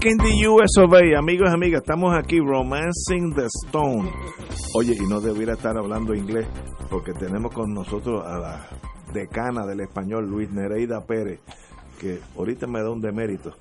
Back 0.00 0.12
in 0.12 0.16
the 0.16 0.48
US 0.48 0.78
of 0.78 0.94
A, 0.94 1.18
amigos 1.18 1.50
y 1.50 1.52
amigas, 1.52 1.82
estamos 1.82 2.16
aquí 2.16 2.38
romancing 2.38 3.34
the 3.34 3.44
stone. 3.66 4.10
Oye, 4.74 4.94
y 4.94 5.06
no 5.06 5.20
debiera 5.20 5.52
estar 5.52 5.76
hablando 5.76 6.14
inglés 6.14 6.46
porque 6.88 7.12
tenemos 7.12 7.52
con 7.52 7.74
nosotros 7.74 8.24
a 8.24 8.38
la 8.38 8.66
decana 9.12 9.66
del 9.66 9.80
español, 9.80 10.26
Luis 10.26 10.50
Nereida 10.52 11.04
Pérez, 11.04 11.40
que 12.00 12.18
ahorita 12.34 12.66
me 12.66 12.80
da 12.80 12.88
un 12.88 13.02
demérito, 13.02 13.54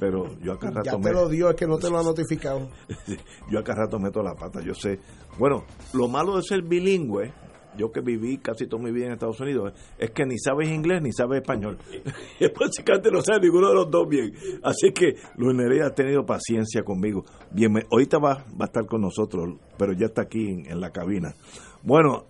pero 0.00 0.36
yo 0.40 0.54
acá 0.54 0.72
rato 0.72 0.82
Ya 0.84 0.98
te 0.98 1.12
lo 1.12 1.28
dio, 1.28 1.48
es 1.50 1.54
que 1.54 1.68
no 1.68 1.78
te 1.78 1.88
lo 1.88 2.00
ha 2.00 2.02
notificado. 2.02 2.68
yo 3.48 3.60
acá 3.60 3.76
rato 3.76 4.00
meto 4.00 4.20
la 4.20 4.34
pata, 4.34 4.60
yo 4.62 4.74
sé. 4.74 4.98
Bueno, 5.38 5.62
lo 5.92 6.08
malo 6.08 6.34
de 6.34 6.42
ser 6.42 6.62
bilingüe, 6.62 7.32
yo 7.76 7.90
que 7.92 8.00
viví 8.00 8.38
casi 8.38 8.66
toda 8.66 8.82
mi 8.82 8.90
vida 8.92 9.06
en 9.06 9.12
Estados 9.12 9.40
Unidos, 9.40 9.72
es 9.98 10.10
que 10.10 10.24
ni 10.24 10.38
sabes 10.38 10.68
inglés 10.68 11.02
ni 11.02 11.12
sabes 11.12 11.40
español. 11.42 11.78
y 12.40 12.46
básicamente 12.48 13.10
no 13.10 13.20
sabes 13.22 13.42
ninguno 13.42 13.68
de 13.68 13.74
los 13.74 13.90
dos 13.90 14.08
bien. 14.08 14.32
Así 14.62 14.92
que 14.92 15.14
Luis 15.36 15.56
Nereida 15.56 15.86
ha 15.88 15.94
tenido 15.94 16.24
paciencia 16.24 16.82
conmigo. 16.82 17.24
Bien, 17.50 17.72
me- 17.72 17.82
ahorita 17.90 18.18
va, 18.18 18.34
va 18.60 18.62
a 18.62 18.64
estar 18.64 18.86
con 18.86 19.00
nosotros, 19.00 19.58
pero 19.78 19.92
ya 19.92 20.06
está 20.06 20.22
aquí 20.22 20.48
en, 20.50 20.66
en 20.70 20.80
la 20.80 20.90
cabina. 20.90 21.34
Bueno, 21.82 22.24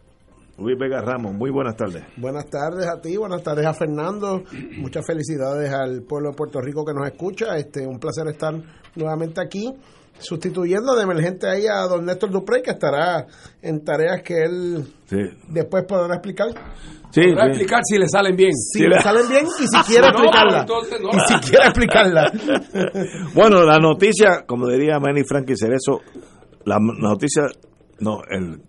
Luis 0.56 0.78
Vega 0.78 1.00
Ramos, 1.00 1.34
muy 1.34 1.50
buenas 1.50 1.76
tardes. 1.76 2.04
Buenas 2.16 2.48
tardes 2.48 2.86
a 2.86 3.00
ti, 3.00 3.16
buenas 3.16 3.42
tardes 3.42 3.66
a 3.66 3.74
Fernando. 3.74 4.44
Muchas 4.78 5.04
felicidades 5.04 5.72
al 5.72 6.02
pueblo 6.02 6.30
de 6.30 6.36
Puerto 6.36 6.60
Rico 6.60 6.84
que 6.84 6.92
nos 6.94 7.06
escucha. 7.08 7.56
Este, 7.56 7.84
un 7.86 7.98
placer 7.98 8.28
estar 8.28 8.54
nuevamente 8.94 9.40
aquí, 9.40 9.68
sustituyendo 10.18 10.94
de 10.94 11.02
emergente 11.02 11.48
ahí 11.48 11.66
a 11.66 11.82
don 11.88 12.04
Néstor 12.04 12.30
Duprey, 12.30 12.62
que 12.62 12.70
estará 12.72 13.26
en 13.62 13.84
tareas 13.84 14.22
que 14.22 14.42
él 14.42 14.84
Sí, 15.06 15.18
después 15.48 15.84
podrá 15.86 16.14
explicar. 16.14 16.48
sí, 17.10 17.20
a 17.20 17.42
sí. 17.44 17.48
explicar 17.48 17.80
si 17.84 17.98
le 17.98 18.08
salen 18.08 18.34
bien. 18.36 18.52
Si 18.54 18.86
le 18.86 19.00
salen 19.00 19.28
bien 19.28 19.44
y 19.46 19.66
si 19.66 19.82
quiere 19.86 20.08
No, 20.08 20.08
explicarla. 20.12 20.60
entonces 20.60 21.00
no. 21.00 21.08
Y 21.10 21.20
si 21.20 21.50
quiere 21.50 21.64
explicarla. 21.66 22.32
Bueno, 23.34 23.64
la 23.64 23.78
noticia, 23.78 24.44
como 24.46 24.68
diría 24.68 24.98
Manny 24.98 25.24
Frankie 25.24 25.56
Cerezo, 25.56 26.00
la 26.64 26.78
noticia, 26.80 27.42
no, 28.00 28.20
el, 28.30 28.62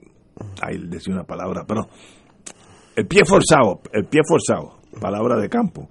ahí 0.61 0.77
decía 0.87 1.13
una 1.13 1.23
palabra, 1.23 1.63
pero 1.67 1.87
el 2.95 3.07
pie 3.07 3.23
forzado, 3.25 3.79
el 3.93 4.05
pie 4.05 4.21
forzado, 4.27 4.79
palabra 4.99 5.37
de 5.37 5.47
campo. 5.49 5.89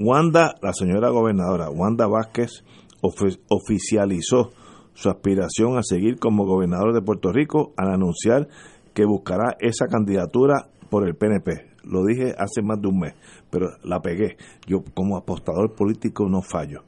Wanda, 0.00 0.54
la 0.62 0.72
señora 0.72 1.10
gobernadora, 1.10 1.70
Wanda 1.70 2.06
Vázquez, 2.06 2.62
ofi- 3.02 3.38
oficializó 3.48 4.50
su 4.94 5.08
aspiración 5.08 5.78
a 5.78 5.82
seguir 5.82 6.18
como 6.18 6.44
gobernador 6.44 6.92
de 6.92 7.02
Puerto 7.02 7.32
Rico 7.32 7.72
al 7.76 7.92
anunciar 7.92 8.48
que 8.94 9.04
buscará 9.04 9.56
esa 9.60 9.86
candidatura 9.86 10.68
por 10.90 11.06
el 11.06 11.14
PNP. 11.14 11.66
Lo 11.84 12.04
dije 12.04 12.34
hace 12.36 12.62
más 12.62 12.80
de 12.80 12.88
un 12.88 12.98
mes, 12.98 13.14
pero 13.50 13.68
la 13.84 14.00
pegué. 14.00 14.36
Yo 14.66 14.82
como 14.94 15.16
apostador 15.16 15.74
político 15.74 16.28
no 16.28 16.42
fallo. 16.42 16.82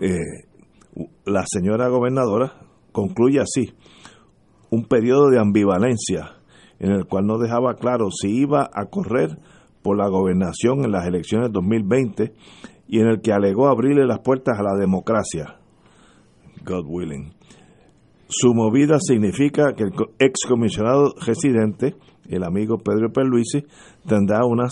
Eh, 0.00 0.16
la 1.24 1.44
señora 1.46 1.88
gobernadora 1.88 2.52
concluye 2.92 3.40
así 3.40 3.72
un 4.70 4.84
periodo 4.84 5.28
de 5.30 5.40
ambivalencia 5.40 6.36
en 6.78 6.92
el 6.92 7.06
cual 7.06 7.26
no 7.26 7.38
dejaba 7.38 7.74
claro 7.74 8.08
si 8.10 8.28
iba 8.30 8.70
a 8.72 8.86
correr 8.86 9.38
por 9.82 9.96
la 9.96 10.08
gobernación 10.08 10.84
en 10.84 10.92
las 10.92 11.06
elecciones 11.06 11.50
2020 11.52 12.32
y 12.90 12.98
en 13.00 13.06
el 13.08 13.20
que 13.20 13.32
alegó 13.32 13.68
abrirle 13.68 14.04
las 14.06 14.18
puertas 14.20 14.58
a 14.58 14.62
la 14.62 14.74
democracia. 14.74 15.56
God 16.64 16.84
willing. 16.86 17.32
Su 18.28 18.52
movida 18.54 18.98
significa 19.00 19.74
que 19.74 19.84
el 19.84 19.92
co- 19.92 20.10
excomisionado 20.18 21.14
residente, 21.24 21.94
el 22.28 22.44
amigo 22.44 22.78
Pedro 22.78 23.10
Perluisi, 23.12 23.64
tendrá 24.06 24.44
unas 24.44 24.70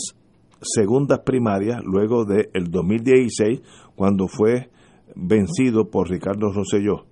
segundas 0.61 1.21
primarias 1.21 1.81
luego 1.85 2.25
del 2.25 2.49
2016, 2.71 3.63
cuando 3.97 4.27
fue 4.29 4.71
vencido 5.15 5.89
por 5.91 6.09
Ricardo 6.11 6.53
Rosselló. 6.53 7.07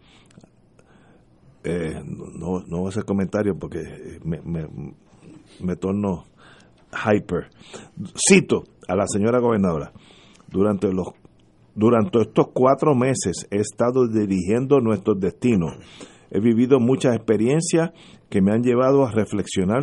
Eh, 1.65 2.01
no, 2.05 2.61
no 2.67 2.79
voy 2.79 2.87
a 2.87 2.89
hacer 2.91 3.05
comentarios 3.05 3.57
porque 3.61 3.81
me, 4.25 4.41
me, 4.43 4.69
me 5.61 5.77
torno 5.77 6.25
hyper. 6.93 7.49
Cito 8.29 8.65
a 8.89 8.95
la 8.95 9.07
señora 9.09 9.41
gobernadora. 9.41 9.93
Durante 10.57 10.91
los 10.91 11.09
durante 11.75 12.23
estos 12.23 12.47
cuatro 12.55 12.95
meses 12.95 13.47
he 13.51 13.57
estado 13.57 14.09
dirigiendo 14.09 14.81
nuestros 14.81 15.21
destinos. 15.21 15.75
He 16.31 16.41
vivido 16.41 16.81
muchas 16.81 17.15
experiencias 17.15 17.91
que 18.31 18.41
me 18.41 18.53
han 18.53 18.63
llevado 18.63 19.05
a 19.05 19.11
reflexionar 19.11 19.83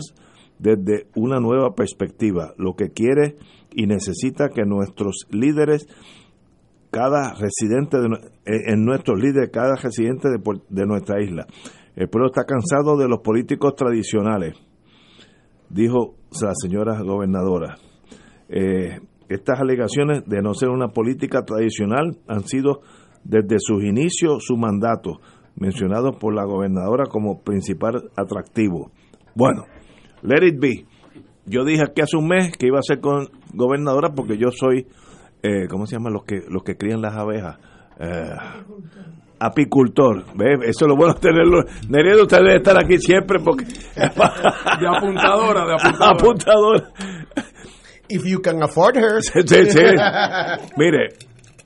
desde 0.58 1.06
una 1.16 1.40
nueva 1.40 1.76
perspectiva, 1.76 2.56
lo 2.58 2.74
que 2.74 2.90
quiere 2.90 3.36
y 3.72 3.86
necesita 3.86 4.50
que 4.50 4.66
nuestros 4.66 5.28
líderes, 5.30 5.88
cada 6.90 7.36
residente 7.36 8.00
de, 8.00 8.08
eh, 8.46 8.74
en 8.74 8.84
nuestros 8.84 9.20
líderes, 9.22 9.52
cada 9.52 9.76
residente 9.76 10.30
de, 10.30 10.40
de 10.70 10.86
nuestra 10.88 11.22
isla. 11.22 11.46
El 11.96 12.10
pueblo 12.10 12.30
está 12.30 12.46
cansado 12.46 12.98
de 12.98 13.08
los 13.08 13.20
políticos 13.20 13.76
tradicionales, 13.76 14.56
dijo 15.70 16.16
la 16.42 16.54
señora 16.56 17.00
gobernadora. 17.04 17.78
Eh, 18.50 19.00
estas 19.36 19.60
alegaciones 19.60 20.26
de 20.26 20.42
no 20.42 20.54
ser 20.54 20.70
una 20.70 20.90
política 20.90 21.44
tradicional 21.44 22.18
han 22.28 22.44
sido 22.44 22.82
desde 23.24 23.58
sus 23.60 23.84
inicios 23.84 24.44
su 24.46 24.58
mandato, 24.58 25.20
mencionado 25.56 26.18
por 26.20 26.34
la 26.34 26.46
gobernadora 26.46 27.06
como 27.06 27.42
principal 27.42 28.10
atractivo. 28.16 28.92
Bueno, 29.36 29.64
let 30.22 30.46
it 30.46 30.60
be. 30.60 30.86
Yo 31.46 31.66
dije 31.66 31.84
aquí 31.84 32.02
hace 32.02 32.18
un 32.18 32.28
mes 32.28 32.56
que 32.58 32.68
iba 32.68 32.80
a 32.80 32.84
ser 32.84 33.00
con 33.00 33.28
gobernadora 33.54 34.14
porque 34.16 34.38
yo 34.38 34.50
soy, 34.52 34.88
eh, 35.42 35.68
¿cómo 35.70 35.86
se 35.86 35.96
llaman 35.96 36.14
los 36.14 36.24
que 36.24 36.42
los 36.48 36.64
que 36.64 36.76
crían 36.76 37.02
las 37.02 37.16
abejas? 37.16 37.58
Eh, 38.00 38.36
apicultor. 39.44 40.24
¿Ve? 40.36 40.54
Eso 40.66 40.86
es 40.86 40.88
lo 40.88 40.96
bueno 40.96 41.16
tenerlo. 41.16 41.64
Neredo, 41.90 42.24
usted 42.24 42.38
debe 42.38 42.56
estar 42.58 42.78
aquí 42.82 42.98
siempre 42.98 43.40
porque... 43.44 43.66
De 43.96 44.88
apuntadora, 44.88 45.66
de 45.66 45.74
apuntadora. 45.74 46.12
apuntador. 46.12 46.84
If 48.16 48.24
you 48.26 48.40
can 48.42 48.62
afford 48.64 48.96
her. 48.98 49.22
Sí, 49.22 49.42
sí. 49.72 49.80
Mire, 50.78 51.10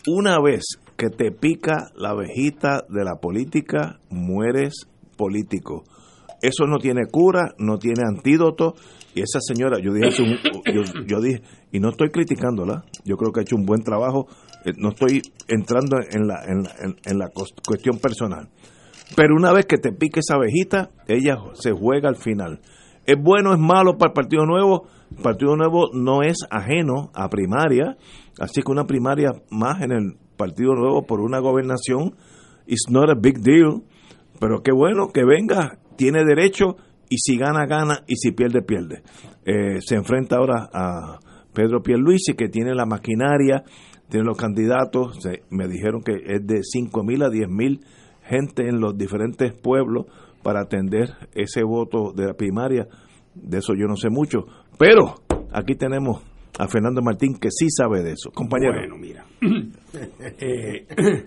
una 0.08 0.40
vez 0.42 0.64
que 0.96 1.10
te 1.10 1.32
pica 1.32 1.90
la 1.96 2.10
abejita 2.12 2.84
de 2.90 3.04
la 3.04 3.16
política, 3.16 4.00
mueres 4.10 4.88
político. 5.18 5.84
Eso 6.42 6.66
no 6.68 6.78
tiene 6.78 7.06
cura, 7.12 7.54
no 7.58 7.78
tiene 7.78 8.04
antídoto. 8.08 8.76
Y 9.16 9.22
esa 9.22 9.40
señora, 9.42 9.78
yo 9.82 9.92
dije, 9.94 10.10
yo, 10.74 10.82
yo 11.08 11.20
dije, 11.22 11.42
y 11.72 11.80
no 11.80 11.90
estoy 11.90 12.10
criticándola, 12.12 12.84
yo 13.04 13.18
creo 13.18 13.32
que 13.32 13.40
ha 13.40 13.44
hecho 13.44 13.56
un 13.56 13.66
buen 13.66 13.82
trabajo, 13.82 14.28
eh, 14.64 14.74
no 14.78 14.90
estoy 14.90 15.22
entrando 15.48 15.98
en 16.12 16.28
la, 16.28 16.44
en, 16.46 16.60
en- 16.84 16.96
en 17.04 17.18
la 17.18 17.30
cuestión 17.30 17.98
personal. 17.98 18.48
Pero 19.16 19.36
una 19.36 19.52
vez 19.54 19.66
que 19.66 19.78
te 19.78 19.92
pique 19.92 20.20
esa 20.20 20.36
abejita, 20.36 20.92
ella 21.08 21.38
se 21.54 21.72
juega 21.72 22.10
al 22.10 22.18
final. 22.18 22.60
¿Es 23.08 23.16
bueno, 23.20 23.54
es 23.54 23.60
malo 23.60 23.98
para 23.98 24.10
el 24.10 24.14
Partido 24.14 24.46
Nuevo? 24.46 24.88
Partido 25.24 25.56
Nuevo 25.56 25.90
no 25.94 26.22
es 26.22 26.38
ajeno 26.50 27.12
a 27.14 27.30
primaria, 27.30 27.98
así 28.40 28.62
que 28.62 28.72
una 28.72 28.86
primaria 28.86 29.32
más 29.50 29.82
en 29.82 29.92
el 29.92 30.18
Partido 30.38 30.74
Nuevo 30.76 31.06
por 31.06 31.22
una 31.22 31.40
gobernación 31.40 32.16
is 32.68 32.86
not 32.90 33.10
a 33.10 33.16
big 33.16 33.40
deal. 33.40 33.84
Pero 34.40 34.62
qué 34.62 34.72
bueno 34.72 35.08
que 35.14 35.24
venga, 35.26 35.80
tiene 35.96 36.24
derecho 36.24 36.76
y 37.10 37.18
si 37.18 37.38
gana, 37.38 37.66
gana 37.66 38.04
y 38.06 38.16
si 38.18 38.32
pierde, 38.32 38.62
pierde. 38.62 39.02
Eh, 39.46 39.80
se 39.82 39.96
enfrenta 39.96 40.36
ahora 40.38 40.70
a 40.72 41.20
Pedro 41.54 41.82
Pierluisi 41.82 42.34
que 42.34 42.50
tiene 42.50 42.76
la 42.76 42.86
maquinaria, 42.86 43.64
tiene 44.10 44.26
los 44.26 44.38
candidatos, 44.38 45.18
se- 45.24 45.42
me 45.50 45.68
dijeron 45.68 46.02
que 46.04 46.14
es 46.26 46.46
de 46.46 46.62
5 46.62 47.04
mil 47.04 47.24
a 47.24 47.30
10 47.30 47.48
mil 47.50 47.80
gente 48.24 48.68
en 48.68 48.80
los 48.82 48.96
diferentes 48.98 49.54
pueblos 49.54 50.06
para 50.44 50.62
atender 50.62 51.16
ese 51.34 51.64
voto 51.64 52.12
de 52.14 52.28
la 52.28 52.34
primaria. 52.34 52.88
De 53.42 53.60
eso 53.60 53.74
yo 53.74 53.88
no 53.88 53.96
sé 53.96 54.10
mucho, 54.10 54.46
pero 54.78 55.16
aquí 55.52 55.76
tenemos 55.76 56.22
a 56.60 56.68
Fernando 56.68 57.02
Martín 57.02 57.38
que 57.40 57.50
sí 57.52 57.68
sabe 57.70 58.02
de 58.04 58.14
eso. 58.14 58.32
Compañero. 58.32 58.74
Bueno, 58.74 58.98
mira. 58.98 59.26
Eh, 60.40 60.86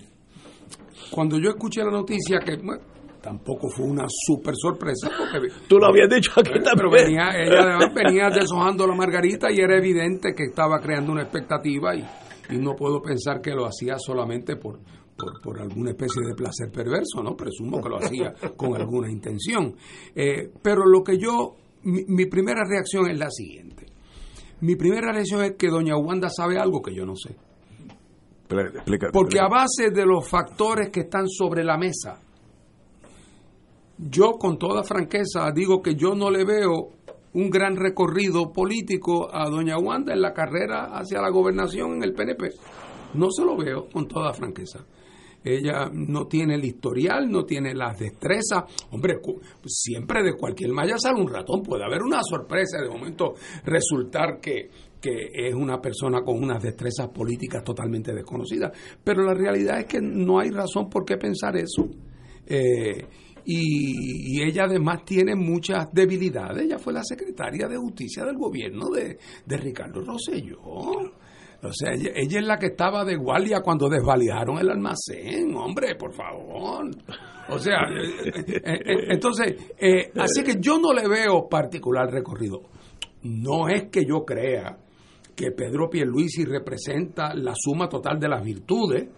cuando 1.10 1.38
yo 1.38 1.50
escuché 1.50 1.82
la 1.82 1.90
noticia 1.90 2.38
que 2.44 2.56
bueno, 2.56 2.82
tampoco 3.20 3.68
fue 3.68 3.86
una 3.86 4.04
super 4.08 4.54
sorpresa 4.56 5.10
porque 5.32 5.48
Tú 5.68 5.78
lo 5.78 5.86
habías 5.86 6.08
dicho 6.08 6.30
aquí 6.36 6.50
pero 6.52 6.62
también. 6.64 6.90
venía, 6.90 7.30
ella 7.36 7.62
además 7.62 7.94
venía 7.94 8.30
deshojando 8.30 8.86
la 8.86 8.94
margarita 8.94 9.50
y 9.50 9.58
era 9.58 9.76
evidente 9.76 10.34
que 10.36 10.44
estaba 10.44 10.78
creando 10.80 11.12
una 11.12 11.22
expectativa 11.22 11.94
y, 11.96 12.04
y 12.50 12.58
no 12.58 12.74
puedo 12.76 13.00
pensar 13.02 13.40
que 13.40 13.50
lo 13.50 13.66
hacía 13.66 13.96
solamente 13.98 14.56
por, 14.56 14.78
por, 15.16 15.40
por 15.42 15.60
alguna 15.60 15.90
especie 15.90 16.22
de 16.26 16.34
placer 16.34 16.70
perverso, 16.72 17.22
¿no? 17.22 17.34
Presumo 17.36 17.80
que 17.82 17.88
lo 17.88 17.96
hacía 17.98 18.32
con 18.56 18.74
alguna 18.74 19.10
intención. 19.10 19.74
Eh, 20.14 20.50
pero 20.62 20.86
lo 20.86 21.02
que 21.02 21.18
yo, 21.18 21.56
mi, 21.82 22.04
mi 22.06 22.26
primera 22.26 22.64
reacción 22.64 23.10
es 23.10 23.18
la 23.18 23.30
siguiente. 23.30 23.86
Mi 24.60 24.76
primera 24.76 25.12
reacción 25.12 25.42
es 25.44 25.52
que 25.56 25.68
doña 25.68 25.96
Wanda 25.96 26.28
sabe 26.28 26.58
algo 26.58 26.82
que 26.82 26.94
yo 26.94 27.06
no 27.06 27.16
sé. 27.16 27.36
Porque 29.12 29.38
a 29.38 29.48
base 29.48 29.90
de 29.90 30.04
los 30.04 30.28
factores 30.28 30.90
que 30.90 31.00
están 31.00 31.28
sobre 31.28 31.62
la 31.62 31.78
mesa, 31.78 32.20
yo 33.96 34.32
con 34.32 34.58
toda 34.58 34.82
franqueza 34.82 35.50
digo 35.54 35.80
que 35.80 35.94
yo 35.94 36.14
no 36.14 36.30
le 36.30 36.44
veo 36.44 36.90
un 37.32 37.48
gran 37.48 37.76
recorrido 37.76 38.52
político 38.52 39.32
a 39.32 39.48
doña 39.48 39.78
Wanda 39.78 40.12
en 40.12 40.20
la 40.20 40.32
carrera 40.32 40.86
hacia 40.92 41.20
la 41.20 41.30
gobernación 41.30 41.94
en 41.94 42.02
el 42.02 42.12
PNP. 42.12 42.50
No 43.14 43.30
se 43.30 43.44
lo 43.44 43.56
veo 43.56 43.88
con 43.88 44.08
toda 44.08 44.32
franqueza. 44.32 44.84
Ella 45.42 45.90
no 45.92 46.26
tiene 46.26 46.54
el 46.54 46.64
historial, 46.64 47.30
no 47.30 47.44
tiene 47.44 47.74
las 47.74 47.98
destrezas. 47.98 48.64
Hombre, 48.90 49.20
siempre 49.64 50.22
de 50.22 50.34
cualquier 50.34 50.72
malla 50.72 50.98
sale 50.98 51.20
un 51.20 51.32
ratón. 51.32 51.62
Puede 51.62 51.84
haber 51.84 52.02
una 52.02 52.20
sorpresa 52.22 52.80
de 52.80 52.88
momento 52.88 53.34
resultar 53.64 54.38
que, 54.40 54.70
que 55.00 55.30
es 55.32 55.54
una 55.54 55.80
persona 55.80 56.20
con 56.22 56.42
unas 56.42 56.62
destrezas 56.62 57.08
políticas 57.08 57.64
totalmente 57.64 58.12
desconocidas. 58.12 58.72
Pero 59.02 59.22
la 59.22 59.34
realidad 59.34 59.80
es 59.80 59.86
que 59.86 60.00
no 60.00 60.38
hay 60.40 60.50
razón 60.50 60.90
por 60.90 61.04
qué 61.04 61.16
pensar 61.16 61.56
eso. 61.56 61.88
Eh, 62.46 63.06
y, 63.46 64.36
y 64.36 64.42
ella 64.42 64.64
además 64.64 65.04
tiene 65.06 65.34
muchas 65.34 65.90
debilidades. 65.92 66.64
Ella 66.64 66.78
fue 66.78 66.92
la 66.92 67.02
secretaria 67.02 67.66
de 67.66 67.78
justicia 67.78 68.24
del 68.24 68.36
gobierno 68.36 68.90
de, 68.90 69.18
de 69.46 69.56
Ricardo 69.56 70.02
Rosselló. 70.02 70.60
O 71.62 71.72
sea, 71.72 71.92
ella, 71.92 72.38
es 72.38 72.46
la 72.46 72.58
que 72.58 72.68
estaba 72.68 73.04
de 73.04 73.16
guardia 73.16 73.60
cuando 73.60 73.88
desvalijaron 73.88 74.58
el 74.58 74.70
almacén, 74.70 75.54
hombre, 75.54 75.94
por 75.94 76.12
favor. 76.12 76.88
O 77.50 77.58
sea, 77.58 77.80
eh, 77.82 78.32
eh, 78.46 78.62
eh, 78.64 79.06
entonces, 79.10 79.56
así 80.16 80.42
que 80.42 80.58
yo 80.58 80.78
no 80.78 80.94
le 80.94 81.06
veo 81.06 81.48
particular 81.48 82.10
recorrido. 82.10 82.62
No 83.24 83.68
es 83.68 83.90
que 83.90 84.06
yo 84.06 84.24
crea 84.24 84.78
que 85.36 85.50
Pedro 85.50 85.90
Pierluisi 85.90 86.44
representa 86.44 87.34
la 87.34 87.52
suma 87.54 87.88
total 87.88 88.18
de 88.18 88.28
las 88.28 88.42
virtudes, 88.42 89.08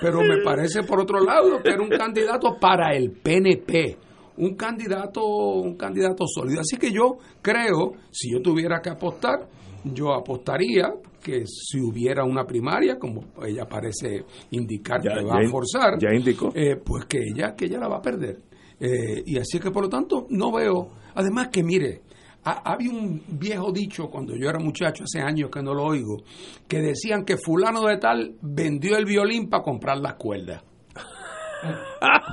pero 0.00 0.20
me 0.20 0.42
parece 0.42 0.82
por 0.82 1.00
otro 1.00 1.20
lado 1.20 1.62
que 1.62 1.70
era 1.70 1.82
un 1.82 1.90
candidato 1.90 2.58
para 2.60 2.94
el 2.94 3.10
PNP, 3.10 3.96
un 4.40 4.54
candidato, 4.56 5.24
un 5.24 5.76
candidato 5.76 6.24
sólido. 6.26 6.60
Así 6.60 6.76
que 6.76 6.90
yo 6.92 7.18
creo, 7.40 7.92
si 8.10 8.32
yo 8.32 8.42
tuviera 8.42 8.80
que 8.82 8.90
apostar, 8.90 9.48
yo 9.84 10.12
apostaría 10.12 10.92
que 11.22 11.44
si 11.46 11.80
hubiera 11.80 12.24
una 12.24 12.44
primaria, 12.44 12.98
como 12.98 13.24
ella 13.46 13.66
parece 13.66 14.24
indicar 14.50 15.02
Ya- 15.02 15.14
que 15.14 15.20
ya 15.24 15.26
va 15.26 15.40
a 15.40 15.48
forzar, 15.48 15.98
ya 16.00 16.14
indicó. 16.14 16.50
eh, 16.54 16.76
pues 16.76 17.04
que 17.06 17.18
ella, 17.18 17.54
que 17.54 17.66
ella 17.66 17.78
la 17.78 17.88
va 17.88 17.96
a 17.98 18.02
perder. 18.02 18.38
Eh, 18.80 19.22
y 19.26 19.38
así 19.38 19.58
que 19.58 19.70
por 19.70 19.82
lo 19.84 19.88
tanto 19.90 20.26
no 20.30 20.50
veo, 20.52 20.88
además 21.14 21.48
que 21.48 21.62
mire, 21.62 22.00
ha- 22.44 22.72
había 22.72 22.90
un 22.90 23.22
viejo 23.38 23.70
dicho 23.70 24.08
cuando 24.08 24.34
yo 24.34 24.48
era 24.48 24.58
muchacho, 24.58 25.04
hace 25.04 25.20
años 25.20 25.50
que 25.50 25.62
no 25.62 25.74
lo 25.74 25.84
oigo, 25.84 26.22
que 26.66 26.78
decían 26.80 27.24
que 27.26 27.36
fulano 27.36 27.82
de 27.86 27.98
tal 27.98 28.36
vendió 28.40 28.96
el 28.96 29.04
violín 29.04 29.50
para 29.50 29.62
comprar 29.62 29.98
las 29.98 30.14
cuerdas. 30.14 30.62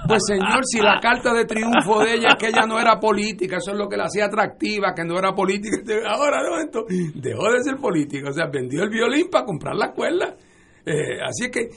Pues 0.08 0.22
señor, 0.26 0.66
si 0.66 0.80
la 0.80 1.00
carta 1.02 1.34
de 1.34 1.46
triunfo 1.46 2.00
de 2.00 2.14
ella 2.14 2.30
es 2.30 2.36
que 2.40 2.48
ella 2.48 2.66
no 2.66 2.80
era 2.80 3.00
política, 3.00 3.58
eso 3.58 3.72
es 3.72 3.78
lo 3.78 3.90
que 3.90 3.98
la 3.98 4.06
hacía 4.06 4.26
atractiva, 4.26 4.94
que 4.94 5.04
no 5.04 5.18
era 5.18 5.34
momento 5.34 5.84
ahora 6.08 6.42
de 6.42 6.50
momento 6.50 6.86
dejó 7.16 7.52
de 7.52 7.64
ser 7.64 7.76
política, 7.76 8.30
o 8.30 8.34
sea, 8.34 8.48
vendió 8.48 8.84
el 8.84 8.90
violín 8.90 9.30
para 9.30 9.46
comprar 9.46 9.76
las 9.76 9.92
cuerdas. 9.94 10.36
Eh, 10.86 11.20
así 11.22 11.52
que 11.52 11.70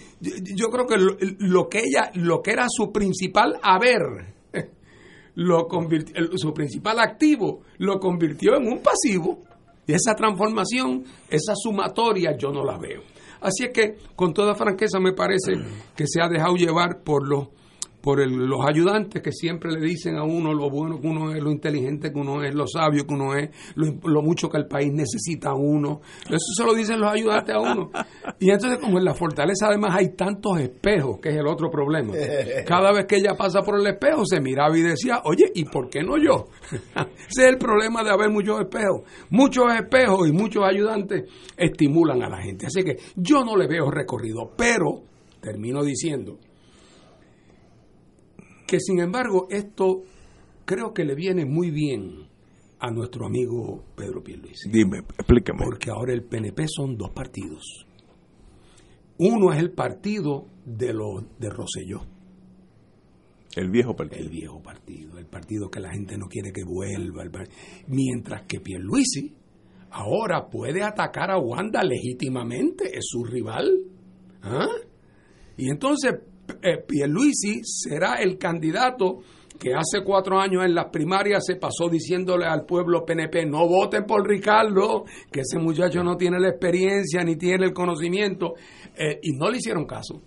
yo, 0.54 0.68
creo 0.68 0.86
que 0.86 0.96
lo, 0.96 1.16
lo 1.40 1.68
que 1.68 1.80
ella, 1.80 2.12
lo 2.14 2.40
que 2.40 2.52
era 2.52 2.66
su 2.68 2.92
principal 2.92 3.58
haber, 3.60 4.02
lo 5.34 5.66
convirtió, 5.66 6.14
su 6.36 6.54
principal 6.54 7.00
activo, 7.00 7.62
lo 7.78 7.98
convirtió 7.98 8.56
en 8.56 8.68
un 8.68 8.80
pasivo. 8.80 9.42
Y 9.86 9.94
esa 9.94 10.14
transformación, 10.14 11.04
esa 11.28 11.54
sumatoria, 11.56 12.36
yo 12.36 12.52
no 12.52 12.64
la 12.64 12.78
veo. 12.78 13.02
Así 13.40 13.64
es 13.64 13.70
que, 13.70 13.96
con 14.16 14.34
toda 14.34 14.54
franqueza, 14.54 15.00
me 15.00 15.12
parece 15.12 15.52
que 15.96 16.04
se 16.06 16.20
ha 16.20 16.28
dejado 16.28 16.56
llevar 16.56 17.02
por 17.02 17.26
los 17.26 17.48
por 18.00 18.20
el- 18.20 18.32
los 18.46 18.60
ayudantes 18.66 19.22
que 19.22 19.32
siempre 19.32 19.70
le 19.72 19.80
dicen 19.80 20.16
a 20.16 20.24
uno 20.24 20.52
lo 20.54 20.70
bueno 20.70 21.00
que 21.00 21.06
uno 21.06 21.32
es, 21.34 21.42
lo 21.42 21.50
inteligente 21.50 22.12
que 22.12 22.18
uno 22.18 22.42
es, 22.42 22.54
lo 22.54 22.66
sabio 22.66 23.06
que 23.06 23.14
uno 23.14 23.34
es, 23.34 23.50
lo, 23.74 23.86
lo 24.04 24.22
mucho 24.22 24.48
que 24.48 24.58
el 24.58 24.66
país 24.66 24.92
necesita 24.92 25.50
a 25.50 25.54
uno. 25.54 26.00
Eso 26.24 26.38
se 26.56 26.64
lo 26.64 26.74
dicen 26.74 27.00
los 27.00 27.12
ayudantes 27.12 27.54
a 27.54 27.58
uno. 27.60 27.90
Y 28.38 28.50
entonces, 28.50 28.78
como 28.78 28.98
en 28.98 29.04
la 29.04 29.14
fortaleza 29.14 29.66
además 29.68 29.94
hay 29.96 30.14
tantos 30.16 30.58
espejos, 30.60 31.18
que 31.20 31.28
es 31.30 31.36
el 31.36 31.46
otro 31.46 31.70
problema. 31.70 32.14
Cada 32.66 32.92
vez 32.92 33.06
que 33.06 33.16
ella 33.16 33.34
pasa 33.36 33.62
por 33.62 33.78
el 33.78 33.86
espejo 33.86 34.24
se 34.24 34.40
miraba 34.40 34.76
y 34.78 34.82
decía, 34.82 35.20
oye, 35.24 35.50
¿y 35.54 35.64
por 35.64 35.88
qué 35.90 36.02
no 36.02 36.16
yo? 36.16 36.46
Ese 37.28 37.42
es 37.42 37.48
el 37.48 37.58
problema 37.58 38.02
de 38.02 38.10
haber 38.10 38.30
muchos 38.30 38.60
espejos. 38.60 39.02
Muchos 39.30 39.64
espejos 39.74 40.28
y 40.28 40.32
muchos 40.32 40.64
ayudantes 40.64 41.24
estimulan 41.56 42.22
a 42.22 42.28
la 42.28 42.38
gente. 42.42 42.66
Así 42.66 42.82
que 42.82 42.96
yo 43.16 43.44
no 43.44 43.56
le 43.56 43.66
veo 43.66 43.90
recorrido, 43.90 44.50
pero 44.56 45.02
termino 45.40 45.82
diciendo 45.82 46.38
que 48.70 48.78
sin 48.78 49.00
embargo 49.00 49.48
esto 49.50 50.04
creo 50.64 50.94
que 50.94 51.04
le 51.04 51.16
viene 51.16 51.44
muy 51.44 51.72
bien 51.72 52.28
a 52.78 52.88
nuestro 52.92 53.26
amigo 53.26 53.82
Pedro 53.96 54.22
Pierluisi. 54.22 54.70
Dime, 54.70 54.98
explícame. 54.98 55.64
Porque 55.64 55.90
ahora 55.90 56.12
el 56.12 56.22
PNP 56.22 56.66
son 56.68 56.96
dos 56.96 57.10
partidos. 57.10 57.84
Uno 59.18 59.52
es 59.52 59.58
el 59.58 59.72
partido 59.72 60.46
de 60.64 60.94
los 60.94 61.24
de 61.40 61.50
Rosselló, 61.50 62.02
El 63.56 63.70
viejo 63.70 63.96
partido. 63.96 64.22
el 64.22 64.28
viejo 64.30 64.62
partido, 64.62 65.18
el 65.18 65.26
partido 65.26 65.68
que 65.68 65.80
la 65.80 65.90
gente 65.90 66.16
no 66.16 66.28
quiere 66.28 66.52
que 66.52 66.62
vuelva, 66.64 67.24
mientras 67.88 68.42
que 68.46 68.60
Pierluisi 68.60 69.34
ahora 69.90 70.48
puede 70.48 70.84
atacar 70.84 71.32
a 71.32 71.38
Wanda 71.38 71.82
legítimamente, 71.82 72.96
es 72.96 73.04
su 73.08 73.24
rival. 73.24 73.68
¿Ah? 74.42 74.68
Y 75.56 75.68
entonces 75.68 76.14
eh, 76.62 76.78
Pierluisi 76.86 77.60
será 77.64 78.16
el 78.16 78.38
candidato 78.38 79.20
que 79.58 79.74
hace 79.74 80.02
cuatro 80.02 80.40
años 80.40 80.64
en 80.64 80.74
las 80.74 80.86
primarias 80.86 81.44
se 81.46 81.56
pasó 81.56 81.88
diciéndole 81.90 82.46
al 82.46 82.64
pueblo 82.64 83.04
PNP, 83.04 83.44
no 83.44 83.68
voten 83.68 84.04
por 84.06 84.26
Ricardo, 84.26 85.04
que 85.30 85.40
ese 85.40 85.58
muchacho 85.58 86.02
no 86.02 86.16
tiene 86.16 86.40
la 86.40 86.48
experiencia 86.48 87.22
ni 87.22 87.36
tiene 87.36 87.66
el 87.66 87.74
conocimiento, 87.74 88.54
eh, 88.96 89.20
y 89.22 89.32
no 89.32 89.50
le 89.50 89.58
hicieron 89.58 89.84
caso. 89.84 90.22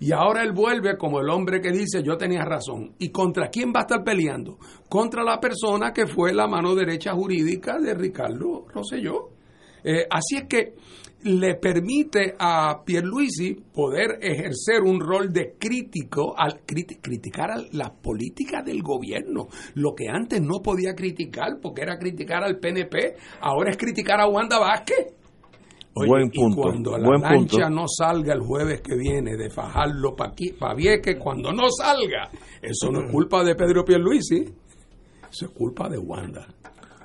Y 0.00 0.12
ahora 0.12 0.42
él 0.42 0.52
vuelve 0.52 0.96
como 0.96 1.20
el 1.20 1.28
hombre 1.28 1.60
que 1.60 1.70
dice, 1.70 2.02
yo 2.02 2.16
tenía 2.16 2.44
razón. 2.44 2.94
¿Y 2.98 3.10
contra 3.10 3.48
quién 3.48 3.72
va 3.74 3.80
a 3.80 3.82
estar 3.82 4.04
peleando? 4.04 4.58
Contra 4.88 5.24
la 5.24 5.40
persona 5.40 5.92
que 5.92 6.06
fue 6.06 6.32
la 6.32 6.46
mano 6.46 6.74
derecha 6.74 7.12
jurídica 7.12 7.78
de 7.78 7.94
Ricardo 7.94 8.64
Rosselló. 8.72 9.30
Eh, 9.82 10.06
así 10.08 10.36
es 10.36 10.44
que 10.44 10.74
le 11.24 11.56
permite 11.56 12.34
a 12.38 12.82
Pierluisi 12.84 13.54
poder 13.74 14.18
ejercer 14.22 14.82
un 14.84 15.00
rol 15.00 15.32
de 15.32 15.56
crítico, 15.58 16.34
al 16.38 16.64
criti- 16.64 17.00
criticar 17.02 17.50
a 17.50 17.56
la 17.72 17.92
política 17.92 18.62
del 18.62 18.82
gobierno. 18.82 19.48
Lo 19.74 19.94
que 19.94 20.08
antes 20.08 20.40
no 20.40 20.60
podía 20.62 20.94
criticar, 20.94 21.58
porque 21.60 21.82
era 21.82 21.98
criticar 21.98 22.44
al 22.44 22.58
PNP, 22.58 23.16
ahora 23.40 23.70
es 23.70 23.76
criticar 23.76 24.20
a 24.20 24.28
Wanda 24.28 24.58
Vázquez. 24.58 25.14
Oye, 25.94 26.08
Buen 26.08 26.30
y 26.32 26.38
punto, 26.38 26.62
cuando 26.62 26.96
la 26.96 27.08
buen 27.08 27.20
lancha 27.20 27.56
punto. 27.66 27.70
no 27.70 27.84
salga 27.88 28.32
el 28.32 28.40
jueves 28.40 28.80
que 28.82 28.94
viene 28.94 29.36
de 29.36 29.50
Fajardo 29.50 30.14
para 30.14 30.74
Vieques, 30.74 31.16
cuando 31.18 31.52
no 31.52 31.68
salga, 31.70 32.30
eso 32.62 32.92
no 32.92 33.00
es 33.06 33.10
culpa 33.10 33.42
de 33.42 33.56
Pedro 33.56 33.84
Pierluisi, 33.84 34.44
eso 35.28 35.46
es 35.46 35.50
culpa 35.50 35.88
de 35.88 35.98
Wanda, 35.98 36.46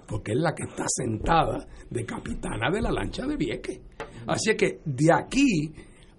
porque 0.07 0.33
es 0.33 0.37
la 0.37 0.53
que 0.53 0.63
está 0.69 0.83
sentada 0.87 1.65
de 1.89 2.05
capitana 2.05 2.69
de 2.69 2.81
la 2.83 2.91
lancha 2.91 3.25
de 3.25 3.35
Vieques. 3.35 3.79
Así 4.27 4.55
que 4.55 4.79
de 4.85 5.13
aquí 5.13 5.71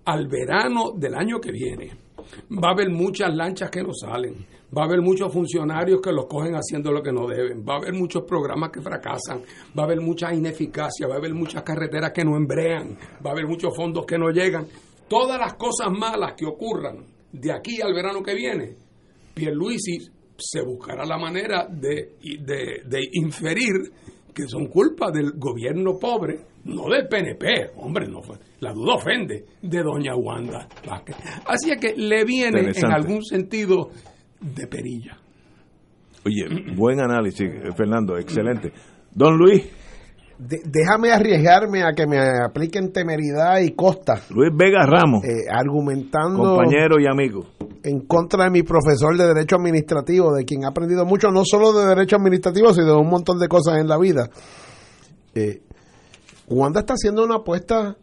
al 0.05 0.29
verano 0.29 0.93
del 0.93 1.15
año 1.15 1.41
que 1.41 1.51
viene 1.51 2.05
va 2.51 2.69
a 2.69 2.73
haber 2.73 2.91
muchas 2.91 3.35
lanchas 3.35 3.71
que 3.71 3.83
no 3.83 3.93
salen, 3.93 4.47
va 4.77 4.83
a 4.83 4.85
haber 4.87 5.01
muchos 5.01 5.33
funcionarios 5.33 6.01
que 6.01 6.13
los 6.13 6.27
cogen 6.27 6.55
haciendo 6.55 6.91
lo 6.91 7.03
que 7.03 7.13
no 7.13 7.27
deben, 7.27 7.65
va 7.67 7.75
a 7.75 7.77
haber 7.79 7.95
muchos 7.95 8.25
programas 8.25 8.71
que 8.71 8.81
fracasan, 8.81 9.43
va 9.77 9.83
a 9.83 9.87
haber 9.87 10.01
mucha 10.01 10.33
ineficacia, 10.35 11.07
va 11.07 11.15
a 11.15 11.19
haber 11.19 11.35
muchas 11.35 11.63
carreteras 11.63 12.13
que 12.13 12.25
no 12.25 12.37
embrean, 12.37 12.97
va 13.25 13.31
a 13.31 13.33
haber 13.33 13.47
muchos 13.47 13.75
fondos 13.77 14.05
que 14.07 14.19
no 14.19 14.31
llegan. 14.31 14.67
Todas 15.09 15.39
las 15.39 15.55
cosas 15.55 15.91
malas 15.91 16.35
que 16.35 16.47
ocurran 16.47 17.05
de 17.33 17.53
aquí 17.53 17.81
al 17.81 17.95
verano 17.95 18.23
que 18.23 18.35
viene, 18.35 18.75
Pierluisi 19.35 19.99
se 20.37 20.63
buscará 20.63 21.05
la 21.05 21.19
manera 21.19 21.67
de, 21.71 22.17
de, 22.23 22.83
de 22.85 23.09
inferir 23.13 23.93
que 24.35 24.49
son 24.49 24.67
culpa 24.67 25.11
del 25.11 25.33
gobierno 25.37 25.97
pobre, 25.99 26.41
no 26.65 26.89
del 26.89 27.07
PNP, 27.07 27.71
hombre, 27.77 28.09
no 28.09 28.21
fue, 28.21 28.37
la 28.61 28.73
duda 28.73 28.95
ofende, 28.95 29.45
de 29.63 29.83
doña 29.83 30.17
Wanda 30.17 30.69
Vázquez. 30.87 31.17
Así 31.47 31.71
es 31.71 31.81
que 31.81 31.95
le 31.97 32.25
viene 32.25 32.73
en 32.75 32.93
algún 32.93 33.23
sentido 33.23 33.91
de 34.41 34.67
perilla. 34.67 35.17
Oye, 36.27 36.75
buen 36.75 37.01
análisis, 37.01 37.49
Fernando, 37.77 38.17
excelente. 38.19 38.73
Don 39.13 39.37
Luis. 39.39 39.84
Déjame 40.39 41.13
arriesgarme 41.13 41.83
a 41.83 41.93
que 41.93 42.07
me 42.07 42.19
apliquen 42.19 42.93
temeridad 42.93 43.61
y 43.61 43.73
costa. 43.73 44.23
Luis 44.31 44.51
Vega 44.55 44.85
Ramos. 44.87 45.25
Eh, 45.25 45.47
argumentando. 45.51 46.57
Compañero 46.57 47.01
y 47.01 47.07
amigo. 47.07 47.47
En 47.83 48.01
contra 48.07 48.45
de 48.45 48.51
mi 48.51 48.63
profesor 48.63 49.17
de 49.17 49.27
Derecho 49.27 49.57
Administrativo, 49.57 50.35
de 50.35 50.45
quien 50.45 50.65
ha 50.65 50.69
aprendido 50.69 51.05
mucho, 51.05 51.31
no 51.31 51.43
solo 51.45 51.73
de 51.73 51.87
Derecho 51.87 52.17
Administrativo, 52.17 52.73
sino 52.73 52.87
de 52.87 52.97
un 52.97 53.09
montón 53.09 53.39
de 53.39 53.49
cosas 53.49 53.79
en 53.79 53.89
la 53.89 53.99
vida. 53.99 54.29
Eh, 55.35 55.63
Wanda 56.49 56.81
está 56.81 56.95
haciendo 56.95 57.25
una 57.25 57.37
apuesta 57.37 57.97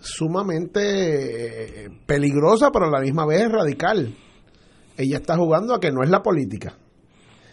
sumamente 0.00 1.84
eh, 1.84 1.90
peligrosa, 2.06 2.70
pero 2.72 2.86
a 2.86 2.90
la 2.90 3.00
misma 3.00 3.26
vez 3.26 3.50
radical. 3.50 4.14
Ella 4.96 5.16
está 5.16 5.36
jugando 5.36 5.74
a 5.74 5.80
que 5.80 5.90
no 5.90 6.02
es 6.02 6.10
la 6.10 6.22
política. 6.22 6.74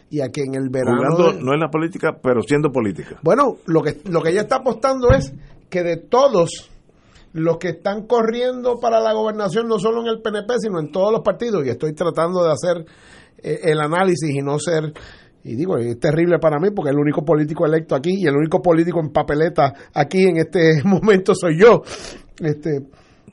Y 0.09 0.21
a 0.21 0.29
que 0.29 0.41
en 0.41 0.55
el 0.55 0.69
verano. 0.69 1.01
Jugando, 1.11 1.33
no 1.41 1.53
es 1.53 1.59
la 1.59 1.69
política, 1.69 2.17
pero 2.21 2.41
siendo 2.41 2.71
política. 2.71 3.19
Bueno, 3.21 3.57
lo 3.65 3.81
que, 3.81 4.01
lo 4.09 4.21
que 4.21 4.29
ella 4.29 4.41
está 4.41 4.57
apostando 4.57 5.11
es 5.11 5.33
que 5.69 5.83
de 5.83 5.97
todos 5.97 6.71
los 7.33 7.57
que 7.57 7.69
están 7.69 8.07
corriendo 8.07 8.79
para 8.79 8.99
la 8.99 9.13
gobernación, 9.13 9.67
no 9.67 9.77
solo 9.77 10.01
en 10.01 10.07
el 10.07 10.21
PNP, 10.21 10.53
sino 10.59 10.79
en 10.79 10.91
todos 10.91 11.11
los 11.11 11.21
partidos, 11.21 11.63
y 11.65 11.69
estoy 11.69 11.93
tratando 11.93 12.43
de 12.43 12.51
hacer 12.51 12.85
eh, 13.37 13.59
el 13.63 13.79
análisis 13.79 14.31
y 14.31 14.39
no 14.39 14.57
ser 14.57 14.93
y 15.43 15.55
digo, 15.55 15.77
es 15.77 15.99
terrible 15.99 16.37
para 16.39 16.59
mí 16.59 16.69
porque 16.71 16.91
el 16.91 16.97
único 16.97 17.23
político 17.23 17.65
electo 17.65 17.95
aquí 17.95 18.11
y 18.17 18.27
el 18.27 18.35
único 18.35 18.61
político 18.61 18.99
en 18.99 19.09
papeleta 19.09 19.73
aquí 19.93 20.23
en 20.23 20.37
este 20.37 20.81
momento 20.83 21.33
soy 21.33 21.59
yo. 21.59 21.81
Este, 22.39 22.87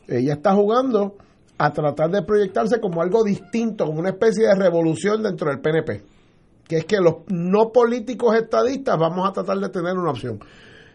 ella 0.09 0.35
está 0.35 0.54
jugando 0.54 1.16
a 1.59 1.73
tratar 1.73 2.11
de 2.11 2.23
proyectarse 2.23 2.80
como 2.80 3.02
algo 3.02 3.25
distinto, 3.25 3.87
como 3.87 3.99
una 3.99 4.11
especie 4.11 4.47
de 4.47 4.54
revolución 4.54 5.23
dentro 5.23 5.50
del 5.50 5.61
PNP, 5.61 6.02
que 6.69 6.79
es 6.79 6.85
que 6.85 6.97
los 6.99 7.17
no 7.29 7.73
políticos 7.73 8.35
estadistas 8.37 8.99
vamos 8.99 9.29
a 9.29 9.33
tratar 9.33 9.59
de 9.59 9.69
tener 9.69 9.97
una 9.97 10.11
opción. 10.11 10.41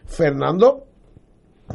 Fernando 0.06 0.84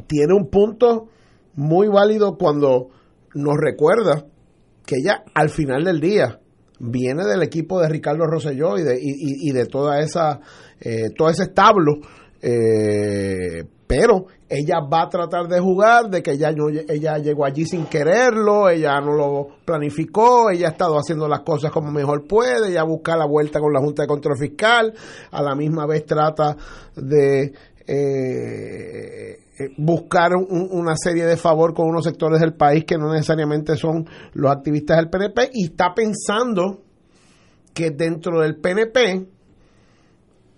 tiene 0.08 0.34
un 0.34 0.50
punto 0.50 1.10
muy 1.56 1.88
válido 1.88 2.38
cuando 2.38 2.89
nos 3.34 3.56
recuerda 3.58 4.25
que 4.86 4.96
ella 4.98 5.24
al 5.34 5.50
final 5.50 5.84
del 5.84 6.00
día 6.00 6.39
viene 6.80 7.25
del 7.25 7.42
equipo 7.44 7.80
de 7.82 7.89
Ricardo 7.89 8.25
Rosselló 8.25 8.77
y 8.77 8.84
de, 8.84 9.00
y, 9.01 9.51
de 9.51 9.66
toda 9.66 10.00
esa, 10.00 10.39
eh, 10.80 11.10
todo 11.16 11.30
ese 11.30 11.44
establo. 11.44 11.96
Eh, 12.42 13.63
pero 13.88 14.25
ella 14.50 14.82
va 14.82 15.03
a 15.03 15.10
tratar 15.10 15.48
de 15.48 15.60
jugar, 15.62 16.10
de 16.10 16.22
que 16.22 16.32
ella, 16.32 16.53
ella 16.89 17.17
llegó 17.17 17.46
allí 17.46 17.65
sin 17.65 17.86
quererlo, 17.86 18.70
ella 18.70 19.00
no 19.00 19.13
lo 19.13 19.48
planificó, 19.63 20.50
ella 20.51 20.67
ha 20.67 20.72
estado 20.72 20.98
haciendo 20.98 21.27
las 21.27 21.41
cosas 21.41 21.72
como 21.72 21.89
mejor 21.89 22.27
puede, 22.27 22.70
ella 22.70 22.84
busca 22.84 23.15
la 23.15 23.25
vuelta 23.25 23.62
con 23.62 23.72
la 23.72 23.79
Junta 23.79 24.03
de 24.03 24.08
Control 24.08 24.38
Fiscal, 24.38 24.94
a 25.32 25.41
la 25.41 25.56
misma 25.56 25.86
vez 25.86 26.06
trata 26.06 26.58
de 26.96 27.53
eh, 27.88 29.39
eh, 29.58 29.70
buscar 29.77 30.36
una 30.36 30.96
serie 30.98 31.25
de 31.25 31.38
favor 31.38 31.74
con 31.74 31.88
unos 31.88 32.03
sectores 32.03 32.41
del 32.41 32.53
país 32.53 32.84
que 32.84 32.98
no 32.98 33.12
necesariamente 33.12 33.77
son 33.77 34.06
los 34.34 34.51
activistas 34.51 34.98
del 34.98 35.10
PNP 35.10 35.50
y 35.53 35.65
está 35.67 35.94
pensando 35.96 36.82
que 37.74 37.91
dentro 37.91 38.41
del 38.41 38.58
PNP, 38.58 39.27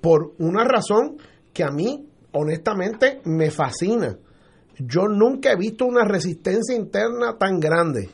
por 0.02 0.34
una 0.40 0.64
razón 0.64 1.18
que 1.54 1.64
a 1.64 1.70
mí 1.70 2.09
honestamente 2.32 3.22
me 3.26 3.52
fascina, 3.52 4.18
yo 4.80 5.08
nunca 5.08 5.52
he 5.52 5.56
visto 5.56 5.86
una 5.86 6.06
resistencia 6.06 6.76
interna 6.76 7.38
tan 7.38 7.60
grande 7.60 8.10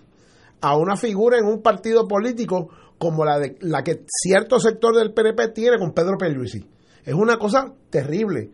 a 0.61 0.75
una 0.77 0.97
figura 0.97 1.37
en 1.37 1.45
un 1.45 1.61
partido 1.61 2.07
político 2.07 2.69
como 2.97 3.23
la 3.23 3.39
de 3.39 3.57
la 3.61 3.83
que 3.83 4.03
cierto 4.07 4.59
sector 4.59 4.95
del 4.95 5.13
PNP 5.13 5.49
tiene 5.49 5.77
con 5.77 5.93
Pedro 5.93 6.17
Pelluisi. 6.17 6.65
Es 7.03 7.13
una 7.13 7.37
cosa 7.37 7.71
terrible. 7.89 8.49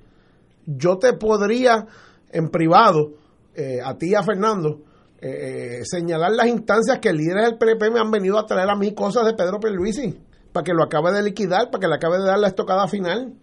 Yo 0.66 0.98
te 0.98 1.14
podría 1.14 1.88
en 2.32 2.50
privado, 2.50 3.14
eh, 3.56 3.80
a 3.84 3.98
ti 3.98 4.10
y 4.10 4.16
a 4.16 4.24
Fernando, 4.24 4.82
eh, 5.22 5.80
eh, 5.80 5.86
señalar 5.86 6.32
las 6.32 6.48
instancias 6.48 7.00
que 7.00 7.14
líderes 7.14 7.46
del 7.46 7.58
PNP 7.58 7.92
me 7.92 8.00
han 8.00 8.12
venido 8.12 8.38
a 8.38 8.46
traer 8.46 8.70
a 8.70 8.76
mí 8.76 8.94
cosas 8.94 9.26
de 9.26 9.34
Pedro 9.34 9.60
Pierluisi, 9.60 10.20
para 10.52 10.64
que 10.64 10.74
lo 10.74 10.84
acabe 10.84 11.12
de 11.12 11.24
liquidar, 11.24 11.70
para 11.70 11.80
que 11.80 11.88
le 11.88 11.96
acabe 11.96 12.18
de 12.18 12.26
dar 12.26 12.40
la 12.40 12.48
estocada 12.48 12.88
final. 12.88 13.34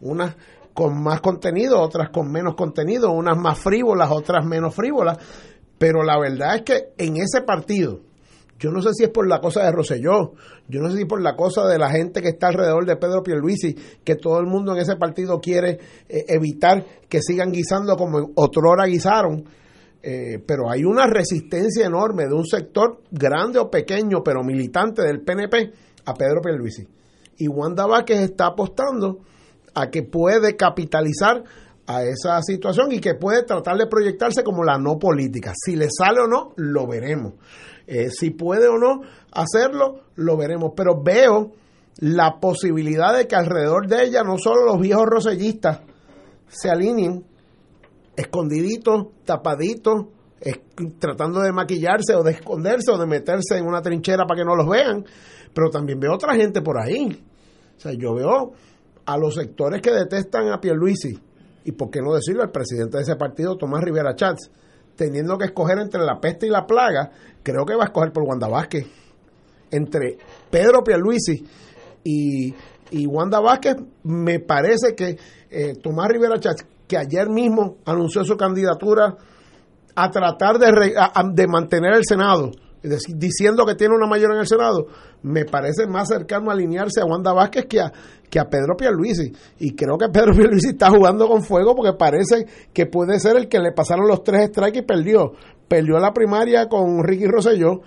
Unas 0.00 0.34
con 0.74 1.02
más 1.02 1.20
contenido, 1.20 1.80
otras 1.80 2.10
con 2.10 2.30
menos 2.30 2.54
contenido, 2.54 3.10
unas 3.12 3.38
más 3.38 3.58
frívolas, 3.58 4.10
otras 4.10 4.44
menos 4.44 4.74
frívolas. 4.74 5.18
Pero 5.78 6.02
la 6.02 6.18
verdad 6.18 6.56
es 6.56 6.62
que 6.62 6.88
en 6.98 7.16
ese 7.16 7.42
partido, 7.42 8.00
yo 8.58 8.70
no 8.70 8.80
sé 8.80 8.90
si 8.94 9.04
es 9.04 9.10
por 9.10 9.26
la 9.26 9.40
cosa 9.40 9.64
de 9.64 9.72
Roselló, 9.72 10.34
yo 10.68 10.80
no 10.80 10.90
sé 10.90 10.98
si 10.98 11.04
por 11.04 11.20
la 11.20 11.34
cosa 11.34 11.66
de 11.66 11.78
la 11.78 11.90
gente 11.90 12.22
que 12.22 12.28
está 12.28 12.48
alrededor 12.48 12.86
de 12.86 12.96
Pedro 12.96 13.22
Pierluisi, 13.22 13.74
que 14.04 14.14
todo 14.14 14.38
el 14.38 14.46
mundo 14.46 14.72
en 14.72 14.78
ese 14.78 14.96
partido 14.96 15.40
quiere 15.40 15.78
eh, 16.08 16.24
evitar 16.28 16.84
que 17.08 17.20
sigan 17.20 17.50
guisando 17.50 17.96
como 17.96 18.30
otrora 18.36 18.86
guisaron. 18.86 19.44
Eh, 20.04 20.42
pero 20.44 20.68
hay 20.68 20.84
una 20.84 21.06
resistencia 21.06 21.86
enorme 21.86 22.26
de 22.26 22.34
un 22.34 22.44
sector 22.44 23.02
grande 23.10 23.60
o 23.60 23.70
pequeño, 23.70 24.22
pero 24.24 24.42
militante 24.42 25.02
del 25.02 25.20
PNP 25.20 25.72
a 26.06 26.14
Pedro 26.14 26.40
Pierluisi. 26.42 26.86
Y 27.38 27.48
Wanda 27.48 27.86
Vázquez 27.86 28.20
está 28.20 28.46
apostando 28.46 29.20
a 29.74 29.90
que 29.90 30.02
puede 30.02 30.56
capitalizar 30.56 31.44
a 31.86 32.04
esa 32.04 32.40
situación 32.42 32.92
y 32.92 33.00
que 33.00 33.14
puede 33.14 33.42
tratar 33.42 33.76
de 33.76 33.86
proyectarse 33.86 34.44
como 34.44 34.64
la 34.64 34.78
no 34.78 34.98
política. 34.98 35.52
Si 35.54 35.76
le 35.76 35.88
sale 35.90 36.20
o 36.20 36.26
no, 36.26 36.52
lo 36.56 36.86
veremos. 36.86 37.34
Eh, 37.86 38.10
si 38.10 38.30
puede 38.30 38.68
o 38.68 38.78
no 38.78 39.02
hacerlo, 39.32 40.04
lo 40.14 40.36
veremos. 40.36 40.72
Pero 40.76 41.02
veo 41.02 41.52
la 41.98 42.38
posibilidad 42.40 43.16
de 43.16 43.26
que 43.26 43.34
alrededor 43.34 43.88
de 43.88 44.04
ella 44.04 44.22
no 44.22 44.38
solo 44.38 44.64
los 44.64 44.80
viejos 44.80 45.06
rosellistas 45.06 45.80
se 46.48 46.70
alineen, 46.70 47.24
escondiditos, 48.16 49.08
tapaditos, 49.24 50.06
tratando 50.98 51.40
de 51.40 51.52
maquillarse 51.52 52.14
o 52.14 52.22
de 52.22 52.32
esconderse 52.32 52.90
o 52.90 52.98
de 52.98 53.06
meterse 53.06 53.56
en 53.56 53.66
una 53.66 53.80
trinchera 53.80 54.24
para 54.26 54.40
que 54.40 54.44
no 54.44 54.56
los 54.56 54.68
vean, 54.68 55.04
pero 55.54 55.70
también 55.70 56.00
veo 56.00 56.14
otra 56.14 56.34
gente 56.34 56.60
por 56.60 56.78
ahí. 56.78 57.24
O 57.76 57.80
sea, 57.80 57.92
yo 57.92 58.14
veo 58.14 58.52
a 59.06 59.16
los 59.16 59.34
sectores 59.34 59.80
que 59.80 59.90
detestan 59.90 60.48
a 60.48 60.60
Pierluisi, 60.60 61.18
y 61.64 61.72
por 61.72 61.90
qué 61.90 62.00
no 62.00 62.14
decirlo 62.14 62.42
al 62.42 62.50
presidente 62.50 62.96
de 62.96 63.02
ese 63.04 63.16
partido, 63.16 63.56
Tomás 63.56 63.82
Rivera 63.82 64.14
Chats, 64.14 64.50
teniendo 64.96 65.38
que 65.38 65.46
escoger 65.46 65.78
entre 65.78 66.02
la 66.02 66.20
peste 66.20 66.46
y 66.46 66.50
la 66.50 66.66
plaga, 66.66 67.10
creo 67.42 67.64
que 67.64 67.74
va 67.74 67.84
a 67.84 67.86
escoger 67.86 68.12
por 68.12 68.24
Wanda 68.24 68.48
Vázquez. 68.48 68.86
Entre 69.70 70.18
Pedro 70.50 70.82
Pierluisi 70.84 71.46
y, 72.04 72.54
y 72.90 73.06
Wanda 73.06 73.40
Vázquez, 73.40 73.76
me 74.02 74.40
parece 74.40 74.94
que 74.94 75.16
eh, 75.50 75.74
Tomás 75.82 76.08
Rivera 76.08 76.38
Chats, 76.38 76.66
que 76.86 76.96
ayer 76.96 77.28
mismo 77.30 77.78
anunció 77.86 78.24
su 78.24 78.36
candidatura 78.36 79.16
a 79.94 80.10
tratar 80.10 80.58
de, 80.58 80.94
de 81.32 81.46
mantener 81.46 81.94
el 81.94 82.04
Senado, 82.04 82.50
diciendo 82.82 83.64
que 83.64 83.74
tiene 83.74 83.94
una 83.94 84.06
mayoría 84.06 84.34
en 84.34 84.40
el 84.40 84.46
Senado, 84.46 84.86
me 85.22 85.44
parece 85.44 85.86
más 85.86 86.08
cercano 86.08 86.50
alinearse 86.50 87.00
a 87.00 87.04
Wanda 87.04 87.32
Vázquez 87.32 87.66
que 87.66 87.80
a, 87.80 87.92
que 88.28 88.40
a 88.40 88.48
Pedro 88.48 88.76
Pierluisi. 88.76 89.32
Y 89.58 89.74
creo 89.74 89.96
que 89.96 90.08
Pedro 90.08 90.32
Pierluisi 90.36 90.70
está 90.70 90.90
jugando 90.90 91.28
con 91.28 91.42
fuego 91.42 91.74
porque 91.74 91.92
parece 91.96 92.46
que 92.72 92.86
puede 92.86 93.20
ser 93.20 93.36
el 93.36 93.48
que 93.48 93.58
le 93.58 93.72
pasaron 93.72 94.08
los 94.08 94.22
tres 94.22 94.48
strikes 94.48 94.80
y 94.80 94.82
perdió. 94.82 95.32
Perdió 95.68 95.98
la 95.98 96.12
primaria 96.12 96.68
con 96.68 97.02
Ricky 97.02 97.26
Rosselló, 97.26 97.80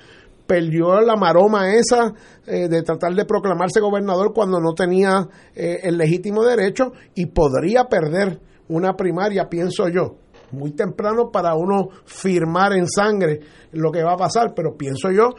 perdió 0.48 1.02
la 1.02 1.16
maroma 1.16 1.74
esa 1.74 2.14
eh, 2.48 2.68
de 2.68 2.82
tratar 2.82 3.14
de 3.14 3.26
proclamarse 3.26 3.80
gobernador 3.80 4.34
cuando 4.34 4.60
no 4.60 4.74
tenía 4.74 5.28
eh, 5.54 5.82
el 5.84 5.98
legítimo 5.98 6.44
derecho 6.44 6.94
y 7.14 7.28
podría 7.28 7.86
perder 7.86 8.40
una 8.68 8.96
primaria, 8.96 9.48
pienso 9.48 9.88
yo 9.90 10.25
muy 10.56 10.72
temprano 10.72 11.30
para 11.32 11.56
uno 11.56 11.90
firmar 12.06 12.74
en 12.74 12.88
sangre 12.88 13.40
lo 13.74 13.92
que 13.92 14.04
va 14.04 14.14
a 14.14 14.18
pasar, 14.18 14.54
pero 14.56 14.76
pienso 14.78 15.12
yo 15.12 15.30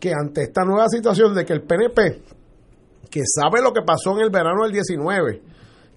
que 0.00 0.12
ante 0.12 0.42
esta 0.42 0.64
nueva 0.64 0.88
situación 0.88 1.34
de 1.34 1.44
que 1.44 1.52
el 1.52 1.62
PNP, 1.62 2.22
que 3.10 3.20
sabe 3.24 3.62
lo 3.62 3.72
que 3.72 3.82
pasó 3.82 4.12
en 4.16 4.24
el 4.24 4.30
verano 4.30 4.64
del 4.64 4.72
19, 4.72 5.42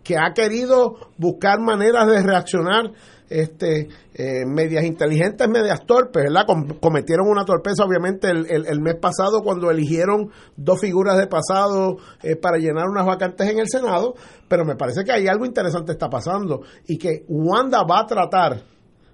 que 0.03 0.15
ha 0.17 0.33
querido 0.33 0.97
buscar 1.17 1.59
maneras 1.59 2.05
de 2.07 2.21
reaccionar 2.21 2.91
este, 3.29 3.87
eh, 4.13 4.45
medias 4.45 4.83
inteligentes, 4.83 5.47
medias 5.47 5.85
torpes, 5.85 6.23
¿verdad? 6.23 6.45
cometieron 6.79 7.27
una 7.27 7.45
torpeza 7.45 7.83
obviamente 7.83 8.29
el, 8.29 8.45
el, 8.49 8.81
mes 8.81 8.95
pasado 8.95 9.41
cuando 9.43 9.71
eligieron 9.71 10.29
dos 10.55 10.79
figuras 10.79 11.17
de 11.17 11.27
pasado 11.27 11.97
eh, 12.23 12.35
para 12.35 12.57
llenar 12.57 12.87
unas 12.87 13.05
vacantes 13.05 13.49
en 13.49 13.59
el 13.59 13.67
Senado, 13.67 14.15
pero 14.47 14.65
me 14.65 14.75
parece 14.75 15.03
que 15.03 15.11
hay 15.11 15.27
algo 15.27 15.45
interesante 15.45 15.93
está 15.93 16.09
pasando 16.09 16.61
y 16.87 16.97
que 16.97 17.25
Wanda 17.27 17.83
va 17.83 18.01
a 18.01 18.05
tratar 18.05 18.63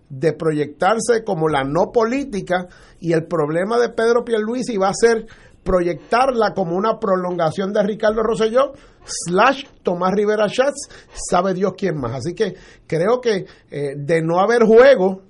de 0.10 0.34
proyectarse 0.34 1.24
como 1.26 1.48
la 1.48 1.64
no 1.64 1.92
política 1.94 2.68
y 3.00 3.14
el 3.14 3.26
problema 3.28 3.80
de 3.80 3.90
Pedro 3.90 4.26
Pierluisi 4.26 4.76
va 4.76 4.90
a 4.90 4.94
ser 4.94 5.26
proyectarla 5.64 6.54
como 6.54 6.76
una 6.76 7.00
prolongación 7.00 7.72
de 7.74 7.84
Ricardo 7.84 8.24
Rosselló 8.24 8.74
slash 9.04 9.66
Tomás 9.84 10.14
Rivera 10.14 10.48
Schatz, 10.48 10.90
sabe 11.14 11.54
Dios 11.54 11.74
quién 11.78 12.00
más. 12.00 12.14
Así 12.14 12.34
que 12.34 12.56
creo 12.88 13.20
que 13.22 13.46
eh, 13.70 13.96
de 13.96 14.22
no 14.22 14.40
haber 14.40 14.64
juego, 14.64 15.22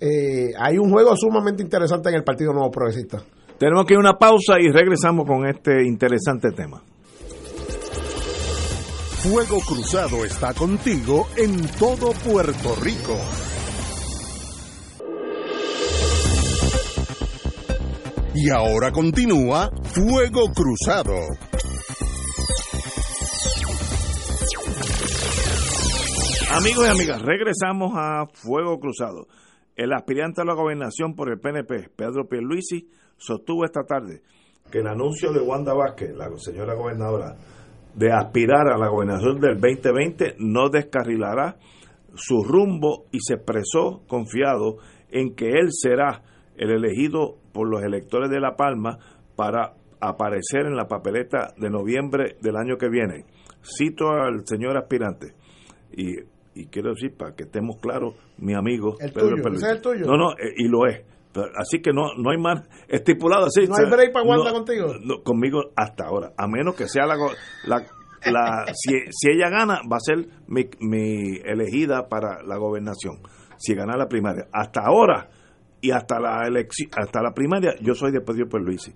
eh, 0.00 0.50
hay 0.58 0.78
un 0.78 0.90
juego 0.90 1.16
sumamente 1.16 1.62
interesante 1.62 2.08
en 2.10 2.16
el 2.16 2.24
Partido 2.24 2.52
Nuevo 2.52 2.70
Progresista. 2.70 3.22
Tenemos 3.58 3.84
que 3.86 3.94
ir 3.94 3.98
a 3.98 4.00
una 4.00 4.18
pausa 4.18 4.54
y 4.60 4.70
regresamos 4.70 5.26
con 5.26 5.46
este 5.46 5.84
interesante 5.84 6.50
tema. 6.52 6.80
Fuego 9.18 9.58
Cruzado 9.66 10.24
está 10.24 10.54
contigo 10.54 11.26
en 11.36 11.66
todo 11.76 12.12
Puerto 12.24 12.76
Rico. 12.80 13.16
Y 18.34 18.50
ahora 18.50 18.92
continúa 18.92 19.70
Fuego 19.82 20.52
Cruzado. 20.54 21.14
Amigos 26.52 26.86
y 26.86 26.90
amigas, 26.90 27.22
regresamos 27.22 27.92
a 27.94 28.26
Fuego 28.32 28.78
Cruzado. 28.78 29.26
El 29.76 29.92
aspirante 29.92 30.42
a 30.42 30.44
la 30.44 30.54
gobernación 30.54 31.14
por 31.14 31.30
el 31.30 31.38
PNP, 31.38 31.90
Pedro 31.96 32.28
Pierluisi, 32.28 32.90
sostuvo 33.16 33.64
esta 33.64 33.84
tarde 33.84 34.22
que 34.70 34.80
el 34.80 34.86
anuncio 34.86 35.32
de 35.32 35.40
Wanda 35.40 35.72
Vázquez, 35.72 36.14
la 36.14 36.28
señora 36.36 36.74
gobernadora, 36.74 37.36
de 37.94 38.12
aspirar 38.12 38.68
a 38.68 38.78
la 38.78 38.88
gobernación 38.88 39.40
del 39.40 39.58
2020 39.58 40.36
no 40.38 40.68
descarrilará 40.68 41.56
su 42.14 42.42
rumbo 42.42 43.06
y 43.12 43.18
se 43.20 43.34
expresó 43.34 44.02
confiado 44.06 44.76
en 45.10 45.34
que 45.34 45.48
él 45.48 45.68
será 45.70 46.22
el 46.56 46.70
elegido 46.70 47.38
por 47.58 47.68
los 47.68 47.82
electores 47.82 48.30
de 48.30 48.38
La 48.38 48.54
Palma 48.54 48.98
para 49.34 49.72
aparecer 50.00 50.60
en 50.66 50.76
la 50.76 50.86
papeleta 50.86 51.54
de 51.56 51.70
noviembre 51.70 52.36
del 52.40 52.54
año 52.56 52.76
que 52.78 52.88
viene. 52.88 53.24
Cito 53.62 54.10
al 54.10 54.46
señor 54.46 54.76
aspirante 54.76 55.34
y, 55.92 56.14
y 56.54 56.66
quiero 56.66 56.90
decir 56.90 57.16
para 57.18 57.34
que 57.34 57.42
estemos 57.42 57.80
claros, 57.80 58.14
mi 58.38 58.54
amigo 58.54 58.94
El 59.00 59.10
Pedro 59.12 59.30
tuyo, 59.30 59.42
Pierluisi. 59.42 59.64
ese 59.64 59.70
es 59.72 59.76
el 59.76 59.82
tuyo. 59.82 60.06
No, 60.06 60.16
no, 60.16 60.30
eh, 60.34 60.54
y 60.56 60.68
lo 60.68 60.86
es. 60.86 61.02
Pero- 61.32 61.48
Así 61.56 61.82
que 61.82 61.90
no 61.92 62.14
no 62.16 62.30
hay 62.30 62.38
más 62.38 62.62
estipulado 62.86 63.46
así. 63.46 63.66
¿No 63.66 63.74
hay 63.76 63.90
break 63.90 64.12
para 64.12 64.24
Wanda 64.24 64.50
no- 64.50 64.56
contigo? 64.58 64.86
no, 65.02 65.22
conmigo 65.24 65.62
hasta 65.74 66.04
ahora, 66.06 66.30
a 66.38 66.46
menos 66.46 66.76
que 66.76 66.86
sea 66.86 67.06
la, 67.06 67.16
la, 67.66 67.82
la 68.30 68.66
si, 68.72 68.92
si 69.10 69.30
ella 69.32 69.50
gana 69.50 69.80
va 69.90 69.96
a 69.96 70.00
ser 70.00 70.18
mi, 70.46 70.62
mi 70.78 71.38
elegida 71.44 72.08
para 72.08 72.40
la 72.44 72.56
gobernación. 72.56 73.16
Si 73.56 73.74
gana 73.74 73.96
la 73.96 74.06
primaria, 74.06 74.46
hasta 74.52 74.82
ahora 74.82 75.28
y 75.80 75.90
hasta 75.90 76.18
la 76.20 76.46
elección, 76.46 76.90
hasta 76.96 77.22
la 77.22 77.32
primaria, 77.32 77.74
yo 77.80 77.94
soy 77.94 78.12
de 78.12 78.20
Pedro 78.20 78.58
Luisi. 78.58 78.92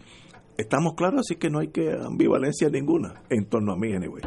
Estamos 0.57 0.95
claros, 0.95 1.21
así 1.21 1.37
que 1.37 1.51
no 1.51 1.61
hay 1.61 1.69
que 1.69 1.93
ambivalencia 1.93 2.69
ninguna 2.69 3.23
en 3.31 3.47
torno 3.47 3.73
a 3.73 3.77
mí, 3.77 3.95
anyway. 3.95 4.23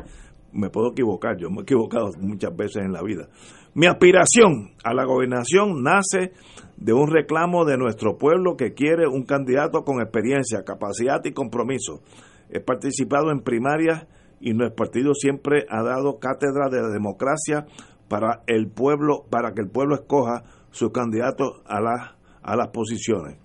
Me 0.51 0.69
puedo 0.69 0.91
equivocar, 0.91 1.37
yo 1.37 1.49
me 1.49 1.59
he 1.59 1.61
equivocado 1.63 2.11
muchas 2.19 2.55
veces 2.55 2.83
en 2.83 2.93
la 2.93 3.03
vida. 3.03 3.27
Mi 3.73 3.87
aspiración 3.87 4.71
a 4.83 4.93
la 4.93 5.03
gobernación 5.03 5.83
nace 5.83 6.31
de 6.77 6.93
un 6.93 7.11
reclamo 7.11 7.65
de 7.65 7.77
nuestro 7.77 8.17
pueblo 8.17 8.55
que 8.55 8.73
quiere 8.73 9.05
un 9.05 9.23
candidato 9.23 9.83
con 9.83 10.01
experiencia, 10.01 10.63
capacidad 10.63 11.23
y 11.25 11.33
compromiso. 11.33 12.01
He 12.49 12.61
participado 12.61 13.31
en 13.31 13.41
primarias 13.41 14.07
y 14.39 14.53
nuestro 14.53 14.75
partido 14.75 15.13
siempre 15.13 15.65
ha 15.69 15.83
dado 15.83 16.19
cátedra 16.19 16.69
de 16.69 16.81
democracia 16.89 17.65
para 18.07 18.43
el 18.47 18.69
pueblo, 18.69 19.25
para 19.29 19.53
que 19.53 19.61
el 19.61 19.69
pueblo 19.69 19.95
escoja 19.95 20.43
su 20.71 20.91
candidato 20.91 21.61
a 21.65 21.81
las 21.81 22.14
a 22.45 22.55
las 22.55 22.69
posiciones. 22.69 23.37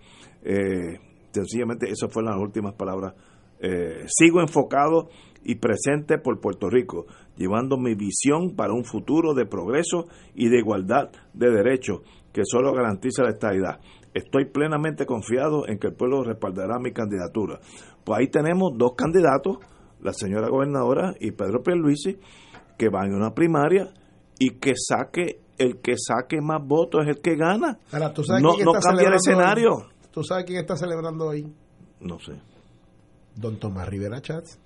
Eh, 0.43 0.99
sencillamente 1.33 1.91
esas 1.91 2.13
fueron 2.13 2.33
las 2.33 2.41
últimas 2.41 2.75
palabras. 2.75 3.15
Eh, 3.59 4.05
sigo 4.07 4.41
enfocado 4.41 5.09
y 5.43 5.57
presente 5.57 6.19
por 6.19 6.41
Puerto 6.41 6.69
Rico, 6.69 7.07
llevando 7.37 7.79
mi 7.79 7.95
visión 7.95 8.55
para 8.55 8.75
un 8.75 8.85
futuro 8.85 9.33
de 9.35 9.47
progreso 9.47 10.07
y 10.35 10.49
de 10.49 10.59
igualdad 10.59 11.11
de 11.33 11.51
derechos 11.51 12.03
que 12.33 12.43
solo 12.45 12.73
garantiza 12.73 13.23
la 13.23 13.31
estabilidad. 13.31 13.81
Estoy 14.13 14.47
plenamente 14.47 15.07
confiado 15.07 15.67
en 15.67 15.79
que 15.79 15.89
el 15.89 15.95
pueblo 15.95 16.23
respaldará 16.23 16.79
mi 16.79 16.93
candidatura. 16.93 17.61
Pues 18.05 18.19
ahí 18.19 18.29
tenemos 18.29 18.73
dos 18.77 18.93
candidatos, 18.97 19.59
la 20.01 20.13
señora 20.13 20.49
gobernadora 20.49 21.15
y 21.21 21.33
Pedro 21.33 21.63
Pierluisi, 21.63 22.19
que 22.79 22.89
van 22.89 23.13
a 23.13 23.17
una 23.17 23.35
primaria 23.35 23.93
y 24.39 24.59
que 24.59 24.73
saque 24.77 25.41
el 25.61 25.81
que 25.81 25.95
saque 25.97 26.41
más 26.41 26.67
votos 26.67 27.03
es 27.03 27.17
el 27.17 27.23
que 27.23 27.37
gana. 27.37 27.79
Ahora, 27.93 28.13
¿tú 28.13 28.25
sabes 28.25 28.43
no 28.43 28.53
no 28.65 28.73
cambia 28.73 29.09
el 29.09 29.15
escenario. 29.15 29.75
hoy? 29.75 29.85
¿Tú 30.11 30.25
sabes 30.25 30.45
quién 30.47 30.59
está 30.59 30.75
celebrando 30.75 31.27
hoy? 31.27 31.47
No 32.01 32.19
sé. 32.19 32.33
Don 33.37 33.59
Tomás 33.59 33.87
Rivera 33.87 34.21
Chats. 34.23 34.59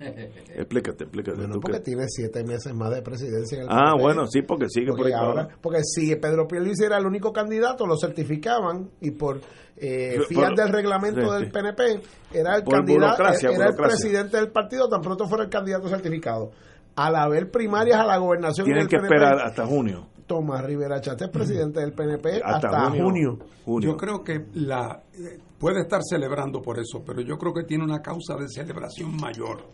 Explícate, 0.00 1.04
explícate. 1.04 1.36
Bueno, 1.36 1.54
¿Tú 1.54 1.60
porque 1.60 1.80
tiene 1.80 2.04
siete 2.08 2.42
meses 2.42 2.72
más 2.72 2.90
de 2.90 3.02
presidencia 3.02 3.58
en 3.58 3.64
el 3.64 3.68
Ah, 3.70 3.94
bueno, 4.00 4.26
sí, 4.26 4.40
porque 4.40 4.66
sigue 4.70 4.88
por 4.88 5.00
Porque, 5.00 5.14
ahora, 5.14 5.48
porque 5.60 5.80
si 5.84 6.16
Pedro 6.16 6.48
Pierluisi 6.48 6.84
era 6.84 6.96
el 6.96 7.04
único 7.04 7.34
candidato, 7.34 7.86
lo 7.86 7.98
certificaban 7.98 8.88
y 9.02 9.10
por 9.10 9.42
eh, 9.76 10.18
fiar 10.26 10.54
del 10.54 10.70
reglamento 10.70 11.20
sí, 11.20 11.30
del. 11.30 11.52
PNP 11.52 12.00
era 12.32 12.56
el 12.56 12.64
candidato, 12.64 13.24
era 13.24 13.66
el 13.66 13.74
presidente 13.74 14.38
del 14.38 14.50
partido, 14.50 14.88
tan 14.88 15.02
pronto 15.02 15.26
fuera 15.28 15.44
el 15.44 15.50
candidato 15.50 15.86
certificado. 15.88 16.50
Al 16.96 17.14
haber 17.14 17.50
primarias 17.50 18.00
a 18.00 18.06
la 18.06 18.16
gobernación 18.16 18.64
Tienen 18.64 18.86
que 18.86 18.96
PNP, 18.96 19.14
esperar 19.14 19.46
hasta 19.46 19.66
junio. 19.66 20.08
Tomás 20.30 20.64
Rivera 20.64 20.98
es 20.98 21.28
presidente 21.28 21.80
del 21.80 21.92
PNP 21.92 22.40
Hasta, 22.44 22.68
hasta, 22.68 22.90
junio. 22.90 23.04
junio. 23.04 23.38
junio. 23.64 23.90
Yo 23.90 23.96
creo 23.96 24.22
que 24.22 24.46
la 24.54 25.02
eh, 25.12 25.40
puede 25.58 25.80
estar 25.80 26.02
celebrando 26.08 26.62
por 26.62 26.78
eso, 26.78 27.02
pero 27.04 27.20
yo 27.20 27.36
creo 27.36 27.52
que 27.52 27.64
tiene 27.64 27.82
una 27.82 27.98
causa 27.98 28.36
de 28.36 28.46
celebración 28.48 29.16
mayor. 29.16 29.64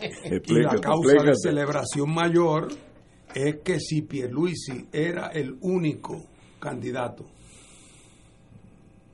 Y 0.00 0.08
la 0.28 0.36
Explícate, 0.36 0.80
causa 0.80 1.22
de 1.22 1.36
celebración 1.36 2.12
mayor 2.12 2.66
es 3.32 3.60
que 3.62 3.78
si 3.78 4.02
Pierluisi 4.02 4.88
era 4.90 5.28
el 5.28 5.56
único 5.60 6.24
candidato, 6.58 7.24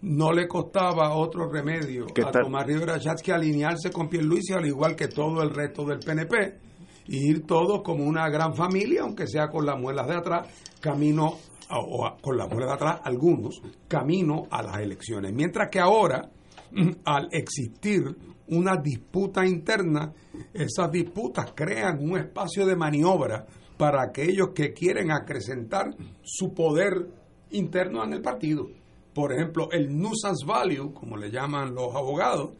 no 0.01 0.33
le 0.33 0.49
costaba 0.49 1.15
otro 1.15 1.53
remedio 1.53 2.07
¿Qué 2.07 2.23
a? 2.23 2.31
Tomás 2.31 2.67
Rivera 2.67 2.99
Schatz 2.99 3.21
que 3.21 3.35
alinearse 3.35 3.91
con 3.91 4.09
Pierluisi 4.09 4.55
al 4.55 4.65
igual 4.65 4.97
que 4.97 5.09
todo 5.09 5.43
el 5.43 5.51
resto 5.51 5.85
del 5.85 5.99
PNP 5.99 6.68
y 7.09 7.31
ir 7.31 7.47
todos 7.47 7.83
como 7.83 8.05
una 8.05 8.29
gran 8.29 8.55
familia, 8.55 9.03
aunque 9.03 9.27
sea 9.27 9.49
con 9.49 9.65
las 9.67 9.79
muelas 9.79 10.07
de 10.07 10.15
atrás, 10.15 10.47
camino 10.81 11.39
o 11.71 12.17
con 12.21 12.37
las 12.37 12.49
muelas 12.49 12.69
de 12.69 12.75
atrás 12.75 13.01
algunos, 13.03 13.61
camino 13.89 14.45
a 14.51 14.63
las 14.63 14.79
elecciones. 14.79 15.33
Mientras 15.33 15.71
que 15.71 15.81
ahora, 15.81 16.31
al 17.05 17.29
existir 17.33 18.05
una 18.49 18.77
disputa 18.77 19.47
interna, 19.47 20.13
esas 20.53 20.91
disputas 20.91 21.53
crean 21.55 21.99
un 22.01 22.19
espacio 22.19 22.67
de 22.67 22.77
maniobra 22.77 23.47
para 23.77 24.03
aquellos 24.03 24.51
que 24.55 24.73
quieren 24.73 25.11
acrecentar 25.11 25.91
su 26.23 26.53
poder 26.53 27.09
interno 27.51 28.05
en 28.05 28.15
el 28.15 28.21
partido. 28.21 28.69
Por 29.15 29.33
ejemplo, 29.33 29.69
el 29.73 29.97
nuisance 29.97 30.45
value, 30.47 30.93
como 30.93 31.17
le 31.17 31.31
llaman 31.31 31.75
los 31.75 31.95
abogados, 31.95 32.53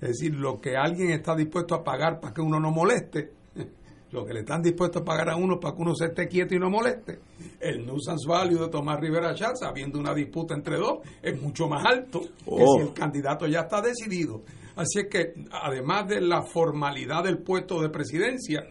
es 0.00 0.10
decir, 0.10 0.34
lo 0.34 0.60
que 0.60 0.76
alguien 0.76 1.10
está 1.10 1.34
dispuesto 1.34 1.74
a 1.74 1.82
pagar 1.82 2.20
para 2.20 2.32
que 2.32 2.40
uno 2.40 2.60
no 2.60 2.70
moleste, 2.70 3.32
lo 4.10 4.24
que 4.24 4.32
le 4.32 4.40
están 4.40 4.62
dispuestos 4.62 5.02
a 5.02 5.04
pagar 5.04 5.30
a 5.30 5.36
uno 5.36 5.60
para 5.60 5.74
que 5.74 5.82
uno 5.82 5.94
se 5.94 6.06
esté 6.06 6.28
quieto 6.28 6.54
y 6.54 6.58
no 6.58 6.70
moleste. 6.70 7.18
El 7.60 7.86
nuisance 7.86 8.26
value 8.28 8.58
de 8.58 8.68
Tomás 8.68 8.98
Rivera 9.00 9.34
Schatz, 9.34 9.62
habiendo 9.62 9.98
una 9.98 10.14
disputa 10.14 10.54
entre 10.54 10.76
dos, 10.76 10.98
es 11.22 11.40
mucho 11.40 11.68
más 11.68 11.84
alto 11.84 12.20
que 12.20 12.28
Oh. 12.46 12.76
si 12.76 12.82
el 12.88 12.92
candidato 12.94 13.46
ya 13.46 13.60
está 13.60 13.80
decidido. 13.80 14.42
Así 14.76 15.00
es 15.00 15.08
que, 15.08 15.34
además 15.50 16.08
de 16.08 16.20
la 16.20 16.42
formalidad 16.42 17.24
del 17.24 17.38
puesto 17.38 17.80
de 17.82 17.90
presidencia, 17.90 18.64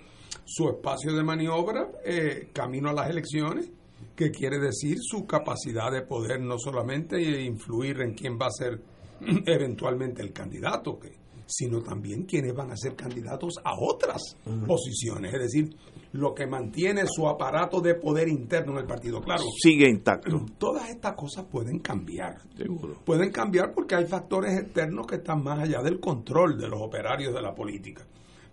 su 0.46 0.70
espacio 0.70 1.14
de 1.14 1.24
maniobra, 1.24 1.90
eh, 2.06 2.50
camino 2.54 2.90
a 2.90 2.94
las 2.94 3.10
elecciones, 3.10 3.70
que 4.16 4.32
quiere 4.32 4.58
decir 4.58 4.98
su 5.00 5.28
capacidad 5.28 5.92
de 5.92 6.02
poder 6.02 6.42
no 6.42 6.58
solamente 6.58 7.22
influir 7.44 8.02
en 8.02 8.14
quién 8.14 8.38
va 8.38 8.48
a 8.48 8.52
ser 8.52 8.82
eventualmente 9.46 10.22
el 10.22 10.32
candidato, 10.32 10.98
que, 10.98 11.12
sino 11.48 11.82
también 11.82 12.24
quiénes 12.26 12.54
van 12.54 12.72
a 12.72 12.78
ser 12.78 12.96
candidatos 12.96 13.56
a 13.64 13.74
otras 13.80 14.22
posiciones, 14.68 15.34
es 15.34 15.40
decir, 15.40 15.76
lo 16.12 16.34
que 16.34 16.46
mantiene 16.48 17.04
su 17.08 17.28
aparato 17.28 17.82
de 17.82 17.96
poder 17.96 18.28
interno 18.28 18.74
en 18.74 18.80
el 18.80 18.86
partido. 18.86 19.22
Claro, 19.22 19.44
Sigue 19.62 19.90
intacto. 19.90 20.46
todas 20.58 20.90
estas 20.90 21.14
cosas 21.16 21.46
pueden 21.46 21.80
cambiar. 21.80 22.36
Seguro. 22.56 22.98
Pueden 23.06 23.32
cambiar 23.32 23.74
porque 23.74 23.96
hay 23.96 24.06
factores 24.06 24.58
externos 24.60 25.08
que 25.08 25.16
están 25.16 25.44
más 25.44 25.60
allá 25.60 25.82
del 25.82 26.00
control 26.00 26.58
de 26.58 26.68
los 26.68 26.82
operarios 26.82 27.34
de 27.34 27.42
la 27.42 27.54
política. 27.56 28.06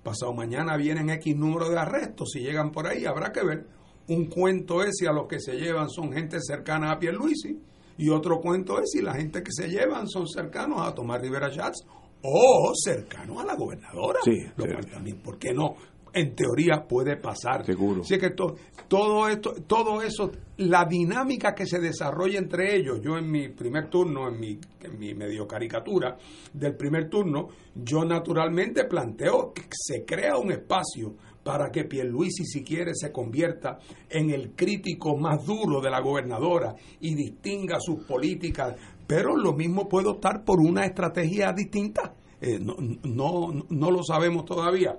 Pasado 0.02 0.32
mañana 0.34 0.76
vienen 0.76 1.10
X 1.10 1.34
número 1.36 1.68
de 1.70 1.78
arrestos, 1.78 2.30
si 2.32 2.40
llegan 2.40 2.70
por 2.70 2.86
ahí 2.86 3.04
habrá 3.06 3.32
que 3.32 3.44
ver. 3.44 3.66
Un 4.08 4.26
cuento 4.26 4.82
es 4.82 4.96
si 4.98 5.06
a 5.06 5.12
los 5.12 5.26
que 5.26 5.40
se 5.40 5.54
llevan 5.54 5.88
son 5.88 6.12
gente 6.12 6.38
cercana 6.40 6.90
a 6.92 6.98
Pierluisi 6.98 7.58
y 7.96 8.10
otro 8.10 8.40
cuento 8.40 8.78
es 8.80 8.90
si 8.90 9.00
la 9.00 9.14
gente 9.14 9.42
que 9.42 9.50
se 9.50 9.68
llevan 9.68 10.06
son 10.08 10.28
cercanos 10.28 10.86
a 10.86 10.94
Tomás 10.94 11.22
Rivera 11.22 11.48
Schatz 11.50 11.86
o 12.26 12.72
cercanos 12.74 13.38
a 13.38 13.44
la 13.44 13.54
gobernadora. 13.54 14.18
Sí, 14.24 14.38
lo 14.56 14.64
cual 14.66 14.86
también, 14.86 15.18
¿por 15.18 15.38
qué 15.38 15.52
no? 15.52 15.74
En 16.12 16.34
teoría 16.34 16.86
puede 16.86 17.16
pasar. 17.16 17.66
Seguro. 17.66 18.02
Así 18.02 18.16
que 18.18 18.30
to- 18.30 18.54
todo 18.86 19.28
esto, 19.28 19.52
todo 19.66 20.00
eso, 20.00 20.30
la 20.58 20.84
dinámica 20.84 21.54
que 21.54 21.66
se 21.66 21.80
desarrolla 21.80 22.38
entre 22.38 22.76
ellos, 22.76 23.00
yo 23.02 23.18
en 23.18 23.28
mi 23.30 23.48
primer 23.48 23.90
turno, 23.90 24.28
en 24.28 24.38
mi, 24.38 24.58
en 24.82 24.98
mi 24.98 25.12
medio 25.14 25.46
caricatura 25.48 26.16
del 26.52 26.76
primer 26.76 27.08
turno, 27.10 27.48
yo 27.74 28.04
naturalmente 28.04 28.84
planteo 28.84 29.52
que 29.52 29.62
se 29.72 30.04
crea 30.04 30.36
un 30.38 30.52
espacio 30.52 31.14
para 31.42 31.70
que 31.70 31.84
Pierluisi, 31.84 32.44
si 32.46 32.62
quiere, 32.64 32.92
se 32.94 33.12
convierta 33.12 33.78
en 34.08 34.30
el 34.30 34.52
crítico 34.54 35.14
más 35.18 35.44
duro 35.44 35.80
de 35.82 35.90
la 35.90 36.00
gobernadora 36.00 36.74
y 37.00 37.14
distinga 37.14 37.76
sus 37.80 38.02
políticas, 38.06 38.74
pero 39.06 39.36
lo 39.36 39.52
mismo 39.52 39.88
puede 39.88 40.08
optar 40.08 40.44
por 40.44 40.60
una 40.60 40.84
estrategia 40.84 41.52
distinta. 41.52 42.14
Eh, 42.40 42.58
no, 42.60 42.76
no, 43.04 43.64
no 43.68 43.90
lo 43.90 44.02
sabemos 44.02 44.44
todavía. 44.44 44.96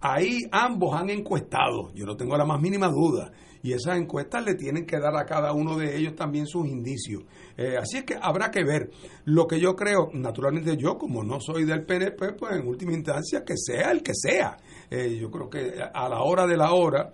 Ahí 0.00 0.40
ambos 0.52 0.94
han 0.94 1.08
encuestado, 1.08 1.90
yo 1.94 2.04
no 2.04 2.14
tengo 2.14 2.36
la 2.36 2.44
más 2.44 2.60
mínima 2.60 2.88
duda, 2.88 3.32
y 3.62 3.72
esas 3.72 3.96
encuestas 3.96 4.44
le 4.44 4.54
tienen 4.54 4.84
que 4.84 4.98
dar 4.98 5.16
a 5.16 5.24
cada 5.24 5.54
uno 5.54 5.78
de 5.78 5.96
ellos 5.96 6.14
también 6.14 6.46
sus 6.46 6.66
indicios. 6.66 7.22
Eh, 7.56 7.78
así 7.78 7.96
es 7.96 8.04
que 8.04 8.14
habrá 8.20 8.50
que 8.50 8.62
ver. 8.62 8.90
Lo 9.24 9.46
que 9.46 9.58
yo 9.58 9.74
creo, 9.74 10.10
naturalmente 10.12 10.76
yo, 10.76 10.98
como 10.98 11.24
no 11.24 11.40
soy 11.40 11.64
del 11.64 11.86
PNP, 11.86 12.34
pues 12.34 12.56
en 12.56 12.68
última 12.68 12.92
instancia 12.92 13.42
que 13.42 13.54
sea 13.56 13.90
el 13.90 14.02
que 14.02 14.12
sea. 14.14 14.58
Eh, 14.90 15.16
yo 15.18 15.30
creo 15.30 15.48
que 15.48 15.80
a 15.80 16.08
la 16.10 16.22
hora 16.22 16.46
de 16.46 16.58
la 16.58 16.74
hora, 16.74 17.10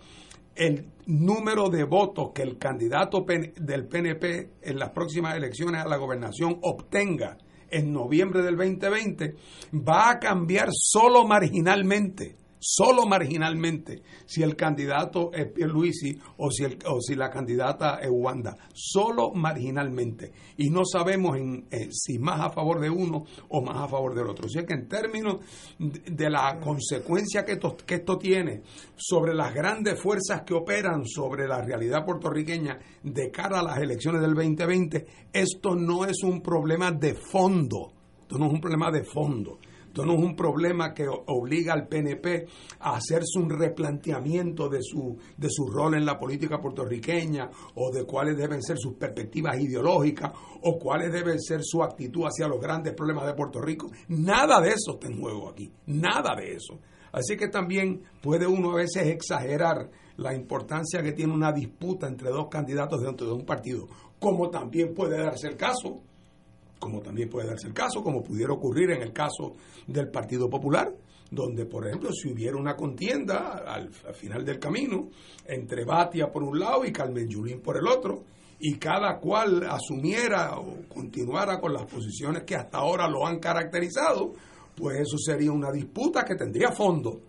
el 0.54 0.86
número 1.06 1.68
de 1.68 1.84
votos 1.84 2.30
que 2.34 2.42
el 2.42 2.58
candidato 2.58 3.24
del 3.24 3.86
PNP 3.86 4.50
en 4.62 4.78
las 4.78 4.90
próximas 4.90 5.36
elecciones 5.36 5.82
a 5.82 5.88
la 5.88 5.96
gobernación 5.96 6.58
obtenga 6.62 7.38
en 7.70 7.92
noviembre 7.92 8.42
del 8.42 8.56
2020 8.56 9.34
va 9.74 10.10
a 10.10 10.18
cambiar 10.18 10.68
solo 10.72 11.26
marginalmente 11.26 12.36
solo 12.60 13.06
marginalmente 13.06 14.02
si 14.26 14.42
el 14.42 14.54
candidato 14.54 15.32
es 15.32 15.50
Pierluisi 15.50 16.16
o 16.36 16.50
si, 16.50 16.64
el, 16.64 16.78
o 16.86 17.00
si 17.00 17.14
la 17.14 17.30
candidata 17.30 17.98
es 18.00 18.10
Wanda, 18.12 18.56
solo 18.72 19.32
marginalmente. 19.32 20.32
Y 20.58 20.70
no 20.70 20.84
sabemos 20.84 21.38
en, 21.38 21.66
eh, 21.70 21.88
si 21.90 22.18
más 22.18 22.40
a 22.40 22.50
favor 22.50 22.80
de 22.80 22.90
uno 22.90 23.24
o 23.48 23.62
más 23.62 23.76
a 23.76 23.88
favor 23.88 24.14
del 24.14 24.28
otro. 24.28 24.46
O 24.46 24.48
sea 24.48 24.64
que 24.64 24.74
en 24.74 24.86
términos 24.88 25.38
de, 25.78 26.30
la 26.30 26.60
consecuencia 26.60 27.44
que 27.44 27.58
que 27.86 27.94
esto 27.94 28.18
tiene 28.18 28.62
sobre 28.96 29.34
las 29.34 29.54
grandes 29.54 30.00
fuerzas 30.00 30.42
que 30.42 30.54
operan 30.54 31.06
sobre 31.06 31.48
la 31.48 31.62
realidad 31.62 32.04
puertorriqueña 32.04 32.78
de 33.02 33.30
cara 33.30 33.60
a 33.60 33.62
las 33.62 33.78
elecciones 33.78 34.20
del 34.20 34.34
2020, 34.34 35.06
esto 35.32 35.74
no 35.74 36.04
es 36.04 36.22
un 36.22 36.42
problema 36.42 36.92
de 36.92 37.14
fondo. 37.14 37.92
Esto 38.20 38.38
no 38.38 38.46
es 38.46 38.52
un 38.52 38.60
problema 38.60 38.90
de 38.90 39.02
fondo 39.04 39.58
esto 39.90 40.06
no 40.06 40.14
es 40.14 40.20
un 40.20 40.36
problema 40.36 40.94
que 40.94 41.08
obliga 41.08 41.72
al 41.72 41.88
PNP 41.88 42.46
a 42.78 42.94
hacerse 42.94 43.40
un 43.40 43.50
replanteamiento 43.50 44.68
de 44.68 44.78
su, 44.82 45.18
de 45.36 45.48
su 45.50 45.66
rol 45.66 45.96
en 45.96 46.06
la 46.06 46.16
política 46.16 46.60
puertorriqueña 46.60 47.50
o 47.74 47.90
de 47.90 48.04
cuáles 48.04 48.36
deben 48.36 48.62
ser 48.62 48.76
sus 48.78 48.94
perspectivas 48.94 49.58
ideológicas 49.58 50.30
o 50.62 50.78
cuáles 50.78 51.12
deben 51.12 51.40
ser 51.40 51.62
su 51.64 51.82
actitud 51.82 52.22
hacia 52.22 52.46
los 52.46 52.60
grandes 52.60 52.94
problemas 52.94 53.26
de 53.26 53.34
Puerto 53.34 53.60
Rico. 53.60 53.90
Nada 54.06 54.60
de 54.60 54.68
eso 54.68 54.92
está 54.92 55.08
en 55.08 55.20
juego 55.20 55.48
aquí, 55.48 55.72
nada 55.86 56.36
de 56.36 56.52
eso. 56.52 56.78
Así 57.10 57.36
que 57.36 57.48
también 57.48 58.00
puede 58.22 58.46
uno 58.46 58.70
a 58.70 58.76
veces 58.76 59.08
exagerar 59.08 59.90
la 60.18 60.32
importancia 60.36 61.02
que 61.02 61.14
tiene 61.14 61.32
una 61.32 61.50
disputa 61.50 62.06
entre 62.06 62.30
dos 62.30 62.46
candidatos 62.48 63.02
dentro 63.02 63.26
de 63.26 63.32
un 63.32 63.44
partido, 63.44 63.88
como 64.20 64.50
también 64.50 64.94
puede 64.94 65.18
darse 65.18 65.48
el 65.48 65.56
caso 65.56 66.00
como 66.80 67.00
también 67.00 67.28
puede 67.28 67.46
darse 67.46 67.68
el 67.68 67.74
caso, 67.74 68.02
como 68.02 68.24
pudiera 68.24 68.52
ocurrir 68.52 68.90
en 68.90 69.02
el 69.02 69.12
caso 69.12 69.54
del 69.86 70.10
Partido 70.10 70.48
Popular, 70.48 70.92
donde, 71.30 71.66
por 71.66 71.86
ejemplo, 71.86 72.10
si 72.10 72.32
hubiera 72.32 72.56
una 72.56 72.74
contienda 72.74 73.62
al, 73.64 73.92
final 73.92 74.44
del 74.44 74.58
camino 74.58 75.10
entre 75.46 75.84
Batia 75.84 76.32
por 76.32 76.42
un 76.42 76.58
lado 76.58 76.84
y 76.84 76.90
Carmen 76.90 77.28
Yulín 77.28 77.60
por 77.60 77.76
el 77.76 77.86
otro, 77.86 78.24
y 78.58 78.74
cada 78.78 79.18
cual 79.18 79.66
asumiera 79.68 80.58
o 80.58 80.86
continuara 80.88 81.60
con 81.60 81.72
las 81.72 81.84
posiciones 81.84 82.42
que 82.42 82.56
hasta 82.56 82.78
ahora 82.78 83.08
lo 83.08 83.26
han 83.26 83.38
caracterizado, 83.38 84.32
pues 84.74 85.00
eso 85.00 85.16
sería 85.18 85.52
una 85.52 85.70
disputa 85.70 86.24
que 86.24 86.34
tendría 86.34 86.72
fondo. 86.72 87.20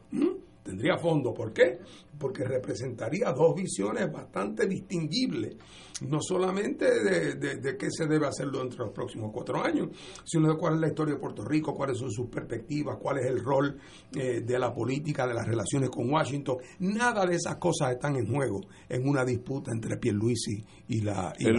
Tendría 0.63 0.97
fondo. 0.97 1.33
¿Por 1.33 1.53
qué? 1.53 1.79
Porque 2.19 2.43
representaría 2.43 3.31
dos 3.31 3.55
visiones 3.55 4.11
bastante 4.11 4.67
distinguibles 4.67 5.55
no 6.01 6.19
solamente 6.21 6.85
de, 6.85 7.77
qué 7.77 7.87
se 7.89 8.07
debe 8.07 8.27
hacer 8.27 8.47
dentro 8.47 8.79
de 8.79 8.85
los 8.85 8.93
próximos 8.93 9.31
cuatro 9.33 9.63
años, 9.63 9.89
sino 10.25 10.49
de 10.49 10.57
cuál 10.57 10.75
es 10.75 10.81
la 10.81 10.87
historia 10.87 11.15
de 11.15 11.19
Puerto 11.19 11.45
Rico, 11.45 11.73
cuáles 11.73 11.97
son 11.97 12.11
sus 12.11 12.27
perspectivas, 12.29 12.97
cuál 12.99 13.19
es 13.19 13.27
el 13.27 13.43
rol 13.43 13.77
eh, 14.15 14.41
de 14.41 14.59
la 14.59 14.73
política, 14.73 15.27
de 15.27 15.33
las 15.33 15.45
relaciones 15.45 15.89
con 15.89 16.09
Washington. 16.09 16.57
Nada 16.79 17.25
de 17.25 17.35
esas 17.35 17.57
cosas 17.57 17.91
están 17.91 18.15
en 18.15 18.27
juego 18.27 18.61
en 18.89 19.07
una 19.07 19.23
disputa 19.23 19.71
entre 19.71 19.97
Pierluisi 19.97 20.63
y 20.87 21.01
la, 21.01 21.33
y 21.37 21.47
es 21.47 21.55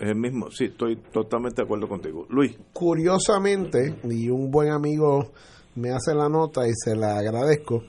Es 0.00 0.10
el 0.10 0.16
mismo, 0.16 0.50
sí, 0.50 0.64
estoy 0.64 0.96
totalmente 1.12 1.62
de 1.62 1.64
acuerdo 1.64 1.88
contigo. 1.88 2.26
Luis. 2.30 2.56
Curiosamente, 2.72 3.96
y 4.04 4.30
un 4.30 4.50
buen 4.50 4.70
amigo 4.70 5.30
me 5.76 5.90
hace 5.90 6.14
la 6.14 6.28
nota 6.28 6.66
y 6.66 6.72
se 6.74 6.96
la 6.96 7.18
agradezco, 7.18 7.82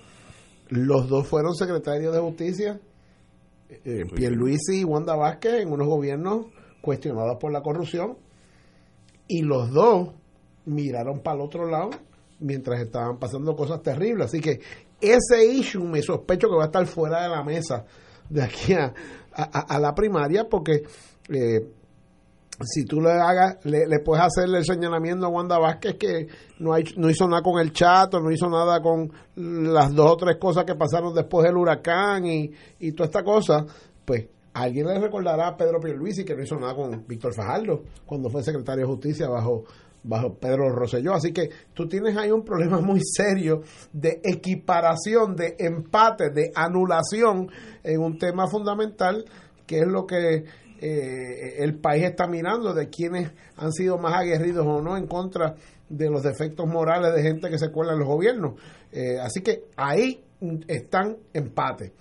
los 0.70 1.08
dos 1.08 1.28
fueron 1.28 1.54
secretarios 1.56 2.14
de 2.14 2.20
justicia 2.20 2.80
eh, 3.84 4.06
Pierluisi 4.14 4.82
y 4.82 4.84
Wanda 4.84 5.16
Vázquez 5.16 5.62
en 5.62 5.72
unos 5.72 5.88
gobiernos 5.88 6.48
cuestionados 6.82 7.38
por 7.40 7.52
la 7.52 7.62
corrupción 7.62 8.18
y 9.28 9.42
los 9.42 9.72
dos 9.72 10.10
miraron 10.66 11.22
para 11.22 11.38
el 11.38 11.42
otro 11.42 11.70
lado 11.70 11.92
mientras 12.40 12.82
estaban 12.82 13.18
pasando 13.18 13.56
cosas 13.56 13.82
terribles. 13.82 14.28
Así 14.28 14.40
que 14.40 14.60
ese 15.02 15.46
issue 15.46 15.84
me 15.84 16.02
sospecho 16.02 16.48
que 16.48 16.56
va 16.56 16.64
a 16.64 16.68
estar 16.68 16.86
fuera 16.86 17.24
de 17.24 17.30
la 17.30 17.44
mesa 17.44 17.86
de 18.30 18.44
aquí 18.44 18.74
a, 18.74 18.94
a, 19.34 19.80
la 19.80 19.94
primaria 19.94 20.48
porque 20.50 20.84
eh, 21.30 21.68
si 22.64 22.86
tú 22.86 23.02
le 23.02 23.12
hagas, 23.12 23.58
le, 23.66 24.00
puedes 24.00 24.24
hacerle 24.24 24.60
el 24.60 24.66
señalamiento 24.66 25.26
a 25.26 25.30
Wanda 25.30 25.58
Vázquez 25.58 25.96
que 25.96 26.28
no 26.60 27.10
hizo 27.10 27.28
nada 27.28 27.42
con 27.42 27.60
el 27.60 27.74
chato, 27.74 28.20
no 28.20 28.32
hizo 28.32 28.50
nada 28.50 28.82
con 28.82 29.12
las 29.36 29.94
dos 29.94 30.12
o 30.12 30.18
tres 30.18 30.38
cosas 30.38 30.64
que 30.64 30.76
pasaron 30.76 31.14
después 31.14 31.46
del 31.46 31.58
huracán 31.58 32.26
y, 32.26 32.52
y 32.80 32.92
toda 32.94 33.08
esta 33.08 33.24
cosa, 33.24 33.66
pues 34.06 34.28
alguien 34.54 34.88
le 34.88 35.00
recordará 35.00 35.50
a 35.50 35.58
Pedro 35.58 35.80
Pierluisi 35.82 36.24
que 36.24 36.36
no 36.36 36.44
hizo 36.44 36.56
nada 36.56 36.76
con 36.76 37.06
Víctor 37.06 37.34
Fajardo 37.34 37.84
cuando 38.06 38.30
fue 38.30 38.42
secretario 38.42 38.86
de 38.86 38.92
Justicia 38.92 39.28
bajo 39.28 39.66
bajo 40.08 40.36
Pedro 40.36 40.70
Rosselló. 40.70 41.14
Así 41.14 41.34
que 41.34 41.50
tú 41.74 41.88
tienes 41.88 42.16
ahí 42.16 42.32
un 42.32 42.44
problema 42.44 42.80
muy 42.80 43.02
serio 43.04 43.64
de 43.92 44.22
equiparación, 44.24 45.36
de 45.36 45.56
empate, 45.60 46.30
de 46.30 46.52
anulación 46.56 47.50
en 47.84 48.02
un 48.02 48.18
tema 48.18 48.48
fundamental 48.48 49.26
que 49.66 49.80
es 49.80 49.88
lo 49.88 50.06
que 50.06 50.46
eh, 50.80 51.64
el 51.64 51.80
país 51.80 52.04
está 52.04 52.28
mirando 52.28 52.74
de 52.74 52.90
quienes 52.90 53.32
han 53.58 53.72
sido 53.72 53.98
más 53.98 54.14
aguerridos 54.14 54.66
o 54.68 54.82
no 54.82 54.98
en 54.98 55.08
contra 55.08 55.56
de 55.90 56.10
los 56.10 56.24
defectos 56.24 56.68
morales 56.68 57.14
de 57.14 57.22
gente 57.22 57.50
que 57.50 57.58
se 57.58 57.72
cuela 57.72 57.94
en 57.94 58.00
los 58.00 58.08
gobiernos. 58.08 58.60
Eh, 58.92 59.20
así 59.20 59.42
que 59.42 59.66
ahí 59.78 60.24
están 60.68 61.18
empate. 61.34 61.94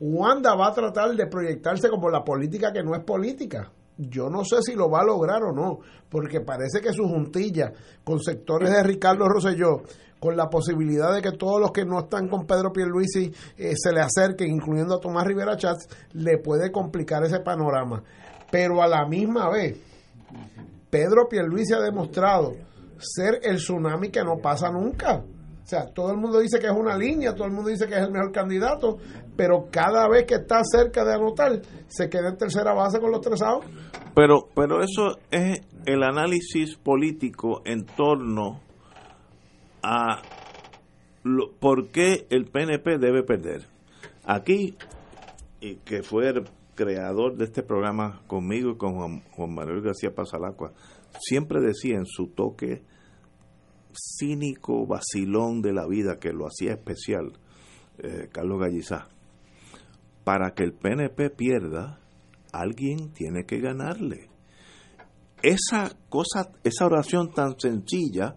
Wanda 0.00 0.54
va 0.54 0.68
a 0.68 0.74
tratar 0.74 1.14
de 1.14 1.26
proyectarse 1.26 1.88
como 1.90 2.08
la 2.08 2.24
política 2.24 2.72
que 2.72 2.82
no 2.82 2.94
es 2.94 3.04
política. 3.04 3.70
Yo 3.98 4.30
no 4.30 4.44
sé 4.44 4.62
si 4.62 4.74
lo 4.74 4.88
va 4.90 5.00
a 5.00 5.04
lograr 5.04 5.42
o 5.42 5.52
no, 5.52 5.80
porque 6.08 6.40
parece 6.40 6.80
que 6.80 6.92
su 6.92 7.02
juntilla 7.02 7.72
con 8.02 8.18
sectores 8.18 8.70
de 8.70 8.82
Ricardo 8.82 9.28
Rosselló 9.28 9.82
con 10.20 10.36
la 10.36 10.48
posibilidad 10.48 11.14
de 11.14 11.22
que 11.22 11.32
todos 11.32 11.60
los 11.60 11.72
que 11.72 11.84
no 11.84 11.98
están 12.00 12.28
con 12.28 12.46
Pedro 12.46 12.72
Pierluisi 12.72 13.32
eh, 13.56 13.72
se 13.74 13.92
le 13.92 14.00
acerquen, 14.00 14.50
incluyendo 14.50 14.94
a 14.94 15.00
Tomás 15.00 15.26
Rivera 15.26 15.56
Chats, 15.56 15.88
le 16.12 16.38
puede 16.38 16.70
complicar 16.70 17.24
ese 17.24 17.40
panorama. 17.40 18.02
Pero 18.50 18.82
a 18.82 18.86
la 18.86 19.06
misma 19.06 19.48
vez, 19.50 19.78
Pedro 20.90 21.26
Pierluisi 21.28 21.72
ha 21.72 21.80
demostrado 21.80 22.54
ser 22.98 23.40
el 23.42 23.56
tsunami 23.56 24.10
que 24.10 24.22
no 24.22 24.36
pasa 24.36 24.70
nunca. 24.70 25.16
O 25.16 25.66
sea, 25.70 25.86
todo 25.86 26.10
el 26.10 26.18
mundo 26.18 26.40
dice 26.40 26.58
que 26.58 26.66
es 26.66 26.72
una 26.72 26.96
línea, 26.96 27.34
todo 27.34 27.46
el 27.46 27.52
mundo 27.52 27.70
dice 27.70 27.86
que 27.86 27.94
es 27.94 28.02
el 28.02 28.10
mejor 28.10 28.32
candidato, 28.32 28.98
pero 29.36 29.68
cada 29.70 30.08
vez 30.08 30.26
que 30.26 30.34
está 30.34 30.62
cerca 30.64 31.04
de 31.04 31.14
anotar, 31.14 31.62
se 31.88 32.10
queda 32.10 32.28
en 32.28 32.36
tercera 32.36 32.74
base 32.74 33.00
con 33.00 33.12
los 33.12 33.20
tres. 33.20 33.40
Pero, 34.14 34.48
pero 34.54 34.82
eso 34.82 35.16
es 35.30 35.60
el 35.86 36.02
análisis 36.02 36.76
político 36.76 37.62
en 37.64 37.86
torno 37.86 38.60
a 39.82 40.22
por 41.58 41.90
qué 41.90 42.26
el 42.30 42.46
PNP 42.46 42.98
debe 42.98 43.22
perder. 43.22 43.66
Aquí, 44.24 44.76
y 45.60 45.76
que 45.76 46.02
fue 46.02 46.28
el 46.28 46.44
creador 46.74 47.36
de 47.36 47.44
este 47.44 47.62
programa 47.62 48.22
conmigo 48.26 48.70
y 48.70 48.76
con 48.76 49.20
Juan, 49.20 49.54
Manuel 49.54 49.82
García 49.82 50.14
Pasalacua, 50.14 50.72
siempre 51.18 51.60
decía 51.60 51.96
en 51.96 52.06
su 52.06 52.28
toque 52.28 52.82
cínico, 53.92 54.86
vacilón 54.86 55.62
de 55.62 55.72
la 55.72 55.86
vida 55.86 56.18
que 56.18 56.32
lo 56.32 56.46
hacía 56.46 56.72
especial, 56.72 57.32
eh, 57.98 58.28
Carlos 58.32 58.60
Gallizá, 58.60 59.08
para 60.24 60.52
que 60.54 60.62
el 60.62 60.72
PNP 60.72 61.30
pierda, 61.30 62.00
alguien 62.52 63.12
tiene 63.12 63.44
que 63.44 63.58
ganarle. 63.60 64.30
Esa 65.42 65.96
cosa, 66.08 66.50
esa 66.64 66.86
oración 66.86 67.32
tan 67.32 67.58
sencilla, 67.58 68.36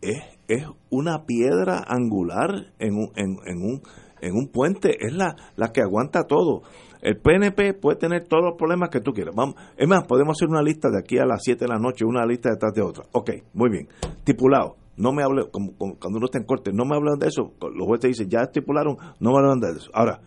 es, 0.00 0.37
es 0.48 0.66
una 0.90 1.24
piedra 1.26 1.84
angular 1.86 2.72
en 2.78 2.94
un, 2.94 3.12
en, 3.16 3.62
un, 3.62 3.82
en 4.20 4.34
un 4.34 4.48
puente, 4.48 4.96
es 4.98 5.12
la, 5.12 5.36
la 5.56 5.72
que 5.72 5.82
aguanta 5.82 6.24
todo. 6.24 6.62
El 7.00 7.18
PNP 7.18 7.74
puede 7.74 7.98
tener 7.98 8.26
todos 8.26 8.42
los 8.42 8.56
problemas 8.56 8.88
que 8.88 9.00
tú 9.00 9.12
quieras. 9.12 9.34
Vamos, 9.34 9.54
es 9.76 9.86
más, 9.86 10.04
podemos 10.06 10.36
hacer 10.36 10.48
una 10.48 10.62
lista 10.62 10.88
de 10.90 10.98
aquí 10.98 11.18
a 11.18 11.26
las 11.26 11.42
7 11.44 11.64
de 11.64 11.68
la 11.68 11.78
noche, 11.78 12.04
una 12.04 12.26
lista 12.26 12.50
detrás 12.50 12.72
de 12.74 12.82
otra. 12.82 13.04
Ok, 13.12 13.30
muy 13.54 13.70
bien. 13.70 13.88
Estipulado. 14.02 14.76
No 14.96 15.12
me 15.12 15.22
hable, 15.22 15.48
como, 15.52 15.76
cuando 15.76 16.16
uno 16.16 16.24
está 16.24 16.38
en 16.38 16.44
corte, 16.44 16.72
no 16.72 16.84
me 16.84 16.96
hablan 16.96 17.20
de 17.20 17.28
eso. 17.28 17.52
Los 17.60 17.86
jueces 17.86 18.10
dicen, 18.10 18.28
ya 18.28 18.40
estipularon, 18.40 18.96
no 19.20 19.30
me 19.30 19.38
hablan 19.38 19.60
de 19.60 19.78
eso. 19.78 19.90
Ahora, 19.94 20.20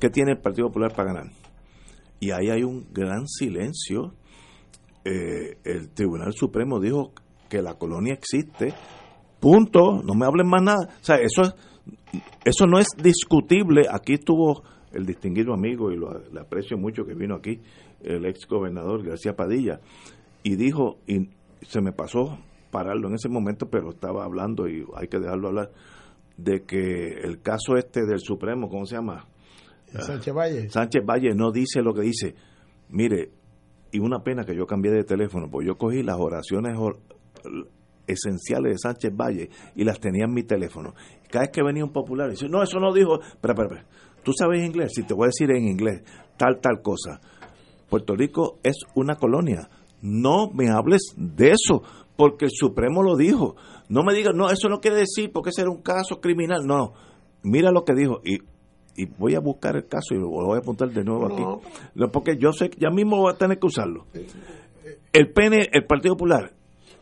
¿qué 0.00 0.10
tiene 0.10 0.32
el 0.32 0.38
Partido 0.38 0.66
Popular 0.66 0.92
para 0.96 1.12
ganar? 1.12 1.32
Y 2.18 2.32
ahí 2.32 2.50
hay 2.50 2.64
un 2.64 2.88
gran 2.92 3.28
silencio. 3.28 4.14
Eh, 5.04 5.58
el 5.62 5.90
Tribunal 5.90 6.32
Supremo 6.32 6.80
dijo 6.80 7.12
que 7.48 7.62
la 7.62 7.74
colonia 7.74 8.14
existe, 8.14 8.74
punto, 9.44 10.02
no 10.02 10.14
me 10.14 10.24
hablen 10.26 10.48
más 10.48 10.62
nada. 10.62 10.88
O 11.00 11.04
sea, 11.04 11.16
eso 11.16 11.42
Eso 12.44 12.66
no 12.66 12.78
es 12.78 12.88
discutible. 12.96 13.82
Aquí 13.90 14.14
estuvo 14.14 14.62
el 14.92 15.04
distinguido 15.04 15.52
amigo, 15.52 15.90
y 15.92 15.96
lo 15.96 16.18
le 16.32 16.40
aprecio 16.40 16.78
mucho 16.78 17.04
que 17.04 17.14
vino 17.14 17.34
aquí, 17.34 17.60
el 18.02 18.24
ex 18.26 18.46
gobernador 18.46 19.02
García 19.04 19.34
Padilla, 19.34 19.80
y 20.42 20.56
dijo, 20.56 20.98
y 21.06 21.28
se 21.62 21.80
me 21.80 21.92
pasó 21.92 22.38
pararlo 22.70 23.08
en 23.08 23.14
ese 23.14 23.28
momento, 23.28 23.66
pero 23.68 23.90
estaba 23.90 24.24
hablando 24.24 24.68
y 24.68 24.84
hay 24.96 25.08
que 25.08 25.18
dejarlo 25.18 25.48
hablar, 25.48 25.70
de 26.36 26.62
que 26.64 27.14
el 27.22 27.40
caso 27.42 27.76
este 27.76 28.04
del 28.06 28.20
Supremo, 28.20 28.68
¿cómo 28.68 28.86
se 28.86 28.96
llama? 28.96 29.26
Sánchez 29.86 30.34
Valle. 30.34 30.68
Sánchez 30.70 31.02
Valle 31.04 31.34
no 31.34 31.50
dice 31.52 31.82
lo 31.82 31.92
que 31.94 32.02
dice. 32.02 32.34
Mire, 32.90 33.30
y 33.92 33.98
una 34.00 34.20
pena 34.20 34.44
que 34.44 34.56
yo 34.56 34.66
cambié 34.66 34.90
de 34.92 35.04
teléfono, 35.04 35.48
porque 35.50 35.68
yo 35.68 35.76
cogí 35.76 36.02
las 36.02 36.18
oraciones 36.18 36.76
or- 36.78 36.98
esenciales 38.06 38.72
de 38.72 38.78
Sánchez 38.78 39.12
Valle 39.14 39.50
y 39.74 39.84
las 39.84 39.98
tenía 40.00 40.24
en 40.24 40.32
mi 40.34 40.42
teléfono. 40.42 40.94
Cada 41.30 41.44
vez 41.46 41.50
que 41.52 41.62
venía 41.62 41.84
un 41.84 41.92
popular, 41.92 42.30
dice, 42.30 42.48
no, 42.48 42.62
eso 42.62 42.78
no 42.78 42.92
dijo, 42.92 43.20
espera, 43.20 43.54
espera, 43.54 43.64
espera. 43.80 43.86
¿Tú 44.22 44.32
sabes 44.38 44.64
inglés? 44.64 44.92
Si 44.94 45.02
te 45.02 45.14
voy 45.14 45.24
a 45.24 45.28
decir 45.28 45.50
en 45.50 45.68
inglés, 45.68 46.02
tal, 46.36 46.60
tal 46.60 46.80
cosa. 46.82 47.20
Puerto 47.88 48.14
Rico 48.16 48.58
es 48.62 48.76
una 48.94 49.16
colonia. 49.16 49.68
No 50.00 50.50
me 50.50 50.68
hables 50.70 51.14
de 51.16 51.50
eso, 51.50 51.82
porque 52.16 52.46
el 52.46 52.50
Supremo 52.52 53.02
lo 53.02 53.16
dijo. 53.16 53.56
No 53.88 54.02
me 54.02 54.14
digas, 54.14 54.34
no, 54.34 54.50
eso 54.50 54.68
no 54.68 54.80
quiere 54.80 54.96
decir, 54.96 55.30
porque 55.32 55.50
ese 55.50 55.62
era 55.62 55.70
un 55.70 55.82
caso 55.82 56.20
criminal. 56.20 56.66
No, 56.66 56.94
mira 57.42 57.70
lo 57.70 57.84
que 57.84 57.94
dijo. 57.94 58.20
Y, 58.24 58.38
y 58.96 59.06
voy 59.06 59.34
a 59.34 59.40
buscar 59.40 59.76
el 59.76 59.86
caso 59.86 60.14
y 60.14 60.18
lo 60.18 60.28
voy 60.28 60.56
a 60.56 60.60
apuntar 60.60 60.88
de 60.90 61.04
nuevo 61.04 61.28
No. 61.28 61.34
aquí. 61.34 62.10
Porque 62.12 62.36
yo 62.38 62.52
sé 62.52 62.70
que 62.70 62.78
ya 62.80 62.90
mismo 62.90 63.18
voy 63.18 63.32
a 63.32 63.36
tener 63.36 63.58
que 63.58 63.66
usarlo. 63.66 64.06
El 65.12 65.32
PN, 65.32 65.68
el 65.72 65.84
Partido 65.86 66.14
Popular, 66.16 66.52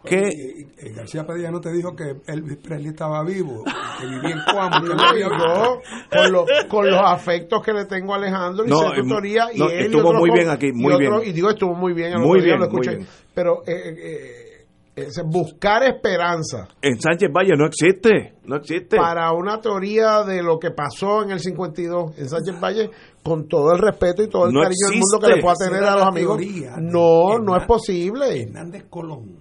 que 0.04 0.16
Oye, 0.18 0.66
y- 0.82 0.86
y 0.88 0.92
García 0.92 1.24
Padilla 1.26 1.50
no 1.50 1.60
te 1.60 1.72
dijo 1.72 1.94
que 1.94 2.16
Elvis 2.26 2.56
Presley 2.58 2.88
estaba 2.88 3.22
vivo, 3.24 3.62
que 4.00 4.06
vivía 4.06 4.30
en 4.30 4.40
Cuamo, 4.52 4.80
que 4.86 4.94
no 4.94 5.16
yo, 5.16 5.80
con, 6.10 6.32
lo- 6.32 6.44
con 6.68 6.90
los 6.90 7.00
afectos 7.04 7.62
que 7.62 7.72
le 7.72 7.84
tengo 7.86 8.12
a 8.14 8.16
Alejandro 8.16 8.64
y 8.66 8.68
No, 8.68 8.78
sé 8.80 8.86
tu 8.96 9.00
eh, 9.00 9.08
teoría 9.08 9.46
y 9.54 9.58
no, 9.58 9.68
él 9.68 9.80
y 9.80 9.84
estuvo 9.86 10.12
muy 10.14 10.30
bien 10.30 10.48
aquí, 10.50 10.66
y 10.68 10.72
muy 10.72 10.96
bien. 10.98 11.12
y 11.24 11.32
digo 11.32 11.50
estuvo 11.50 11.74
muy 11.74 11.92
bien 11.92 12.20
Muy 12.20 12.40
bien, 12.40 12.58
lo 12.58 12.68
muy 12.68 12.80
escuché 12.80 12.96
bien. 12.96 13.08
pero 13.34 13.62
eh, 13.66 13.72
eh, 13.74 13.94
eh, 14.04 14.48
es 14.94 15.22
buscar 15.24 15.82
esperanza 15.84 16.68
en 16.82 17.00
Sánchez 17.00 17.30
Valle 17.32 17.52
no 17.56 17.64
existe, 17.66 18.34
no 18.44 18.56
existe. 18.56 18.96
para 18.98 19.32
una 19.32 19.58
teoría 19.58 20.22
de 20.22 20.42
lo 20.42 20.58
que 20.58 20.70
pasó 20.70 21.22
en 21.22 21.30
el 21.30 21.40
52 21.40 22.18
en 22.18 22.28
Sánchez 22.28 22.60
Valle 22.60 22.90
con 23.22 23.48
todo 23.48 23.72
el 23.72 23.78
respeto 23.78 24.22
y 24.22 24.28
todo 24.28 24.46
el 24.48 24.52
No 24.52 24.60
cariño 24.60 24.88
del 24.90 24.98
mundo 25.00 25.18
que 25.26 25.34
le 25.36 25.40
pueda 25.40 25.54
tener 25.54 25.82
a 25.84 25.94
los 25.94 26.02
amigos 26.02 26.36
teoría 26.36 26.74
no 26.78 27.38
no 27.38 27.56
es 27.56 27.64
posible 27.66 28.42
Hernández 28.42 28.84
Colón, 28.90 29.36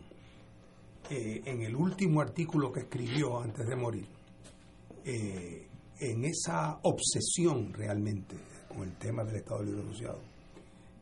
en 1.14 1.62
el 1.62 1.76
último 1.76 2.22
artículo 2.22 2.72
que 2.72 2.82
escribió 2.82 3.40
antes 3.40 3.68
de 3.68 3.76
morir, 3.76 4.08
eh, 5.04 5.68
en 6.00 6.26
esa 6.26 6.80
obsesión 6.84 7.74
realmente 7.74 8.36
con 8.68 8.84
el 8.84 8.96
tema 8.98 9.24
del 9.24 9.38
Estado 9.38 9.64
Libre 9.64 9.82
Asociado, 9.82 10.20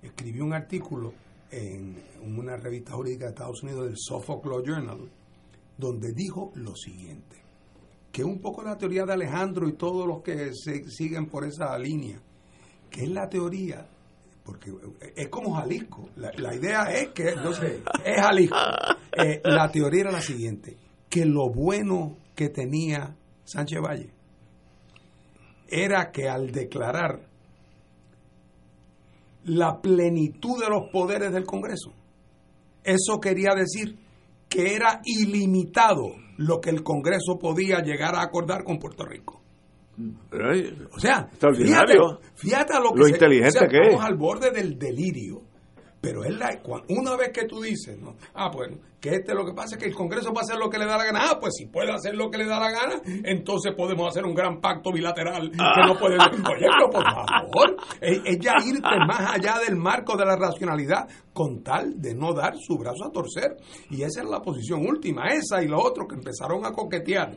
escribió 0.01 0.45
un 0.45 0.53
artículo 0.53 1.13
en 1.51 1.95
una 2.21 2.57
revista 2.57 2.93
jurídica 2.93 3.25
de 3.25 3.31
Estados 3.31 3.61
Unidos, 3.63 3.85
del 3.85 3.97
Suffolk 3.97 4.45
Law 4.45 4.63
Journal, 4.63 5.09
donde 5.77 6.11
dijo 6.13 6.51
lo 6.55 6.75
siguiente, 6.75 7.37
que 8.11 8.23
un 8.23 8.39
poco 8.39 8.63
la 8.63 8.77
teoría 8.77 9.05
de 9.05 9.13
Alejandro 9.13 9.67
y 9.69 9.73
todos 9.73 10.07
los 10.07 10.21
que 10.21 10.51
se 10.53 10.89
siguen 10.89 11.27
por 11.27 11.45
esa 11.45 11.77
línea, 11.77 12.19
que 12.89 13.03
es 13.03 13.09
la 13.09 13.29
teoría 13.29 13.87
porque 14.49 14.71
es 15.15 15.29
como 15.29 15.53
Jalisco. 15.53 16.09
La, 16.15 16.31
la 16.37 16.55
idea 16.55 16.85
es 16.85 17.09
que, 17.09 17.35
no 17.35 17.53
sé, 17.53 17.83
es 18.03 18.19
Jalisco. 18.19 18.55
Eh, 19.11 19.41
la 19.43 19.71
teoría 19.71 20.01
era 20.01 20.11
la 20.11 20.21
siguiente, 20.21 20.75
que 21.07 21.23
lo 21.25 21.49
bueno 21.51 22.17
que 22.35 22.49
tenía 22.49 23.15
Sánchez 23.43 23.79
Valle 23.79 24.09
era 25.67 26.11
que 26.11 26.27
al 26.27 26.51
declarar 26.51 27.27
la 29.43 29.79
plenitud 29.81 30.59
de 30.59 30.69
los 30.69 30.89
poderes 30.91 31.31
del 31.31 31.45
Congreso, 31.45 31.93
eso 32.83 33.19
quería 33.19 33.53
decir 33.53 33.99
que 34.47 34.73
era 34.73 35.01
ilimitado 35.05 36.15
lo 36.37 36.59
que 36.59 36.71
el 36.71 36.81
Congreso 36.81 37.37
podía 37.39 37.83
llegar 37.83 38.15
a 38.15 38.23
acordar 38.23 38.63
con 38.63 38.79
Puerto 38.79 39.05
Rico. 39.05 39.38
O 40.95 40.99
sea, 40.99 41.27
fíjate, 42.35 42.73
a 42.73 42.79
lo 42.79 42.91
que 42.93 42.99
Lo 42.99 43.05
se- 43.05 43.11
inteligente 43.11 43.57
o 43.57 43.59
sea, 43.61 43.67
que 43.67 43.77
estamos 43.77 44.01
es. 44.03 44.09
al 44.09 44.15
borde 44.17 44.51
del 44.51 44.77
delirio. 44.77 45.41
Pero 46.01 46.23
es 46.23 46.33
la, 46.39 46.57
una 46.87 47.17
vez 47.17 47.31
que 47.33 47.43
tú 47.43 47.59
dices, 47.59 47.99
¿no? 47.99 48.15
ah, 48.33 48.49
bueno, 48.53 48.77
que 49.01 49.09
este 49.15 49.33
lo 49.33 49.45
que 49.45 49.51
pasa 49.51 49.75
es 49.75 49.81
que 49.83 49.89
el 49.89 49.93
Congreso 49.93 50.31
va 50.31 50.39
a 50.39 50.43
hacer 50.45 50.57
lo 50.57 50.69
que 50.69 50.77
le 50.77 50.85
da 50.85 50.97
la 50.97 51.03
gana. 51.03 51.19
Ah, 51.29 51.37
pues 51.41 51.55
si 51.57 51.65
puede 51.65 51.91
hacer 51.91 52.15
lo 52.15 52.31
que 52.31 52.37
le 52.37 52.45
da 52.45 52.57
la 52.57 52.71
gana, 52.71 53.01
entonces 53.25 53.73
podemos 53.75 54.07
hacer 54.07 54.23
un 54.23 54.33
gran 54.33 54.61
pacto 54.61 54.93
bilateral 54.93 55.51
que 55.51 55.57
no 55.57 55.97
puede. 55.99 56.15
Oye, 56.15 56.67
pero 56.71 56.89
por 56.89 57.03
favor, 57.03 57.75
es, 57.99 58.21
es 58.23 58.39
ya 58.39 58.53
irte 58.65 58.95
más 59.05 59.35
allá 59.35 59.59
del 59.67 59.75
marco 59.75 60.15
de 60.15 60.25
la 60.25 60.37
racionalidad 60.37 61.05
con 61.33 61.63
tal 61.63 61.99
de 62.01 62.15
no 62.15 62.33
dar 62.33 62.53
su 62.57 62.77
brazo 62.77 63.03
a 63.03 63.11
torcer. 63.11 63.57
Y 63.89 64.01
esa 64.03 64.21
es 64.21 64.29
la 64.29 64.39
posición 64.41 64.85
última, 64.87 65.27
esa 65.27 65.61
y 65.61 65.67
lo 65.67 65.81
otro 65.83 66.07
que 66.07 66.15
empezaron 66.15 66.65
a 66.65 66.71
coquetear. 66.71 67.35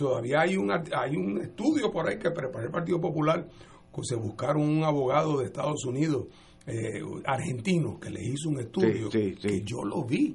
Todavía 0.00 0.40
hay 0.40 0.56
un, 0.56 0.70
hay 0.70 1.14
un 1.14 1.42
estudio 1.42 1.92
por 1.92 2.08
ahí 2.08 2.18
que 2.18 2.30
preparó 2.30 2.64
el 2.64 2.70
Partido 2.72 2.98
Popular, 2.98 3.46
que 3.94 4.00
se 4.02 4.16
buscaron 4.16 4.62
un 4.62 4.82
abogado 4.82 5.38
de 5.38 5.44
Estados 5.44 5.84
Unidos, 5.84 6.26
eh, 6.66 7.02
argentino, 7.26 8.00
que 8.00 8.08
le 8.08 8.22
hizo 8.24 8.48
un 8.48 8.60
estudio, 8.60 9.10
Sí, 9.10 9.34
sí, 9.34 9.36
sí. 9.38 9.48
que 9.48 9.60
yo 9.62 9.84
lo 9.84 10.02
vi. 10.04 10.34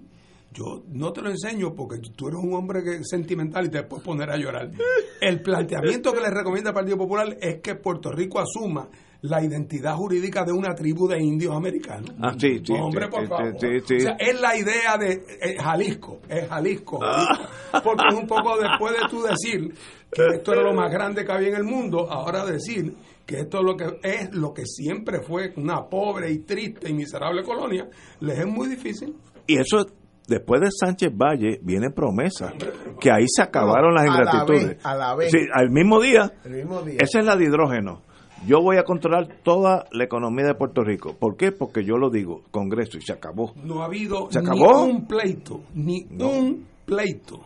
Yo 0.53 0.83
no 0.89 1.11
te 1.11 1.21
lo 1.21 1.31
enseño 1.31 1.73
porque 1.73 1.97
tú 2.15 2.27
eres 2.27 2.39
un 2.41 2.53
hombre 2.53 2.83
que 2.83 2.97
es 2.97 3.09
sentimental 3.09 3.65
y 3.65 3.69
te 3.69 3.81
puedes 3.83 4.05
poner 4.05 4.29
a 4.29 4.37
llorar. 4.37 4.71
El 5.21 5.41
planteamiento 5.41 6.13
que 6.13 6.21
le 6.21 6.29
recomienda 6.29 6.69
el 6.69 6.75
Partido 6.75 6.97
Popular 6.97 7.35
es 7.41 7.59
que 7.61 7.73
Puerto 7.75 8.11
Rico 8.11 8.39
asuma 8.39 8.87
la 9.21 9.43
identidad 9.43 9.95
jurídica 9.95 10.43
de 10.43 10.51
una 10.51 10.73
tribu 10.75 11.07
de 11.07 11.17
indios 11.21 11.55
americanos. 11.55 12.11
Ah, 12.21 12.33
sí, 12.37 12.61
sí, 12.63 12.73
Hombre, 12.73 13.05
sí, 13.05 13.11
por 13.11 13.27
favor. 13.27 13.55
O 13.55 13.59
sea, 13.59 14.15
es 14.19 14.41
la 14.41 14.57
idea 14.57 14.97
de 14.99 15.11
eh, 15.41 15.55
Jalisco, 15.59 16.19
es 16.29 16.47
Jalisco, 16.47 16.99
Jalisco. 16.99 16.99
Porque 17.83 18.03
es 18.09 18.15
un 18.15 18.27
poco 18.27 18.57
después 18.57 18.93
de 18.93 19.07
tú 19.09 19.23
decir 19.23 19.73
que 20.11 20.23
esto 20.37 20.53
era 20.53 20.63
lo 20.63 20.73
más 20.73 20.91
grande 20.91 21.25
que 21.25 21.31
había 21.31 21.49
en 21.49 21.55
el 21.55 21.63
mundo, 21.63 22.09
ahora 22.09 22.45
decir 22.45 22.93
que 23.25 23.39
esto 23.39 23.59
es 23.59 23.63
lo 23.63 23.75
que 23.75 23.85
es 24.03 24.33
lo 24.33 24.53
que 24.53 24.65
siempre 24.65 25.21
fue 25.21 25.51
una 25.57 25.83
pobre 25.89 26.31
y 26.31 26.39
triste 26.39 26.89
y 26.89 26.93
miserable 26.93 27.43
colonia, 27.43 27.87
les 28.19 28.39
es 28.39 28.45
muy 28.45 28.67
difícil. 28.69 29.15
Y 29.47 29.57
eso, 29.57 29.85
después 30.27 30.61
de 30.61 30.69
Sánchez 30.71 31.11
Valle, 31.15 31.59
viene 31.61 31.89
promesa, 31.89 32.53
que 32.99 33.11
ahí 33.11 33.25
se 33.27 33.41
acabaron 33.41 33.93
las 33.93 34.03
a 34.03 34.07
la 34.07 34.11
ingratitudes. 34.11 34.67
vez, 34.69 34.85
a 34.85 34.95
la 34.95 35.15
vez. 35.15 35.31
Sí, 35.31 35.39
al 35.51 35.69
mismo 35.71 35.99
día, 35.99 36.31
el 36.45 36.51
mismo 36.53 36.81
día 36.81 36.97
esa 36.99 37.19
es 37.19 37.25
la 37.25 37.35
de 37.35 37.45
hidrógeno. 37.45 38.01
Yo 38.47 38.61
voy 38.61 38.77
a 38.77 38.83
controlar 38.83 39.27
toda 39.43 39.85
la 39.91 40.03
economía 40.03 40.45
de 40.45 40.55
Puerto 40.55 40.83
Rico. 40.83 41.15
¿Por 41.17 41.35
qué? 41.35 41.51
Porque 41.51 41.83
yo 41.83 41.97
lo 41.97 42.09
digo, 42.09 42.43
Congreso, 42.51 42.97
y 42.97 43.01
se 43.01 43.13
acabó. 43.13 43.53
No 43.63 43.81
ha 43.81 43.85
habido 43.85 44.29
¿Se 44.31 44.41
ni 44.41 44.61
un 44.61 45.07
pleito, 45.07 45.61
ni 45.73 46.05
un 46.19 46.65
pleito 46.85 47.39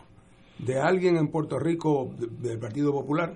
de 0.58 0.78
alguien 0.78 1.16
en 1.16 1.28
Puerto 1.28 1.58
Rico 1.58 2.10
de- 2.18 2.48
del 2.48 2.58
Partido 2.58 2.92
Popular 2.92 3.34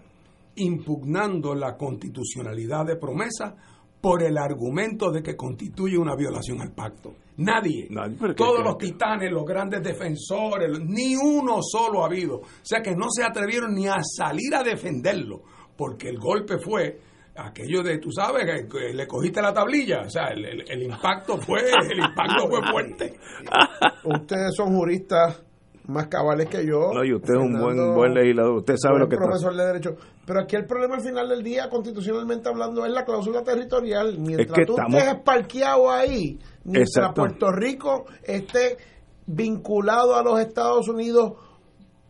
impugnando 0.57 1.55
la 1.55 1.77
constitucionalidad 1.77 2.85
de 2.87 2.97
promesa 2.97 3.55
por 4.01 4.23
el 4.23 4.37
argumento 4.37 5.11
de 5.11 5.23
que 5.23 5.35
constituye 5.35 5.97
una 5.97 6.15
violación 6.15 6.61
al 6.61 6.73
pacto. 6.73 7.15
Nadie. 7.39 7.89
Todos 8.37 8.63
los 8.63 8.77
que- 8.77 8.89
titanes, 8.89 9.33
los 9.33 9.45
grandes 9.45 9.83
defensores, 9.83 10.79
ni 10.81 11.17
uno 11.17 11.59
solo 11.63 12.03
ha 12.03 12.07
habido. 12.07 12.37
O 12.37 12.43
sea 12.63 12.83
que 12.83 12.95
no 12.95 13.07
se 13.11 13.25
atrevieron 13.25 13.75
ni 13.75 13.87
a 13.89 13.97
salir 14.03 14.55
a 14.55 14.63
defenderlo, 14.63 15.41
porque 15.77 16.09
el 16.11 16.19
golpe 16.19 16.59
fue 16.59 17.01
aquello 17.37 17.83
de, 17.83 17.99
tú 17.99 18.11
sabes, 18.13 18.45
que, 18.45 18.69
que 18.69 18.95
le 18.95 19.07
cogiste 19.07 19.43
la 19.43 19.53
tablilla. 19.53 20.03
O 20.03 20.11
sea, 20.11 20.29
el, 20.29 20.45
el- 20.45 20.65
el 20.71 20.83
impacto 20.85 21.37
fue, 21.39 21.61
el 21.63 21.99
impacto 21.99 22.49
fue 22.49 22.61
fuerte. 22.71 23.15
ustedes 24.05 24.55
son 24.57 24.75
juristas 24.75 25.43
más 25.87 26.07
cabales 26.07 26.49
que 26.49 26.65
yo 26.67 26.93
No, 26.95 27.05
y 27.05 27.13
usted 27.13 27.35
es 27.35 27.41
un 27.41 27.61
buen, 27.61 27.95
buen 27.95 28.15
legislador. 28.15 28.57
Usted 28.57 28.75
sabe 28.79 28.99
lo 29.01 29.09
que 29.09 29.17
está 29.17 29.27
profesor 29.27 29.55
de 29.55 29.67
derecho. 29.67 29.97
Pero 30.27 30.41
aquí 30.41 30.57
el 30.57 30.65
problema 30.65 30.95
al 30.95 31.03
final 31.03 31.29
del 31.29 31.43
día, 31.43 31.69
constitucionalmente 31.69 32.49
hablando, 32.49 32.87
es 32.87 32.93
la 32.93 33.05
cláusula 33.05 33.43
territorial. 33.43 34.17
Mientras 34.19 34.53
que 34.59 34.65
tú 34.65 34.73
estamos- 34.73 34.95
estés 35.03 35.21
parqueado 35.23 35.91
ahí, 35.91 36.39
mientras 36.65 36.89
Exacto. 36.97 37.15
Puerto 37.21 37.53
Rico 37.53 38.07
esté 38.23 38.79
vinculado 39.27 40.17
a 40.17 40.23
los 40.23 40.41
Estados 40.41 40.89
Unidos 40.89 41.33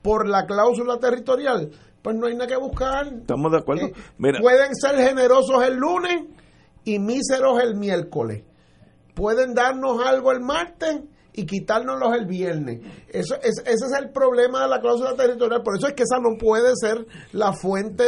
por 0.02 0.28
la 0.28 0.46
cláusula 0.46 0.98
territorial, 0.98 1.70
pues 2.04 2.16
no 2.16 2.26
hay 2.26 2.34
nada 2.34 2.46
que 2.46 2.56
buscar. 2.58 3.06
Estamos 3.06 3.50
de 3.50 3.58
acuerdo. 3.58 3.86
Eh, 3.86 3.94
Mira, 4.18 4.38
Pueden 4.38 4.74
ser 4.76 4.94
generosos 4.96 5.64
el 5.64 5.76
lunes 5.76 6.24
y 6.84 6.98
míseros 6.98 7.58
el 7.62 7.76
miércoles. 7.76 8.44
Pueden 9.14 9.54
darnos 9.54 10.04
algo 10.04 10.30
el 10.30 10.40
martes 10.40 11.00
y 11.32 11.46
quitárnoslos 11.46 12.14
el 12.14 12.26
viernes. 12.26 12.82
Eso, 13.08 13.36
es, 13.36 13.58
ese 13.64 13.86
es 13.86 13.92
el 13.98 14.10
problema 14.10 14.64
de 14.64 14.68
la 14.68 14.82
cláusula 14.82 15.14
territorial. 15.16 15.62
Por 15.62 15.78
eso 15.78 15.86
es 15.86 15.94
que 15.94 16.02
esa 16.02 16.18
no 16.20 16.36
puede 16.38 16.72
ser 16.76 17.06
la 17.32 17.54
fuente 17.54 18.04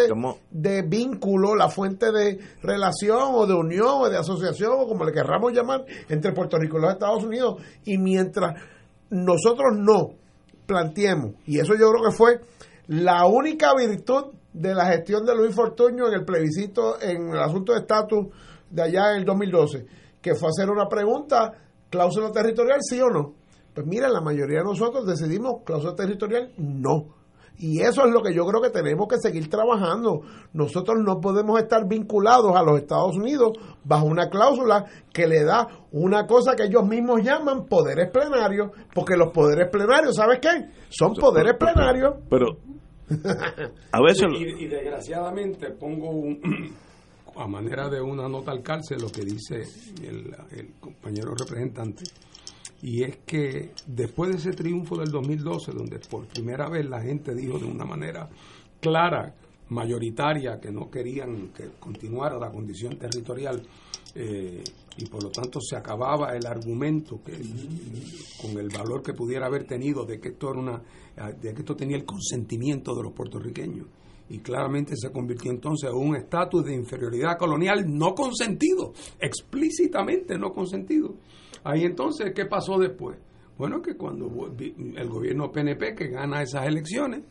de 0.50 0.82
vínculo, 0.82 1.56
la 1.56 1.70
fuente 1.70 2.12
de 2.12 2.38
relación 2.62 3.30
o 3.32 3.46
de 3.46 3.54
unión 3.54 4.02
o 4.02 4.11
de 4.11 4.18
asociación 4.18 4.72
o 4.76 4.87
como 4.87 5.06
le 5.06 5.12
querramos 5.12 5.54
llamar 5.54 5.87
entre 6.11 6.35
Puerto 6.35 6.59
Rico 6.59 6.76
y 6.76 6.82
los 6.82 6.92
Estados 6.92 7.24
Unidos. 7.24 7.62
Y 7.87 7.96
mientras 7.96 8.62
nosotros 9.09 9.74
no 9.78 10.11
planteemos, 10.66 11.32
y 11.46 11.61
eso 11.61 11.72
yo 11.74 11.90
creo 11.90 12.11
que 12.11 12.14
fue 12.14 12.40
la 12.88 13.27
única 13.27 13.75
virtud 13.75 14.27
de 14.53 14.75
la 14.75 14.87
gestión 14.87 15.25
de 15.25 15.35
Luis 15.35 15.55
Fortuño 15.55 16.07
en 16.09 16.14
el 16.14 16.25
plebiscito, 16.25 17.01
en 17.01 17.31
el 17.31 17.38
asunto 17.38 17.72
de 17.72 17.81
estatus 17.81 18.29
de 18.70 18.83
allá 18.83 19.12
en 19.12 19.18
el 19.18 19.25
2012, 19.25 19.87
que 20.20 20.35
fue 20.35 20.49
hacer 20.49 20.70
una 20.70 20.88
pregunta, 20.88 21.53
cláusula 21.90 22.33
territorial, 22.33 22.79
sí 22.83 23.01
o 23.01 23.11
no. 23.11 23.35
Pues 23.75 23.87
mira, 23.87 24.09
la 24.09 24.20
mayoría 24.20 24.59
de 24.59 24.64
nosotros 24.64 25.07
decidimos 25.07 25.62
cláusula 25.64 25.94
territorial, 25.94 26.53
no. 26.57 27.15
Y 27.59 27.81
eso 27.81 28.05
es 28.05 28.12
lo 28.12 28.23
que 28.23 28.35
yo 28.35 28.45
creo 28.47 28.61
que 28.61 28.71
tenemos 28.71 29.09
que 29.09 29.16
seguir 29.19 29.49
trabajando. 29.49 30.23
Nosotros 30.53 30.99
no 31.03 31.21
podemos 31.21 31.59
estar 31.59 31.88
vinculados 31.88 32.55
a 32.55 32.62
los 32.62 32.79
Estados 32.81 33.16
Unidos 33.16 33.53
bajo 33.85 34.07
una 34.07 34.29
cláusula 34.29 34.85
que 35.12 35.27
le 35.27 35.45
da 35.45 35.66
una 35.92 36.27
cosa 36.27 36.55
que 36.55 36.64
ellos 36.64 36.87
mismos 36.87 37.23
llaman 37.23 37.66
poderes 37.66 38.11
plenarios, 38.11 38.71
porque 38.95 39.16
los 39.16 39.33
poderes 39.33 39.71
plenarios, 39.71 40.16
¿sabes 40.16 40.38
qué? 40.40 40.66
Son 40.90 41.14
poderes 41.14 41.55
plenarios. 41.59 42.14
Pero 42.29 42.59
a 43.92 44.03
veces... 44.03 44.27
Y, 44.38 44.64
y 44.64 44.69
desgraciadamente 44.69 45.71
pongo 45.71 46.11
un, 46.11 46.40
a 47.37 47.47
manera 47.47 47.88
de 47.88 48.01
una 48.01 48.29
nota 48.29 48.51
al 48.51 48.62
cárcel 48.62 48.99
lo 49.01 49.09
que 49.09 49.23
dice 49.23 49.62
el, 50.03 50.35
el 50.51 50.75
compañero 50.81 51.35
representante 51.35 52.05
y 52.82 53.02
es 53.02 53.18
que 53.26 53.72
después 53.86 54.30
de 54.30 54.36
ese 54.36 54.52
triunfo 54.52 54.96
del 54.96 55.10
2012, 55.10 55.72
donde 55.72 55.98
por 55.98 56.26
primera 56.26 56.68
vez 56.68 56.86
la 56.86 57.00
gente 57.00 57.34
dijo 57.34 57.58
de 57.58 57.66
una 57.66 57.84
manera 57.84 58.28
clara, 58.80 59.34
mayoritaria, 59.68 60.60
que 60.60 60.70
no 60.70 60.90
querían 60.90 61.48
que 61.48 61.70
continuara 61.80 62.38
la 62.38 62.50
condición 62.50 62.96
territorial, 62.98 63.62
eh, 64.14 64.62
y 64.98 65.06
por 65.06 65.22
lo 65.22 65.30
tanto 65.30 65.60
se 65.60 65.76
acababa 65.76 66.34
el 66.36 66.46
argumento 66.46 67.20
que 67.22 67.32
con 68.40 68.58
el 68.58 68.68
valor 68.68 69.02
que 69.02 69.12
pudiera 69.12 69.46
haber 69.46 69.66
tenido 69.66 70.06
de 70.06 70.18
que 70.18 70.28
esto 70.28 70.50
era 70.50 70.60
una 70.60 70.82
de 71.40 71.52
que 71.52 71.60
esto 71.60 71.76
tenía 71.76 71.96
el 71.96 72.04
consentimiento 72.04 72.94
de 72.94 73.02
los 73.02 73.12
puertorriqueños 73.12 73.86
y 74.28 74.38
claramente 74.38 74.96
se 74.96 75.10
convirtió 75.10 75.50
entonces 75.50 75.90
en 75.90 75.96
un 75.96 76.16
estatus 76.16 76.64
de 76.64 76.74
inferioridad 76.74 77.38
colonial 77.38 77.84
no 77.86 78.14
consentido, 78.14 78.92
explícitamente 79.20 80.36
no 80.38 80.52
consentido. 80.52 81.14
Ahí 81.66 81.83
entonces, 81.85 82.33
¿qué 82.33 82.46
pasó 82.46 82.79
después? 82.79 83.18
Bueno, 83.59 83.83
que 83.83 83.96
cuando 83.96 84.26
el 84.57 85.09
gobierno 85.09 85.50
PNP 85.50 85.94
que 85.96 86.09
gana 86.09 86.42
esas 86.42 86.66
elecciones, 86.66 87.24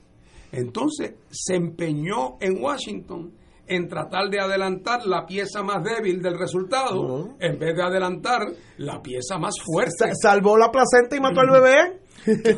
entonces 0.52 1.14
se 1.30 1.56
empeñó 1.56 2.38
en 2.42 2.62
Washington 2.62 3.32
en 3.68 3.88
tratar 3.88 4.30
de 4.30 4.40
adelantar 4.40 5.06
la 5.06 5.26
pieza 5.26 5.64
más 5.64 5.84
débil 5.84 6.22
del 6.22 6.38
resultado 6.38 7.30
en 7.40 7.58
vez 7.58 7.76
de 7.76 7.82
adelantar 7.82 8.42
la 8.78 9.02
pieza 9.02 9.38
más 9.38 9.56
fuerte. 9.64 10.12
Salvó 10.22 10.58
la 10.58 10.70
placenta 10.70 11.16
y 11.16 11.20
mató 11.22 11.40
al 11.40 11.50
bebé. 11.52 12.02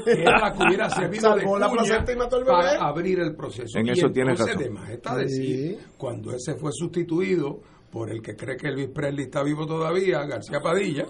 Era 0.08 0.40
la 0.40 0.54
que 0.54 0.64
hubiera 0.64 0.90
servido 0.96 1.30
Salvó 1.30 1.54
de 1.56 1.60
la 1.60 1.70
placenta 1.70 2.12
y 2.12 2.16
mató 2.16 2.38
al 2.38 2.44
bebé. 2.44 2.56
para 2.58 2.88
abrir 2.88 3.20
el 3.20 3.36
proceso. 3.36 3.78
En 3.78 3.88
y 3.88 3.92
eso 3.92 4.10
tienes 4.10 4.40
entonces, 4.40 4.56
razón. 4.56 4.74
de 4.74 4.80
más 4.80 4.90
está 4.90 5.16
decir, 5.16 5.78
cuando 5.98 6.32
ese 6.34 6.56
fue 6.56 6.72
sustituido 6.74 7.60
por 7.92 8.10
el 8.12 8.22
que 8.22 8.36
cree 8.36 8.58
que 8.58 8.68
Elvis 8.68 8.90
Presley 8.90 9.26
está 9.26 9.44
vivo 9.44 9.66
todavía, 9.66 10.26
García 10.26 10.60
Padilla, 10.62 11.06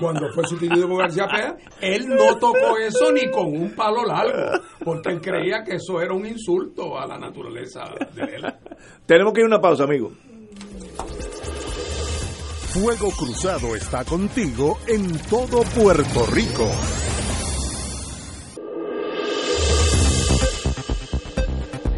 cuando 0.00 0.32
fue 0.32 0.44
sustituido 0.44 0.88
por 0.88 0.98
García 0.98 1.26
Pérez, 1.26 1.54
él 1.80 2.08
no 2.08 2.36
tocó 2.38 2.78
eso 2.78 3.12
ni 3.12 3.30
con 3.30 3.46
un 3.46 3.74
palo 3.74 4.04
largo, 4.04 4.60
porque 4.84 5.10
él 5.10 5.20
creía 5.20 5.62
que 5.64 5.76
eso 5.76 6.00
era 6.00 6.14
un 6.14 6.26
insulto 6.26 6.98
a 6.98 7.06
la 7.06 7.18
naturaleza 7.18 7.84
de 8.14 8.22
él. 8.22 8.54
Tenemos 9.06 9.32
que 9.32 9.40
ir 9.40 9.44
a 9.44 9.48
una 9.48 9.60
pausa, 9.60 9.84
amigo. 9.84 10.12
Fuego 12.68 13.10
Cruzado 13.10 13.74
está 13.74 14.04
contigo 14.04 14.78
en 14.86 15.18
todo 15.30 15.62
Puerto 15.74 16.26
Rico. 16.26 16.70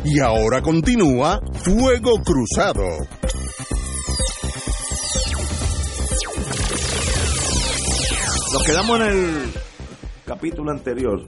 Y 0.04 0.20
ahora 0.20 0.62
continúa 0.62 1.40
Fuego 1.62 2.20
Cruzado. 2.24 3.19
Nos 8.52 8.64
quedamos 8.64 9.00
en 9.00 9.06
el 9.06 9.52
capítulo 10.24 10.72
anterior 10.72 11.22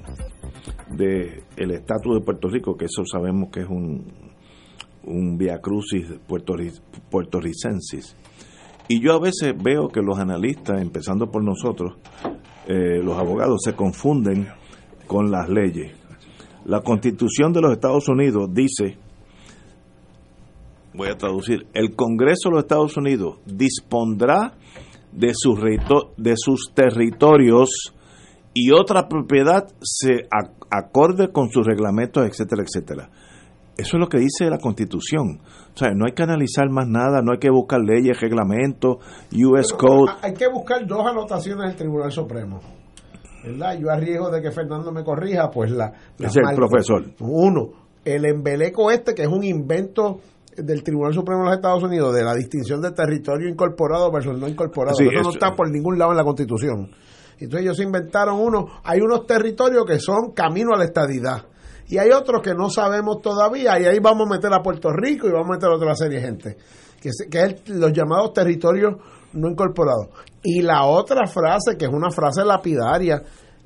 de 0.91 1.45
el 1.57 1.71
estatus 1.71 2.15
de 2.19 2.21
Puerto 2.25 2.49
Rico, 2.49 2.77
que 2.77 2.87
eso 2.87 3.05
sabemos 3.05 3.51
que 3.53 3.61
es 3.61 3.69
un, 3.69 4.13
un 5.05 5.39
via 5.39 5.61
crucis 5.61 6.07
puertorri- 6.29 6.81
puertorricensis. 7.11 8.17
Y 8.89 9.01
yo 9.01 9.13
a 9.13 9.21
veces 9.21 9.55
veo 9.57 9.89
que 9.89 10.01
los 10.03 10.19
analistas, 10.19 10.83
empezando 10.83 11.31
por 11.31 11.45
nosotros, 11.45 11.97
eh, 12.67 13.01
los 13.03 13.17
abogados, 13.17 13.61
se 13.65 13.75
confunden 13.75 14.49
con 15.07 15.31
las 15.31 15.49
leyes. 15.49 15.93
La 16.65 16.81
constitución 16.81 17.53
de 17.53 17.61
los 17.61 17.73
Estados 17.73 18.09
Unidos 18.09 18.51
dice, 18.53 18.99
voy 20.95 21.09
a 21.09 21.17
traducir, 21.17 21.67
el 21.73 21.95
Congreso 21.95 22.49
de 22.49 22.55
los 22.57 22.65
Estados 22.65 22.97
Unidos 22.97 23.39
dispondrá 23.47 24.55
de 25.13 25.33
sus, 25.35 25.61
de 26.17 26.35
sus 26.37 26.73
territorios 26.75 27.93
y 28.55 28.73
otra 28.73 29.09
propiedad 29.09 29.67
se 29.81 30.29
ac- 30.29 30.53
acorde 30.71 31.31
con 31.33 31.51
sus 31.51 31.67
reglamentos, 31.67 32.27
etcétera, 32.27 32.63
etcétera. 32.67 33.11
Eso 33.77 33.97
es 33.97 34.01
lo 34.01 34.09
que 34.09 34.19
dice 34.19 34.51
la 34.51 34.59
Constitución. 34.59 35.41
O 35.75 35.77
sea, 35.79 35.93
no 35.95 36.05
hay 36.07 36.13
que 36.13 36.23
analizar 36.23 36.69
más 36.71 36.87
nada, 36.87 37.23
no 37.23 37.33
hay 37.33 37.39
que 37.39 37.51
buscar 37.51 37.81
leyes, 37.81 38.21
reglamentos, 38.21 38.97
US 39.33 39.73
Code. 39.73 40.13
Hay 40.23 40.35
que 40.35 40.47
buscar 40.49 40.87
dos 40.87 41.07
anotaciones 41.07 41.69
del 41.69 41.77
Tribunal 41.77 42.13
Supremo. 42.13 42.61
¿Verdad? 43.43 43.79
Yo 43.81 43.91
arriesgo 43.91 44.31
de 44.31 44.41
que 44.43 44.51
Fernando 44.53 44.93
me 44.93 45.03
corrija, 45.03 45.51
pues 45.51 45.71
la. 45.71 45.93
la 46.19 46.29
Es 46.29 46.37
el 46.37 46.43
marco. 46.45 46.61
profesor. 46.61 47.05
Uno, 47.21 47.71
el 48.05 48.25
embeleco 48.27 48.91
este, 48.91 49.15
que 49.15 49.23
es 49.23 49.29
un 49.29 49.43
invento 49.43 50.21
del 50.57 50.83
Tribunal 50.83 51.15
Supremo 51.15 51.41
de 51.43 51.47
los 51.47 51.55
Estados 51.57 51.83
Unidos, 51.83 52.15
de 52.15 52.25
la 52.25 52.35
distinción 52.35 52.81
de 52.81 52.93
territorio 52.93 53.49
incorporado 53.49 54.11
versus 54.11 54.39
no 54.39 54.49
incorporado. 54.49 54.97
Sí, 54.97 55.07
eso, 55.13 55.23
no 55.23 55.31
está 55.31 55.55
por 55.55 55.71
ningún 55.71 55.99
lado 55.99 56.11
en 56.13 56.17
la 56.19 56.25
Constitución. 56.25 56.91
Entonces 57.39 57.63
ellos 57.63 57.81
inventaron 57.81 58.39
uno, 58.39 58.67
hay 58.85 59.01
unos 59.01 59.27
territorios 59.27 59.85
que 59.87 59.99
son 59.99 60.33
camino 60.35 60.75
a 60.75 60.79
la 60.79 60.85
estadidad. 60.85 61.47
Y 61.89 61.99
hay 61.99 62.11
otros 62.11 62.41
que 62.43 62.55
no 62.55 62.71
sabemos 62.71 63.21
todavía, 63.21 63.79
y 63.81 63.85
ahí 63.85 63.99
vamos 63.99 64.27
a 64.29 64.31
meter 64.35 64.53
a 64.53 64.63
Puerto 64.63 64.91
Rico 64.93 65.27
y 65.27 65.33
vamos 65.33 65.49
a 65.49 65.53
meter 65.55 65.69
a 65.69 65.75
otra 65.75 65.95
serie 65.97 66.21
de 66.21 66.25
gente, 66.27 66.57
que, 67.01 67.09
es- 67.09 67.27
que 67.31 67.43
es 67.43 67.69
los 67.69 67.93
llamados 67.93 68.33
territorios 68.33 68.95
no 69.33 69.49
incorporados. 69.51 70.09
Y 70.43 70.63
la 70.63 70.85
otra 70.85 71.27
frase, 71.27 71.77
que 71.77 71.87
es 71.87 71.91
una 71.93 72.11
frase 72.11 72.45
lapidaria, 72.45 73.23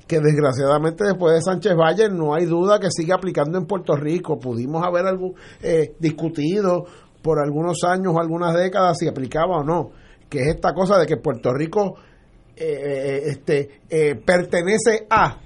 que 0.07 0.19
desgraciadamente 0.19 1.03
después 1.03 1.35
de 1.35 1.41
Sánchez 1.41 1.75
Valle 1.75 2.09
no 2.09 2.33
hay 2.33 2.45
duda 2.45 2.79
que 2.79 2.87
sigue 2.89 3.13
aplicando 3.13 3.57
en 3.57 3.65
Puerto 3.65 3.95
Rico. 3.95 4.39
Pudimos 4.39 4.83
haber 4.83 5.05
algún, 5.05 5.35
eh, 5.61 5.95
discutido 5.99 6.85
por 7.21 7.39
algunos 7.39 7.83
años 7.83 8.13
o 8.15 8.19
algunas 8.19 8.55
décadas 8.55 8.97
si 8.99 9.07
aplicaba 9.07 9.57
o 9.57 9.63
no, 9.63 9.91
que 10.29 10.39
es 10.39 10.55
esta 10.55 10.73
cosa 10.73 10.97
de 10.97 11.05
que 11.05 11.17
Puerto 11.17 11.53
Rico 11.53 11.95
eh, 12.55 13.21
este, 13.25 13.81
eh, 13.89 14.15
pertenece 14.15 15.05
a, 15.09 15.37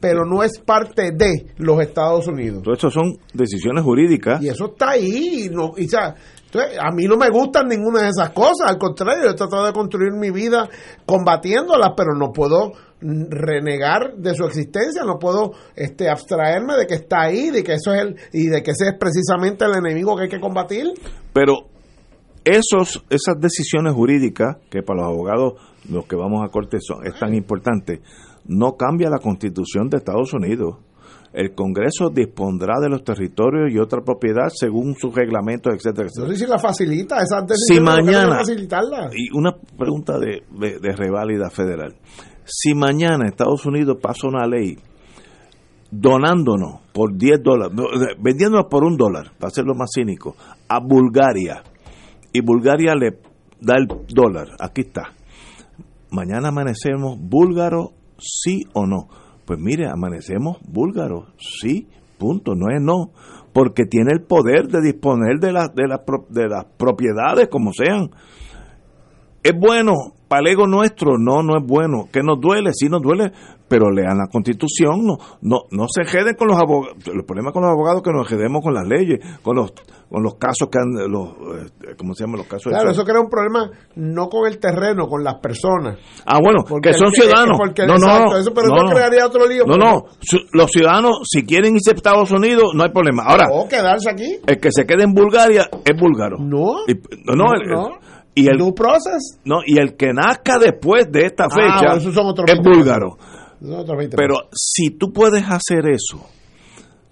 pero 0.00 0.24
no 0.24 0.42
es 0.42 0.58
parte 0.60 1.12
de 1.12 1.54
los 1.56 1.80
Estados 1.80 2.28
Unidos. 2.28 2.62
Todo 2.62 2.74
eso 2.74 2.90
son 2.90 3.16
decisiones 3.32 3.82
jurídicas. 3.82 4.42
Y 4.42 4.48
eso 4.48 4.66
está 4.66 4.90
ahí. 4.90 5.46
Y 5.46 5.48
no, 5.48 5.72
y, 5.78 5.86
o 5.86 5.88
sea, 5.88 6.14
entonces, 6.44 6.78
a 6.78 6.92
mí 6.94 7.04
no 7.06 7.16
me 7.16 7.30
gustan 7.30 7.66
ninguna 7.66 8.02
de 8.02 8.10
esas 8.10 8.30
cosas. 8.30 8.68
Al 8.68 8.78
contrario, 8.78 9.30
he 9.30 9.34
tratado 9.34 9.66
de 9.66 9.72
construir 9.72 10.12
mi 10.12 10.30
vida 10.30 10.68
combatiéndolas, 11.06 11.92
pero 11.96 12.14
no 12.16 12.32
puedo 12.32 12.72
renegar 13.04 14.16
de 14.16 14.34
su 14.34 14.44
existencia, 14.44 15.04
no 15.04 15.18
puedo 15.18 15.52
este 15.76 16.08
abstraerme 16.08 16.74
de 16.76 16.86
que 16.86 16.94
está 16.94 17.22
ahí, 17.22 17.50
de 17.50 17.62
que 17.62 17.74
eso 17.74 17.92
es 17.92 18.02
el 18.02 18.16
y 18.32 18.46
de 18.46 18.62
que 18.62 18.70
ese 18.70 18.88
es 18.88 18.94
precisamente 18.98 19.64
el 19.64 19.76
enemigo 19.76 20.16
que 20.16 20.24
hay 20.24 20.28
que 20.28 20.40
combatir. 20.40 20.86
Pero 21.32 21.68
esos, 22.44 23.04
esas 23.10 23.38
decisiones 23.40 23.94
jurídicas, 23.94 24.56
que 24.70 24.82
para 24.82 25.02
los 25.02 25.08
abogados, 25.08 25.54
los 25.90 26.06
que 26.06 26.16
vamos 26.16 26.42
a 26.44 26.50
corte, 26.50 26.78
son, 26.80 27.06
es 27.06 27.18
tan 27.18 27.34
importante, 27.34 28.00
no 28.46 28.76
cambia 28.76 29.10
la 29.10 29.18
constitución 29.18 29.88
de 29.88 29.98
Estados 29.98 30.32
Unidos. 30.32 30.76
El 31.32 31.52
Congreso 31.52 32.10
dispondrá 32.10 32.74
de 32.80 32.88
los 32.88 33.02
territorios 33.02 33.72
y 33.72 33.78
otra 33.78 34.02
propiedad 34.02 34.48
según 34.54 34.94
sus 34.94 35.12
reglamentos, 35.12 35.74
etcétera, 35.74 36.04
No 36.04 36.26
etcétera. 36.26 36.38
sé 36.38 36.44
si 36.44 36.50
la 36.50 36.58
facilita, 36.60 37.16
esas 37.16 37.42
Si 37.42 37.74
decisiones 37.74 38.04
mañana, 38.06 38.42
y 39.12 39.36
una 39.36 39.52
pregunta 39.76 40.16
de, 40.18 40.44
de, 40.52 40.78
de 40.78 40.92
reválida 40.94 41.50
federal, 41.50 41.96
si 42.44 42.74
mañana 42.74 43.26
Estados 43.26 43.64
Unidos 43.66 43.98
pasa 44.00 44.28
una 44.28 44.46
ley 44.46 44.78
donándonos 45.90 46.80
por 46.92 47.16
10 47.16 47.42
dólares, 47.42 47.76
no, 47.76 47.84
vendiéndonos 48.20 48.66
por 48.68 48.84
un 48.84 48.96
dólar, 48.96 49.32
para 49.38 49.48
hacerlo 49.48 49.74
más 49.74 49.90
cínico, 49.94 50.34
a 50.68 50.80
Bulgaria, 50.80 51.62
y 52.32 52.40
Bulgaria 52.40 52.94
le 52.94 53.18
da 53.60 53.74
el 53.76 53.86
dólar, 54.08 54.48
aquí 54.58 54.82
está. 54.82 55.12
Mañana 56.10 56.48
amanecemos 56.48 57.18
búlgaros, 57.20 57.90
sí 58.18 58.64
o 58.72 58.86
no. 58.86 59.08
Pues 59.44 59.58
mire, 59.60 59.88
amanecemos 59.88 60.58
búlgaros, 60.66 61.28
sí, 61.38 61.88
punto, 62.18 62.54
no 62.54 62.70
es 62.74 62.80
no, 62.80 63.10
porque 63.52 63.84
tiene 63.84 64.10
el 64.12 64.22
poder 64.22 64.68
de 64.68 64.80
disponer 64.80 65.38
de, 65.38 65.52
las 65.52 65.74
de, 65.74 65.84
de 66.30 66.48
las 66.48 66.64
propiedades 66.76 67.48
como 67.48 67.72
sean. 67.72 68.10
¿Es 69.44 69.52
bueno 69.56 69.92
para 70.26 70.40
el 70.40 70.48
ego 70.48 70.66
nuestro? 70.66 71.18
No, 71.18 71.42
no 71.42 71.58
es 71.58 71.64
bueno. 71.64 72.08
¿Que 72.10 72.22
nos 72.22 72.40
duele? 72.40 72.70
Sí 72.72 72.88
nos 72.88 73.02
duele, 73.02 73.30
pero 73.68 73.90
lean 73.90 74.16
la 74.16 74.26
constitución, 74.32 75.04
no 75.04 75.18
no 75.42 75.58
no 75.70 75.84
se 75.88 76.02
queden 76.10 76.34
con 76.34 76.48
los 76.48 76.56
abogados. 76.56 76.96
El 77.06 77.24
problema 77.24 77.52
con 77.52 77.62
los 77.62 77.70
abogados 77.70 77.98
es 78.00 78.04
que 78.10 78.16
nos 78.16 78.26
quedemos 78.26 78.62
con 78.62 78.72
las 78.74 78.88
leyes, 78.88 79.20
con 79.42 79.56
los 79.56 79.72
con 80.10 80.22
los 80.22 80.36
casos 80.36 80.68
que 80.70 80.78
han, 80.78 81.10
los, 81.10 81.28
eh, 81.30 81.94
¿cómo 81.98 82.14
se 82.14 82.22
llaman 82.24 82.38
los 82.38 82.46
casos? 82.46 82.70
Claro, 82.72 82.90
eso 82.90 83.04
crea 83.04 83.20
un 83.20 83.28
problema 83.28 83.68
no 83.96 84.28
con 84.28 84.46
el 84.46 84.58
terreno, 84.58 85.08
con 85.08 85.24
las 85.24 85.34
personas. 85.40 85.98
Ah, 86.24 86.38
bueno, 86.42 86.62
Porque 86.68 86.90
que 86.90 86.94
son 86.98 87.08
el 87.08 87.14
ciudadanos. 87.14 87.58
porque- 87.58 87.82
no, 87.86 87.94
no, 87.98 88.06
exacto, 88.06 88.38
eso- 88.38 88.54
pero 88.54 88.68
no, 88.68 88.76
eso 88.76 88.94
crearía 88.94 89.26
otro 89.26 89.46
lío, 89.48 89.64
No, 89.66 89.76
no, 89.76 90.04
los 90.52 90.70
ciudadanos, 90.70 91.18
si 91.24 91.44
quieren 91.44 91.74
irse 91.74 91.90
a 91.90 91.94
Estados 91.94 92.30
Unidos, 92.30 92.72
no 92.74 92.84
hay 92.84 92.90
problema. 92.92 93.24
Ahora, 93.24 93.46
O 93.50 93.66
quedarse 93.68 94.08
aquí. 94.10 94.36
el 94.46 94.58
que 94.60 94.68
se 94.70 94.86
quede 94.86 95.02
en 95.04 95.12
Bulgaria 95.14 95.68
es 95.84 96.00
búlgaro. 96.00 96.36
No. 96.38 96.84
Y- 96.86 96.94
no, 97.26 97.34
no, 97.34 97.52
el- 97.54 97.68
no. 97.70 97.88
Y 98.34 98.48
el, 98.48 98.58
Due 98.58 98.72
process. 98.72 99.38
no, 99.44 99.58
y 99.64 99.78
el 99.78 99.96
que 99.96 100.12
nazca 100.12 100.58
después 100.58 101.10
de 101.10 101.26
esta 101.26 101.44
Ah, 101.44 101.50
fecha 101.54 101.92
bueno, 101.92 101.96
es 101.96 102.04
20 102.56 102.62
pesos. 102.70 102.78
búlgaro. 102.78 103.16
Son 103.60 103.72
otros 103.74 103.96
20 103.98 104.16
Pero 104.16 104.34
si 104.52 104.90
tú 104.90 105.12
puedes 105.12 105.44
hacer 105.44 105.86
eso, 105.90 106.26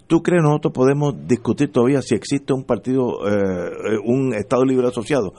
¿tú 0.07 0.21
crees 0.21 0.43
nosotros 0.43 0.73
podemos 0.73 1.13
discutir 1.27 1.71
todavía 1.71 2.01
si 2.01 2.13
existe 2.15 2.53
un 2.53 2.63
partido, 2.65 3.27
eh, 3.27 3.97
un 4.05 4.33
Estado 4.33 4.65
Libre 4.65 4.87
Asociado? 4.87 5.33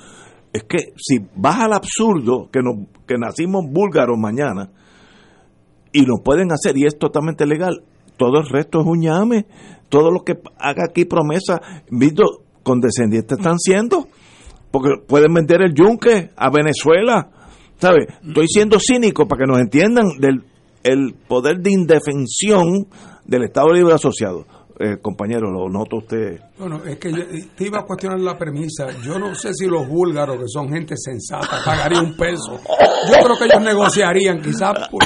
Es 0.53 0.65
que 0.65 0.79
si 0.97 1.19
vas 1.37 1.61
al 1.61 1.73
absurdo 1.73 2.49
que, 2.51 2.61
nos, 2.63 2.89
que 3.07 3.17
nacimos 3.19 3.65
búlgaros 3.69 4.17
mañana 4.19 4.71
y 5.93 6.07
lo 6.07 6.17
pueden 6.25 6.51
hacer 6.53 6.77
y 6.79 6.87
es 6.87 6.99
totalmente 6.99 7.45
legal, 7.47 7.83
todo 8.17 8.39
el 8.41 8.49
resto 8.49 8.81
es 8.81 8.87
un 8.87 9.03
llame. 9.03 9.47
Todo 9.89 10.11
lo 10.11 10.25
que 10.25 10.35
haga 10.59 10.85
aquí 10.89 11.05
promesa, 11.05 11.61
visto 11.91 12.23
condescendientes 12.65 13.39
están 13.39 13.59
siendo, 13.59 14.09
porque 14.75 14.91
pueden 15.07 15.33
vender 15.33 15.63
el 15.63 15.73
yunque 15.73 16.31
a 16.37 16.51
Venezuela. 16.51 17.29
¿Sabes? 17.79 18.09
Estoy 18.27 18.47
siendo 18.49 18.79
cínico 18.81 19.29
para 19.29 19.45
que 19.45 19.47
nos 19.53 19.61
entiendan 19.61 20.19
del 20.19 20.43
el 20.83 21.15
poder 21.29 21.59
de 21.61 21.71
indefensión 21.71 22.89
del 23.25 23.45
Estado 23.45 23.73
Libre 23.73 23.95
Asociado. 23.95 24.45
Eh, 24.81 24.97
compañero, 25.01 25.53
lo 25.53 25.69
nota 25.69 25.97
usted. 25.97 26.41
Bueno, 26.59 26.83
es 26.85 26.99
que 26.99 27.13
yo, 27.13 27.19
eh, 27.19 27.47
te 27.57 27.67
iba 27.67 27.79
a 27.79 27.85
cuestionar 27.85 28.19
la 28.19 28.37
premisa. 28.37 28.89
Yo 29.05 29.17
no 29.21 29.33
sé 29.37 29.55
si 29.55 29.67
los 29.67 29.87
búlgaros, 29.89 30.37
que 30.39 30.49
son 30.49 30.69
gente 30.69 30.95
sensata, 30.97 31.63
pagarían 31.65 32.07
un 32.07 32.17
peso. 32.17 32.59
Yo 33.07 33.25
creo 33.25 33.37
que 33.39 33.45
ellos 33.45 33.63
negociarían 33.63 34.41
quizás 34.43 34.89
por 34.89 35.05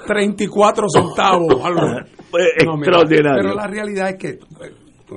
34 0.06 0.86
centavos. 0.88 1.54
Algo. 1.62 1.86
Eh, 1.98 2.64
No, 2.64 2.76
mira, 2.78 2.96
extraordinario. 3.02 3.42
pero 3.42 3.54
la 3.54 3.66
realidad 3.66 4.08
es 4.08 4.16
que... 4.16 4.38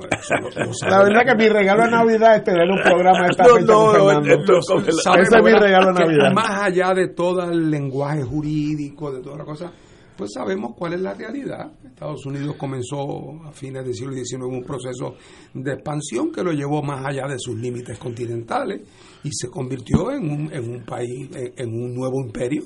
lo 0.00 0.88
La 0.88 1.02
verdad 1.02 1.22
que 1.26 1.34
mi 1.36 1.48
regalo 1.48 1.84
de 1.84 1.90
Navidad 1.90 2.36
es 2.36 2.44
tener 2.44 2.70
un 2.70 2.80
programa 2.82 3.24
de 3.24 3.30
esta 3.30 3.44
No, 3.44 3.54
fecha 3.54 3.66
no, 3.66 3.86
con 3.86 4.24
Fernando. 4.24 5.22
Ese 5.22 5.36
es 5.36 5.44
mi 5.44 5.52
regalo 5.52 5.86
de 5.88 5.94
que 5.94 6.04
Navidad. 6.04 6.32
Más 6.32 6.62
allá 6.62 6.94
de 6.94 7.08
todo 7.08 7.42
el 7.44 7.70
lenguaje 7.70 8.22
jurídico, 8.22 9.12
de 9.12 9.20
toda 9.20 9.38
la 9.38 9.44
cosa, 9.44 9.72
pues 10.16 10.32
sabemos 10.32 10.72
cuál 10.76 10.94
es 10.94 11.00
la 11.00 11.14
realidad. 11.14 11.72
Estados 11.84 12.24
Unidos 12.26 12.56
comenzó 12.56 13.42
a 13.44 13.52
fines 13.52 13.84
del 13.84 13.94
siglo 13.94 14.12
XIX 14.12 14.44
un 14.44 14.62
proceso 14.62 15.16
de 15.52 15.72
expansión 15.72 16.30
que 16.32 16.42
lo 16.42 16.52
llevó 16.52 16.82
más 16.82 17.04
allá 17.04 17.26
de 17.26 17.38
sus 17.38 17.56
límites 17.56 17.98
continentales 17.98 18.82
y 19.22 19.30
se 19.32 19.48
convirtió 19.48 20.10
en 20.12 20.30
un, 20.30 20.52
en 20.52 20.70
un 20.70 20.84
país, 20.84 21.30
en, 21.34 21.52
en 21.56 21.68
un 21.68 21.94
nuevo 21.94 22.20
imperio. 22.24 22.62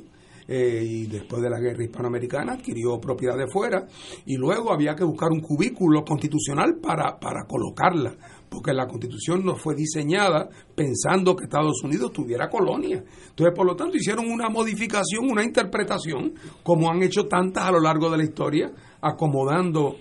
Eh, 0.51 0.83
y 0.83 1.07
después 1.07 1.43
de 1.43 1.51
la 1.51 1.61
guerra 1.61 1.85
hispanoamericana 1.85 2.55
adquirió 2.55 2.99
propiedad 2.99 3.37
de 3.37 3.47
fuera 3.49 3.87
y 4.25 4.39
luego 4.39 4.73
había 4.73 4.95
que 4.95 5.05
buscar 5.05 5.31
un 5.31 5.41
cubículo 5.41 6.03
constitucional 6.03 6.77
para, 6.81 7.21
para 7.21 7.45
colocarla, 7.47 8.17
porque 8.49 8.73
la 8.73 8.87
constitución 8.87 9.45
no 9.45 9.57
fue 9.57 9.75
diseñada 9.75 10.49
pensando 10.75 11.37
que 11.37 11.45
Estados 11.45 11.83
Unidos 11.85 12.13
tuviera 12.13 12.49
colonia. 12.49 13.05
Entonces, 13.29 13.55
por 13.55 13.67
lo 13.67 13.77
tanto, 13.77 13.99
hicieron 13.99 14.25
una 14.27 14.49
modificación, 14.49 15.31
una 15.31 15.45
interpretación, 15.45 16.33
como 16.63 16.91
han 16.91 17.03
hecho 17.03 17.27
tantas 17.29 17.65
a 17.65 17.73
lo 17.73 17.81
largo 17.81 18.11
de 18.11 18.17
la 18.17 18.25
historia, 18.25 18.73
acomodando 19.03 19.97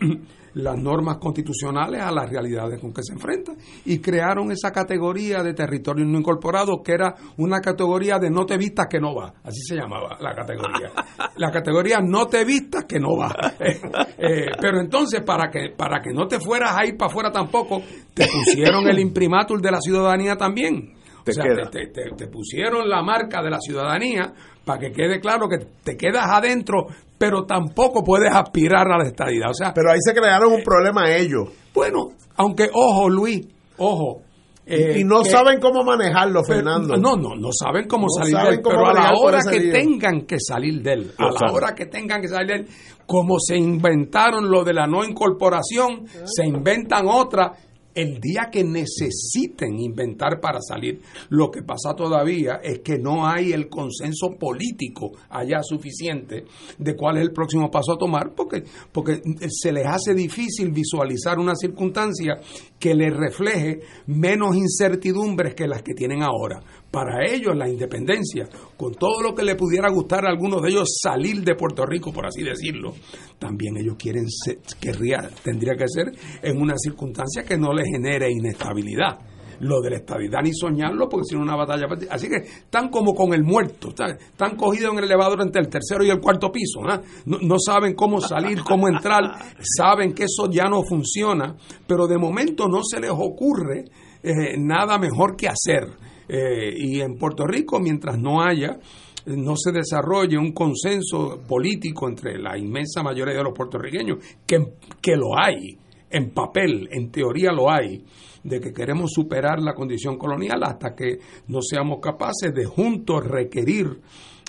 las 0.57 0.77
normas 0.77 1.17
constitucionales 1.17 2.01
a 2.01 2.11
las 2.11 2.29
realidades 2.29 2.79
con 2.79 2.93
que 2.93 3.03
se 3.03 3.13
enfrentan 3.13 3.57
y 3.85 3.99
crearon 3.99 4.51
esa 4.51 4.71
categoría 4.71 5.43
de 5.43 5.53
territorio 5.53 6.05
no 6.05 6.19
incorporado 6.19 6.81
que 6.83 6.93
era 6.93 7.15
una 7.37 7.59
categoría 7.59 8.19
de 8.19 8.29
no 8.29 8.45
te 8.45 8.57
vistas 8.57 8.87
que 8.89 8.99
no 8.99 9.15
va, 9.15 9.33
así 9.43 9.61
se 9.61 9.75
llamaba 9.75 10.17
la 10.19 10.33
categoría. 10.33 10.91
La 11.37 11.51
categoría 11.51 11.99
no 12.01 12.25
te 12.25 12.43
vistas 12.43 12.85
que 12.85 12.99
no 12.99 13.15
va. 13.17 13.35
Eh, 13.59 13.81
eh, 14.17 14.45
pero 14.61 14.79
entonces 14.79 15.21
para 15.23 15.49
que 15.49 15.71
para 15.75 15.99
que 15.99 16.11
no 16.13 16.27
te 16.27 16.39
fueras 16.39 16.75
a 16.77 16.85
ir 16.85 16.95
para 16.95 17.09
afuera 17.09 17.31
tampoco, 17.31 17.81
te 18.13 18.25
pusieron 18.27 18.87
el 18.87 18.99
imprimatur 19.07 19.61
de 19.61 19.71
la 19.71 19.79
ciudadanía 19.81 20.35
también. 20.35 20.96
Te 21.27 21.31
o 21.31 21.43
sea, 21.43 21.43
queda. 21.43 21.69
te, 21.69 21.87
te- 21.87 22.11
te 22.17 22.27
pusieron 22.27 22.87
la 22.89 23.01
marca 23.03 23.41
de 23.41 23.49
la 23.49 23.59
ciudadanía 23.59 24.33
para 24.65 24.79
que 24.79 24.91
quede 24.91 25.19
claro 25.19 25.47
que 25.47 25.59
te 25.83 25.95
quedas 25.95 26.25
adentro, 26.29 26.87
pero 27.17 27.45
tampoco 27.45 28.03
puedes 28.03 28.33
aspirar 28.33 28.87
a 28.91 28.97
la 28.97 29.05
estadidad. 29.05 29.49
O 29.49 29.53
sea, 29.53 29.73
Pero 29.73 29.91
ahí 29.91 29.99
se 30.01 30.13
crearon 30.13 30.51
un 30.53 30.61
problema 30.63 31.09
ellos. 31.15 31.49
bueno, 31.73 32.09
aunque, 32.35 32.69
ojo, 32.73 33.09
Luis, 33.09 33.47
ojo. 33.77 34.21
eh, 34.69 34.97
y 34.99 35.03
no 35.05 35.21
que- 35.23 35.29
saben 35.29 35.59
cómo 35.61 35.81
manejarlo, 35.83 36.41
pero- 36.45 36.57
Fernando. 36.59 36.97
No, 36.97 37.15
no, 37.15 37.35
no 37.35 37.49
saben 37.53 37.87
cómo 37.87 38.07
No 38.07 38.21
salir 38.21 38.33
saben 38.35 38.49
de 38.49 38.55
él, 38.57 38.61
cómo 38.61 38.75
pero 38.75 38.87
a 38.89 38.93
la 38.93 39.13
hora 39.13 39.39
que 39.49 39.61
tengan 39.71 40.21
que 40.25 40.35
salir 40.39 40.81
de 40.83 40.91
él, 40.93 41.11
a 41.17 41.23
Lo 41.23 41.31
la 41.31 41.39
saben. 41.39 41.55
hora 41.55 41.73
que 41.73 41.85
tengan 41.85 42.21
que 42.21 42.27
salir 42.27 42.47
de 42.47 42.53
él, 42.55 42.67
como 43.05 43.39
se 43.39 43.55
inventaron 43.55 44.51
lo 44.51 44.65
de 44.65 44.73
la 44.73 44.85
no 44.85 45.05
incorporación, 45.05 46.05
se 46.25 46.45
inventan 46.45 47.07
otra 47.07 47.53
el 47.97 48.21
día 48.21 48.49
que 48.51 48.63
necesiten 48.63 49.79
inventar 49.79 50.39
para 50.39 50.61
salir. 50.61 51.01
Lo 51.29 51.49
que 51.49 51.63
pasa 51.63 51.95
todavía 51.95 52.59
es 52.63 52.79
que 52.79 52.99
no 52.99 53.25
hay 53.25 53.53
el 53.53 53.69
consenso 53.69 54.35
político 54.39 55.13
allá 55.29 55.63
suficiente 55.63 56.45
de 56.77 56.95
cuál 56.95 57.17
es 57.17 57.23
el 57.23 57.31
próximo 57.31 57.71
paso 57.71 57.93
a 57.93 57.97
tomar, 57.97 58.35
porque, 58.35 58.63
porque 58.91 59.19
se 59.49 59.71
les 59.71 59.87
hace 59.87 60.13
difícil 60.13 60.71
visualizar 60.71 61.39
una 61.39 61.55
circunstancia 61.55 62.35
que 62.79 62.93
les 62.93 63.13
refleje 63.15 63.81
menos 64.05 64.55
incertidumbres 64.55 65.55
que 65.55 65.67
las 65.67 65.81
que 65.81 65.93
tienen 65.93 66.23
ahora. 66.23 66.61
Para 66.91 67.25
ellos 67.25 67.55
la 67.55 67.67
independencia, 67.67 68.47
con 68.77 68.93
todo 68.93 69.21
lo 69.21 69.35
que 69.35 69.43
le 69.43 69.55
pudiera 69.55 69.89
gustar 69.89 70.25
a 70.25 70.29
algunos 70.29 70.61
de 70.61 70.69
ellos 70.69 70.99
salir 71.01 71.43
de 71.43 71.55
Puerto 71.55 71.85
Rico, 71.85 72.13
por 72.13 72.25
así 72.25 72.43
decirlo, 72.43 72.93
también 73.39 73.77
ellos 73.77 73.95
quieren 73.97 74.27
ser, 74.29 74.59
querría, 74.79 75.29
tendría 75.43 75.75
que 75.75 75.87
ser 75.87 76.11
en 76.41 76.61
una 76.61 76.75
circunstancia 76.77 77.43
que 77.43 77.57
no 77.57 77.73
les 77.73 77.87
genere 77.87 78.31
inestabilidad. 78.31 79.19
Lo 79.59 79.81
de 79.81 79.89
la 79.89 79.97
estabilidad 79.97 80.39
ni 80.43 80.53
soñarlo 80.53 81.09
porque 81.09 81.25
si 81.25 81.35
no 81.35 81.41
una 81.41 81.55
batalla. 81.55 81.87
Así 82.09 82.27
que 82.27 82.35
están 82.35 82.89
como 82.89 83.13
con 83.13 83.33
el 83.33 83.43
muerto, 83.43 83.89
están 83.89 84.55
cogidos 84.55 84.93
en 84.93 84.99
el 84.99 85.05
elevador 85.05 85.41
entre 85.41 85.61
el 85.61 85.69
tercero 85.69 86.03
y 86.03 86.09
el 86.09 86.19
cuarto 86.19 86.51
piso. 86.51 86.81
No, 87.25 87.55
saben 87.59 87.95
cómo 87.95 88.21
salir, 88.21 88.59
cómo 88.63 88.87
entrar, 88.87 89.23
saben 89.59 90.13
que 90.13 90.25
eso 90.25 90.49
ya 90.49 90.65
no 90.65 90.83
funciona, 90.83 91.55
pero 91.87 92.07
de 92.07 92.17
momento 92.17 92.67
no 92.67 92.81
se 92.83 92.99
les 92.99 93.11
ocurre 93.11 93.85
eh, 94.23 94.57
nada 94.57 94.97
mejor 94.97 95.35
que 95.35 95.47
hacer. 95.47 95.87
Eh, 96.29 96.73
y 96.75 97.01
en 97.01 97.17
Puerto 97.17 97.45
Rico, 97.45 97.79
mientras 97.79 98.19
no 98.19 98.41
haya, 98.41 98.79
no 99.27 99.55
se 99.57 99.71
desarrolle 99.71 100.37
un 100.37 100.53
consenso 100.53 101.41
político 101.47 102.07
entre 102.07 102.37
la 102.37 102.57
inmensa 102.57 103.03
mayoría 103.03 103.35
de 103.35 103.43
los 103.43 103.53
puertorriqueños, 103.53 104.17
que, 104.45 104.73
que 105.01 105.15
lo 105.15 105.37
hay, 105.37 105.77
en 106.09 106.31
papel, 106.31 106.89
en 106.91 107.11
teoría 107.11 107.51
lo 107.51 107.69
hay, 107.69 108.03
de 108.43 108.59
que 108.59 108.71
queremos 108.71 109.11
superar 109.13 109.59
la 109.59 109.73
condición 109.73 110.17
colonial 110.17 110.63
hasta 110.63 110.95
que 110.95 111.19
no 111.47 111.59
seamos 111.61 111.99
capaces 112.01 112.53
de 112.53 112.65
juntos 112.65 113.25
requerir 113.25 113.99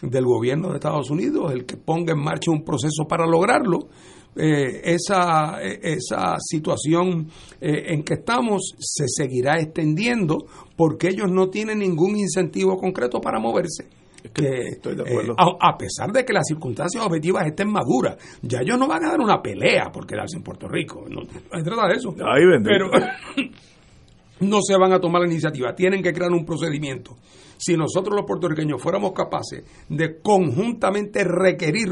del 0.02 0.24
gobierno 0.24 0.68
de 0.68 0.76
Estados 0.76 1.10
Unidos 1.10 1.52
el 1.52 1.66
que 1.66 1.76
ponga 1.76 2.12
en 2.12 2.22
marcha 2.22 2.50
un 2.50 2.64
proceso 2.64 3.06
para 3.08 3.26
lograrlo. 3.26 3.88
Eh, 4.36 4.94
esa, 4.94 5.60
eh, 5.60 5.80
esa 5.82 6.36
situación 6.38 7.28
eh, 7.60 7.86
en 7.88 8.04
que 8.04 8.14
estamos 8.14 8.74
se 8.78 9.06
seguirá 9.08 9.58
extendiendo 9.58 10.46
porque 10.76 11.08
ellos 11.08 11.28
no 11.28 11.48
tienen 11.48 11.80
ningún 11.80 12.16
incentivo 12.16 12.76
concreto 12.76 13.20
para 13.20 13.40
moverse. 13.40 13.88
Que, 14.32 14.68
estoy 14.72 14.96
de 14.96 15.02
eh, 15.02 15.06
acuerdo. 15.08 15.34
a, 15.38 15.70
a 15.70 15.78
pesar 15.78 16.10
de 16.12 16.24
que 16.24 16.32
las 16.32 16.46
circunstancias 16.46 17.04
objetivas 17.04 17.46
estén 17.46 17.70
maduras, 17.70 18.16
ya 18.42 18.60
ellos 18.60 18.78
no 18.78 18.88
van 18.88 19.04
a 19.04 19.10
dar 19.10 19.20
una 19.20 19.40
pelea 19.40 19.90
por 19.92 20.06
quedarse 20.06 20.36
en 20.36 20.42
Puerto 20.42 20.66
Rico. 20.68 21.04
No, 21.08 21.22
se 21.24 21.62
trata 21.62 21.86
de 21.88 21.94
eso. 21.94 22.12
Bendito. 22.12 22.64
Pero 22.64 22.90
no 24.40 24.58
se 24.62 24.76
van 24.76 24.92
a 24.92 25.00
tomar 25.00 25.22
la 25.22 25.28
iniciativa, 25.28 25.74
tienen 25.74 26.02
que 26.02 26.12
crear 26.12 26.30
un 26.32 26.44
procedimiento. 26.44 27.16
Si 27.56 27.76
nosotros 27.76 28.14
los 28.16 28.24
puertorriqueños 28.26 28.80
fuéramos 28.80 29.12
capaces 29.12 29.64
de 29.88 30.20
conjuntamente 30.20 31.24
requerir 31.24 31.88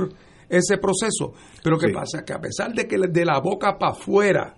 ese 0.49 0.79
proceso, 0.79 1.33
pero 1.63 1.77
¿qué 1.79 1.89
Sí. 1.89 1.93
pasa? 1.93 2.25
Que 2.25 2.33
a 2.33 2.41
pesar 2.41 2.73
de 2.73 2.87
que 2.87 2.97
de 2.99 3.25
la 3.25 3.41
boca 3.41 3.77
para 3.79 3.93
afuera 3.93 4.55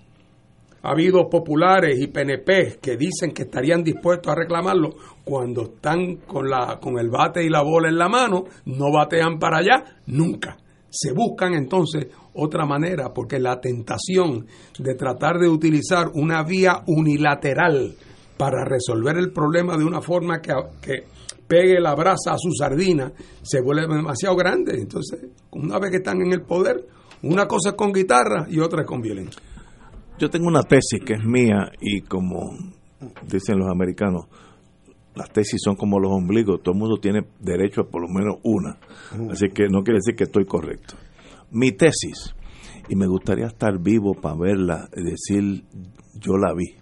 ha 0.88 0.92
habido 0.92 1.28
populares 1.28 2.00
y 2.00 2.06
PNP 2.06 2.78
que 2.80 2.96
dicen 2.96 3.32
que 3.32 3.42
estarían 3.42 3.84
dispuestos 3.84 4.32
a 4.32 4.36
reclamarlo, 4.36 4.94
cuando 5.22 5.64
están 5.64 6.16
con, 6.26 6.48
la, 6.48 6.78
con 6.80 6.98
el 6.98 7.10
bate 7.10 7.44
y 7.44 7.50
la 7.50 7.62
bola 7.62 7.88
en 7.88 7.98
la 7.98 8.08
mano, 8.08 8.44
no 8.64 8.90
batean 8.90 9.38
para 9.38 9.58
allá 9.58 9.84
nunca. 10.06 10.56
Se 10.88 11.12
buscan 11.12 11.52
entonces 11.52 12.06
otra 12.32 12.64
manera, 12.64 13.12
porque 13.12 13.38
la 13.38 13.60
tentación 13.60 14.46
de 14.78 14.94
tratar 14.94 15.38
de 15.38 15.48
utilizar 15.48 16.08
una 16.14 16.42
vía 16.42 16.82
unilateral 16.86 17.94
para 18.38 18.64
resolver 18.64 19.18
el 19.18 19.30
problema 19.30 19.76
de 19.76 19.84
una 19.84 20.00
forma 20.00 20.40
que, 20.40 20.54
que 20.80 21.04
pegue 21.46 21.78
la 21.80 21.94
brasa 21.94 22.32
a 22.32 22.38
su 22.38 22.52
sardina, 22.52 23.12
se 23.42 23.60
vuelve 23.60 23.94
demasiado 23.94 24.36
grande. 24.36 24.78
Entonces, 24.80 25.20
una 25.50 25.78
vez 25.78 25.90
que 25.90 25.96
están 25.98 26.22
en 26.22 26.32
el 26.32 26.40
poder, 26.40 26.86
una 27.22 27.46
cosa 27.46 27.70
es 27.70 27.74
con 27.74 27.92
guitarra 27.92 28.46
y 28.48 28.60
otra 28.60 28.82
es 28.82 28.86
con 28.86 29.02
violencia. 29.02 29.42
Yo 30.18 30.28
tengo 30.28 30.48
una 30.48 30.64
tesis 30.64 31.00
que 31.06 31.14
es 31.14 31.24
mía 31.24 31.70
y 31.80 32.00
como 32.00 32.50
dicen 33.30 33.56
los 33.56 33.70
americanos, 33.70 34.26
las 35.14 35.30
tesis 35.30 35.60
son 35.62 35.76
como 35.76 36.00
los 36.00 36.10
ombligos, 36.10 36.60
todo 36.60 36.74
el 36.74 36.80
mundo 36.80 36.96
tiene 37.00 37.20
derecho 37.38 37.82
a 37.82 37.88
por 37.88 38.02
lo 38.02 38.08
menos 38.08 38.40
una. 38.42 38.78
Así 39.30 39.48
que 39.50 39.68
no 39.68 39.82
quiere 39.84 39.98
decir 39.98 40.16
que 40.16 40.24
estoy 40.24 40.44
correcto. 40.44 40.96
Mi 41.52 41.70
tesis, 41.70 42.34
y 42.88 42.96
me 42.96 43.06
gustaría 43.06 43.46
estar 43.46 43.78
vivo 43.80 44.14
para 44.14 44.34
verla 44.36 44.88
y 44.96 45.04
decir, 45.04 45.64
yo 46.14 46.36
la 46.36 46.52
vi. 46.52 46.74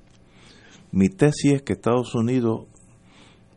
Mi 0.92 1.10
tesis 1.10 1.56
es 1.56 1.62
que 1.62 1.74
Estados 1.74 2.14
Unidos, 2.14 2.66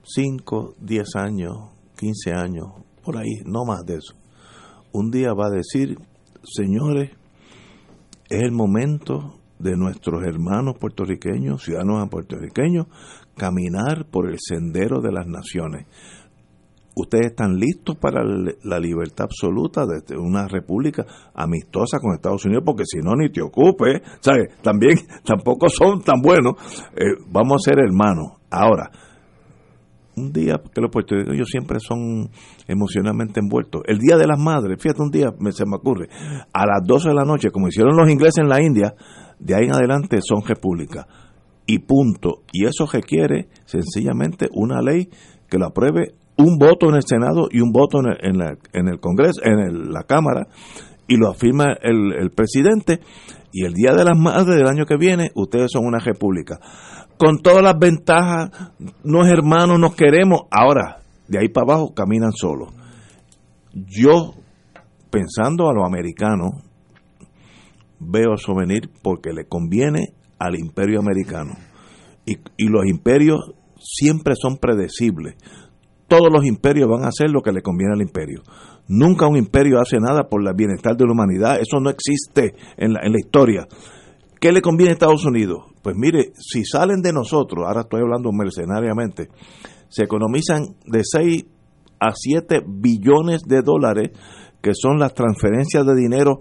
5, 0.04 0.76
10 0.82 1.16
años, 1.16 1.70
15 1.98 2.34
años, 2.34 2.68
por 3.02 3.18
ahí, 3.18 3.44
no 3.46 3.64
más 3.64 3.86
de 3.86 3.96
eso, 3.96 4.14
un 4.92 5.10
día 5.10 5.34
va 5.34 5.48
a 5.48 5.56
decir, 5.56 5.98
señores, 6.44 7.12
es 8.30 8.42
el 8.42 8.52
momento 8.52 9.39
de 9.60 9.76
nuestros 9.76 10.24
hermanos 10.24 10.78
puertorriqueños, 10.80 11.64
ciudadanos 11.64 12.10
puertorriqueños, 12.10 12.88
caminar 13.36 14.06
por 14.10 14.30
el 14.30 14.38
sendero 14.40 15.02
de 15.02 15.12
las 15.12 15.28
naciones. 15.28 15.86
¿Ustedes 16.96 17.28
están 17.28 17.56
listos 17.56 17.96
para 17.96 18.24
la 18.24 18.80
libertad 18.80 19.26
absoluta 19.26 19.86
de 19.86 20.18
una 20.18 20.48
república 20.48 21.06
amistosa 21.34 21.98
con 22.00 22.14
Estados 22.14 22.44
Unidos? 22.46 22.64
Porque 22.66 22.84
si 22.86 23.00
no, 23.00 23.16
ni 23.16 23.30
te 23.30 23.42
ocupes, 23.42 24.02
¿sabes? 24.20 24.50
También 24.62 24.98
tampoco 25.24 25.70
son 25.70 26.02
tan 26.02 26.20
buenos. 26.22 26.56
Eh, 26.96 27.24
vamos 27.30 27.62
a 27.62 27.70
ser 27.70 27.80
hermanos. 27.80 28.40
Ahora, 28.50 28.92
un 30.18 30.34
día 30.34 30.62
que 30.74 30.82
los 30.82 30.92
puertorriqueños 30.92 31.48
siempre 31.50 31.80
son 31.80 32.30
emocionalmente 32.68 33.40
envueltos. 33.40 33.84
El 33.86 34.00
Día 34.00 34.18
de 34.18 34.28
las 34.28 34.40
Madres, 34.40 34.82
fíjate 34.82 35.02
un 35.02 35.12
día, 35.12 35.32
me, 35.40 35.52
se 35.54 35.66
me 35.66 35.78
ocurre, 35.78 36.10
a 36.52 36.66
las 36.66 36.86
12 36.86 37.10
de 37.10 37.16
la 37.16 37.24
noche, 37.24 37.52
como 37.52 37.70
hicieron 37.70 37.96
los 37.96 38.10
ingleses 38.10 38.40
en 38.40 38.50
la 38.50 38.62
India, 38.62 38.94
de 39.40 39.56
ahí 39.56 39.66
en 39.66 39.74
adelante 39.74 40.20
son 40.22 40.42
repúblicas. 40.46 41.06
Y 41.66 41.80
punto. 41.80 42.44
Y 42.52 42.66
eso 42.66 42.86
requiere 42.92 43.48
sencillamente 43.66 44.48
una 44.54 44.82
ley 44.82 45.10
que 45.50 45.58
lo 45.58 45.68
apruebe 45.68 46.16
un 46.40 46.58
voto 46.58 46.88
en 46.88 46.96
el 46.96 47.04
Senado 47.06 47.50
y 47.52 47.60
un 47.60 47.72
voto 47.72 48.00
en 48.00 48.08
el, 48.08 48.18
en 48.22 48.38
la, 48.38 48.58
en 48.74 48.88
el 48.88 49.00
Congreso, 49.00 49.42
en 49.44 49.92
la 49.92 50.04
Cámara, 50.04 50.48
y 51.08 51.18
lo 51.18 51.30
afirma 51.30 51.76
el, 51.82 52.14
el 52.14 52.32
presidente. 52.32 53.02
Y 53.52 53.66
el 53.66 53.74
Día 53.74 53.94
de 53.94 54.06
las 54.06 54.18
Madres 54.18 54.56
del 54.56 54.68
año 54.68 54.86
que 54.86 54.96
viene, 54.96 55.32
ustedes 55.36 55.72
son 55.72 55.86
una 55.86 56.00
república. 56.00 56.60
Con 57.18 57.40
todas 57.40 57.62
las 57.62 57.78
ventajas, 57.78 58.52
no 59.04 59.26
es 59.26 59.32
hermanos, 59.32 59.80
nos 59.80 59.96
queremos. 59.96 60.44
Ahora, 60.52 61.00
de 61.28 61.40
ahí 61.40 61.50
para 61.50 61.74
abajo 61.74 61.94
caminan 61.94 62.32
solos. 62.32 62.70
Yo, 63.74 64.34
pensando 65.10 65.68
a 65.68 65.74
los 65.74 65.86
americanos, 65.86 66.64
veo 68.00 68.34
eso 68.34 68.56
venir 68.56 68.90
porque 69.02 69.32
le 69.34 69.46
conviene 69.46 70.14
al 70.38 70.58
imperio 70.58 71.00
americano. 71.00 71.54
Y, 72.26 72.38
y 72.58 72.68
los 72.68 72.86
imperios 72.86 73.52
siempre 73.80 74.36
son 74.36 74.58
predecibles. 74.58 75.36
Todos 76.08 76.30
los 76.32 76.46
imperios 76.46 76.90
van 76.90 77.04
a 77.04 77.10
hacer 77.10 77.30
lo 77.30 77.42
que 77.42 77.52
le 77.52 77.62
conviene 77.62 77.94
al 77.94 78.02
imperio. 78.02 78.42
Nunca 78.88 79.28
un 79.28 79.38
imperio 79.38 79.80
hace 79.80 79.98
nada 80.00 80.28
por 80.30 80.42
el 80.46 80.54
bienestar 80.56 80.98
de 80.98 81.06
la 81.06 81.12
humanidad. 81.12 81.60
Eso 81.60 81.80
no 81.80 81.90
existe 81.90 82.56
en 82.78 82.94
la, 82.94 83.02
en 83.04 83.14
la 83.14 83.20
historia. 83.20 83.68
¿Qué 84.40 84.52
le 84.52 84.62
conviene 84.62 84.92
a 84.92 84.94
Estados 84.94 85.26
Unidos? 85.26 85.66
Pues 85.84 85.96
mire, 85.98 86.32
si 86.36 86.64
salen 86.64 87.02
de 87.02 87.14
nosotros, 87.14 87.66
ahora 87.68 87.82
estoy 87.82 88.02
hablando 88.02 88.32
mercenariamente, 88.32 89.30
se 89.90 90.04
economizan 90.04 90.76
de 90.86 91.02
6 91.04 91.46
a 92.00 92.12
7 92.14 92.62
billones 92.66 93.42
de 93.44 93.62
dólares, 93.62 94.12
que 94.62 94.72
son 94.74 94.98
las 94.98 95.14
transferencias 95.14 95.86
de 95.86 95.96
dinero 95.96 96.40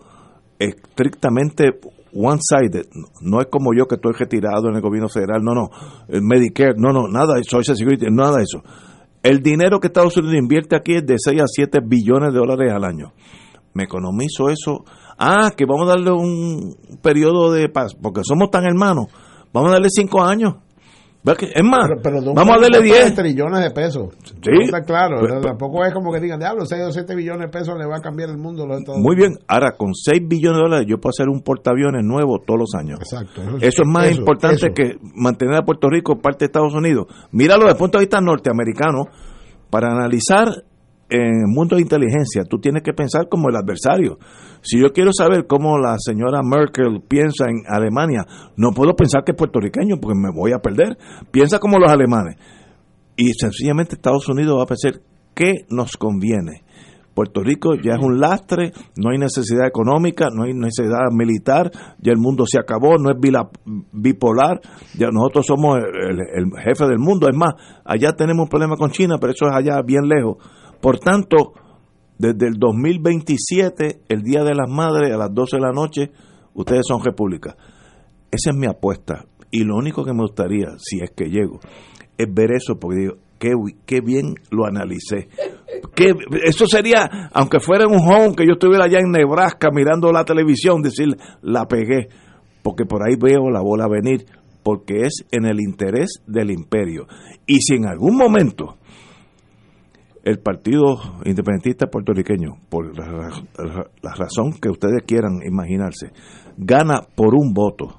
estrictamente 0.58 1.78
one-sided. 2.12 2.86
No 3.20 3.40
es 3.40 3.46
como 3.50 3.70
yo 3.76 3.86
que 3.86 3.96
estoy 3.96 4.12
retirado 4.12 4.68
en 4.68 4.76
el 4.76 4.80
gobierno 4.80 5.08
federal, 5.08 5.42
no, 5.42 5.54
no. 5.54 5.70
El 6.08 6.22
Medicare, 6.22 6.74
no, 6.76 6.92
no, 6.92 7.08
nada 7.08 7.34
de 7.34 7.44
Social 7.44 7.76
Security, 7.76 8.06
nada 8.10 8.38
de 8.38 8.42
eso. 8.42 8.62
El 9.22 9.42
dinero 9.42 9.80
que 9.80 9.88
Estados 9.88 10.16
Unidos 10.16 10.36
invierte 10.36 10.76
aquí 10.76 10.94
es 10.94 11.06
de 11.06 11.16
6 11.18 11.42
a 11.42 11.46
7 11.46 11.80
billones 11.84 12.32
de 12.32 12.38
dólares 12.38 12.72
al 12.72 12.84
año. 12.84 13.12
Me 13.74 13.84
economizo 13.84 14.48
eso. 14.48 14.84
Ah, 15.18 15.50
que 15.56 15.64
vamos 15.66 15.88
a 15.88 15.92
darle 15.92 16.12
un 16.12 16.76
periodo 17.02 17.52
de 17.52 17.68
paz, 17.68 17.94
porque 17.94 18.22
somos 18.24 18.50
tan 18.50 18.64
hermanos. 18.64 19.06
Vamos 19.52 19.70
a 19.70 19.72
darle 19.74 19.88
5 19.90 20.22
años. 20.22 20.54
Es 21.32 21.64
más, 21.64 21.90
vamos 22.34 22.56
a 22.56 22.60
darle 22.60 22.82
10 22.82 23.14
trillones 23.14 23.60
de 23.60 23.70
pesos. 23.70 24.08
Sí. 24.24 24.64
está 24.64 24.82
claro. 24.82 25.20
Pues, 25.20 25.40
tampoco 25.42 25.84
es 25.84 25.92
como 25.92 26.12
que 26.12 26.20
digan, 26.20 26.38
diablo, 26.38 26.64
6 26.64 26.82
o 26.88 26.92
7 26.92 27.14
billones 27.14 27.42
de 27.42 27.48
pesos 27.48 27.76
le 27.78 27.86
va 27.86 27.96
a 27.96 28.00
cambiar 28.00 28.30
el 28.30 28.38
mundo. 28.38 28.66
Los 28.66 28.82
muy 28.98 29.16
bien. 29.16 29.38
Ahora, 29.46 29.72
con 29.76 29.94
6 29.94 30.22
billones 30.26 30.58
de 30.58 30.62
dólares, 30.62 30.86
yo 30.88 30.98
puedo 30.98 31.10
hacer 31.10 31.28
un 31.28 31.42
portaaviones 31.42 32.04
nuevo 32.04 32.38
todos 32.40 32.60
los 32.60 32.74
años. 32.74 32.98
Exacto. 33.00 33.42
Eso, 33.60 33.82
es 33.82 33.88
más 33.88 34.10
importante 34.10 34.72
que 34.74 34.96
mantener 35.14 35.56
a 35.56 35.62
Puerto 35.62 35.88
Rico 35.88 36.18
parte 36.18 36.40
de 36.40 36.46
Estados 36.46 36.74
Unidos. 36.74 37.06
Míralo 37.32 37.62
desde 37.62 37.72
el 37.72 37.78
punto 37.78 37.98
de 37.98 38.04
vista 38.04 38.20
norteamericano. 38.20 39.04
Para 39.70 39.88
analizar 39.88 40.48
en 41.10 41.40
el 41.40 41.46
mundo 41.46 41.76
de 41.76 41.82
inteligencia, 41.82 42.44
tú 42.44 42.58
tienes 42.58 42.82
que 42.82 42.92
pensar 42.92 43.28
como 43.28 43.48
el 43.48 43.56
adversario. 43.56 44.18
Si 44.60 44.78
yo 44.80 44.92
quiero 44.92 45.10
saber 45.12 45.46
cómo 45.46 45.78
la 45.78 45.96
señora 45.98 46.42
Merkel 46.42 47.02
piensa 47.08 47.46
en 47.46 47.62
Alemania, 47.66 48.26
no 48.56 48.72
puedo 48.72 48.94
pensar 48.94 49.24
que 49.24 49.32
es 49.32 49.36
puertorriqueño 49.38 49.96
porque 50.00 50.18
me 50.18 50.30
voy 50.34 50.52
a 50.52 50.58
perder. 50.58 50.98
Piensa 51.30 51.58
como 51.58 51.78
los 51.78 51.90
alemanes. 51.90 52.36
Y 53.16 53.32
sencillamente 53.32 53.94
Estados 53.94 54.28
Unidos 54.28 54.58
va 54.58 54.64
a 54.64 54.66
pensar 54.66 55.00
qué 55.34 55.64
nos 55.70 55.96
conviene. 55.96 56.62
Puerto 57.14 57.42
Rico 57.42 57.74
ya 57.74 57.94
es 57.94 57.98
un 58.00 58.20
lastre, 58.20 58.70
no 58.96 59.10
hay 59.10 59.18
necesidad 59.18 59.66
económica, 59.66 60.28
no 60.32 60.44
hay 60.44 60.54
necesidad 60.54 61.10
militar, 61.10 61.68
ya 61.98 62.12
el 62.12 62.18
mundo 62.18 62.44
se 62.46 62.60
acabó, 62.60 62.96
no 62.96 63.10
es 63.10 63.16
bipolar, 63.90 64.60
ya 64.96 65.08
nosotros 65.10 65.46
somos 65.46 65.78
el, 65.78 66.20
el 66.20 66.62
jefe 66.62 66.86
del 66.86 67.00
mundo. 67.00 67.28
Es 67.28 67.36
más, 67.36 67.54
allá 67.84 68.12
tenemos 68.12 68.44
un 68.44 68.48
problema 68.48 68.76
con 68.76 68.92
China, 68.92 69.16
pero 69.20 69.32
eso 69.32 69.46
es 69.48 69.52
allá 69.52 69.82
bien 69.82 70.02
lejos. 70.06 70.36
Por 70.80 70.98
tanto, 70.98 71.52
desde 72.18 72.48
el 72.48 72.54
2027, 72.58 74.02
el 74.08 74.22
Día 74.22 74.42
de 74.42 74.54
las 74.54 74.68
Madres, 74.68 75.12
a 75.12 75.16
las 75.16 75.32
12 75.32 75.56
de 75.56 75.62
la 75.62 75.72
noche, 75.72 76.10
ustedes 76.54 76.82
son 76.86 77.02
república. 77.04 77.56
Esa 78.30 78.50
es 78.50 78.56
mi 78.56 78.66
apuesta. 78.66 79.26
Y 79.50 79.64
lo 79.64 79.76
único 79.76 80.04
que 80.04 80.12
me 80.12 80.22
gustaría, 80.22 80.66
si 80.78 81.00
es 81.00 81.10
que 81.10 81.30
llego, 81.30 81.60
es 82.16 82.26
ver 82.32 82.52
eso, 82.52 82.78
porque 82.78 83.00
digo, 83.00 83.14
qué, 83.86 84.00
bien 84.00 84.34
lo 84.50 84.66
analicé. 84.66 85.28
Que, 85.94 86.12
eso 86.44 86.66
sería, 86.66 87.30
aunque 87.32 87.60
fuera 87.60 87.86
un 87.86 88.00
home, 88.00 88.34
que 88.36 88.44
yo 88.46 88.54
estuviera 88.54 88.84
allá 88.84 88.98
en 88.98 89.12
Nebraska 89.12 89.70
mirando 89.72 90.12
la 90.12 90.24
televisión, 90.24 90.82
decir, 90.82 91.16
la 91.42 91.66
pegué, 91.66 92.08
porque 92.62 92.84
por 92.84 93.02
ahí 93.02 93.16
veo 93.16 93.50
la 93.50 93.62
bola 93.62 93.86
venir, 93.88 94.26
porque 94.62 95.02
es 95.02 95.24
en 95.30 95.46
el 95.46 95.60
interés 95.60 96.22
del 96.26 96.50
imperio. 96.50 97.06
Y 97.46 97.60
si 97.60 97.76
en 97.76 97.86
algún 97.86 98.16
momento 98.16 98.76
el 100.28 100.38
Partido 100.40 100.98
Independentista 101.24 101.86
Puertorriqueño, 101.86 102.58
por 102.68 102.94
la, 102.94 103.30
razón 104.14 104.52
que 104.60 104.68
ustedes 104.68 105.02
quieran 105.06 105.40
imaginarse, 105.42 106.12
gana 106.58 107.00
por 107.14 107.34
un 107.34 107.54
voto 107.54 107.98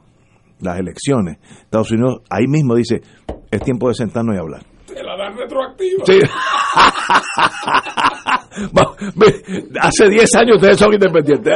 las 0.60 0.78
elecciones, 0.78 1.40
Estados 1.64 1.92
Unidos 1.92 2.22
ahí 2.30 2.46
mismo 2.48 2.76
dice, 2.76 3.02
es 3.50 3.62
tiempo 3.62 3.88
de 3.88 3.96
sentarnos 3.96 4.36
y 4.36 4.40
hablar. 4.40 4.62
Te 4.86 5.04
la 5.04 5.18
dan 5.18 5.36
retroactiva. 5.38 6.06
Sí. 6.06 6.20
Hace 9.82 10.10
10 10.10 10.36
años 10.36 10.58
ustedes 10.58 10.78
son 10.78 10.94
independientes. 10.94 11.56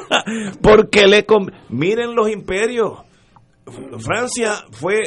Porque 0.62 1.06
le... 1.06 1.24
Miren 1.70 2.14
los 2.14 2.28
imperios. 2.28 2.98
Francia 3.98 4.56
fue 4.72 5.04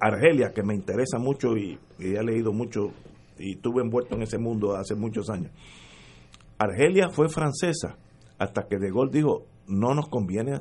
Argelia, 0.00 0.52
que 0.54 0.62
me 0.62 0.74
interesa 0.74 1.18
mucho 1.18 1.54
y, 1.56 1.78
y 1.98 2.14
he 2.14 2.22
leído 2.22 2.52
mucho 2.52 2.92
y 3.38 3.52
estuve 3.52 3.82
envuelto 3.82 4.14
en 4.14 4.22
ese 4.22 4.38
mundo 4.38 4.76
hace 4.76 4.94
muchos 4.94 5.30
años. 5.30 5.52
Argelia 6.58 7.10
fue 7.10 7.28
francesa 7.28 7.96
hasta 8.38 8.66
que 8.66 8.78
De 8.78 8.90
Gaulle 8.90 9.12
dijo, 9.12 9.46
no 9.68 9.94
nos 9.94 10.08
conviene 10.08 10.60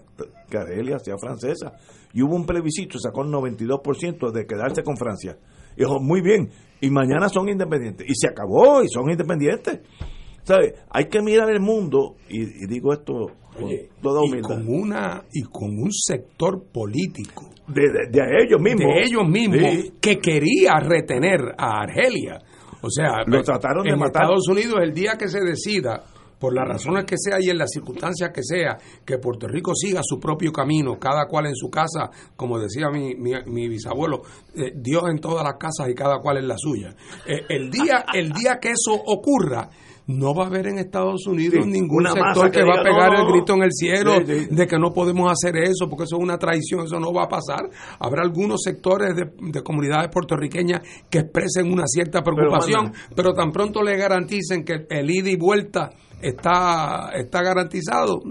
que 0.49 0.57
Argelia 0.57 0.99
sea 0.99 1.17
francesa. 1.17 1.73
Y 2.13 2.21
hubo 2.21 2.35
un 2.35 2.45
plebiscito, 2.45 2.97
sacó 2.99 3.23
el 3.23 3.29
92% 3.29 4.31
de 4.31 4.45
quedarse 4.45 4.83
con 4.83 4.97
Francia. 4.97 5.37
Y 5.75 5.81
dijo, 5.81 5.99
muy 5.99 6.21
bien, 6.21 6.49
y 6.81 6.89
mañana 6.89 7.29
son 7.29 7.49
independientes. 7.49 8.07
Y 8.09 8.13
se 8.15 8.29
acabó, 8.29 8.81
y 8.83 8.87
son 8.87 9.09
independientes. 9.09 9.81
¿Sabe? 10.43 10.75
Hay 10.89 11.05
que 11.05 11.21
mirar 11.21 11.49
el 11.49 11.59
mundo, 11.59 12.15
y, 12.29 12.67
digo 12.67 12.93
esto 12.93 13.31
con 13.57 13.69
toda 14.01 14.21
humildad. 14.21 14.49
Y 14.49 14.65
con, 14.65 14.67
una, 14.67 15.23
y 15.33 15.41
con 15.43 15.71
un 15.71 15.91
sector 15.91 16.63
político. 16.71 17.49
De, 17.67 17.85
ellos 18.43 18.61
mismos. 18.61 18.93
De 18.93 19.01
ellos 19.03 19.27
mismos, 19.27 19.91
que 19.99 20.19
quería 20.19 20.79
retener 20.79 21.39
a 21.57 21.81
Argelia. 21.81 22.39
O 22.85 22.89
sea, 22.89 23.23
lo 23.25 23.41
trataron 23.41 23.83
de 23.83 23.91
en 23.91 23.99
matar. 23.99 24.23
Estados 24.23 24.47
Unidos, 24.47 24.75
el 24.83 24.93
día 24.93 25.15
que 25.17 25.27
se 25.27 25.39
decida 25.41 26.03
por 26.39 26.53
las 26.53 26.67
razones 26.67 27.05
que 27.05 27.15
sea 27.17 27.37
y 27.41 27.49
en 27.49 27.57
las 27.57 27.71
circunstancias 27.71 28.29
que 28.31 28.43
sea, 28.43 28.77
que 29.03 29.17
Puerto 29.17 29.47
Rico 29.47 29.73
siga 29.73 30.01
su 30.03 30.19
propio 30.19 30.51
camino, 30.51 30.99
cada 30.99 31.25
cual 31.25 31.47
en 31.47 31.55
su 31.55 31.69
casa, 31.69 32.11
como 32.35 32.59
decía 32.59 32.89
mi, 32.91 33.15
mi, 33.15 33.67
bisabuelo, 33.67 34.21
eh, 34.53 34.71
Dios 34.75 35.03
en 35.09 35.19
todas 35.19 35.43
las 35.43 35.55
casas 35.55 35.89
y 35.89 35.95
cada 35.95 36.19
cual 36.19 36.37
en 36.37 36.47
la 36.47 36.55
suya. 36.57 36.93
Eh, 37.25 37.45
el, 37.49 37.71
día, 37.71 38.05
el 38.13 38.31
día 38.31 38.59
que 38.61 38.69
eso 38.69 38.93
ocurra, 38.93 39.69
no 40.07 40.35
va 40.35 40.43
a 40.43 40.47
haber 40.47 40.67
en 40.67 40.77
Estados 40.77 41.25
Unidos 41.25 41.65
ningún 41.65 42.05
sector 42.05 42.51
que, 42.51 42.63
va 42.63 42.79
a 42.79 42.83
pegar 42.83 43.15
el 43.15 43.25
grito 43.25 43.53
en 43.53 43.63
el 43.63 43.71
cielo 43.71 44.19
de 44.19 44.67
que 44.67 44.77
no 44.77 44.91
podemos 44.91 45.31
hacer 45.31 45.57
eso, 45.57 45.89
porque 45.89 46.03
eso 46.03 46.17
es 46.17 46.23
una 46.23 46.37
traición, 46.37 46.85
eso 46.85 46.99
no 46.99 47.11
va 47.11 47.23
a 47.23 47.27
pasar. 47.27 47.69
Habrá 47.99 48.21
algunos 48.21 48.61
sectores 48.61 49.15
de, 49.15 49.63
comunidades 49.63 50.09
puertorriqueñas 50.11 50.81
que 51.09 51.19
expresen 51.19 51.71
una 51.71 51.87
cierta 51.87 52.21
preocupación, 52.21 52.93
pero, 53.15 53.33
tan 53.33 53.51
pronto 53.51 53.81
le 53.81 53.97
garanticen 53.97 54.63
que 54.63 54.85
el 54.89 55.09
ida 55.09 55.29
y 55.29 55.37
vuelta 55.37 55.91
está, 56.21 57.09
está 57.15 57.41
garantizado. 57.41 58.21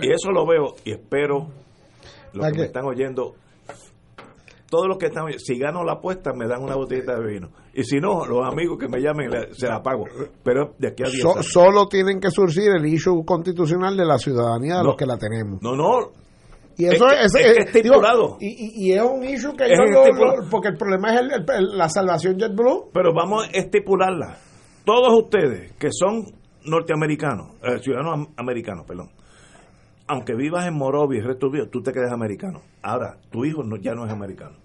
y 0.00 0.12
eso 0.12 0.30
lo 0.32 0.46
veo 0.46 0.74
y 0.84 0.92
espero, 0.92 1.48
los 2.32 2.52
que 2.52 2.58
me 2.58 2.64
están 2.64 2.86
oyendo, 2.86 3.34
todos 4.72 4.88
los 4.88 4.96
que 4.96 5.06
están 5.06 5.26
si 5.36 5.58
gano 5.58 5.84
la 5.84 5.92
apuesta 5.92 6.32
me 6.32 6.48
dan 6.48 6.62
una 6.62 6.74
botellita 6.74 7.20
de 7.20 7.26
vino. 7.26 7.50
Y 7.74 7.84
si 7.84 8.00
no, 8.00 8.24
los 8.24 8.40
amigos 8.50 8.78
que 8.80 8.88
me 8.88 9.02
llamen 9.02 9.28
se 9.52 9.68
la 9.68 9.82
pago. 9.82 10.06
Pero 10.42 10.72
de 10.78 10.88
aquí 10.88 11.02
a 11.02 11.10
10 11.10 11.46
Solo 11.46 11.88
tienen 11.88 12.18
que 12.18 12.30
surgir 12.30 12.70
el 12.70 12.86
issue 12.86 13.22
constitucional 13.22 13.94
de 13.98 14.06
la 14.06 14.16
ciudadanía 14.16 14.78
de 14.78 14.84
los 14.84 14.96
que 14.96 15.04
la 15.04 15.18
tenemos. 15.18 15.60
No, 15.60 15.76
no. 15.76 16.10
Y 16.78 16.86
eso 16.86 17.06
es, 17.06 17.34
estipulado. 17.34 18.38
y, 18.40 18.92
es 18.92 19.02
un 19.02 19.22
issue 19.24 19.54
que 19.54 19.68
yo 19.68 20.48
porque 20.50 20.68
el 20.68 20.78
problema 20.78 21.16
es 21.16 21.20
la 21.74 21.90
salvación 21.90 22.38
JetBlue. 22.38 22.92
Pero 22.94 23.12
vamos 23.14 23.44
a 23.44 23.50
estipularla. 23.50 24.38
Todos 24.86 25.22
ustedes 25.22 25.72
que 25.72 25.88
son 25.92 26.24
norteamericanos, 26.64 27.56
eh, 27.62 27.78
ciudadanos 27.78 28.28
americanos, 28.38 28.86
perdón, 28.86 29.10
aunque 30.12 30.34
vivas 30.34 30.66
en 30.66 30.74
Morovia 30.74 31.18
y 31.18 31.20
el 31.20 31.28
resto 31.28 31.48
de 31.48 31.66
tú 31.68 31.82
te 31.82 31.90
quedas 31.90 32.12
americano. 32.12 32.60
Ahora, 32.82 33.16
tu 33.30 33.46
hijo 33.46 33.62
no, 33.62 33.76
ya 33.76 33.94
no 33.94 34.04
es 34.04 34.12
americano. 34.12 34.56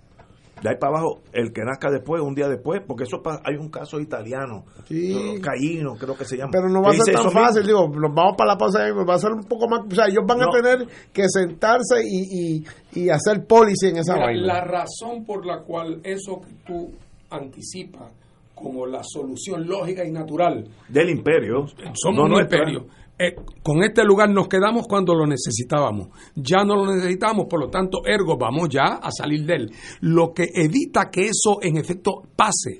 De 0.61 0.69
ahí 0.69 0.75
para 0.75 0.97
abajo, 0.97 1.21
el 1.31 1.53
que 1.53 1.61
nazca 1.61 1.89
después, 1.89 2.21
un 2.21 2.33
día 2.33 2.49
después, 2.49 2.81
porque 2.85 3.03
eso 3.03 3.21
hay 3.45 3.55
un 3.55 3.69
caso 3.69 3.99
italiano, 3.99 4.65
sí. 4.85 5.39
Caíno, 5.39 5.93
creo 5.95 6.17
que 6.17 6.25
se 6.25 6.35
llama. 6.35 6.49
Pero 6.51 6.67
no 6.67 6.81
va 6.81 6.89
a 6.89 6.93
ser 6.93 7.13
tan 7.13 7.31
fácil, 7.31 7.65
digo, 7.65 7.87
nos 7.87 8.13
vamos 8.13 8.35
para 8.35 8.53
la 8.53 8.57
pausa, 8.57 8.79
va 8.91 9.13
a 9.13 9.19
ser 9.19 9.31
un 9.33 9.43
poco 9.43 9.69
más, 9.69 9.81
o 9.89 9.95
sea, 9.95 10.07
ellos 10.07 10.23
van 10.27 10.41
a 10.41 10.49
tener 10.49 10.87
que 11.13 11.29
sentarse 11.29 12.01
y, 12.03 12.63
y, 12.93 13.09
hacer 13.09 13.45
policy 13.45 13.89
en 13.89 13.97
esa 13.97 14.17
vaina. 14.17 14.47
La 14.47 14.65
razón 14.65 15.23
por 15.25 15.45
la 15.45 15.61
cual 15.61 16.01
eso 16.03 16.41
que 16.41 16.53
tú 16.65 16.91
anticipas 17.29 18.11
como 18.55 18.87
la 18.87 19.03
solución 19.03 19.67
lógica 19.67 20.03
y 20.03 20.11
natural 20.11 20.67
del 20.89 21.09
imperio, 21.11 21.67
somos 21.93 22.31
un 22.31 22.41
imperio, 22.41 22.87
eh, 23.19 23.35
con 23.63 23.83
este 23.83 24.03
lugar 24.03 24.29
nos 24.29 24.47
quedamos 24.47 24.87
cuando 24.87 25.15
lo 25.15 25.25
necesitábamos. 25.25 26.09
Ya 26.35 26.63
no 26.63 26.75
lo 26.75 26.95
necesitamos, 26.95 27.47
por 27.49 27.59
lo 27.59 27.69
tanto, 27.69 27.99
ergo, 28.05 28.37
vamos 28.37 28.69
ya 28.69 28.99
a 29.01 29.09
salir 29.11 29.45
de 29.45 29.55
él. 29.55 29.71
Lo 30.01 30.33
que 30.33 30.49
evita 30.53 31.09
que 31.09 31.25
eso 31.25 31.57
en 31.61 31.77
efecto 31.77 32.23
pase, 32.35 32.77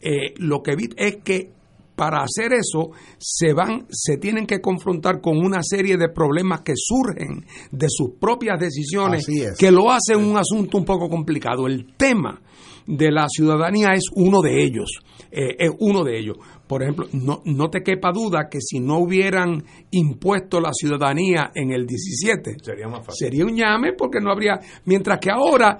eh, 0.00 0.34
lo 0.36 0.62
que 0.62 0.72
evita 0.72 0.94
es 1.02 1.16
que 1.24 1.50
para 1.96 2.22
hacer 2.22 2.52
eso 2.52 2.90
se 3.18 3.52
van, 3.52 3.86
se 3.90 4.16
tienen 4.16 4.46
que 4.46 4.60
confrontar 4.60 5.20
con 5.20 5.38
una 5.38 5.60
serie 5.62 5.96
de 5.96 6.08
problemas 6.08 6.62
que 6.62 6.74
surgen 6.76 7.44
de 7.70 7.86
sus 7.88 8.12
propias 8.18 8.58
decisiones, 8.58 9.26
que 9.58 9.70
lo 9.70 9.90
hacen 9.90 10.18
un 10.18 10.36
asunto 10.36 10.78
un 10.78 10.84
poco 10.84 11.08
complicado. 11.08 11.66
El 11.66 11.94
tema 11.96 12.40
de 12.86 13.10
la 13.10 13.26
ciudadanía 13.28 13.92
es 13.94 14.04
uno 14.14 14.40
de 14.42 14.64
ellos, 14.64 14.98
eh, 15.30 15.56
es 15.58 15.70
uno 15.78 16.04
de 16.04 16.18
ellos. 16.18 16.36
Por 16.66 16.82
ejemplo, 16.82 17.06
no, 17.12 17.42
no 17.44 17.68
te 17.68 17.82
quepa 17.82 18.10
duda 18.10 18.48
que 18.50 18.58
si 18.60 18.80
no 18.80 18.98
hubieran 18.98 19.62
impuesto 19.90 20.60
la 20.60 20.72
ciudadanía 20.72 21.50
en 21.54 21.72
el 21.72 21.86
17, 21.86 22.56
sería, 22.62 22.88
más 22.88 23.04
fácil. 23.04 23.26
sería 23.26 23.44
un 23.44 23.54
llame 23.54 23.92
porque 23.92 24.18
no 24.20 24.30
habría, 24.30 24.58
mientras 24.86 25.18
que 25.18 25.30
ahora, 25.30 25.78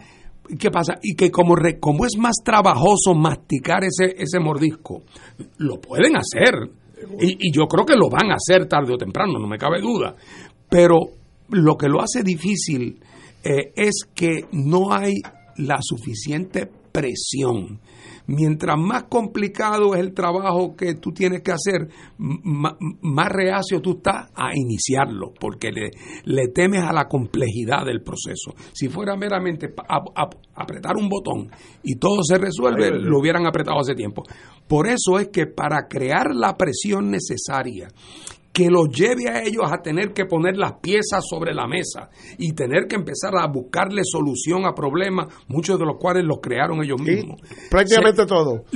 ¿qué 0.58 0.70
pasa? 0.70 0.94
Y 1.02 1.14
que 1.14 1.30
como, 1.30 1.54
como 1.80 2.04
es 2.04 2.18
más 2.18 2.36
trabajoso 2.44 3.14
masticar 3.14 3.82
ese, 3.84 4.14
ese 4.18 4.38
mordisco, 4.38 5.02
lo 5.58 5.80
pueden 5.80 6.16
hacer. 6.16 6.54
Y, 7.18 7.50
yo 7.50 7.66
creo 7.66 7.86
que 7.86 7.96
lo 7.96 8.10
van 8.10 8.30
a 8.30 8.36
hacer 8.36 8.66
tarde 8.66 8.92
o 8.92 8.98
temprano, 8.98 9.38
no 9.38 9.46
me 9.46 9.58
cabe 9.58 9.80
duda. 9.80 10.14
Pero 10.68 10.98
lo 11.48 11.76
que 11.76 11.88
lo 11.88 12.02
hace 12.02 12.22
difícil 12.22 12.98
eh, 13.42 13.72
es 13.74 14.06
que 14.14 14.46
no 14.52 14.92
hay 14.92 15.14
la 15.56 15.78
suficiente 15.80 16.68
presión 16.92 17.80
mientras 18.26 18.78
más 18.78 19.04
complicado 19.04 19.94
es 19.94 20.00
el 20.00 20.14
trabajo 20.14 20.74
que 20.76 20.94
tú 20.94 21.12
tienes 21.12 21.42
que 21.42 21.52
hacer, 21.52 21.88
más, 22.18 23.28
reacio 23.28 23.80
tú 23.80 23.96
estás 23.96 24.30
a 24.34 24.50
iniciarlo, 24.54 25.32
porque 25.38 25.70
le, 26.24 26.48
temes 26.48 26.82
a 26.82 26.92
la 26.92 27.08
complejidad 27.08 27.84
del 27.84 28.02
proceso. 28.02 28.54
Si 28.72 28.88
fuera 28.88 29.16
meramente 29.16 29.74
apretar 30.54 30.96
un 30.96 31.08
botón 31.08 31.50
y 31.82 31.96
todo 31.96 32.22
se 32.22 32.38
resuelve, 32.38 32.90
lo 32.90 33.18
hubieran 33.18 33.46
apretado 33.46 33.80
hace 33.80 33.94
tiempo. 33.94 34.22
Por 34.66 34.88
eso 34.88 35.18
es 35.18 35.28
que 35.28 35.46
para 35.46 35.86
crear 35.88 36.34
la 36.34 36.56
presión 36.56 37.10
necesaria 37.10 37.88
que 38.54 38.70
los 38.70 38.88
lleve 38.88 39.28
a 39.28 39.42
ellos 39.42 39.64
a 39.64 39.82
tener 39.82 40.12
que 40.12 40.26
poner 40.26 40.56
las 40.56 40.74
piezas 40.74 41.24
sobre 41.28 41.52
la 41.52 41.66
mesa 41.66 42.08
y 42.38 42.52
tener 42.52 42.86
que 42.86 42.94
empezar 42.94 43.32
a 43.36 43.48
buscarle 43.48 44.02
solución 44.04 44.64
a 44.64 44.72
problemas, 44.72 45.26
muchos 45.48 45.76
de 45.76 45.84
los 45.84 45.96
cuales 45.98 46.24
los 46.24 46.38
crearon 46.40 46.80
ellos 46.84 47.00
mismos. 47.00 47.40
prácticamente 47.68 48.24
todo. 48.26 48.62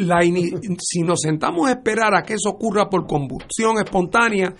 si 0.80 1.02
nos 1.02 1.20
sentamos 1.20 1.68
a 1.68 1.74
esperar 1.74 2.12
a 2.16 2.22
que 2.24 2.34
eso 2.34 2.50
ocurra 2.50 2.90
por 2.90 3.06
combustión 3.06 3.78
espontánea, 3.78 4.52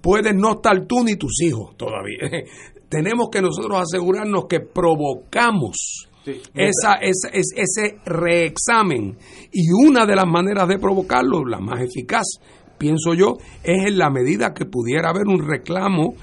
puedes 0.00 0.34
no 0.36 0.52
estar 0.52 0.86
tú 0.86 1.02
ni 1.02 1.16
tus 1.16 1.42
hijos 1.42 1.76
todavía. 1.76 2.18
Tenemos 2.88 3.30
que 3.30 3.42
nosotros 3.42 3.80
asegurarnos 3.80 4.44
que 4.48 4.60
provocamos. 4.60 6.06
esa, 6.54 6.94
esa, 7.00 7.30
ese 7.32 7.98
reexamen 8.04 9.18
y 9.50 9.72
una 9.72 10.06
de 10.06 10.14
las 10.14 10.26
maneras 10.26 10.68
de 10.68 10.78
provocarlo, 10.78 11.44
la 11.44 11.58
más 11.58 11.80
eficaz, 11.80 12.38
pienso 12.82 13.14
yo, 13.14 13.36
es 13.62 13.86
en 13.86 13.96
la 13.96 14.10
medida 14.10 14.52
que 14.52 14.66
pudiera 14.66 15.10
haber 15.10 15.28
un 15.28 15.48
reclamo 15.48 16.14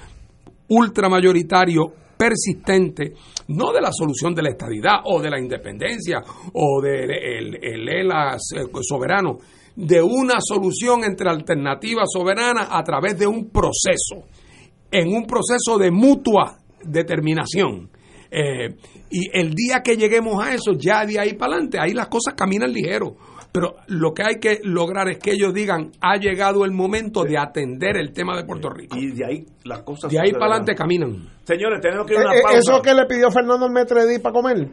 ultramayoritario 0.68 1.94
persistente, 2.18 3.14
no 3.48 3.72
de 3.72 3.80
la 3.80 3.90
solución 3.90 4.34
de 4.34 4.42
la 4.42 4.50
estadidad 4.50 4.96
o 5.04 5.22
de 5.22 5.30
la 5.30 5.40
independencia 5.40 6.18
o 6.52 6.82
del 6.82 7.10
el, 7.10 7.88
ELA 7.88 8.36
soberano, 8.82 9.38
de 9.74 10.02
una 10.02 10.34
solución 10.38 11.02
entre 11.02 11.30
alternativas 11.30 12.10
soberanas 12.12 12.68
a 12.70 12.82
través 12.82 13.18
de 13.18 13.26
un 13.26 13.48
proceso, 13.48 14.28
en 14.90 15.08
un 15.14 15.24
proceso 15.24 15.78
de 15.78 15.90
mutua 15.90 16.58
determinación. 16.84 17.88
Eh, 18.30 18.68
y 19.10 19.30
el 19.32 19.54
día 19.54 19.80
que 19.82 19.96
lleguemos 19.96 20.44
a 20.44 20.52
eso, 20.52 20.72
ya 20.76 21.06
de 21.06 21.18
ahí 21.18 21.32
para 21.32 21.54
adelante, 21.54 21.78
ahí 21.80 21.94
las 21.94 22.08
cosas 22.08 22.34
caminan 22.34 22.70
ligero. 22.70 23.16
Pero 23.52 23.74
lo 23.88 24.14
que 24.14 24.22
hay 24.22 24.38
que 24.38 24.60
lograr 24.62 25.08
es 25.08 25.18
que 25.18 25.32
ellos 25.32 25.52
digan, 25.52 25.90
ha 26.00 26.16
llegado 26.16 26.64
el 26.64 26.70
momento 26.70 27.24
de 27.24 27.36
atender 27.36 27.96
el 27.96 28.12
tema 28.12 28.36
de 28.36 28.44
Puerto 28.44 28.70
Rico. 28.70 28.96
Y 28.96 29.10
de 29.12 29.26
ahí 29.26 29.46
las 29.64 29.82
cosas... 29.82 30.10
De 30.10 30.20
ahí 30.20 30.32
para 30.32 30.46
adelante 30.46 30.74
caminan. 30.76 31.28
Señores, 31.42 31.80
tenemos 31.80 32.06
que 32.06 32.14
ir 32.14 32.20
a 32.20 32.22
una 32.22 32.34
eh, 32.34 32.38
eh, 32.38 32.58
¿Eso 32.58 32.80
que 32.80 32.94
le 32.94 33.06
pidió 33.06 33.30
Fernando 33.30 33.66
el 33.66 33.72
Metredi 33.72 34.20
para 34.20 34.32
comer? 34.32 34.68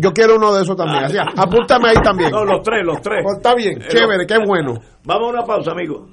Yo 0.00 0.12
quiero 0.12 0.36
uno 0.36 0.52
de 0.52 0.62
esos 0.62 0.76
también. 0.76 1.04
Así, 1.04 1.16
apúntame 1.36 1.90
ahí 1.90 2.02
también. 2.02 2.30
No, 2.30 2.44
los 2.44 2.62
tres, 2.62 2.84
los 2.84 3.00
tres. 3.00 3.20
Pues 3.22 3.36
está 3.36 3.54
bien, 3.54 3.82
eh, 3.82 3.86
chévere, 3.88 4.26
qué 4.26 4.38
bueno. 4.44 4.74
Vamos 5.04 5.28
a 5.28 5.30
una 5.30 5.44
pausa, 5.44 5.70
amigo. 5.70 6.08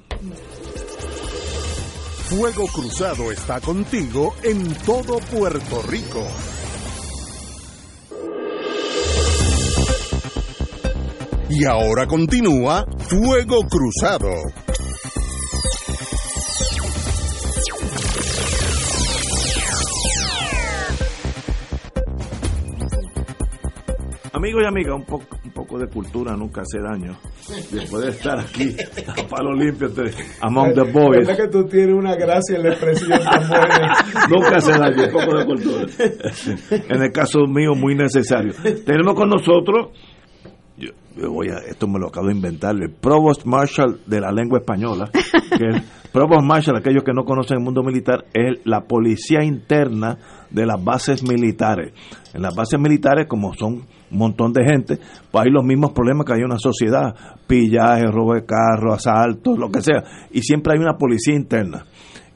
Fuego 2.28 2.66
Cruzado 2.66 3.32
está 3.32 3.60
contigo 3.60 4.34
en 4.42 4.74
todo 4.84 5.18
Puerto 5.32 5.82
Rico. 5.88 6.22
Y 11.48 11.64
ahora 11.64 12.06
continúa 12.06 12.84
Fuego 13.08 13.60
Cruzado. 13.70 14.30
Amigos 24.32 24.62
y 24.64 24.66
amigas, 24.66 24.94
un 24.96 25.04
poco, 25.04 25.24
un 25.44 25.50
poco 25.52 25.78
de 25.78 25.86
cultura 25.86 26.36
nunca 26.36 26.62
hace 26.62 26.80
daño. 26.80 27.16
Después 27.70 28.04
de 28.04 28.10
estar 28.10 28.40
aquí 28.40 28.76
a 29.06 29.28
palo 29.28 29.54
limpio 29.54 29.88
among 30.40 30.74
the 30.74 30.82
boys. 30.82 31.28
Es 31.28 31.36
que 31.36 31.48
tú 31.48 31.64
tienes 31.66 31.94
una 31.94 32.16
gracia 32.16 32.56
en 32.56 32.64
la 32.64 32.70
expresión 32.70 33.20
tan 33.20 33.48
nunca 34.30 34.56
hace 34.56 34.72
daño, 34.72 35.04
un 35.04 35.12
poco 35.12 35.38
de 35.38 35.46
cultura. 35.46 35.86
En 36.70 37.02
el 37.02 37.12
caso 37.12 37.46
mío, 37.46 37.74
muy 37.76 37.94
necesario. 37.94 38.52
Tenemos 38.84 39.14
con 39.14 39.28
nosotros 39.30 39.90
yo, 41.16 41.32
voy 41.32 41.48
a, 41.48 41.58
esto 41.68 41.86
me 41.88 41.98
lo 41.98 42.08
acabo 42.08 42.28
de 42.28 42.34
inventar, 42.34 42.74
el 42.76 42.90
Provost 42.90 43.44
Marshal 43.44 44.00
de 44.06 44.20
la 44.20 44.30
lengua 44.30 44.58
española, 44.58 45.10
que 45.12 45.64
el 45.64 45.82
Provost 46.12 46.44
Marshal, 46.44 46.76
aquellos 46.76 47.02
que 47.04 47.12
no 47.12 47.24
conocen 47.24 47.58
el 47.58 47.64
mundo 47.64 47.82
militar, 47.82 48.24
es 48.32 48.60
la 48.64 48.82
policía 48.82 49.42
interna 49.42 50.18
de 50.50 50.66
las 50.66 50.82
bases 50.82 51.22
militares. 51.22 51.92
En 52.32 52.42
las 52.42 52.54
bases 52.54 52.80
militares, 52.80 53.26
como 53.28 53.52
son 53.54 53.84
un 54.10 54.18
montón 54.18 54.52
de 54.52 54.64
gente, 54.64 54.98
pues 55.30 55.44
hay 55.44 55.50
los 55.50 55.64
mismos 55.64 55.92
problemas 55.92 56.24
que 56.24 56.34
hay 56.34 56.40
en 56.40 56.46
una 56.46 56.58
sociedad, 56.58 57.14
pillaje, 57.46 58.06
robo 58.10 58.34
de 58.34 58.44
carros, 58.44 58.94
asaltos, 59.06 59.58
lo 59.58 59.70
que 59.70 59.82
sea, 59.82 60.02
y 60.30 60.40
siempre 60.42 60.74
hay 60.74 60.80
una 60.80 60.96
policía 60.96 61.34
interna. 61.34 61.84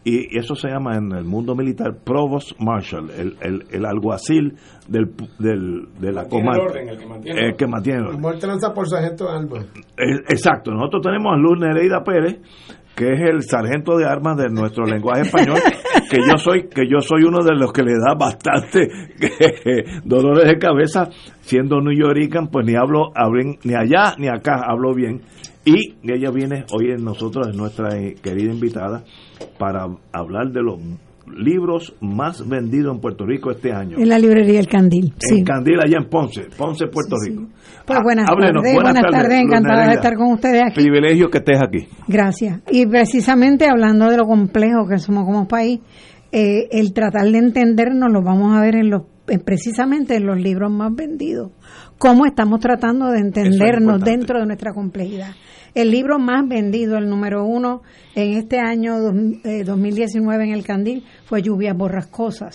Y 0.02 0.38
eso 0.38 0.54
se 0.54 0.68
llama 0.68 0.96
en 0.96 1.12
el 1.12 1.24
mundo 1.24 1.54
militar 1.54 1.94
Provost 2.04 2.52
Marshal, 2.58 3.10
el, 3.10 3.36
el, 3.42 3.64
el 3.70 3.84
alguacil 3.84 4.54
del, 4.88 5.10
del, 5.38 5.88
de 6.00 6.12
la 6.12 6.24
comanda. 6.24 6.62
el 6.62 6.68
orden, 6.70 6.88
el 6.88 6.98
que 6.98 7.06
mantiene 7.06 7.38
El 7.40 7.46
el 7.50 7.56
que 7.56 7.66
mantiene 7.66 7.98
el 7.98 8.04
El 8.04 8.08
orden. 8.08 8.20
muerte 8.22 8.46
lanza 8.46 8.72
por 8.72 8.88
sargento 8.88 9.24
de 9.26 9.30
armas. 9.30 9.64
Eh, 9.98 10.22
Exacto, 10.30 10.70
nosotros 10.72 11.02
tenemos 11.02 11.32
a 11.34 11.36
Luz 11.36 11.58
Nereida 11.60 12.02
Pérez, 12.02 12.38
que 12.96 13.12
es 13.12 13.20
el 13.30 13.42
sargento 13.42 13.96
de 13.98 14.06
armas 14.06 14.36
de 14.38 14.48
nuestro 14.48 14.84
lenguaje 14.86 15.22
español, 15.22 15.58
que 16.10 16.16
yo 16.26 16.36
soy 16.38 16.68
que 16.68 16.82
yo 16.88 17.00
soy 17.00 17.22
uno 17.24 17.44
de 17.44 17.54
los 17.54 17.70
que 17.72 17.82
le 17.82 17.92
da 17.92 18.14
bastante 18.18 18.88
dolores 20.04 20.46
de 20.46 20.58
cabeza, 20.58 21.08
siendo 21.40 21.80
New 21.80 21.92
Yorican, 21.96 22.48
pues 22.48 22.66
ni 22.66 22.74
hablo, 22.74 23.10
hablen- 23.14 23.58
ni 23.64 23.74
allá 23.74 24.14
ni 24.18 24.28
acá 24.28 24.62
hablo 24.66 24.94
bien. 24.94 25.20
Y 25.64 25.94
ella 26.02 26.30
viene 26.30 26.64
hoy 26.72 26.90
en 26.90 27.04
nosotros, 27.04 27.48
es 27.48 27.56
nuestra 27.56 27.96
eh, 27.98 28.14
querida 28.22 28.52
invitada, 28.52 29.02
para 29.58 29.86
hablar 30.12 30.50
de 30.52 30.62
los 30.62 30.78
libros 31.36 31.94
más 32.00 32.46
vendidos 32.48 32.92
en 32.94 33.00
Puerto 33.00 33.24
Rico 33.24 33.50
este 33.52 33.72
año. 33.72 33.98
En 33.98 34.08
la 34.08 34.18
librería 34.18 34.58
El 34.58 34.66
Candil. 34.66 35.12
Sí. 35.18 35.38
En 35.38 35.44
Candil, 35.44 35.78
allá 35.80 35.98
en 35.98 36.08
Ponce, 36.08 36.46
Ponce, 36.56 36.86
Puerto 36.88 37.16
Sí, 37.18 37.30
sí. 37.30 37.36
Rico. 37.38 37.48
Pues 37.86 37.98
buenas 38.02 38.28
háblenos, 38.28 38.62
tardes, 38.62 38.74
buenas 38.74 38.94
tardes, 39.10 39.30
Luz 39.40 39.48
encantada 39.48 39.86
de 39.88 39.94
estar 39.94 40.14
con 40.16 40.32
ustedes 40.32 40.62
aquí. 40.64 40.74
Privilegio 40.74 41.30
que 41.30 41.38
estés 41.38 41.58
aquí. 41.62 41.88
Gracias. 42.08 42.60
Y 42.70 42.86
precisamente 42.86 43.68
hablando 43.68 44.08
de 44.10 44.16
lo 44.16 44.24
complejo 44.24 44.86
que 44.88 44.98
somos 44.98 45.24
como 45.24 45.46
país, 45.46 45.80
eh, 46.32 46.68
el 46.72 46.92
tratar 46.92 47.26
de 47.26 47.38
entendernos 47.38 48.12
lo 48.12 48.22
vamos 48.22 48.56
a 48.56 48.60
ver 48.60 48.74
en 48.76 48.90
los 48.90 49.02
en- 49.28 49.40
precisamente 49.40 50.16
en 50.16 50.26
los 50.26 50.40
libros 50.40 50.72
más 50.72 50.92
vendidos. 50.94 51.52
Cómo 51.98 52.26
estamos 52.26 52.58
tratando 52.58 53.06
de 53.10 53.20
entendernos 53.20 54.00
dentro 54.02 54.40
de 54.40 54.46
nuestra 54.46 54.72
complejidad. 54.72 55.32
El 55.74 55.90
libro 55.90 56.18
más 56.18 56.46
vendido, 56.48 56.98
el 56.98 57.08
número 57.08 57.44
uno 57.44 57.82
en 58.14 58.32
este 58.34 58.58
año 58.58 58.98
dos- 59.00 59.14
eh, 59.44 59.64
2019 59.64 60.44
en 60.44 60.50
el 60.52 60.64
Candil, 60.64 61.04
fue 61.24 61.42
Lluvias 61.42 61.76
Borrascosas. 61.76 62.54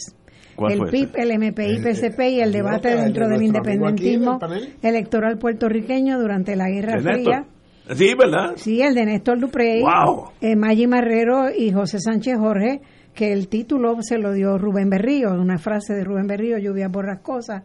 ¿Cuál 0.55 0.72
el 0.74 0.78
fue 0.80 0.91
PIB, 0.91 1.09
ese? 1.16 1.22
el 1.22 1.32
MPI, 1.32 1.80
PCP 1.82 2.20
y 2.30 2.39
el 2.39 2.51
debate 2.53 2.89
que 2.89 2.95
dentro 2.95 3.26
de 3.26 3.32
del 3.34 3.41
el 3.41 3.47
independentismo 3.47 4.39
electoral 4.82 5.38
puertorriqueño 5.38 6.20
durante 6.20 6.55
la 6.55 6.70
Guerra 6.70 6.95
¿De 7.01 7.01
Fría. 7.01 7.45
Sí, 7.93 8.13
¿verdad? 8.18 8.53
Sí, 8.55 8.82
el 8.82 8.95
de 8.95 9.05
Néstor 9.05 9.39
Duprey, 9.39 9.82
Wow. 9.82 10.30
eh, 10.41 10.55
Maggi 10.55 10.88
Marrero 10.88 11.49
y 11.55 11.72
José 11.72 11.99
Sánchez 11.99 12.38
Jorge, 12.38 12.82
que 13.13 13.32
el 13.32 13.47
título 13.47 13.95
se 14.01 14.18
lo 14.18 14.34
dio 14.34 14.57
Rubén 14.57 14.89
Berrío, 14.89 15.34
una 15.34 15.57
frase 15.57 15.93
de 15.93 16.03
Rubén 16.03 16.26
Berrío, 16.28 16.57
Lluvias 16.57 16.91
borrascosas. 16.91 17.63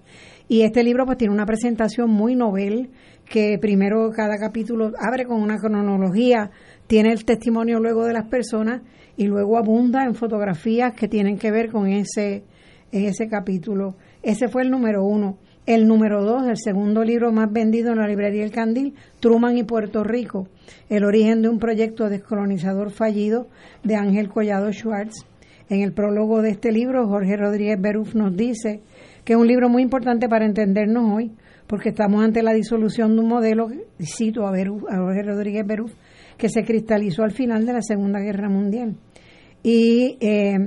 Y 0.49 0.63
este 0.63 0.83
libro 0.85 1.07
pues 1.07 1.17
tiene 1.17 1.33
una 1.33 1.47
presentación 1.47 2.11
muy 2.11 2.35
novel, 2.35 2.91
que 3.31 3.59
primero 3.61 4.11
cada 4.11 4.39
capítulo 4.39 4.91
abre 4.99 5.25
con 5.25 5.41
una 5.41 5.57
cronología, 5.57 6.51
tiene 6.89 7.13
el 7.13 7.25
testimonio 7.25 7.79
luego 7.79 8.05
de 8.05 8.13
las 8.13 8.27
personas 8.27 8.83
y 9.17 9.29
luego 9.29 9.57
abunda 9.57 10.05
en 10.05 10.17
fotografías 10.17 10.95
que 10.95 11.07
tienen 11.07 11.39
que 11.39 11.53
ver 11.53 11.71
con 11.71 11.87
ese, 11.87 12.43
ese 12.91 13.29
capítulo. 13.29 13.95
Ese 14.25 14.49
fue 14.49 14.63
el 14.63 14.71
número 14.71 15.05
uno. 15.05 15.39
El 15.65 15.87
número 15.87 16.25
dos, 16.25 16.49
el 16.49 16.57
segundo 16.57 17.05
libro 17.05 17.31
más 17.31 17.53
vendido 17.53 17.93
en 17.93 17.99
la 17.99 18.09
librería 18.09 18.43
El 18.43 18.51
Candil, 18.51 18.95
Truman 19.21 19.57
y 19.57 19.63
Puerto 19.63 20.03
Rico, 20.03 20.49
el 20.89 21.05
origen 21.05 21.43
de 21.43 21.51
un 21.51 21.61
proyecto 21.61 22.09
descolonizador 22.09 22.91
fallido 22.91 23.47
de 23.85 23.95
Ángel 23.95 24.29
Collado 24.29 24.73
Schwartz. 24.73 25.25
En 25.69 25.83
el 25.83 25.93
prólogo 25.93 26.43
de 26.43 26.51
este 26.51 26.73
libro, 26.73 27.07
Jorge 27.07 27.37
Rodríguez 27.37 27.81
Beruf 27.81 28.17
nos 28.17 28.37
dice 28.37 28.81
que 29.25 29.35
es 29.35 29.39
un 29.39 29.47
libro 29.47 29.69
muy 29.69 29.83
importante 29.83 30.29
para 30.29 30.47
entendernos 30.47 31.13
hoy, 31.15 31.31
porque 31.71 31.91
estamos 31.91 32.25
ante 32.25 32.43
la 32.43 32.53
disolución 32.53 33.15
de 33.15 33.21
un 33.21 33.29
modelo, 33.29 33.69
cito 34.01 34.45
a, 34.45 34.51
Beruf, 34.51 34.83
a 34.91 34.97
Jorge 34.97 35.23
Rodríguez 35.23 35.65
Beruf, 35.65 35.93
que 36.37 36.49
se 36.49 36.65
cristalizó 36.65 37.23
al 37.23 37.31
final 37.31 37.65
de 37.65 37.73
la 37.73 37.81
Segunda 37.81 38.19
Guerra 38.19 38.49
Mundial. 38.49 38.97
Y 39.63 40.19
eh, 40.21 40.59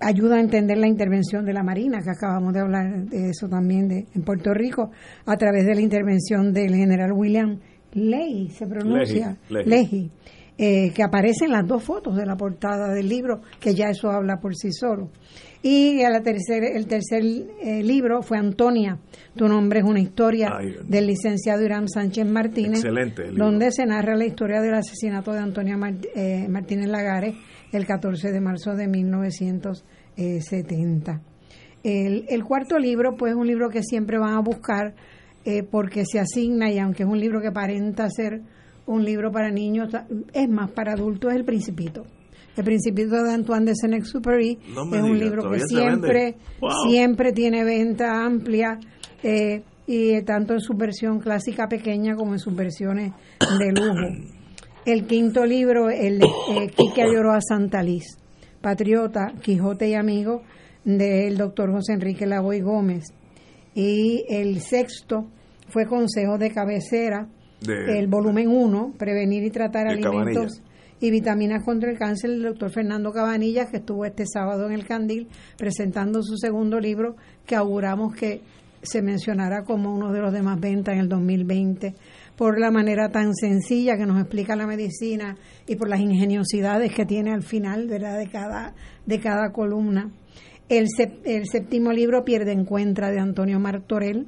ayuda 0.00 0.36
a 0.36 0.40
entender 0.40 0.78
la 0.78 0.88
intervención 0.88 1.44
de 1.44 1.52
la 1.52 1.62
Marina, 1.62 1.98
que 2.02 2.08
acabamos 2.08 2.54
de 2.54 2.60
hablar 2.60 3.04
de 3.10 3.28
eso 3.28 3.46
también 3.46 3.88
de, 3.88 4.06
en 4.14 4.22
Puerto 4.22 4.54
Rico, 4.54 4.90
a 5.26 5.36
través 5.36 5.66
de 5.66 5.74
la 5.74 5.82
intervención 5.82 6.54
del 6.54 6.74
general 6.74 7.12
William 7.12 7.60
Leahy, 7.92 8.48
se 8.48 8.66
pronuncia. 8.66 9.36
Leahy, 9.50 10.10
eh, 10.56 10.92
que 10.94 11.02
aparece 11.02 11.44
en 11.44 11.52
las 11.52 11.66
dos 11.66 11.84
fotos 11.84 12.16
de 12.16 12.24
la 12.24 12.36
portada 12.36 12.94
del 12.94 13.06
libro, 13.06 13.42
que 13.60 13.74
ya 13.74 13.90
eso 13.90 14.10
habla 14.10 14.38
por 14.40 14.56
sí 14.56 14.72
solo. 14.72 15.10
Y 15.62 15.96
la 16.02 16.22
tercer, 16.22 16.64
el 16.64 16.86
tercer 16.86 17.22
eh, 17.22 17.82
libro 17.82 18.22
fue 18.22 18.38
Antonia, 18.38 18.98
tu 19.36 19.46
nombre 19.46 19.80
es 19.80 19.84
una 19.84 20.00
historia 20.00 20.48
Ay, 20.58 20.74
del 20.88 21.06
licenciado 21.06 21.62
Irán 21.62 21.86
Sánchez 21.86 22.24
Martínez, 22.26 22.80
donde 23.36 23.70
se 23.70 23.84
narra 23.84 24.16
la 24.16 24.24
historia 24.24 24.62
del 24.62 24.72
asesinato 24.74 25.32
de 25.34 25.40
Antonia 25.40 25.76
Mart- 25.76 26.06
eh, 26.16 26.46
Martínez 26.48 26.88
Lagares 26.88 27.34
el 27.72 27.84
14 27.86 28.32
de 28.32 28.40
marzo 28.40 28.74
de 28.74 28.88
1970. 30.16 31.20
El, 31.82 32.24
el 32.28 32.44
cuarto 32.44 32.78
libro, 32.78 33.16
pues, 33.16 33.32
es 33.32 33.36
un 33.38 33.46
libro 33.46 33.68
que 33.70 33.82
siempre 33.82 34.18
van 34.18 34.34
a 34.34 34.40
buscar 34.40 34.94
eh, 35.44 35.62
porque 35.62 36.04
se 36.04 36.18
asigna 36.20 36.70
y 36.70 36.78
aunque 36.78 37.02
es 37.04 37.08
un 37.08 37.18
libro 37.20 37.40
que 37.40 37.48
aparenta 37.48 38.08
ser 38.10 38.42
un 38.86 39.04
libro 39.04 39.30
para 39.30 39.50
niños, 39.50 39.92
es 40.32 40.48
más 40.48 40.70
para 40.72 40.92
adultos, 40.92 41.30
es 41.32 41.36
El 41.38 41.44
Principito. 41.44 42.04
El 42.60 42.64
Principito 42.66 43.22
de 43.22 43.32
Antoine 43.32 43.64
de 43.64 43.74
Saint-Exupéry 43.74 44.58
No 44.74 44.82
es 44.94 45.02
un 45.02 45.18
libro 45.18 45.42
que 45.50 45.58
¿todavía 45.58 45.64
se 45.66 45.76
siempre? 45.76 46.34
Wow. 46.60 46.70
siempre 46.90 47.32
tiene 47.32 47.64
venta 47.64 48.22
amplia 48.24 48.78
eh, 49.22 49.62
y 49.86 50.20
tanto 50.22 50.52
en 50.52 50.60
su 50.60 50.74
versión 50.74 51.20
clásica 51.20 51.68
pequeña 51.68 52.14
como 52.16 52.34
en 52.34 52.38
sus 52.38 52.54
versiones 52.54 53.12
de 53.58 53.72
lujo. 53.72 53.96
El 54.84 55.06
quinto 55.06 55.46
libro, 55.46 55.88
el 55.90 56.18
de 56.18 56.26
eh, 56.26 56.70
Quique 56.76 57.02
Ayoroa 57.02 57.40
Santaliz, 57.40 58.04
Patriota, 58.60 59.32
Quijote 59.42 59.88
y 59.88 59.94
Amigo, 59.94 60.42
del 60.84 61.36
doctor 61.38 61.72
José 61.72 61.94
Enrique 61.94 62.26
Lavoy 62.26 62.60
Gómez. 62.60 63.04
Y 63.74 64.24
el 64.28 64.60
sexto 64.60 65.28
fue 65.68 65.86
Consejo 65.86 66.36
de 66.38 66.50
Cabecera, 66.50 67.26
De- 67.60 67.98
el 67.98 68.06
volumen 68.08 68.48
1, 68.48 68.94
Prevenir 68.98 69.44
y 69.44 69.50
Tratar 69.50 69.86
Alimentos. 69.88 70.62
Y 71.00 71.10
Vitaminas 71.10 71.64
contra 71.64 71.90
el 71.90 71.98
Cáncer, 71.98 72.30
del 72.30 72.42
doctor 72.42 72.70
Fernando 72.70 73.12
Cabanillas, 73.12 73.70
que 73.70 73.78
estuvo 73.78 74.04
este 74.04 74.24
sábado 74.26 74.66
en 74.66 74.72
el 74.72 74.86
Candil 74.86 75.28
presentando 75.56 76.22
su 76.22 76.36
segundo 76.36 76.78
libro, 76.78 77.16
que 77.46 77.56
auguramos 77.56 78.14
que 78.14 78.42
se 78.82 79.02
mencionará 79.02 79.64
como 79.64 79.94
uno 79.94 80.12
de 80.12 80.20
los 80.20 80.32
de 80.32 80.42
más 80.42 80.58
ventas 80.58 80.94
en 80.94 81.00
el 81.00 81.08
2020, 81.08 81.94
por 82.36 82.58
la 82.58 82.70
manera 82.70 83.10
tan 83.10 83.34
sencilla 83.34 83.96
que 83.96 84.06
nos 84.06 84.18
explica 84.20 84.56
la 84.56 84.66
medicina 84.66 85.36
y 85.66 85.76
por 85.76 85.88
las 85.88 86.00
ingeniosidades 86.00 86.94
que 86.94 87.04
tiene 87.04 87.32
al 87.32 87.42
final 87.42 87.86
¿verdad? 87.86 88.18
De, 88.18 88.28
cada, 88.28 88.74
de 89.04 89.20
cada 89.20 89.52
columna. 89.52 90.10
El, 90.68 90.86
el 91.24 91.46
séptimo 91.46 91.92
libro, 91.92 92.24
Pierde 92.24 92.52
Encuentra, 92.52 93.10
de 93.10 93.18
Antonio 93.18 93.58
Martorell, 93.58 94.26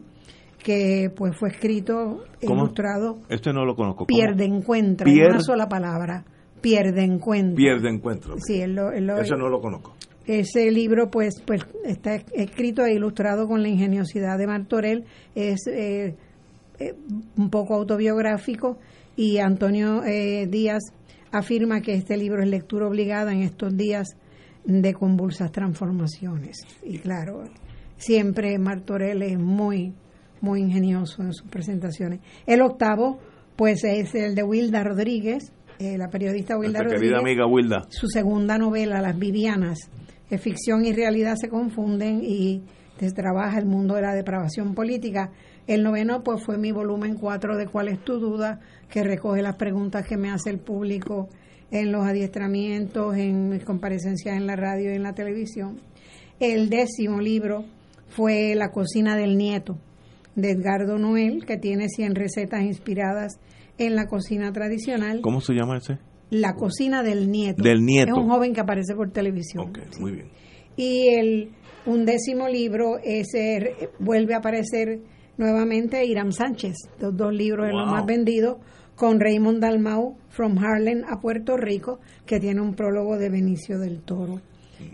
que 0.63 1.11
pues 1.15 1.37
fue 1.37 1.51
escrito, 1.51 2.25
¿Cómo? 2.45 2.65
ilustrado, 2.65 3.21
Este 3.29 3.53
no 3.53 3.65
lo 3.65 3.75
conozco. 3.75 4.07
¿Cómo? 4.07 4.07
Pierde 4.07 4.45
Encuentra, 4.45 5.11
en 5.11 5.25
una 5.25 5.41
sola 5.41 5.69
palabra, 5.69 6.25
Pierde 6.63 7.03
Encuentra. 7.05 7.57
Pierde 7.57 7.89
encuentro. 7.91 8.37
Sí, 8.39 8.61
él 8.63 8.75
lo- 8.75 8.93
él 8.93 9.07
lo- 9.07 9.19
Ese 9.19 9.37
no 9.37 9.49
lo 9.49 9.61
conozco. 9.61 9.95
ese 10.25 10.71
libro 10.71 11.11
pues 11.11 11.35
pues 11.45 11.63
está 11.85 12.15
escrito 12.33 12.85
e 12.87 12.95
ilustrado 12.95 13.49
con 13.49 13.61
la 13.61 13.69
ingeniosidad 13.69 14.39
de 14.39 14.47
Martorell 14.47 15.05
es 15.35 15.67
eh, 15.67 16.15
eh, 16.79 16.95
un 17.37 17.51
poco 17.51 17.75
autobiográfico 17.75 18.79
y 19.17 19.39
Antonio 19.39 20.05
eh, 20.05 20.47
Díaz 20.49 20.81
afirma 21.33 21.81
que 21.81 21.95
este 21.95 22.17
libro 22.17 22.41
es 22.41 22.49
lectura 22.49 22.87
obligada 22.87 23.33
en 23.33 23.43
estos 23.43 23.77
días 23.77 24.11
de 24.65 24.95
convulsas 24.95 25.51
transformaciones 25.51 26.59
y 26.85 26.99
claro 26.99 27.43
siempre 27.97 28.57
Martorell 28.59 29.23
es 29.23 29.39
muy 29.41 29.93
muy 30.41 30.61
ingenioso 30.61 31.23
en 31.23 31.33
sus 31.33 31.49
presentaciones 31.51 32.21
el 32.47 32.63
octavo 32.63 33.19
pues 33.57 33.83
es 33.83 34.15
el 34.15 34.37
de 34.37 34.45
Wilda 34.45 34.85
Rodríguez 34.85 35.53
eh, 35.79 35.99
la 35.99 36.09
periodista 36.09 36.57
Wilda 36.57 36.81
Nuestra 36.81 36.97
Rodríguez 36.97 37.01
querida 37.01 37.19
amiga 37.19 37.47
Wilda. 37.47 37.87
su 37.89 38.09
segunda 38.09 38.59
novela, 38.59 39.01
Las 39.01 39.19
Vivianas, 39.19 39.91
que 40.29 40.39
ficción 40.39 40.85
y 40.85 40.93
realidad 40.93 41.35
se 41.41 41.49
confunden 41.49 42.23
y 42.23 42.63
trabaja 43.11 43.59
el 43.59 43.67
mundo 43.67 43.97
de 43.97 44.03
la 44.03 44.15
depravación 44.15 44.75
política. 44.75 45.33
El 45.67 45.83
noveno 45.83 46.23
pues 46.23 46.45
fue 46.45 46.59
mi 46.59 46.71
volumen 46.71 47.17
4 47.17 47.57
de 47.57 47.67
¿Cuál 47.67 47.89
es 47.89 48.05
tu 48.05 48.21
duda? 48.21 48.61
que 48.89 49.03
recoge 49.03 49.43
las 49.43 49.57
preguntas 49.57 50.07
que 50.07 50.17
me 50.17 50.31
hace 50.31 50.51
el 50.51 50.59
público 50.59 51.29
en 51.71 51.91
los 51.91 52.05
adiestramientos, 52.05 53.17
en 53.17 53.49
mis 53.49 53.65
comparecencias 53.65 54.37
en 54.37 54.47
la 54.47 54.55
radio 54.55 54.93
y 54.93 54.97
en 54.97 55.03
la 55.03 55.15
televisión. 55.15 55.81
El 56.39 56.69
décimo 56.69 57.21
libro 57.21 57.65
fue 58.09 58.55
La 58.55 58.71
cocina 58.71 59.17
del 59.17 59.39
nieto, 59.39 59.79
de 60.35 60.51
Edgardo 60.51 60.99
Noel, 60.99 61.47
que 61.47 61.57
tiene 61.57 61.89
100 61.89 62.15
recetas 62.15 62.63
inspiradas 62.63 63.39
en 63.79 63.95
la 63.97 64.07
cocina 64.07 64.53
tradicional. 64.53 65.21
¿Cómo 65.23 65.41
se 65.41 65.55
llama 65.55 65.79
ese? 65.79 65.99
La 66.31 66.55
cocina 66.55 67.03
del 67.03 67.31
nieto. 67.31 67.63
Del 67.63 67.85
nieto. 67.85 68.13
Es 68.13 68.19
un 68.19 68.29
joven 68.29 68.55
que 68.55 68.61
aparece 68.61 68.95
por 68.95 69.11
televisión. 69.11 69.69
Ok, 69.69 69.79
muy 70.01 70.13
bien. 70.13 70.29
Y 70.77 71.09
el 71.09 71.51
undécimo 71.85 72.49
libro 72.49 72.99
ese 73.05 73.91
vuelve 73.99 74.35
a 74.35 74.39
aparecer 74.39 75.01
nuevamente 75.37 76.05
Irán 76.05 76.33
Sánchez, 76.33 76.75
los 77.01 77.17
dos 77.17 77.33
libros 77.35 77.67
de 77.67 77.73
los 77.73 77.87
más 77.91 78.07
vendidos, 78.07 78.59
con 78.95 79.19
Raymond 79.21 79.61
Dalmau, 79.61 80.17
From 80.29 80.59
Harlem 80.59 81.03
a 81.09 81.21
Puerto 81.21 81.57
Rico, 81.57 81.99
que 82.25 82.39
tiene 82.41 82.61
un 82.61 82.75
prólogo 82.75 83.19
de 83.19 83.29
Benicio 83.31 83.79
del 83.79 84.03
Toro. 84.03 84.41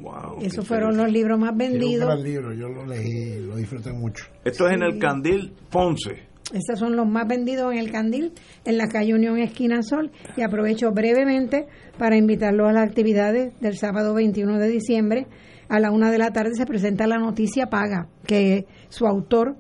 Wow, 0.01 0.39
Esos 0.43 0.67
fueron 0.67 0.97
los 0.97 1.11
libros 1.11 1.39
más 1.39 1.49
Es 1.51 1.53
un 1.53 1.59
vendidos. 1.59 2.07
gran 2.09 2.23
libro, 2.23 2.53
yo 2.53 2.69
lo 2.69 2.85
leí, 2.87 3.41
lo 3.41 3.57
disfruté 3.57 3.93
mucho. 3.93 4.25
Esto 4.45 4.67
es 4.69 4.75
en 4.75 4.83
el 4.83 4.99
Candil 4.99 5.53
Ponce. 5.71 6.28
Estos 6.53 6.79
son 6.79 6.97
los 6.97 7.07
más 7.07 7.27
vendidos 7.29 7.73
en 7.73 7.79
el 7.79 7.91
Candil, 7.93 8.33
en 8.65 8.79
la 8.79 8.89
calle 8.89 9.15
Unión 9.15 9.39
Esquina 9.39 9.83
Sol. 9.83 10.11
Y 10.37 10.43
aprovecho 10.43 10.91
brevemente 10.93 11.67
para 11.99 12.17
invitarlos 12.17 12.69
a 12.69 12.73
las 12.73 12.89
actividades 12.89 13.59
del 13.61 13.77
sábado 13.77 14.15
21 14.15 14.59
de 14.59 14.69
diciembre. 14.69 15.27
A 15.69 15.79
la 15.81 15.91
una 15.91 16.11
de 16.11 16.17
la 16.19 16.31
tarde 16.31 16.55
se 16.55 16.65
presenta 16.65 17.07
la 17.07 17.19
noticia 17.19 17.67
paga, 17.67 18.09
que 18.27 18.65
su 18.89 19.07
autor, 19.07 19.57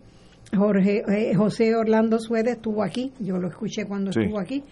Jorge, 0.57 1.03
eh, 1.09 1.34
José 1.34 1.74
Orlando 1.76 2.18
Suede, 2.18 2.53
estuvo 2.53 2.82
aquí. 2.82 3.12
Yo 3.20 3.36
lo 3.36 3.49
escuché 3.49 3.84
cuando 3.84 4.11
Sí. 4.12 4.20
estuvo 4.22 4.41
aquí. 4.41 4.62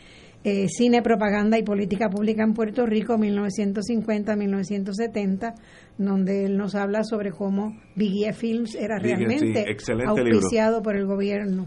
Eh, 0.45 0.69
Cine, 0.69 1.03
Propaganda 1.03 1.59
y 1.59 1.62
Política 1.64 2.09
Pública 2.09 2.45
en 2.45 2.55
Puerto 2.55 2.87
Rico, 2.87 3.19
1950-1970, 3.19 5.55
donde 5.99 6.45
él 6.45 6.57
nos 6.57 6.75
habla 6.75 7.03
sobre 7.05 7.31
cómo 7.33 7.77
Biggie 7.97 8.33
Films 8.33 8.75
era 8.75 8.99
sí, 8.99 9.05
realmente 9.07 9.64
libro. 9.89 10.09
auspiciado 10.11 10.83
por 10.83 10.97
el 10.97 11.07
gobierno. 11.07 11.67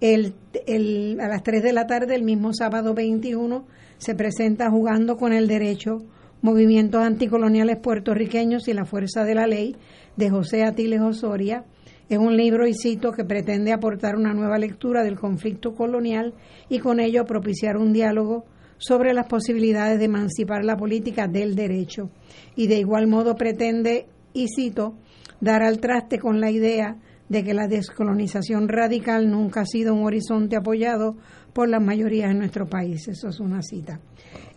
El, 0.00 0.34
el- 0.66 1.18
a 1.20 1.28
las 1.28 1.42
3 1.42 1.62
de 1.62 1.72
la 1.72 1.86
tarde, 1.86 2.14
el 2.14 2.24
mismo 2.24 2.52
sábado 2.52 2.94
21, 2.94 3.64
se 3.98 4.14
presenta 4.14 4.70
Jugando 4.70 5.16
con 5.16 5.32
el 5.32 5.46
Derecho, 5.48 6.02
Movimientos 6.42 7.02
Anticoloniales 7.02 7.78
Puertorriqueños 7.78 8.68
y 8.68 8.74
la 8.74 8.84
Fuerza 8.84 9.24
de 9.24 9.34
la 9.34 9.46
Ley, 9.46 9.76
de 10.16 10.30
José 10.30 10.62
Atiles 10.64 11.00
Osoria. 11.00 11.64
Es 12.10 12.18
un 12.18 12.36
libro, 12.36 12.66
y 12.66 12.74
cito, 12.74 13.12
que 13.12 13.24
pretende 13.24 13.72
aportar 13.72 14.16
una 14.16 14.34
nueva 14.34 14.58
lectura 14.58 15.02
del 15.02 15.18
conflicto 15.18 15.74
colonial 15.74 16.34
y 16.68 16.80
con 16.80 17.00
ello 17.00 17.24
propiciar 17.24 17.78
un 17.78 17.94
diálogo 17.94 18.44
sobre 18.76 19.14
las 19.14 19.26
posibilidades 19.26 19.98
de 19.98 20.04
emancipar 20.04 20.64
la 20.64 20.76
política 20.76 21.28
del 21.28 21.54
derecho. 21.54 22.10
Y 22.56 22.66
de 22.66 22.78
igual 22.78 23.06
modo 23.06 23.36
pretende, 23.36 24.06
y 24.34 24.48
cito, 24.54 24.94
dar 25.40 25.62
al 25.62 25.78
traste 25.78 26.18
con 26.18 26.40
la 26.40 26.50
idea 26.50 26.96
de 27.28 27.42
que 27.42 27.54
la 27.54 27.68
descolonización 27.68 28.68
radical 28.68 29.30
nunca 29.30 29.62
ha 29.62 29.66
sido 29.66 29.94
un 29.94 30.04
horizonte 30.04 30.56
apoyado 30.56 31.16
por 31.52 31.68
las 31.68 31.82
mayorías 31.82 32.30
en 32.30 32.38
nuestro 32.38 32.66
país. 32.66 33.08
Eso 33.08 33.28
es 33.28 33.40
una 33.40 33.62
cita. 33.62 34.00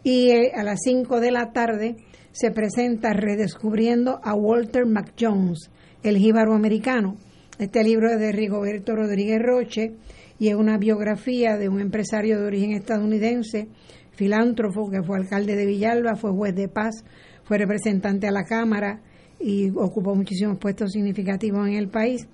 Y 0.03 0.31
eh, 0.31 0.51
a 0.55 0.63
las 0.63 0.79
5 0.83 1.19
de 1.19 1.31
la 1.31 1.51
tarde 1.51 1.95
se 2.31 2.51
presenta 2.51 3.13
Redescubriendo 3.13 4.19
a 4.23 4.33
Walter 4.35 4.85
McJones, 4.85 5.71
el 6.03 6.17
jíbaro 6.17 6.53
americano. 6.53 7.15
Este 7.57 7.83
libro 7.83 8.11
es 8.11 8.19
de 8.19 8.31
Rigoberto 8.31 8.95
Rodríguez 8.95 9.41
Roche 9.41 9.95
y 10.39 10.49
es 10.49 10.55
una 10.55 10.77
biografía 10.77 11.57
de 11.57 11.69
un 11.69 11.81
empresario 11.81 12.39
de 12.39 12.45
origen 12.45 12.71
estadounidense, 12.73 13.67
filántropo, 14.11 14.89
que 14.89 15.01
fue 15.01 15.17
alcalde 15.17 15.55
de 15.55 15.65
Villalba, 15.65 16.15
fue 16.15 16.31
juez 16.31 16.55
de 16.55 16.67
paz, 16.67 17.03
fue 17.43 17.57
representante 17.57 18.27
a 18.27 18.31
la 18.31 18.43
Cámara 18.43 19.01
y 19.39 19.69
ocupó 19.71 20.15
muchísimos 20.15 20.57
puestos 20.59 20.91
significativos 20.91 21.67
en 21.67 21.75
el 21.75 21.89
país. 21.89 22.27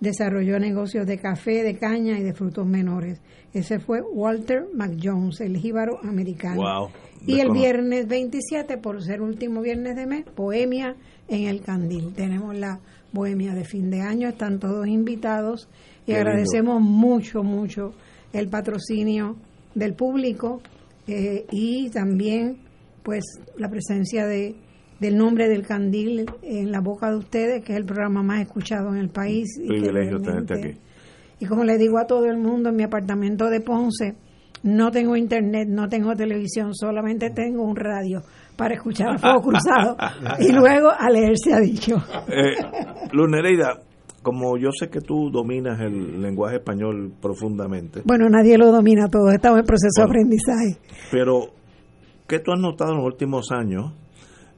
Desarrolló 0.00 0.58
negocios 0.58 1.06
de 1.06 1.18
café, 1.18 1.62
de 1.62 1.76
caña 1.76 2.18
y 2.18 2.22
de 2.22 2.32
frutos 2.32 2.66
menores. 2.66 3.20
Ese 3.52 3.78
fue 3.78 4.00
Walter 4.00 4.66
McJones, 4.74 5.40
el 5.40 5.56
jíbaro 5.56 5.98
americano. 6.02 6.60
Wow. 6.60 6.90
Y 7.26 7.40
el 7.40 7.50
viernes 7.50 8.06
27, 8.06 8.78
por 8.78 9.02
ser 9.02 9.20
último 9.20 9.60
viernes 9.60 9.96
de 9.96 10.06
mes, 10.06 10.24
Bohemia 10.36 10.94
en 11.26 11.48
el 11.48 11.62
Candil. 11.62 12.12
Tenemos 12.14 12.56
la 12.56 12.80
Bohemia 13.12 13.54
de 13.54 13.64
fin 13.64 13.90
de 13.90 14.02
año, 14.02 14.28
están 14.28 14.58
todos 14.58 14.86
invitados 14.86 15.68
y 16.02 16.06
Qué 16.06 16.12
lindo. 16.12 16.30
agradecemos 16.30 16.80
mucho, 16.80 17.42
mucho 17.42 17.94
el 18.32 18.48
patrocinio 18.48 19.36
del 19.74 19.94
público 19.94 20.60
eh, 21.06 21.46
y 21.50 21.88
también 21.90 22.58
pues 23.02 23.24
la 23.56 23.68
presencia 23.68 24.26
de 24.26 24.54
del 25.00 25.16
nombre 25.16 25.48
del 25.48 25.66
Candil 25.66 26.26
en 26.42 26.72
la 26.72 26.80
boca 26.80 27.10
de 27.10 27.16
ustedes, 27.18 27.64
que 27.64 27.72
es 27.72 27.78
el 27.78 27.84
programa 27.84 28.22
más 28.22 28.40
escuchado 28.42 28.88
en 28.90 28.96
el 28.98 29.08
país. 29.10 29.46
y 29.58 29.62
que 29.62 29.68
Privilegio 29.68 30.18
tenerte 30.20 30.54
aquí. 30.54 30.78
y 31.40 31.46
como 31.46 31.64
le 31.64 31.78
digo 31.78 31.98
a 31.98 32.06
todo 32.06 32.24
el 32.26 32.38
mundo, 32.38 32.70
en 32.70 32.76
mi 32.76 32.82
apartamento 32.82 33.48
de 33.48 33.60
Ponce 33.60 34.14
no 34.64 34.90
tengo 34.90 35.14
internet, 35.16 35.68
no 35.70 35.88
tengo 35.88 36.16
televisión, 36.16 36.74
solamente 36.74 37.30
tengo 37.30 37.62
un 37.62 37.76
radio 37.76 38.22
para 38.56 38.74
escuchar 38.74 39.10
a 39.10 39.18
Fuego 39.18 39.40
Cruzado 39.40 39.96
y 40.40 40.50
luego 40.50 40.88
a 40.90 41.08
leer 41.10 41.34
se 41.38 41.54
ha 41.54 41.60
dicho. 41.60 41.94
Eh, 42.26 42.56
Luz 43.12 43.28
Nereida, 43.30 43.78
como 44.20 44.58
yo 44.58 44.70
sé 44.76 44.88
que 44.90 45.00
tú 45.00 45.30
dominas 45.30 45.78
el 45.80 46.20
lenguaje 46.20 46.56
español 46.56 47.12
profundamente, 47.22 48.02
Bueno, 48.04 48.28
nadie 48.28 48.58
lo 48.58 48.72
domina 48.72 49.06
todo, 49.08 49.30
estamos 49.30 49.60
en 49.60 49.64
proceso 49.64 50.00
de 50.00 50.02
aprendizaje. 50.06 50.76
pero 51.12 51.50
¿qué 52.26 52.40
tú 52.40 52.50
has 52.50 52.58
notado 52.60 52.90
en 52.90 52.96
los 52.96 53.06
últimos 53.06 53.52
años? 53.52 53.92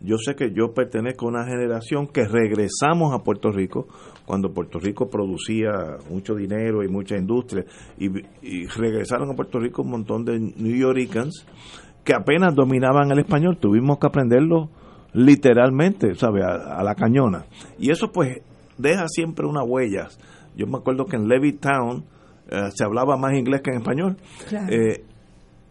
Yo 0.03 0.17
sé 0.19 0.35
que 0.35 0.53
yo 0.53 0.73
pertenezco 0.73 1.27
a 1.27 1.29
una 1.29 1.45
generación 1.45 2.07
que 2.07 2.25
regresamos 2.27 3.15
a 3.15 3.23
Puerto 3.23 3.51
Rico 3.51 3.87
cuando 4.25 4.53
Puerto 4.53 4.79
Rico 4.79 5.11
producía 5.11 5.71
mucho 6.09 6.35
dinero 6.35 6.83
y 6.83 6.89
mucha 6.89 7.17
industria 7.17 7.65
y, 7.99 8.09
y 8.43 8.67
regresaron 8.67 9.31
a 9.31 9.35
Puerto 9.35 9.59
Rico 9.59 9.83
un 9.83 9.91
montón 9.91 10.25
de 10.25 10.39
New 10.39 10.77
Yorkers 10.77 11.47
que 12.05 12.15
apenas 12.15 12.55
dominaban 12.55 13.11
el 13.11 13.19
español, 13.19 13.59
tuvimos 13.59 13.99
que 13.99 14.07
aprenderlo 14.07 14.71
literalmente, 15.13 16.15
¿sabe? 16.15 16.43
A, 16.43 16.79
a 16.79 16.83
la 16.83 16.95
cañona. 16.95 17.45
Y 17.79 17.91
eso 17.91 18.11
pues 18.13 18.41
deja 18.79 19.07
siempre 19.09 19.47
una 19.47 19.63
huella. 19.63 20.09
Yo 20.57 20.67
me 20.67 20.79
acuerdo 20.79 21.05
que 21.05 21.17
en 21.17 21.29
Levittown 21.29 22.05
eh, 22.51 22.71
se 22.75 22.85
hablaba 22.85 23.17
más 23.17 23.35
inglés 23.35 23.61
que 23.63 23.71
en 23.71 23.79
español. 23.79 24.17
Claro. 24.49 24.73
Eh, 24.73 25.05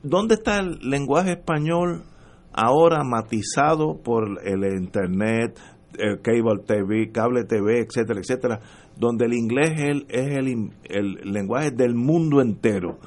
¿Dónde 0.04 0.36
está 0.36 0.60
el 0.60 0.80
lenguaje 0.90 1.32
español 1.32 2.04
ahora 2.62 3.04
matizado 3.04 3.98
por 4.04 4.40
el 4.46 4.64
internet, 4.80 5.58
el 5.98 6.20
cable 6.22 6.62
TV, 6.66 7.12
cable 7.12 7.44
TV, 7.46 7.80
etcétera, 7.80 8.20
etcétera, 8.20 8.60
donde 8.98 9.26
el 9.26 9.34
inglés 9.34 9.72
es 9.76 9.82
el, 9.90 10.06
es 10.10 10.38
el, 10.38 10.70
el 10.90 11.32
lenguaje 11.32 11.72
del 11.72 11.96
mundo 11.96 12.42
entero? 12.42 13.00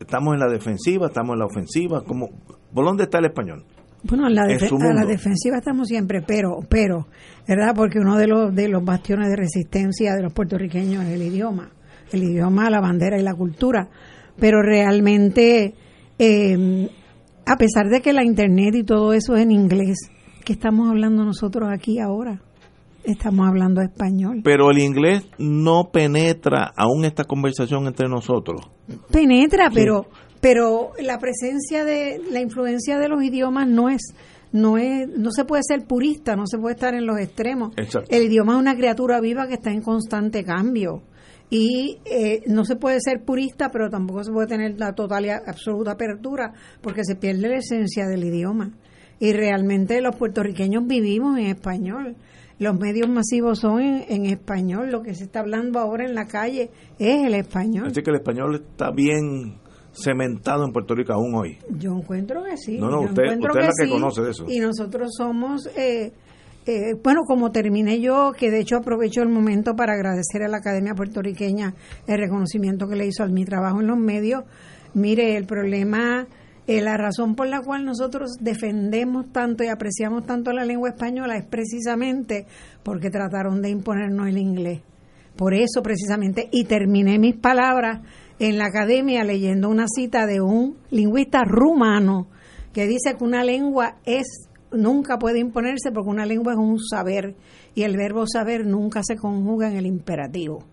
Estamos 0.00 0.34
en 0.34 0.40
la 0.40 0.48
defensiva, 0.52 1.06
estamos 1.06 1.34
en 1.34 1.38
la 1.40 1.46
ofensiva, 1.46 2.02
¿cómo, 2.04 2.28
¿por 2.74 2.84
dónde 2.84 3.04
está 3.04 3.18
el 3.18 3.26
español? 3.26 3.64
Bueno, 4.02 4.26
en 4.26 4.34
la 4.34 4.42
en 4.42 4.58
defe- 4.58 4.68
su 4.68 4.76
a 4.76 4.92
la 4.92 5.06
defensiva 5.06 5.56
estamos 5.56 5.88
siempre, 5.88 6.20
pero, 6.20 6.58
pero, 6.68 7.06
¿verdad? 7.48 7.74
Porque 7.74 7.98
uno 8.00 8.16
de 8.18 8.26
los, 8.26 8.54
de 8.54 8.68
los 8.68 8.84
bastiones 8.84 9.28
de 9.30 9.36
resistencia 9.36 10.14
de 10.14 10.22
los 10.22 10.32
puertorriqueños 10.34 11.04
es 11.04 11.10
el 11.14 11.22
idioma, 11.22 11.70
el 12.12 12.22
idioma, 12.22 12.68
la 12.68 12.80
bandera 12.80 13.18
y 13.18 13.22
la 13.22 13.34
cultura. 13.34 13.88
Pero 14.38 14.60
realmente, 14.60 15.72
eh, 16.18 16.88
a 17.46 17.56
pesar 17.56 17.88
de 17.88 18.00
que 18.00 18.12
la 18.12 18.24
internet 18.24 18.74
y 18.74 18.84
todo 18.84 19.12
eso 19.12 19.36
es 19.36 19.42
en 19.42 19.50
inglés, 19.50 19.96
¿qué 20.44 20.52
estamos 20.52 20.88
hablando 20.88 21.24
nosotros 21.24 21.68
aquí 21.72 21.98
ahora? 21.98 22.40
Estamos 23.04 23.46
hablando 23.46 23.82
español. 23.82 24.40
Pero 24.42 24.70
el 24.70 24.78
inglés 24.78 25.26
no 25.38 25.90
penetra 25.92 26.72
aún 26.74 27.04
esta 27.04 27.24
conversación 27.24 27.86
entre 27.86 28.08
nosotros. 28.08 28.70
penetra, 29.10 29.70
pero 29.72 30.06
pero 30.40 30.92
la 31.00 31.18
presencia 31.18 31.84
de 31.84 32.20
la 32.30 32.40
influencia 32.40 32.98
de 32.98 33.08
los 33.08 33.22
idiomas 33.22 33.66
no 33.66 33.88
es 33.88 34.14
no 34.52 34.78
es 34.78 35.08
no 35.08 35.30
se 35.32 35.44
puede 35.44 35.62
ser 35.66 35.86
purista, 35.86 36.36
no 36.36 36.46
se 36.46 36.58
puede 36.58 36.74
estar 36.74 36.94
en 36.94 37.06
los 37.06 37.18
extremos. 37.18 37.72
Exacto. 37.76 38.08
El 38.10 38.24
idioma 38.24 38.54
es 38.54 38.58
una 38.58 38.76
criatura 38.76 39.20
viva 39.20 39.46
que 39.48 39.54
está 39.54 39.70
en 39.70 39.82
constante 39.82 40.44
cambio 40.44 41.02
y 41.50 41.98
eh, 42.04 42.42
no 42.46 42.64
se 42.64 42.76
puede 42.76 42.98
ser 43.00 43.22
purista, 43.24 43.70
pero 43.70 43.90
tampoco 43.90 44.24
se 44.24 44.32
puede 44.32 44.46
tener 44.48 44.78
la 44.78 44.94
total 44.94 45.26
y 45.26 45.30
absoluta 45.30 45.92
apertura 45.92 46.52
porque 46.80 47.04
se 47.04 47.14
pierde 47.16 47.48
la 47.48 47.56
esencia 47.58 48.06
del 48.06 48.24
idioma. 48.24 48.72
Y 49.20 49.32
realmente 49.32 50.00
los 50.00 50.16
puertorriqueños 50.16 50.86
vivimos 50.86 51.38
en 51.38 51.46
español. 51.46 52.16
Los 52.58 52.78
medios 52.78 53.08
masivos 53.08 53.60
son 53.60 53.80
en, 53.80 54.04
en 54.08 54.26
español. 54.26 54.90
Lo 54.90 55.02
que 55.02 55.14
se 55.14 55.24
está 55.24 55.40
hablando 55.40 55.78
ahora 55.78 56.04
en 56.04 56.14
la 56.14 56.26
calle 56.26 56.70
es 56.98 57.24
el 57.26 57.34
español. 57.34 57.86
Así 57.88 58.02
que 58.02 58.10
el 58.10 58.16
español 58.16 58.54
está 58.56 58.90
bien 58.90 59.58
cementado 59.92 60.64
en 60.64 60.72
Puerto 60.72 60.94
Rico 60.94 61.12
aún 61.12 61.34
hoy. 61.34 61.58
Yo 61.78 61.96
encuentro 61.96 62.42
que 62.42 62.56
sí. 62.56 62.78
No, 62.78 62.90
no, 62.90 63.00
usted- 63.02 63.22
usted 63.24 63.32
es 63.32 63.54
la 63.54 63.72
que 63.78 63.84
sí, 63.84 63.90
conoce 63.90 64.22
de 64.22 64.30
eso. 64.30 64.44
Y 64.48 64.58
nosotros 64.58 65.10
somos, 65.16 65.68
eh, 65.76 66.12
eh, 66.66 66.94
bueno, 67.02 67.24
como 67.26 67.50
terminé 67.50 68.00
yo, 68.00 68.32
que 68.32 68.50
de 68.50 68.60
hecho 68.60 68.76
aprovecho 68.76 69.20
el 69.20 69.28
momento 69.28 69.76
para 69.76 69.92
agradecer 69.92 70.42
a 70.42 70.48
la 70.48 70.58
Academia 70.58 70.94
Puertorriqueña 70.94 71.74
el 72.06 72.18
reconocimiento 72.18 72.88
que 72.88 72.96
le 72.96 73.06
hizo 73.06 73.22
a 73.22 73.28
mi 73.28 73.44
trabajo 73.44 73.80
en 73.80 73.88
los 73.88 73.98
medios. 73.98 74.44
Mire, 74.94 75.36
el 75.36 75.44
problema, 75.44 76.26
eh, 76.66 76.80
la 76.80 76.96
razón 76.96 77.34
por 77.34 77.48
la 77.48 77.60
cual 77.60 77.84
nosotros 77.84 78.38
defendemos 78.40 79.30
tanto 79.30 79.62
y 79.62 79.68
apreciamos 79.68 80.24
tanto 80.24 80.52
la 80.52 80.64
lengua 80.64 80.88
española 80.88 81.36
es 81.36 81.44
precisamente 81.44 82.46
porque 82.82 83.10
trataron 83.10 83.60
de 83.60 83.68
imponernos 83.68 84.28
el 84.28 84.38
inglés 84.38 84.80
Por 85.36 85.52
eso 85.52 85.82
precisamente, 85.82 86.48
y 86.50 86.64
terminé 86.64 87.18
mis 87.18 87.36
palabras 87.36 88.00
en 88.38 88.56
la 88.56 88.66
academia 88.66 89.22
leyendo 89.22 89.68
una 89.68 89.84
cita 89.86 90.26
de 90.26 90.40
un 90.40 90.78
lingüista 90.90 91.42
rumano 91.44 92.28
que 92.72 92.86
dice 92.86 93.16
que 93.16 93.24
una 93.24 93.44
lengua 93.44 93.96
es 94.06 94.48
nunca 94.74 95.18
puede 95.18 95.38
imponerse 95.38 95.90
porque 95.92 96.10
una 96.10 96.26
lengua 96.26 96.52
es 96.52 96.58
un 96.58 96.78
saber 96.78 97.34
y 97.74 97.82
el 97.82 97.96
verbo 97.96 98.24
saber 98.26 98.66
nunca 98.66 99.02
se 99.02 99.16
conjuga 99.16 99.68
en 99.68 99.76
el 99.76 99.86
imperativo. 99.86 100.64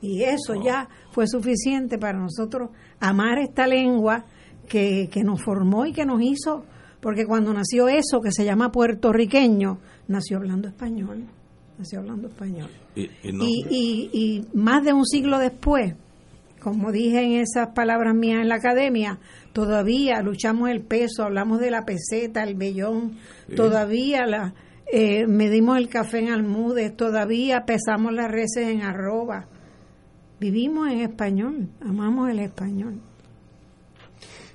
Y 0.00 0.22
eso 0.22 0.54
ya 0.62 0.88
fue 1.12 1.26
suficiente 1.26 1.98
para 1.98 2.18
nosotros 2.18 2.70
amar 3.00 3.38
esta 3.38 3.66
lengua 3.66 4.24
que, 4.68 5.08
que 5.10 5.24
nos 5.24 5.42
formó 5.42 5.86
y 5.86 5.92
que 5.92 6.04
nos 6.04 6.20
hizo, 6.22 6.64
porque 7.00 7.26
cuando 7.26 7.52
nació 7.52 7.88
eso 7.88 8.20
que 8.20 8.30
se 8.30 8.44
llama 8.44 8.70
puertorriqueño, 8.70 9.78
nació 10.08 10.38
hablando 10.38 10.68
español, 10.68 11.24
nació 11.78 12.00
hablando 12.00 12.28
español. 12.28 12.70
Y, 12.94 13.08
y, 13.32 14.10
y, 14.12 14.46
más 14.52 14.84
de 14.84 14.92
un 14.92 15.06
siglo 15.06 15.38
después, 15.38 15.94
como 16.64 16.92
dije 16.92 17.20
en 17.20 17.32
esas 17.32 17.74
palabras 17.74 18.14
mías 18.14 18.40
en 18.40 18.48
la 18.48 18.54
academia, 18.54 19.18
todavía 19.52 20.22
luchamos 20.22 20.70
el 20.70 20.80
peso, 20.82 21.22
hablamos 21.22 21.60
de 21.60 21.70
la 21.70 21.84
peseta, 21.84 22.42
el 22.42 22.54
vellón, 22.54 23.18
todavía 23.54 24.24
la, 24.24 24.54
eh, 24.90 25.26
medimos 25.26 25.76
el 25.76 25.90
café 25.90 26.20
en 26.20 26.30
almudes, 26.30 26.96
todavía 26.96 27.66
pesamos 27.66 28.14
las 28.14 28.30
reses 28.30 28.68
en 28.68 28.80
arroba. 28.80 29.46
Vivimos 30.40 30.90
en 30.90 31.02
español, 31.02 31.68
amamos 31.82 32.30
el 32.30 32.38
español. 32.38 32.98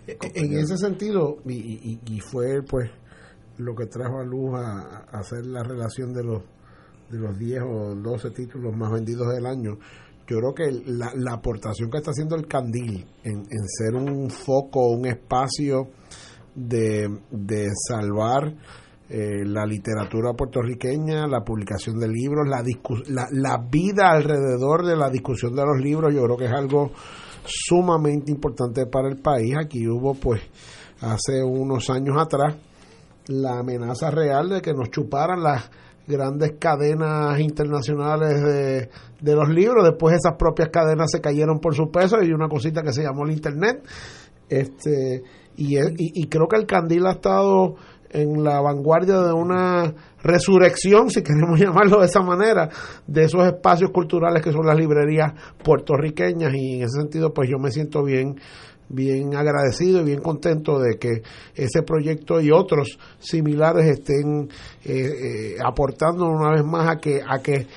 En 0.07 0.53
ese 0.57 0.77
sentido, 0.77 1.37
y, 1.45 1.99
y, 2.07 2.19
fue 2.21 2.63
pues 2.63 2.89
lo 3.59 3.75
que 3.75 3.85
trajo 3.85 4.19
a 4.19 4.23
luz 4.23 4.55
a, 4.55 5.05
hacer 5.11 5.45
la 5.45 5.61
relación 5.61 6.11
de 6.11 6.23
los 6.23 6.41
de 7.11 7.17
los 7.17 7.37
10 7.37 7.61
o 7.63 7.95
12 7.95 8.31
títulos 8.31 8.75
más 8.75 8.91
vendidos 8.91 9.33
del 9.33 9.45
año, 9.47 9.79
yo 10.29 10.37
creo 10.37 10.53
que 10.53 10.71
la, 10.85 11.11
la 11.15 11.33
aportación 11.33 11.89
que 11.89 11.97
está 11.97 12.11
haciendo 12.11 12.35
el 12.35 12.47
Candil 12.47 13.03
en, 13.23 13.45
ser 13.67 13.95
un 13.95 14.29
foco, 14.29 14.89
un 14.89 15.07
espacio 15.07 15.87
de, 16.53 17.09
de 17.31 17.67
salvar 17.87 18.53
eh, 19.09 19.43
la 19.43 19.65
literatura 19.65 20.33
puertorriqueña, 20.33 21.25
la 21.25 21.43
publicación 21.43 21.97
de 21.97 22.07
libros, 22.07 22.47
la, 22.47 22.63
la, 23.07 23.27
la 23.31 23.57
vida 23.57 24.11
alrededor 24.11 24.85
de 24.85 24.95
la 24.95 25.09
discusión 25.09 25.55
de 25.55 25.65
los 25.65 25.81
libros, 25.81 26.13
yo 26.13 26.23
creo 26.25 26.37
que 26.37 26.45
es 26.45 26.51
algo 26.51 26.91
sumamente 27.43 28.31
importante 28.31 28.85
para 28.85 29.09
el 29.09 29.17
país. 29.17 29.55
Aquí 29.57 29.87
hubo, 29.87 30.13
pues, 30.13 30.41
hace 31.01 31.41
unos 31.43 31.89
años 31.89 32.17
atrás, 32.19 32.55
la 33.27 33.59
amenaza 33.59 34.11
real 34.11 34.49
de 34.49 34.61
que 34.61 34.73
nos 34.73 34.91
chuparan 34.91 35.41
las 35.41 35.71
grandes 36.09 36.53
cadenas 36.59 37.39
internacionales 37.39 38.43
de, 38.43 38.89
de 39.21 39.35
los 39.35 39.47
libros. 39.47 39.85
Después 39.85 40.15
esas 40.15 40.35
propias 40.37 40.69
cadenas 40.69 41.11
se 41.11 41.21
cayeron 41.21 41.59
por 41.59 41.75
su 41.75 41.89
peso 41.91 42.21
y 42.21 42.31
una 42.31 42.49
cosita 42.49 42.81
que 42.81 42.91
se 42.91 43.03
llamó 43.03 43.25
el 43.25 43.31
Internet. 43.31 43.85
Este, 44.49 45.23
y, 45.55 45.77
y, 45.77 45.93
y 45.97 46.27
creo 46.27 46.47
que 46.47 46.57
el 46.57 46.65
Candil 46.65 47.05
ha 47.05 47.11
estado 47.11 47.75
en 48.11 48.43
la 48.43 48.59
vanguardia 48.59 49.19
de 49.19 49.33
una 49.33 49.93
resurrección, 50.23 51.09
si 51.09 51.21
queremos 51.21 51.59
llamarlo 51.59 51.99
de 51.99 52.07
esa 52.07 52.21
manera, 52.21 52.69
de 53.07 53.25
esos 53.25 53.45
espacios 53.45 53.91
culturales 53.91 54.43
que 54.43 54.51
son 54.51 54.65
las 54.65 54.77
librerías 54.77 55.33
puertorriqueñas 55.63 56.53
y 56.53 56.77
en 56.77 56.83
ese 56.83 57.01
sentido 57.01 57.33
pues 57.33 57.49
yo 57.49 57.59
me 57.59 57.71
siento 57.71 58.03
bien 58.03 58.39
bien 58.89 59.35
agradecido 59.35 60.01
y 60.01 60.05
bien 60.05 60.21
contento 60.21 60.79
de 60.79 60.97
que 60.97 61.21
ese 61.55 61.83
proyecto 61.83 62.41
y 62.41 62.51
otros 62.51 62.97
similares 63.19 63.85
estén 63.85 64.49
eh, 64.83 64.93
eh, 64.93 65.55
aportando 65.63 66.25
una 66.25 66.51
vez 66.51 66.65
más 66.65 66.89
a 66.89 66.97
que 66.97 67.21
a 67.25 67.39
que 67.39 67.67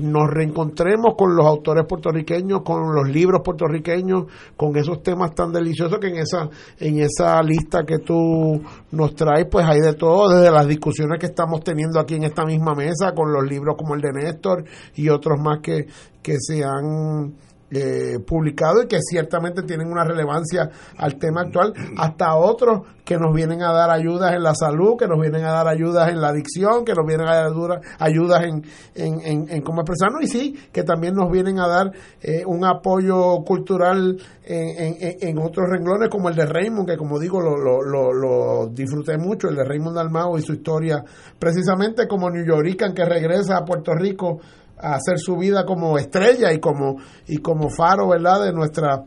nos 0.00 0.30
reencontremos 0.30 1.14
con 1.16 1.34
los 1.34 1.44
autores 1.44 1.84
puertorriqueños, 1.86 2.62
con 2.62 2.94
los 2.94 3.08
libros 3.08 3.42
puertorriqueños, 3.44 4.26
con 4.56 4.76
esos 4.76 5.02
temas 5.02 5.34
tan 5.34 5.52
deliciosos 5.52 5.98
que 5.98 6.08
en 6.08 6.16
esa 6.16 6.48
en 6.78 7.00
esa 7.00 7.42
lista 7.42 7.84
que 7.84 7.98
tú 7.98 8.62
nos 8.92 9.14
traes, 9.14 9.46
pues 9.50 9.66
hay 9.66 9.80
de 9.80 9.94
todo, 9.94 10.28
desde 10.34 10.50
las 10.50 10.66
discusiones 10.66 11.18
que 11.18 11.26
estamos 11.26 11.62
teniendo 11.62 12.00
aquí 12.00 12.14
en 12.14 12.24
esta 12.24 12.44
misma 12.44 12.74
mesa 12.74 13.12
con 13.14 13.32
los 13.32 13.44
libros 13.44 13.76
como 13.76 13.94
el 13.94 14.00
de 14.00 14.12
Néstor 14.12 14.64
y 14.94 15.08
otros 15.08 15.38
más 15.40 15.58
que 15.60 15.86
que 16.22 16.36
se 16.38 16.62
han 16.64 17.34
eh, 17.74 18.18
publicado 18.26 18.82
y 18.82 18.86
que 18.86 18.98
ciertamente 19.00 19.62
tienen 19.62 19.90
una 19.90 20.04
relevancia 20.04 20.70
al 20.98 21.16
tema 21.16 21.42
actual, 21.42 21.72
hasta 21.96 22.36
otros 22.36 22.82
que 23.04 23.16
nos 23.16 23.34
vienen 23.34 23.62
a 23.62 23.72
dar 23.72 23.90
ayudas 23.90 24.34
en 24.34 24.42
la 24.42 24.54
salud, 24.54 24.96
que 24.98 25.08
nos 25.08 25.20
vienen 25.20 25.44
a 25.44 25.52
dar 25.52 25.68
ayudas 25.68 26.08
en 26.10 26.20
la 26.20 26.28
adicción, 26.28 26.84
que 26.84 26.94
nos 26.94 27.06
vienen 27.06 27.26
a 27.26 27.34
dar 27.34 27.80
ayudas 27.98 28.44
en, 28.44 28.64
en, 28.94 29.48
en, 29.48 29.62
cómo 29.62 29.80
expresarnos. 29.80 30.22
Y 30.22 30.26
sí, 30.28 30.58
que 30.72 30.82
también 30.82 31.14
nos 31.14 31.30
vienen 31.30 31.58
a 31.58 31.66
dar 31.66 31.92
eh, 32.20 32.44
un 32.46 32.64
apoyo 32.64 33.42
cultural 33.44 34.18
en, 34.44 34.96
en, 35.20 35.38
otros 35.38 35.68
renglones 35.68 36.08
como 36.08 36.28
el 36.28 36.36
de 36.36 36.46
Raymond, 36.46 36.88
que 36.88 36.96
como 36.96 37.18
digo 37.18 37.40
lo, 37.40 37.56
lo, 37.56 37.82
lo, 37.82 38.12
lo 38.12 38.66
disfruté 38.68 39.16
mucho, 39.16 39.48
el 39.48 39.56
de 39.56 39.64
Raymond 39.64 39.96
Dalmao 39.96 40.38
y 40.38 40.42
su 40.42 40.52
historia, 40.52 41.02
precisamente 41.38 42.06
como 42.06 42.30
New 42.30 42.44
Yorican 42.44 42.92
que 42.94 43.04
regresa 43.04 43.58
a 43.58 43.64
Puerto 43.64 43.94
Rico 43.94 44.40
a 44.82 44.94
hacer 44.94 45.18
su 45.18 45.36
vida 45.36 45.64
como 45.64 45.98
estrella 45.98 46.52
y 46.52 46.58
como 46.58 46.96
y 47.26 47.38
como 47.38 47.70
faro 47.70 48.08
verdad 48.08 48.42
de 48.44 48.52
nuestra 48.52 49.04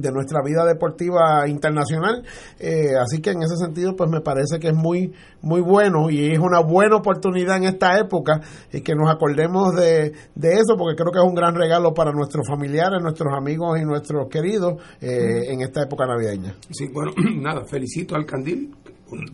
de 0.00 0.10
nuestra 0.12 0.40
vida 0.42 0.64
deportiva 0.64 1.46
internacional. 1.46 2.24
Eh, 2.58 2.94
así 3.00 3.20
que 3.20 3.30
en 3.30 3.42
ese 3.42 3.56
sentido 3.56 3.94
pues 3.96 4.10
me 4.10 4.20
parece 4.20 4.58
que 4.58 4.68
es 4.68 4.74
muy 4.74 5.12
muy 5.42 5.60
bueno 5.60 6.10
y 6.10 6.32
es 6.32 6.38
una 6.38 6.60
buena 6.60 6.96
oportunidad 6.96 7.56
en 7.56 7.64
esta 7.64 7.98
época 7.98 8.40
y 8.72 8.80
que 8.80 8.94
nos 8.94 9.10
acordemos 9.10 9.74
de, 9.74 10.12
de 10.34 10.52
eso 10.54 10.76
porque 10.78 10.96
creo 10.96 11.12
que 11.12 11.18
es 11.18 11.24
un 11.24 11.34
gran 11.34 11.54
regalo 11.54 11.92
para 11.92 12.12
nuestros 12.12 12.46
familiares 12.48 13.02
nuestros 13.02 13.32
amigos 13.36 13.78
y 13.80 13.84
nuestros 13.84 14.28
queridos 14.28 14.74
eh, 15.00 15.52
en 15.52 15.60
esta 15.60 15.82
época 15.82 16.06
navideña. 16.06 16.54
Sí 16.70 16.88
bueno 16.92 17.12
nada 17.40 17.64
felicito 17.64 18.16
al 18.16 18.24
Candil 18.24 18.74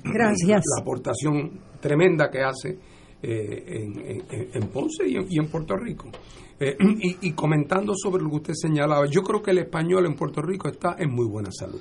gracias. 0.03 0.63
la 0.77 0.83
aportación 0.83 1.61
tremenda 1.81 2.29
que 2.29 2.43
hace 2.43 2.90
eh, 3.23 4.23
en, 4.55 4.69
Ponce 4.69 5.07
y 5.07 5.39
en, 5.39 5.49
Puerto 5.49 5.77
Rico. 5.77 6.11
Eh, 6.59 6.77
y, 7.21 7.33
comentando 7.33 7.95
sobre 7.95 8.23
lo 8.23 8.31
que 8.31 8.37
usted 8.37 8.55
señalaba, 8.55 9.07
yo 9.07 9.23
creo 9.23 9.43
que 9.43 9.51
el 9.51 9.59
español 9.59 10.07
en 10.07 10.15
Puerto 10.15 10.41
Rico 10.41 10.69
está 10.69 10.97
en 10.99 11.11
muy 11.11 11.27
buena 11.27 11.51
salud. 11.53 11.81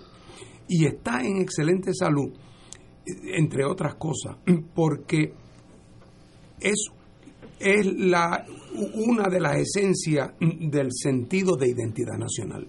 Y 0.67 0.85
está 0.85 1.21
en 1.23 1.41
excelente 1.41 1.93
salud, 1.93 2.31
entre 3.05 3.65
otras 3.65 3.95
cosas, 3.95 4.37
porque 4.75 5.33
es, 6.59 6.87
es 7.59 7.85
la, 7.85 8.45
una 9.07 9.29
de 9.29 9.39
las 9.39 9.57
esencias 9.57 10.31
del 10.39 10.91
sentido 10.91 11.55
de 11.55 11.69
identidad 11.69 12.17
nacional. 12.17 12.67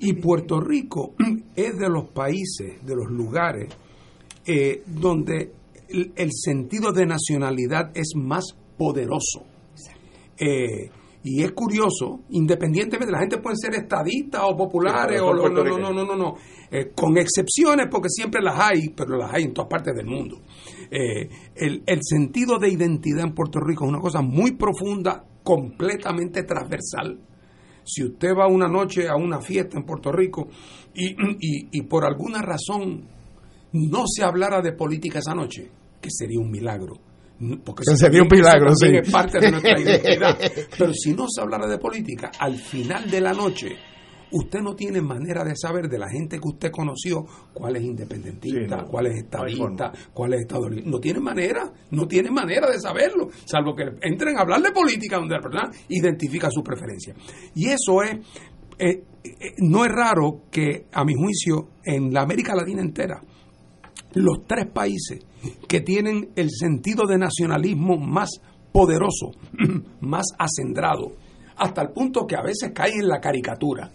Y 0.00 0.14
Puerto 0.14 0.60
Rico 0.60 1.14
es 1.56 1.78
de 1.78 1.88
los 1.88 2.10
países, 2.10 2.84
de 2.84 2.94
los 2.94 3.10
lugares, 3.10 3.74
eh, 4.46 4.82
donde 4.86 5.52
el, 5.88 6.30
sentido 6.32 6.92
de 6.92 7.06
nacionalidad 7.06 7.90
es 7.94 8.12
más 8.14 8.56
poderoso. 8.76 9.44
Eh, 10.38 10.90
y 11.28 11.42
es 11.42 11.50
curioso, 11.52 12.20
independientemente, 12.30 13.10
la 13.10 13.18
gente 13.18 13.38
puede 13.38 13.56
ser 13.56 13.74
estadistas 13.74 14.42
o 14.44 14.56
populares, 14.56 15.20
o 15.20 15.34
no, 15.34 15.48
no, 15.48 15.64
no, 15.64 15.92
no, 15.92 16.04
no, 16.04 16.16
no, 16.16 16.34
eh, 16.70 16.92
con 16.94 17.18
excepciones, 17.18 17.88
porque 17.90 18.08
siempre 18.08 18.40
las 18.40 18.56
hay, 18.56 18.90
pero 18.90 19.16
las 19.16 19.34
hay 19.34 19.42
en 19.42 19.52
todas 19.52 19.68
partes 19.68 19.92
del 19.96 20.06
mundo. 20.06 20.40
Eh, 20.88 21.28
el, 21.56 21.82
el, 21.84 21.98
sentido 22.02 22.60
de 22.60 22.68
identidad 22.68 23.24
en 23.24 23.34
Puerto 23.34 23.58
Rico 23.58 23.84
es 23.84 23.88
una 23.88 24.00
cosa 24.00 24.22
muy 24.22 24.52
profunda, 24.52 25.24
completamente 25.42 26.44
transversal. 26.44 27.18
Si 27.82 28.04
usted 28.04 28.28
va 28.28 28.46
una 28.46 28.68
noche 28.68 29.08
a 29.08 29.16
una 29.16 29.40
fiesta 29.40 29.76
en 29.76 29.84
Puerto 29.84 30.12
Rico 30.12 30.46
y, 30.94 31.10
y, 31.10 31.68
y 31.72 31.82
por 31.82 32.04
alguna 32.04 32.40
razón 32.40 33.15
no 33.72 34.04
se 34.06 34.24
hablara 34.24 34.60
de 34.60 34.72
política 34.72 35.18
esa 35.18 35.34
noche, 35.34 35.70
que 36.00 36.10
sería 36.10 36.40
un 36.40 36.50
milagro. 36.50 36.94
Porque 37.64 37.84
sería 37.96 38.22
un 38.22 38.28
milagro, 38.30 38.74
sí. 38.74 38.88
Es 38.96 39.10
parte 39.10 39.38
de 39.38 39.50
nuestra 39.50 39.78
identidad. 39.80 40.38
Pero 40.78 40.92
si 40.94 41.12
no 41.12 41.26
se 41.28 41.40
hablara 41.42 41.66
de 41.66 41.78
política, 41.78 42.30
al 42.38 42.56
final 42.56 43.10
de 43.10 43.20
la 43.20 43.32
noche, 43.32 43.76
usted 44.30 44.60
no 44.60 44.74
tiene 44.74 45.02
manera 45.02 45.44
de 45.44 45.54
saber 45.54 45.88
de 45.88 45.98
la 45.98 46.08
gente 46.08 46.38
que 46.38 46.48
usted 46.48 46.70
conoció 46.70 47.24
cuál 47.52 47.76
es 47.76 47.82
independentista, 47.82 48.84
cuál 48.84 49.06
es 49.08 49.16
estadista, 49.18 49.92
cuál 50.12 50.34
es 50.34 50.40
estadounidense. 50.40 50.90
No 50.90 50.98
tiene 50.98 51.20
manera, 51.20 51.70
no 51.90 52.06
tiene 52.06 52.30
manera 52.30 52.70
de 52.70 52.80
saberlo, 52.80 53.28
salvo 53.44 53.74
que 53.74 53.84
entren 54.00 54.38
a 54.38 54.40
hablar 54.40 54.62
de 54.62 54.72
política 54.72 55.16
donde 55.16 55.36
la 55.36 55.42
persona 55.42 55.70
identifica 55.88 56.48
su 56.50 56.62
preferencia. 56.62 57.14
Y 57.54 57.66
eso 57.66 58.02
es, 58.02 58.16
eh, 58.78 59.02
eh, 59.24 59.54
no 59.58 59.84
es 59.84 59.92
raro 59.92 60.44
que, 60.50 60.86
a 60.92 61.04
mi 61.04 61.14
juicio, 61.14 61.68
en 61.84 62.12
la 62.12 62.22
América 62.22 62.54
Latina 62.54 62.80
entera, 62.80 63.20
los 64.16 64.46
tres 64.46 64.66
países 64.72 65.20
que 65.68 65.82
tienen 65.82 66.30
el 66.36 66.50
sentido 66.50 67.06
de 67.06 67.18
nacionalismo 67.18 67.98
más 67.98 68.30
poderoso, 68.72 69.32
más 70.00 70.24
acendrado, 70.38 71.12
hasta 71.56 71.82
el 71.82 71.90
punto 71.90 72.26
que 72.26 72.34
a 72.34 72.42
veces 72.42 72.72
cae 72.74 72.92
en 72.94 73.08
la 73.08 73.20
caricatura, 73.20 73.90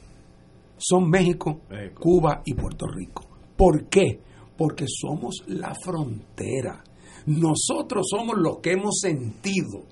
son 0.77 1.09
México, 1.09 1.61
Cuba 1.99 2.41
y 2.45 2.53
Puerto 2.53 2.85
Rico. 2.87 3.23
¿Por 3.57 3.87
qué? 3.89 4.19
Porque 4.57 4.85
somos 4.87 5.43
la 5.47 5.73
frontera. 5.73 6.83
Nosotros 7.25 8.07
somos 8.09 8.37
los 8.37 8.59
que 8.59 8.73
hemos 8.73 8.99
sentido 8.99 9.85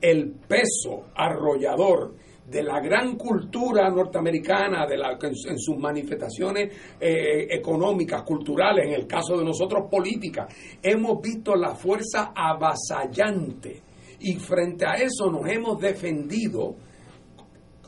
el 0.00 0.32
peso 0.32 1.08
arrollador 1.14 2.14
de 2.46 2.62
la 2.62 2.80
gran 2.80 3.16
cultura 3.16 3.88
norteamericana, 3.88 4.86
de 4.86 4.98
la, 4.98 5.18
en, 5.20 5.58
sus 5.58 5.76
manifestaciones 5.78 6.72
eh, 7.00 7.46
económicas, 7.50 8.22
culturales, 8.22 8.86
en 8.86 8.92
el 8.92 9.06
caso 9.06 9.36
de 9.38 9.44
nosotros 9.44 9.88
políticas, 9.90 10.54
hemos 10.82 11.20
visto 11.22 11.54
la 11.56 11.74
fuerza 11.74 12.32
avasallante 12.34 13.82
y 14.20 14.34
frente 14.34 14.86
a 14.86 14.94
eso 14.94 15.30
nos 15.30 15.48
hemos 15.48 15.80
defendido 15.80 16.76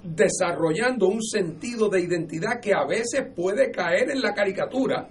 desarrollando 0.02 1.08
un 1.08 1.22
sentido 1.22 1.88
de 1.88 2.00
identidad 2.00 2.60
que 2.60 2.72
a 2.72 2.84
veces 2.86 3.26
puede 3.34 3.70
caer 3.70 4.10
en 4.10 4.20
la 4.20 4.32
caricatura 4.32 5.08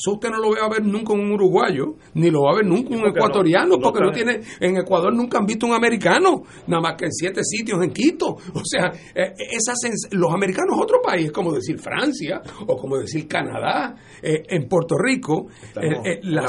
eso 0.00 0.12
usted 0.12 0.30
no 0.30 0.38
lo 0.38 0.50
va 0.50 0.66
a 0.66 0.68
ver 0.70 0.84
nunca 0.84 1.12
un 1.12 1.30
uruguayo, 1.32 1.96
ni 2.14 2.30
lo 2.30 2.42
va 2.42 2.52
a 2.52 2.56
ver 2.56 2.66
nunca 2.66 2.94
un 2.94 3.06
ecuatoriano, 3.06 3.78
porque 3.78 4.00
no 4.00 4.10
tiene, 4.10 4.40
en 4.60 4.78
Ecuador 4.78 5.14
nunca 5.14 5.38
han 5.38 5.44
visto 5.44 5.66
un 5.66 5.74
americano, 5.74 6.42
nada 6.66 6.82
más 6.82 6.94
que 6.96 7.04
en 7.04 7.12
siete 7.12 7.42
sitios 7.44 7.82
en 7.82 7.92
Quito. 7.92 8.36
O 8.54 8.62
sea, 8.64 8.92
eh, 9.14 9.34
los 10.12 10.32
americanos 10.32 10.78
otro 10.80 11.00
país, 11.02 11.30
como 11.32 11.52
decir 11.52 11.78
Francia 11.78 12.40
o 12.66 12.76
como 12.76 12.96
decir 12.96 13.26
Canadá, 13.28 13.94
eh, 14.22 14.42
en 14.48 14.68
Puerto 14.68 14.96
Rico, 14.96 15.48
eh, 15.76 16.20
la, 16.22 16.46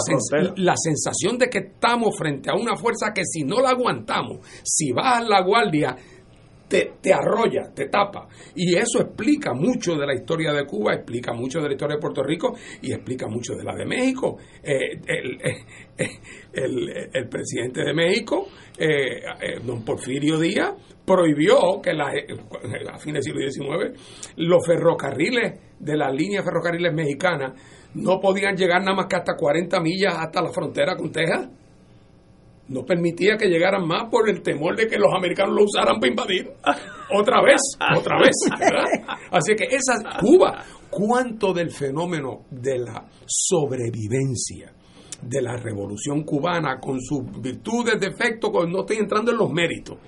la 0.56 0.76
sensación 0.76 1.38
de 1.38 1.50
que 1.50 1.60
estamos 1.60 2.18
frente 2.18 2.50
a 2.50 2.54
una 2.56 2.76
fuerza 2.76 3.12
que 3.14 3.24
si 3.26 3.44
no 3.44 3.60
la 3.62 3.70
aguantamos, 3.70 4.40
si 4.64 4.92
bajas 4.92 5.28
la 5.28 5.42
guardia, 5.42 5.96
te, 7.02 7.14
arrolla, 7.14 7.70
te 7.74 7.88
tapa. 7.88 8.28
Y 8.56 8.76
eso 8.76 9.02
explica 9.02 9.54
mucho 9.54 9.96
de 9.96 10.06
la 10.06 10.14
historia 10.14 10.54
de 10.54 10.66
Cuba, 10.66 10.94
explica 10.94 11.34
mucho 11.34 11.60
de 11.60 11.68
la 11.68 11.74
historia 11.74 11.96
de 11.96 12.02
Puerto 12.02 12.24
Rico 12.24 12.56
y 12.82 12.94
explica 12.94 13.28
mucho 13.28 13.54
de 13.56 13.64
la 13.64 13.76
de 13.76 13.86
México. 13.86 14.38
Eh, 14.64 15.00
eh, 15.06 16.08
el, 16.54 17.30
presidente 17.30 17.84
de 17.84 17.94
México, 17.94 18.48
eh, 18.78 19.22
don 19.64 19.84
Porfirio 19.84 20.40
Díaz, 20.40 20.74
prohibió 21.06 21.82
que 21.82 21.92
a 21.92 22.98
fines 22.98 23.26
del 23.26 23.52
siglo 23.52 23.52
XIX 23.92 24.34
los 24.38 24.66
ferrocarriles 24.66 25.60
de 25.80 25.98
las 25.98 26.14
líneas 26.14 26.46
ferrocarriles 26.46 26.94
mexicanas 26.94 27.54
no 27.96 28.20
podían 28.20 28.56
llegar 28.56 28.82
nada 28.82 28.96
más 28.96 29.08
que 29.08 29.18
hasta 29.18 29.36
40 29.36 29.80
millas 29.82 30.16
hasta 30.18 30.42
la 30.42 30.52
frontera 30.52 30.96
con 30.96 31.12
Texas 31.12 31.50
no 32.68 32.86
permitía 32.86 33.38
que 33.38 33.48
llegaran 33.48 33.86
más 33.88 34.10
por 34.10 34.30
el 34.30 34.42
temor 34.42 34.76
de 34.76 34.88
que 34.88 34.98
los 34.98 35.14
americanos 35.14 35.56
lo 35.56 35.64
usaran 35.64 36.00
para 36.00 36.12
invadir. 36.12 36.52
Otra 37.14 37.42
vez, 37.42 37.60
otra 37.98 38.18
vez. 38.20 38.36
Así 39.32 39.56
que 39.56 39.66
esa 39.66 40.20
Cuba, 40.20 40.64
¿cuánto 40.90 41.54
del 41.54 41.72
fenómeno 41.72 42.46
de 42.50 42.80
la 42.80 43.06
sobrevivencia? 43.26 44.74
de 45.22 45.40
la 45.40 45.56
revolución 45.56 46.24
cubana 46.24 46.80
con 46.80 47.00
sus 47.00 47.22
virtudes, 47.40 48.00
defectos, 48.00 48.52
no 48.68 48.80
estoy 48.80 48.98
entrando 48.98 49.32
en 49.32 49.38
los 49.38 49.52
méritos. 49.52 50.00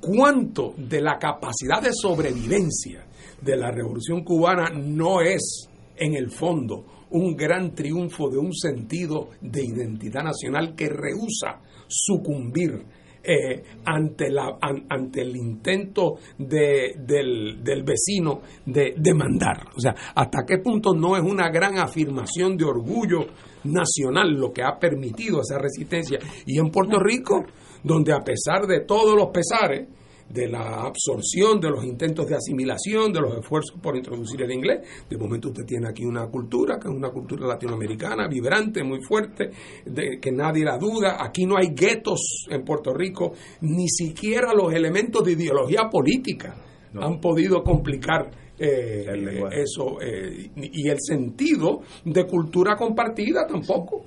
¿Cuánto 0.00 0.74
de 0.76 1.00
la 1.00 1.18
capacidad 1.18 1.82
de 1.82 1.92
sobrevivencia 1.92 3.04
de 3.40 3.56
la 3.56 3.72
revolución 3.72 4.22
cubana 4.22 4.70
no 4.70 5.20
es, 5.20 5.68
en 5.96 6.14
el 6.14 6.30
fondo, 6.30 6.84
un 7.10 7.36
gran 7.36 7.74
triunfo 7.74 8.30
de 8.30 8.38
un 8.38 8.54
sentido 8.54 9.30
de 9.40 9.64
identidad 9.64 10.22
nacional 10.22 10.74
que 10.74 10.88
rehúsa 10.88 11.60
sucumbir 11.92 12.84
eh, 13.24 13.62
ante, 13.84 14.30
la, 14.30 14.58
ante 14.60 15.22
el 15.22 15.36
intento 15.36 16.16
de, 16.38 16.96
del, 16.98 17.62
del, 17.62 17.84
vecino 17.84 18.40
de 18.66 18.94
demandar. 18.96 19.68
O 19.76 19.80
sea, 19.80 19.94
hasta 20.14 20.44
qué 20.44 20.58
punto 20.58 20.92
no 20.92 21.16
es 21.16 21.22
una 21.22 21.48
gran 21.50 21.78
afirmación 21.78 22.56
de 22.56 22.64
orgullo 22.64 23.26
nacional 23.64 24.32
lo 24.32 24.52
que 24.52 24.64
ha 24.64 24.76
permitido 24.76 25.40
esa 25.40 25.58
resistencia. 25.58 26.18
Y 26.46 26.58
en 26.58 26.70
Puerto 26.70 26.98
Rico, 26.98 27.44
donde 27.84 28.12
a 28.12 28.24
pesar 28.24 28.66
de 28.66 28.80
todos 28.80 29.14
los 29.14 29.28
pesares, 29.28 29.88
de 30.32 30.48
la 30.48 30.82
absorción, 30.82 31.60
de 31.60 31.70
los 31.70 31.84
intentos 31.84 32.26
de 32.26 32.36
asimilación, 32.36 33.12
de 33.12 33.20
los 33.20 33.38
esfuerzos 33.38 33.78
por 33.80 33.96
introducir 33.96 34.42
el 34.42 34.52
inglés. 34.52 34.80
De 35.08 35.16
momento 35.16 35.48
usted 35.48 35.64
tiene 35.64 35.88
aquí 35.88 36.04
una 36.04 36.26
cultura, 36.26 36.78
que 36.78 36.88
es 36.88 36.94
una 36.94 37.10
cultura 37.10 37.46
latinoamericana, 37.46 38.28
vibrante, 38.28 38.82
muy 38.82 39.02
fuerte, 39.02 39.50
de, 39.84 40.18
que 40.20 40.32
nadie 40.32 40.64
la 40.64 40.78
duda. 40.78 41.18
Aquí 41.20 41.44
no 41.44 41.56
hay 41.56 41.68
guetos 41.74 42.46
en 42.48 42.64
Puerto 42.64 42.94
Rico, 42.94 43.32
ni 43.60 43.88
siquiera 43.88 44.54
los 44.54 44.72
elementos 44.72 45.24
de 45.24 45.32
ideología 45.32 45.88
política 45.90 46.54
han 47.00 47.20
podido 47.20 47.62
complicar 47.62 48.30
eh, 48.58 49.42
eso 49.52 50.00
eh, 50.00 50.50
y 50.56 50.88
el 50.88 50.98
sentido 51.00 51.80
de 52.04 52.26
cultura 52.26 52.76
compartida 52.76 53.46
tampoco. 53.46 54.02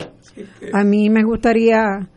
A 0.71 0.83
mí 0.83 1.09
me 1.09 1.23
gustaría 1.23 2.07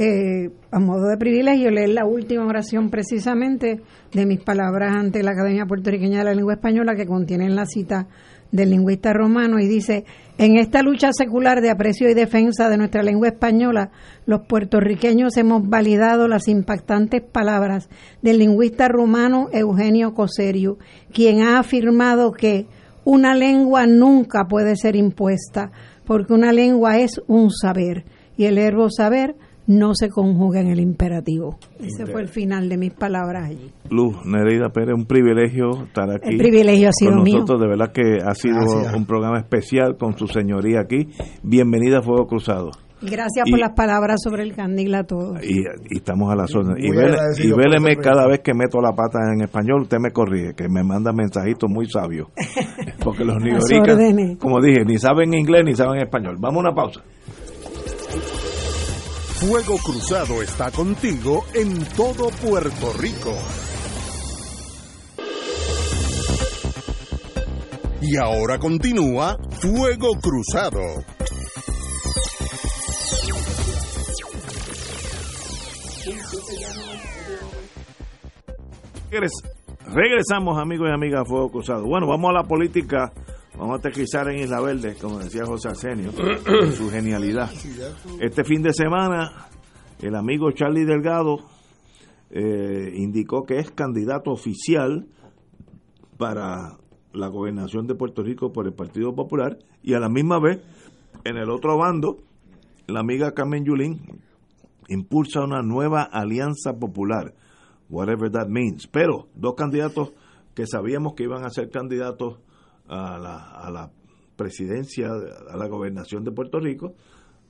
eh, 0.00 0.50
a 0.70 0.78
modo 0.78 1.08
de 1.08 1.16
privilegio, 1.16 1.72
leer 1.72 1.88
la 1.88 2.06
última 2.06 2.46
oración 2.46 2.88
precisamente 2.88 3.80
de 4.12 4.26
mis 4.26 4.40
palabras 4.40 4.94
ante 4.94 5.24
la 5.24 5.32
Academia 5.32 5.66
Puertorriqueña 5.66 6.18
de 6.18 6.24
la 6.24 6.34
Lengua 6.34 6.54
Española 6.54 6.94
que 6.94 7.04
contiene 7.04 7.50
la 7.50 7.66
cita 7.66 8.06
del 8.52 8.70
lingüista 8.70 9.12
romano 9.12 9.58
y 9.58 9.66
dice, 9.66 10.04
en 10.38 10.56
esta 10.56 10.82
lucha 10.82 11.10
secular 11.12 11.60
de 11.60 11.70
aprecio 11.70 12.08
y 12.08 12.14
defensa 12.14 12.68
de 12.68 12.76
nuestra 12.76 13.02
lengua 13.02 13.26
española, 13.26 13.90
los 14.24 14.42
puertorriqueños 14.42 15.36
hemos 15.36 15.68
validado 15.68 16.28
las 16.28 16.46
impactantes 16.46 17.20
palabras 17.20 17.88
del 18.22 18.38
lingüista 18.38 18.86
romano 18.86 19.48
Eugenio 19.52 20.14
Coserio, 20.14 20.78
quien 21.12 21.42
ha 21.42 21.58
afirmado 21.58 22.30
que 22.30 22.68
una 23.04 23.34
lengua 23.34 23.88
nunca 23.88 24.46
puede 24.48 24.76
ser 24.76 24.94
impuesta, 24.94 25.72
porque 26.04 26.34
una 26.34 26.52
lengua 26.52 26.98
es 26.98 27.20
un 27.26 27.50
saber, 27.50 28.04
y 28.36 28.44
el 28.44 28.54
verbo 28.54 28.90
saber 28.90 29.34
no 29.68 29.94
se 29.94 30.08
conjuga 30.08 30.60
en 30.60 30.68
el 30.68 30.80
imperativo. 30.80 31.58
Ese 31.78 32.06
fue 32.06 32.22
el 32.22 32.28
final 32.28 32.70
de 32.70 32.78
mis 32.78 32.94
palabras 32.94 33.50
allí. 33.50 33.70
Luz, 33.90 34.16
Nereida 34.24 34.70
Pérez, 34.70 34.94
un 34.94 35.04
privilegio 35.04 35.84
estar 35.84 36.10
aquí. 36.10 36.30
El 36.30 36.38
privilegio 36.38 36.88
ha 36.88 36.92
sido 36.92 37.12
con 37.12 37.24
nosotros, 37.24 37.60
de 37.60 37.68
verdad 37.68 37.92
que 37.92 38.16
ha 38.24 38.34
sido 38.34 38.56
un 38.96 39.04
programa 39.04 39.38
especial 39.38 39.96
con 39.98 40.16
su 40.16 40.26
señoría 40.26 40.80
aquí. 40.80 41.08
Bienvenida 41.42 41.98
a 41.98 42.02
Fuego 42.02 42.26
Cruzado. 42.26 42.70
Gracias 43.00 43.48
por 43.48 43.60
las 43.60 43.74
palabras 43.76 44.20
sobre 44.24 44.42
el 44.42 44.56
candil 44.56 44.94
a 44.94 45.04
todos. 45.04 45.38
Y, 45.44 45.62
estamos 45.94 46.32
a 46.32 46.34
la 46.34 46.46
zona. 46.46 46.74
Y, 46.78 46.90
véleme 46.90 47.96
cada 47.96 48.26
vez 48.26 48.40
que 48.40 48.54
meto 48.54 48.80
la 48.80 48.92
pata 48.92 49.18
en 49.32 49.42
español, 49.42 49.82
usted 49.82 49.98
me 50.00 50.10
corrige, 50.10 50.54
que 50.54 50.64
me 50.68 50.82
manda 50.82 51.12
mensajitos 51.12 51.70
muy 51.70 51.86
sabios. 51.86 52.28
Porque 53.04 53.24
los 53.24 53.36
nioricas, 53.36 54.38
como 54.38 54.60
dije, 54.60 54.84
ni 54.84 54.96
saben 54.96 55.34
inglés 55.34 55.62
ni 55.64 55.74
saben 55.74 56.00
español. 56.00 56.36
Vamos 56.40 56.56
a 56.56 56.68
una 56.68 56.74
pausa. 56.74 57.02
Fuego 59.40 59.78
Cruzado 59.78 60.42
está 60.42 60.72
contigo 60.72 61.44
en 61.54 61.84
todo 61.94 62.28
Puerto 62.42 62.92
Rico. 62.98 63.32
Y 68.02 68.16
ahora 68.16 68.58
continúa 68.58 69.38
Fuego 69.60 70.18
Cruzado. 70.20 70.80
Regresamos 79.86 80.58
amigos 80.58 80.88
y 80.90 80.92
amigas 80.92 81.20
a 81.20 81.24
Fuego 81.24 81.50
Cruzado. 81.50 81.84
Bueno, 81.86 82.08
vamos 82.08 82.30
a 82.30 82.32
la 82.32 82.42
política 82.42 83.12
Vamos 83.58 83.74
a 83.74 83.78
aterrizar 83.78 84.28
en 84.28 84.38
Isla 84.38 84.60
Verde, 84.60 84.94
como 85.00 85.18
decía 85.18 85.44
José 85.44 85.70
Arsenio, 85.70 86.12
su 86.76 86.88
genialidad. 86.90 87.50
Este 88.20 88.44
fin 88.44 88.62
de 88.62 88.72
semana, 88.72 89.48
el 90.00 90.14
amigo 90.14 90.52
Charlie 90.52 90.84
Delgado 90.84 91.38
eh, 92.30 92.92
indicó 92.94 93.42
que 93.42 93.58
es 93.58 93.72
candidato 93.72 94.30
oficial 94.30 95.08
para 96.16 96.78
la 97.12 97.26
gobernación 97.26 97.88
de 97.88 97.96
Puerto 97.96 98.22
Rico 98.22 98.52
por 98.52 98.66
el 98.66 98.74
Partido 98.74 99.12
Popular 99.12 99.58
y 99.82 99.94
a 99.94 99.98
la 99.98 100.08
misma 100.08 100.38
vez, 100.38 100.62
en 101.24 101.36
el 101.36 101.50
otro 101.50 101.76
bando, 101.76 102.18
la 102.86 103.00
amiga 103.00 103.34
Carmen 103.34 103.64
Yulín 103.64 104.20
impulsa 104.86 105.40
una 105.40 105.62
nueva 105.62 106.02
alianza 106.04 106.78
popular, 106.78 107.34
whatever 107.90 108.30
that 108.30 108.46
means. 108.46 108.86
Pero 108.86 109.26
dos 109.34 109.54
candidatos 109.56 110.12
que 110.54 110.64
sabíamos 110.64 111.14
que 111.14 111.24
iban 111.24 111.44
a 111.44 111.50
ser 111.50 111.70
candidatos 111.70 112.38
a 112.88 113.18
la, 113.18 113.50
a 113.52 113.70
la 113.70 113.90
presidencia, 114.36 115.08
a 115.08 115.56
la 115.56 115.66
gobernación 115.68 116.24
de 116.24 116.32
Puerto 116.32 116.58
Rico. 116.60 116.94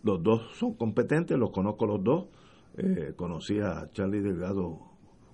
Los 0.02 0.22
dos 0.22 0.56
son 0.56 0.74
competentes, 0.74 1.38
los 1.38 1.50
conozco 1.50 1.86
los 1.86 2.02
dos. 2.02 2.26
Eh, 2.76 3.12
conocí 3.16 3.58
a 3.60 3.90
Charlie 3.92 4.20
Delgado 4.20 4.78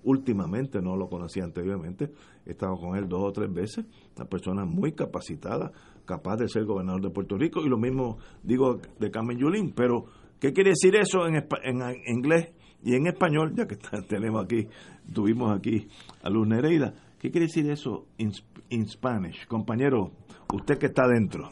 últimamente, 0.03 0.81
no 0.81 0.95
lo 0.95 1.07
conocía 1.07 1.43
anteriormente. 1.43 2.11
He 2.45 2.51
estado 2.51 2.75
con 2.77 2.95
él 2.95 3.07
dos 3.07 3.23
o 3.23 3.31
tres 3.31 3.51
veces. 3.51 3.85
Una 4.15 4.25
persona 4.25 4.65
muy 4.65 4.93
capacitada, 4.93 5.71
capaz 6.05 6.37
de 6.37 6.47
ser 6.47 6.65
gobernador 6.65 7.01
de 7.01 7.09
Puerto 7.09 7.37
Rico. 7.37 7.61
Y 7.61 7.69
lo 7.69 7.77
mismo 7.77 8.17
digo 8.43 8.79
de 8.99 9.11
Carmen 9.11 9.37
Yulín. 9.37 9.73
Pero, 9.75 10.05
¿qué 10.39 10.53
quiere 10.53 10.71
decir 10.71 10.95
eso 10.95 11.27
en, 11.27 11.35
en 11.35 11.95
inglés 12.07 12.49
y 12.83 12.95
en 12.95 13.07
español? 13.07 13.53
Ya 13.55 13.65
que 13.67 13.75
tenemos 14.07 14.43
aquí, 14.43 14.67
tuvimos 15.13 15.55
aquí 15.55 15.87
a 16.21 16.29
Luz 16.29 16.47
Nereida. 16.47 16.93
¿Qué 17.25 17.31
quiere 17.31 17.47
decir 17.47 17.67
eso 17.71 18.05
in 18.19 18.87
Spanish. 18.87 19.47
Compañero, 19.47 20.11
usted 20.53 20.77
que 20.77 20.85
está 20.85 21.07
dentro. 21.07 21.49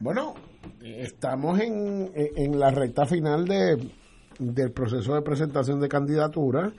Bueno, 0.00 0.34
estamos 0.82 1.60
en, 1.60 2.10
en 2.16 2.58
la 2.58 2.72
recta 2.72 3.06
final 3.06 3.44
de, 3.44 3.92
del 4.40 4.72
proceso 4.72 5.14
de 5.14 5.22
presentación 5.22 5.78
de 5.78 5.88
candidatura 5.88 6.72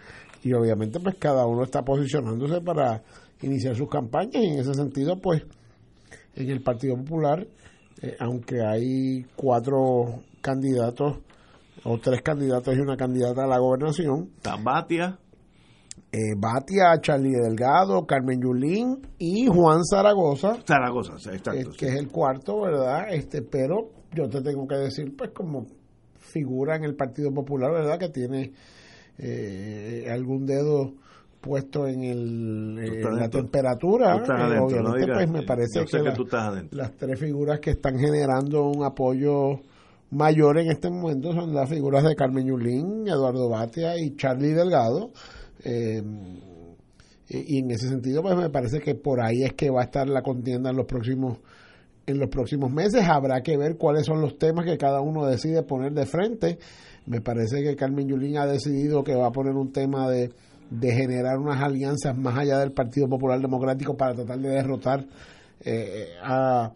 y 0.43 0.51
obviamente 0.51 0.99
pues 0.99 1.15
cada 1.15 1.45
uno 1.45 1.63
está 1.63 1.85
posicionándose 1.85 2.59
para 2.59 3.03
iniciar 3.41 3.73
sus 3.73 3.87
campañas 3.87 4.43
y 4.43 4.47
en 4.47 4.59
ese 4.59 4.73
sentido, 4.73 5.17
pues, 5.21 5.41
en 6.35 6.49
el 6.49 6.61
Partido 6.61 6.97
Popular, 6.97 7.47
eh, 8.01 8.17
aunque 8.19 8.65
hay 8.65 9.25
cuatro 9.37 10.23
candidatos 10.41 11.19
o 11.85 11.97
tres 11.99 12.21
candidatos 12.21 12.75
y 12.75 12.81
una 12.81 12.97
candidata 12.97 13.45
a 13.45 13.47
la 13.47 13.59
gobernación. 13.59 14.31
Tabatia. 14.41 15.19
Eh, 16.17 16.33
Batia, 16.37 17.01
Charlie 17.01 17.33
Delgado, 17.33 18.05
Carmen 18.05 18.39
Yulín 18.39 19.01
y 19.17 19.47
Juan 19.47 19.83
Zaragoza. 19.83 20.55
Zaragoza, 20.65 21.15
exacto. 21.15 21.51
Eh, 21.51 21.65
que 21.77 21.87
es 21.87 21.95
el 21.95 22.07
cuarto, 22.07 22.61
¿verdad? 22.61 23.07
Este, 23.13 23.41
pero 23.41 23.89
yo 24.13 24.29
te 24.29 24.41
tengo 24.41 24.65
que 24.65 24.75
decir, 24.75 25.13
pues 25.17 25.31
como 25.31 25.65
figura 26.17 26.77
en 26.77 26.85
el 26.85 26.95
Partido 26.95 27.33
Popular, 27.33 27.69
¿verdad? 27.69 27.99
Que 27.99 28.07
tiene 28.07 28.53
eh, 29.17 30.07
algún 30.09 30.45
dedo 30.45 30.93
puesto 31.41 31.85
en, 31.85 32.05
el, 32.05 32.79
en 32.79 33.15
la 33.17 33.29
temperatura. 33.29 34.15
obviamente, 34.15 35.11
pues 35.13 35.29
me 35.29 35.43
parece 35.43 35.83
que, 35.83 35.99
las 36.71 36.95
tres 36.95 37.19
figuras 37.19 37.59
que 37.59 37.71
están 37.71 37.99
generando 37.99 38.69
un 38.69 38.85
apoyo 38.85 39.59
mayor 40.11 40.59
en 40.59 40.71
este 40.71 40.89
momento 40.89 41.33
son 41.33 41.53
las 41.53 41.69
figuras 41.69 42.05
de 42.05 42.15
Carmen 42.15 42.47
Yulín, 42.47 43.05
Eduardo 43.05 43.49
Batia 43.49 43.97
y 43.97 44.15
Charlie 44.15 44.53
Delgado. 44.53 45.11
Eh, 45.65 46.01
y 47.27 47.59
en 47.59 47.71
ese 47.71 47.89
sentido, 47.89 48.21
pues 48.21 48.37
me 48.37 48.49
parece 48.49 48.79
que 48.79 48.93
por 48.93 49.19
ahí 49.19 49.43
es 49.43 49.53
que 49.53 49.71
va 49.71 49.81
a 49.81 49.85
estar 49.85 50.07
la 50.07 50.21
contienda 50.21 50.69
en 50.69 50.77
los 50.77 50.85
próximos 50.85 51.39
en 52.05 52.19
los 52.19 52.29
próximos 52.29 52.71
meses. 52.71 53.03
Habrá 53.07 53.41
que 53.41 53.57
ver 53.57 53.77
cuáles 53.77 54.05
son 54.05 54.21
los 54.21 54.37
temas 54.37 54.65
que 54.65 54.77
cada 54.77 55.01
uno 55.01 55.25
decide 55.25 55.63
poner 55.63 55.91
de 55.93 56.05
frente. 56.05 56.59
Me 57.07 57.21
parece 57.21 57.63
que 57.63 57.75
Carmen 57.75 58.07
Yulín 58.07 58.37
ha 58.37 58.45
decidido 58.45 59.03
que 59.03 59.15
va 59.15 59.27
a 59.27 59.31
poner 59.31 59.53
un 59.53 59.71
tema 59.71 60.09
de, 60.09 60.31
de 60.69 60.91
generar 60.91 61.37
unas 61.37 61.61
alianzas 61.61 62.15
más 62.17 62.37
allá 62.37 62.59
del 62.59 62.71
Partido 62.71 63.07
Popular 63.07 63.39
Democrático 63.39 63.95
para 63.95 64.13
tratar 64.13 64.39
de 64.39 64.49
derrotar 64.49 65.05
eh, 65.61 66.09
a 66.21 66.71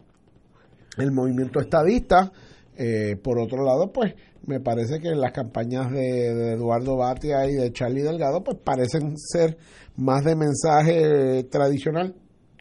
el 0.96 1.12
movimiento 1.12 1.60
estadista. 1.60 2.32
Eh, 2.76 3.16
por 3.22 3.38
otro 3.38 3.64
lado, 3.64 3.92
pues 3.92 4.14
me 4.46 4.60
parece 4.60 5.00
que 5.00 5.14
las 5.14 5.32
campañas 5.32 5.90
de, 5.90 6.52
Eduardo 6.52 6.96
Batia 6.96 7.46
y 7.46 7.54
de 7.54 7.72
Charlie 7.72 8.02
Delgado, 8.02 8.42
pues 8.42 8.56
parecen 8.58 9.16
ser 9.16 9.56
más 9.96 10.24
de 10.24 10.36
mensaje 10.36 11.44
tradicional 11.44 12.14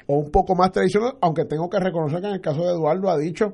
o 0.07 0.17
un 0.17 0.31
poco 0.31 0.55
más 0.55 0.71
tradicional, 0.71 1.13
aunque 1.21 1.45
tengo 1.45 1.69
que 1.69 1.79
reconocer 1.79 2.21
que 2.21 2.27
en 2.27 2.33
el 2.33 2.41
caso 2.41 2.63
de 2.63 2.71
Eduardo 2.71 3.09
ha 3.09 3.17
dicho 3.17 3.53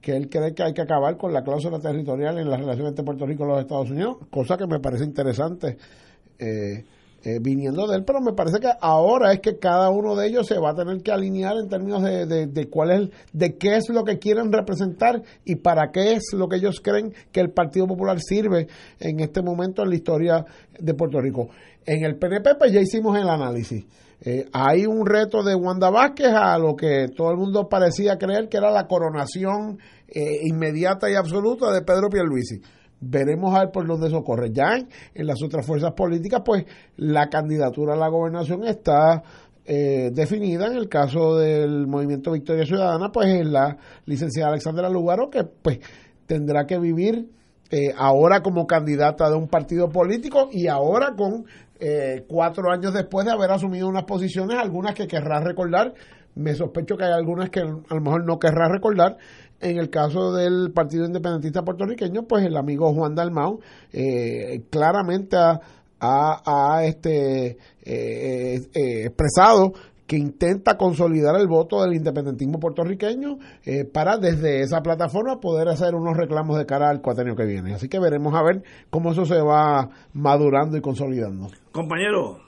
que 0.00 0.14
él 0.14 0.28
cree 0.28 0.54
que 0.54 0.62
hay 0.62 0.74
que 0.74 0.82
acabar 0.82 1.16
con 1.16 1.32
la 1.32 1.42
cláusula 1.42 1.78
territorial 1.80 2.38
en 2.38 2.50
las 2.50 2.60
relaciones 2.60 2.90
entre 2.90 3.04
Puerto 3.04 3.26
Rico 3.26 3.44
y 3.44 3.48
los 3.48 3.60
Estados 3.60 3.90
Unidos, 3.90 4.18
cosa 4.30 4.58
que 4.58 4.66
me 4.66 4.78
parece 4.78 5.04
interesante. 5.04 5.78
Eh, 6.38 6.84
eh, 7.24 7.38
viniendo 7.40 7.86
de 7.86 7.96
él, 7.96 8.04
pero 8.04 8.20
me 8.20 8.34
parece 8.34 8.60
que 8.60 8.68
ahora 8.82 9.32
es 9.32 9.40
que 9.40 9.58
cada 9.58 9.88
uno 9.88 10.14
de 10.14 10.26
ellos 10.26 10.46
se 10.46 10.58
va 10.58 10.72
a 10.72 10.74
tener 10.74 11.02
que 11.02 11.10
alinear 11.10 11.56
en 11.56 11.70
términos 11.70 12.02
de, 12.02 12.46
de, 12.46 12.68
cuál 12.68 12.90
es, 12.90 13.08
de 13.32 13.56
qué 13.56 13.76
es 13.76 13.88
lo 13.88 14.04
que 14.04 14.18
quieren 14.18 14.52
representar 14.52 15.22
y 15.42 15.56
para 15.56 15.90
qué 15.90 16.12
es 16.12 16.34
lo 16.34 16.50
que 16.50 16.56
ellos 16.56 16.82
creen 16.84 17.14
que 17.32 17.40
el 17.40 17.50
Partido 17.50 17.86
Popular 17.86 18.20
sirve 18.20 18.68
en 19.00 19.20
este 19.20 19.40
momento 19.40 19.82
en 19.82 19.88
la 19.88 19.94
historia 19.94 20.44
de 20.78 20.92
Puerto 20.92 21.18
Rico. 21.18 21.48
En 21.86 22.04
el 22.04 22.16
PNP 22.16 22.56
pues 22.56 22.72
ya 22.72 22.82
hicimos 22.82 23.18
el 23.18 23.30
análisis. 23.30 23.86
Eh, 24.20 24.44
hay 24.52 24.84
un 24.84 25.06
reto 25.06 25.42
de 25.42 25.54
Wanda 25.54 25.88
Vázquez 25.88 26.28
a 26.28 26.58
lo 26.58 26.76
que 26.76 27.08
todo 27.16 27.30
el 27.30 27.38
mundo 27.38 27.70
parecía 27.70 28.18
creer 28.18 28.50
que 28.50 28.58
era 28.58 28.70
la 28.70 28.86
coronación 28.86 29.78
eh, 30.08 30.40
inmediata 30.42 31.10
y 31.10 31.14
absoluta 31.14 31.72
de 31.72 31.80
Pedro 31.80 32.10
Pierluisi 32.10 32.60
veremos 33.08 33.54
a 33.54 33.60
ver 33.60 33.70
por 33.70 33.86
dónde 33.86 34.08
eso 34.08 34.22
corre. 34.22 34.50
Ya 34.52 34.76
en, 34.76 35.26
las 35.26 35.42
otras 35.42 35.66
fuerzas 35.66 35.92
políticas, 35.92 36.42
pues 36.44 36.64
la 36.96 37.28
candidatura 37.28 37.94
a 37.94 37.96
la 37.96 38.08
gobernación 38.08 38.64
está 38.64 39.22
eh, 39.64 40.10
definida. 40.12 40.66
En 40.66 40.76
el 40.76 40.88
caso 40.88 41.36
del 41.36 41.86
Movimiento 41.86 42.32
Victoria 42.32 42.64
Ciudadana, 42.64 43.10
pues 43.12 43.28
es 43.28 43.46
la 43.46 43.76
licenciada 44.06 44.50
Alexandra 44.50 44.88
Lugaro, 44.88 45.30
que 45.30 45.44
pues 45.44 45.78
tendrá 46.26 46.66
que 46.66 46.78
vivir 46.78 47.28
eh, 47.70 47.92
ahora 47.96 48.40
como 48.40 48.66
candidata 48.66 49.28
de 49.28 49.36
un 49.36 49.48
partido 49.48 49.88
político 49.88 50.48
y 50.52 50.68
ahora 50.68 51.14
con 51.16 51.44
eh, 51.80 52.24
cuatro 52.28 52.70
años 52.70 52.92
después 52.94 53.26
de 53.26 53.32
haber 53.32 53.50
asumido 53.50 53.88
unas 53.88 54.04
posiciones, 54.04 54.56
algunas 54.58 54.94
que 54.94 55.06
querrá 55.06 55.40
recordar. 55.40 55.94
Me 56.34 56.54
sospecho 56.54 56.96
que 56.96 57.04
hay 57.04 57.12
algunas 57.12 57.50
que 57.50 57.60
a 57.60 57.64
lo 57.64 58.00
mejor 58.00 58.24
no 58.24 58.38
querrá 58.38 58.68
recordar, 58.68 59.16
en 59.64 59.78
el 59.78 59.88
caso 59.88 60.32
del 60.34 60.72
Partido 60.72 61.06
Independentista 61.06 61.62
Puertorriqueño, 61.62 62.24
pues 62.24 62.44
el 62.44 62.56
amigo 62.56 62.92
Juan 62.92 63.14
Dalmau 63.14 63.60
eh, 63.92 64.62
claramente 64.68 65.36
ha, 66.00 66.82
este, 66.84 67.56
eh, 67.82 68.60
eh, 68.74 69.04
expresado 69.06 69.72
que 70.06 70.18
intenta 70.18 70.76
consolidar 70.76 71.40
el 71.40 71.48
voto 71.48 71.82
del 71.82 71.94
independentismo 71.94 72.60
puertorriqueño 72.60 73.38
para 73.90 74.18
desde 74.18 74.60
esa 74.60 74.82
plataforma 74.82 75.40
poder 75.40 75.68
hacer 75.68 75.94
unos 75.94 76.14
reclamos 76.14 76.58
de 76.58 76.66
cara 76.66 76.90
al 76.90 77.00
cuatrenio 77.00 77.34
que 77.34 77.46
viene. 77.46 77.72
Así 77.72 77.88
que 77.88 77.98
veremos 77.98 78.34
a 78.34 78.42
ver 78.42 78.62
cómo 78.90 79.12
eso 79.12 79.24
se 79.24 79.40
va 79.40 79.88
madurando 80.12 80.76
y 80.76 80.82
consolidando. 80.82 81.48
Compañero, 81.72 82.38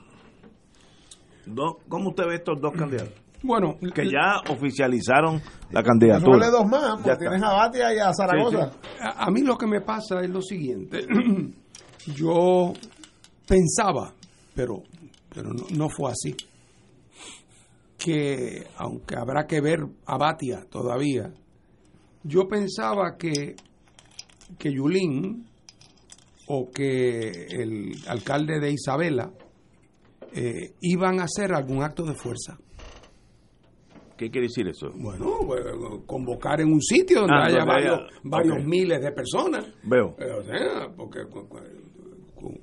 ¿cómo 1.89 2.09
usted 2.09 2.27
ve 2.27 2.35
estos 2.35 2.61
dos 2.61 2.73
candidatos? 2.73 3.26
Bueno, 3.43 3.77
que 3.93 4.09
ya 4.09 4.41
oficializaron 4.49 5.41
la 5.71 5.83
candidatura. 5.83 6.49
Dos 6.49 6.65
más, 6.67 6.99
porque 7.01 7.17
tienes 7.17 7.43
a 7.43 7.53
Batia 7.53 7.93
y 7.93 7.99
a 7.99 8.11
Zaragoza. 8.13 8.71
A, 8.99 9.29
mí 9.29 9.41
lo 9.41 9.57
que 9.57 9.67
me 9.67 9.81
pasa 9.81 10.21
es 10.21 10.29
lo 10.29 10.41
siguiente. 10.41 11.05
Yo 12.15 12.73
pensaba, 13.47 14.13
pero, 14.55 14.81
pero 15.33 15.51
no, 15.75 15.89
fue 15.89 16.11
así, 16.11 16.35
que 17.97 18.65
aunque 18.77 19.15
habrá 19.15 19.45
que 19.45 19.61
ver 19.61 19.79
a 20.05 20.17
Batia 20.17 20.65
todavía, 20.69 21.29
yo 22.23 22.47
pensaba 22.47 23.17
que, 23.17 23.55
que 24.57 24.71
Yulín 24.71 25.45
o 26.47 26.69
que 26.71 27.47
el 27.49 27.95
alcalde 28.07 28.59
de 28.59 28.71
Isabela 28.71 29.31
eh, 30.33 30.73
iban 30.81 31.19
a 31.19 31.25
hacer 31.25 31.53
algún 31.53 31.83
acto 31.83 32.03
de 32.03 32.15
fuerza 32.15 32.57
¿Qué 34.17 34.31
quiere 34.31 34.47
decir 34.47 34.67
eso? 34.67 34.89
Bueno, 34.95 36.03
convocar 36.05 36.59
en 36.61 36.73
un 36.73 36.81
sitio 36.81 37.21
donde 37.21 37.35
ah, 37.35 37.45
haya 37.45 37.65
varios, 38.23 38.65
miles 38.65 38.99
de 39.01 39.11
personas. 39.11 39.65
Veo. 39.83 40.15
Eh, 40.19 40.31
o 40.31 40.43
sea, 40.43 40.89
porque 40.95 41.19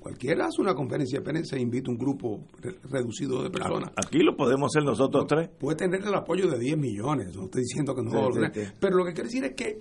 cualquiera 0.00 0.46
hace 0.46 0.60
una 0.60 0.74
conferencia 0.74 1.20
de 1.20 1.24
prensa 1.24 1.56
e 1.56 1.60
invita 1.60 1.90
un 1.90 1.96
grupo 1.96 2.44
reducido 2.90 3.42
de 3.42 3.50
personas. 3.50 3.92
Aquí 3.96 4.18
lo 4.18 4.36
podemos 4.36 4.74
hacer 4.74 4.84
nosotros 4.84 5.26
tres. 5.28 5.48
Puede 5.58 5.76
tener 5.76 6.00
el 6.02 6.14
apoyo 6.14 6.48
de 6.48 6.58
10 6.58 6.76
millones, 6.76 7.34
no 7.36 7.44
estoy 7.44 7.62
diciendo 7.62 7.94
que 7.94 8.02
no 8.02 8.30
lo 8.30 8.50
Pero 8.80 8.96
lo 8.96 9.04
que 9.04 9.12
quiero 9.12 9.28
decir 9.28 9.44
es 9.44 9.54
que 9.54 9.78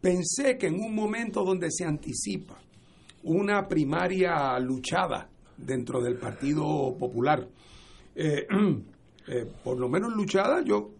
pensé 0.00 0.56
que 0.56 0.68
en 0.68 0.74
un 0.74 0.94
momento 0.94 1.44
donde 1.44 1.70
se 1.70 1.84
anticipa 1.84 2.58
una 3.24 3.66
primaria 3.66 4.58
luchada 4.60 5.28
dentro 5.56 6.00
del 6.00 6.16
Partido 6.16 6.96
Popular, 6.96 7.48
eh, 8.14 8.46
Eh, 9.28 9.46
por 9.64 9.78
lo 9.78 9.88
menos 9.88 10.14
luchada, 10.14 10.62
yo 10.64 10.90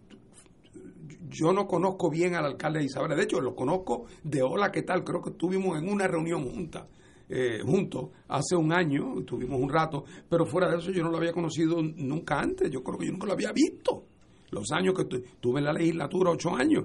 yo 1.28 1.52
no 1.52 1.66
conozco 1.66 2.10
bien 2.10 2.34
al 2.34 2.46
alcalde 2.46 2.80
de 2.80 2.86
Isabela, 2.86 3.14
de 3.14 3.24
hecho 3.24 3.40
lo 3.40 3.54
conozco 3.54 4.06
de 4.22 4.42
hola, 4.42 4.70
¿qué 4.70 4.82
tal? 4.82 5.04
Creo 5.04 5.20
que 5.20 5.30
estuvimos 5.30 5.78
en 5.78 5.88
una 5.88 6.06
reunión 6.06 6.48
junta, 6.48 6.86
eh, 7.28 7.60
juntos 7.64 8.10
hace 8.28 8.56
un 8.56 8.72
año, 8.72 9.18
estuvimos 9.20 9.60
un 9.60 9.68
rato, 9.68 10.04
pero 10.28 10.46
fuera 10.46 10.70
de 10.70 10.78
eso 10.78 10.90
yo 10.90 11.02
no 11.02 11.10
lo 11.10 11.18
había 11.18 11.32
conocido 11.32 11.82
nunca 11.82 12.38
antes, 12.38 12.70
yo 12.70 12.82
creo 12.82 12.98
que 12.98 13.06
yo 13.06 13.12
nunca 13.12 13.26
lo 13.26 13.32
había 13.32 13.52
visto. 13.52 14.04
Los 14.50 14.70
años 14.70 14.94
que 14.94 15.04
tuve 15.40 15.58
en 15.58 15.64
la 15.64 15.72
legislatura, 15.72 16.30
ocho 16.30 16.54
años. 16.54 16.84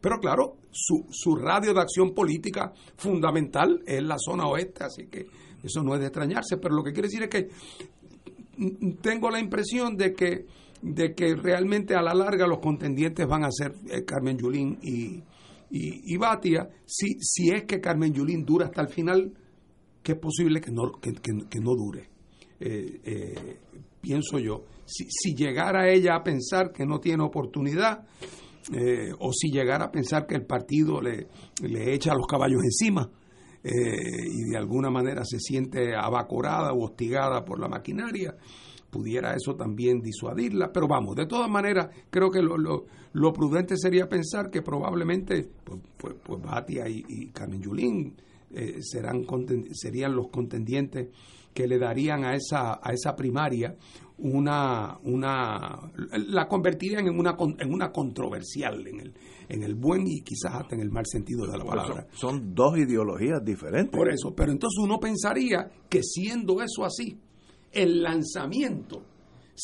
pero 0.00 0.18
claro, 0.18 0.56
su, 0.72 1.06
su 1.10 1.36
radio 1.36 1.72
de 1.72 1.80
acción 1.80 2.12
política 2.12 2.72
fundamental 2.96 3.80
es 3.86 4.02
la 4.02 4.16
zona 4.18 4.48
oeste, 4.48 4.82
así 4.82 5.06
que 5.06 5.26
eso 5.62 5.80
no 5.84 5.94
es 5.94 6.00
de 6.00 6.06
extrañarse, 6.06 6.56
pero 6.56 6.74
lo 6.74 6.82
que 6.82 6.92
quiere 6.92 7.06
decir 7.06 7.22
es 7.22 7.28
que 7.28 7.48
tengo 9.00 9.30
la 9.30 9.40
impresión 9.40 9.96
de 9.96 10.14
que, 10.14 10.46
de 10.82 11.14
que 11.14 11.34
realmente 11.34 11.94
a 11.94 12.02
la 12.02 12.14
larga 12.14 12.46
los 12.46 12.58
contendientes 12.58 13.26
van 13.26 13.44
a 13.44 13.50
ser 13.50 13.74
eh, 13.90 14.04
Carmen 14.04 14.36
Yulín 14.36 14.78
y, 14.82 15.22
y, 15.70 16.16
Batia, 16.18 16.68
si, 16.84 17.16
si 17.20 17.48
es 17.48 17.64
que 17.64 17.80
Carmen 17.80 18.12
Yulín 18.12 18.44
dura 18.44 18.66
hasta 18.66 18.82
el 18.82 18.88
final, 18.88 19.32
que 20.02 20.12
es 20.12 20.18
posible 20.18 20.60
que 20.60 20.70
no, 20.70 20.92
que, 21.00 21.60
no 21.60 21.74
dure. 21.74 22.10
Eh, 22.60 23.00
eh, 23.04 23.58
pienso 24.00 24.38
yo, 24.38 24.64
si, 24.84 25.06
si, 25.08 25.34
llegara 25.34 25.90
ella 25.90 26.16
a 26.16 26.22
pensar 26.22 26.72
que 26.72 26.84
no 26.84 27.00
tiene 27.00 27.22
oportunidad, 27.22 28.06
o 29.18 29.32
si 29.32 29.50
llegara 29.50 29.86
a 29.86 29.90
pensar 29.90 30.24
que 30.26 30.36
el 30.36 30.46
partido 30.46 31.00
le, 31.00 31.26
le 31.62 31.94
echa 31.94 32.14
los 32.14 32.26
caballos 32.28 32.62
encima, 32.62 33.10
eh, 33.64 33.72
y 34.24 34.50
de 34.50 34.56
alguna 34.56 34.90
manera 34.90 35.24
se 35.24 35.38
siente 35.38 35.94
abacorada 35.94 36.72
o 36.72 36.84
hostigada 36.84 37.44
por 37.44 37.60
la 37.60 37.68
maquinaria, 37.68 38.36
pudiera 38.90 39.34
eso 39.34 39.54
también 39.54 40.00
disuadirla. 40.00 40.72
Pero 40.72 40.88
vamos, 40.88 41.16
de 41.16 41.26
todas 41.26 41.48
maneras, 41.48 41.88
creo 42.10 42.30
que 42.30 42.42
lo, 42.42 42.56
lo, 42.56 43.32
prudente 43.32 43.76
sería 43.76 44.08
pensar 44.08 44.50
que 44.50 44.62
probablemente 44.62 45.48
pues, 45.64 45.80
pues, 45.96 46.14
pues 46.22 46.42
Batia 46.42 46.88
y, 46.88 47.30
Carmen 47.32 47.62
Yulín 47.62 48.14
eh, 48.54 48.78
serán 48.80 49.24
serían 49.72 50.14
los 50.14 50.28
contendientes 50.28 51.08
que 51.52 51.66
le 51.66 51.78
darían 51.78 52.24
a 52.24 52.34
esa 52.34 52.80
a 52.82 52.92
esa 52.92 53.14
primaria 53.14 53.76
una 54.18 54.98
una 55.04 55.90
la 56.28 56.46
convertirían 56.46 57.06
en 57.08 57.18
una 57.18 57.36
en 57.58 57.72
una 57.72 57.90
controversial 57.90 58.86
en 58.86 59.00
el 59.00 59.14
en 59.48 59.62
el 59.62 59.74
buen 59.74 60.06
y 60.06 60.22
quizás 60.22 60.54
hasta 60.54 60.74
en 60.74 60.80
el 60.80 60.90
mal 60.90 61.04
sentido 61.06 61.46
de 61.46 61.58
la 61.58 61.64
palabra. 61.64 62.06
Son, 62.14 62.54
dos 62.54 62.78
ideologías 62.78 63.44
diferentes. 63.44 63.94
Por 63.94 64.10
eso, 64.10 64.34
pero 64.34 64.50
entonces 64.50 64.78
uno 64.82 64.98
pensaría 64.98 65.70
que 65.90 66.02
siendo 66.02 66.62
eso 66.62 66.84
así, 66.86 67.18
el 67.70 68.02
lanzamiento 68.02 69.02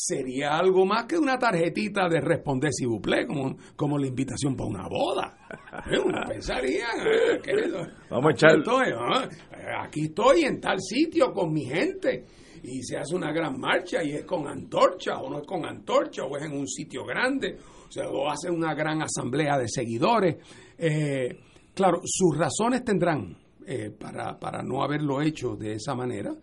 sería 0.01 0.57
algo 0.57 0.85
más 0.85 1.05
que 1.05 1.17
una 1.17 1.37
tarjetita 1.37 2.07
de 2.07 2.21
responder 2.21 2.71
si 2.71 2.85
buple, 2.85 3.27
como, 3.27 3.57
como 3.75 3.97
la 3.97 4.07
invitación 4.07 4.55
para 4.55 4.69
una 4.69 4.87
boda. 4.87 5.37
Uno 6.05 6.21
pensaría, 6.25 6.87
eh, 7.05 7.41
Vamos 8.09 8.31
a 8.31 8.33
echar... 8.33 8.63
Ah, 8.97 9.27
aquí 9.83 10.05
estoy 10.05 10.43
en 10.43 10.61
tal 10.61 10.79
sitio 10.79 11.33
con 11.33 11.51
mi 11.51 11.65
gente 11.65 12.25
y 12.63 12.81
se 12.81 12.97
hace 12.97 13.13
una 13.13 13.33
gran 13.33 13.59
marcha 13.59 14.01
y 14.01 14.11
es 14.11 14.23
con 14.23 14.47
antorcha 14.47 15.19
o 15.19 15.29
no 15.29 15.39
es 15.39 15.47
con 15.47 15.65
antorcha 15.65 16.23
o 16.23 16.37
es 16.37 16.45
en 16.45 16.53
un 16.57 16.67
sitio 16.67 17.03
grande 17.05 17.57
o 17.87 17.91
sea, 17.91 18.07
o 18.09 18.29
hacen 18.29 18.53
una 18.53 18.73
gran 18.73 19.01
asamblea 19.01 19.57
de 19.57 19.67
seguidores. 19.67 20.37
Eh, 20.77 21.39
claro, 21.73 22.01
sus 22.05 22.37
razones 22.37 22.85
tendrán 22.85 23.35
eh, 23.65 23.89
para, 23.89 24.39
para 24.39 24.61
no 24.61 24.81
haberlo 24.83 25.21
hecho 25.21 25.55
de 25.55 25.73
esa 25.73 25.93
manera. 25.95 26.33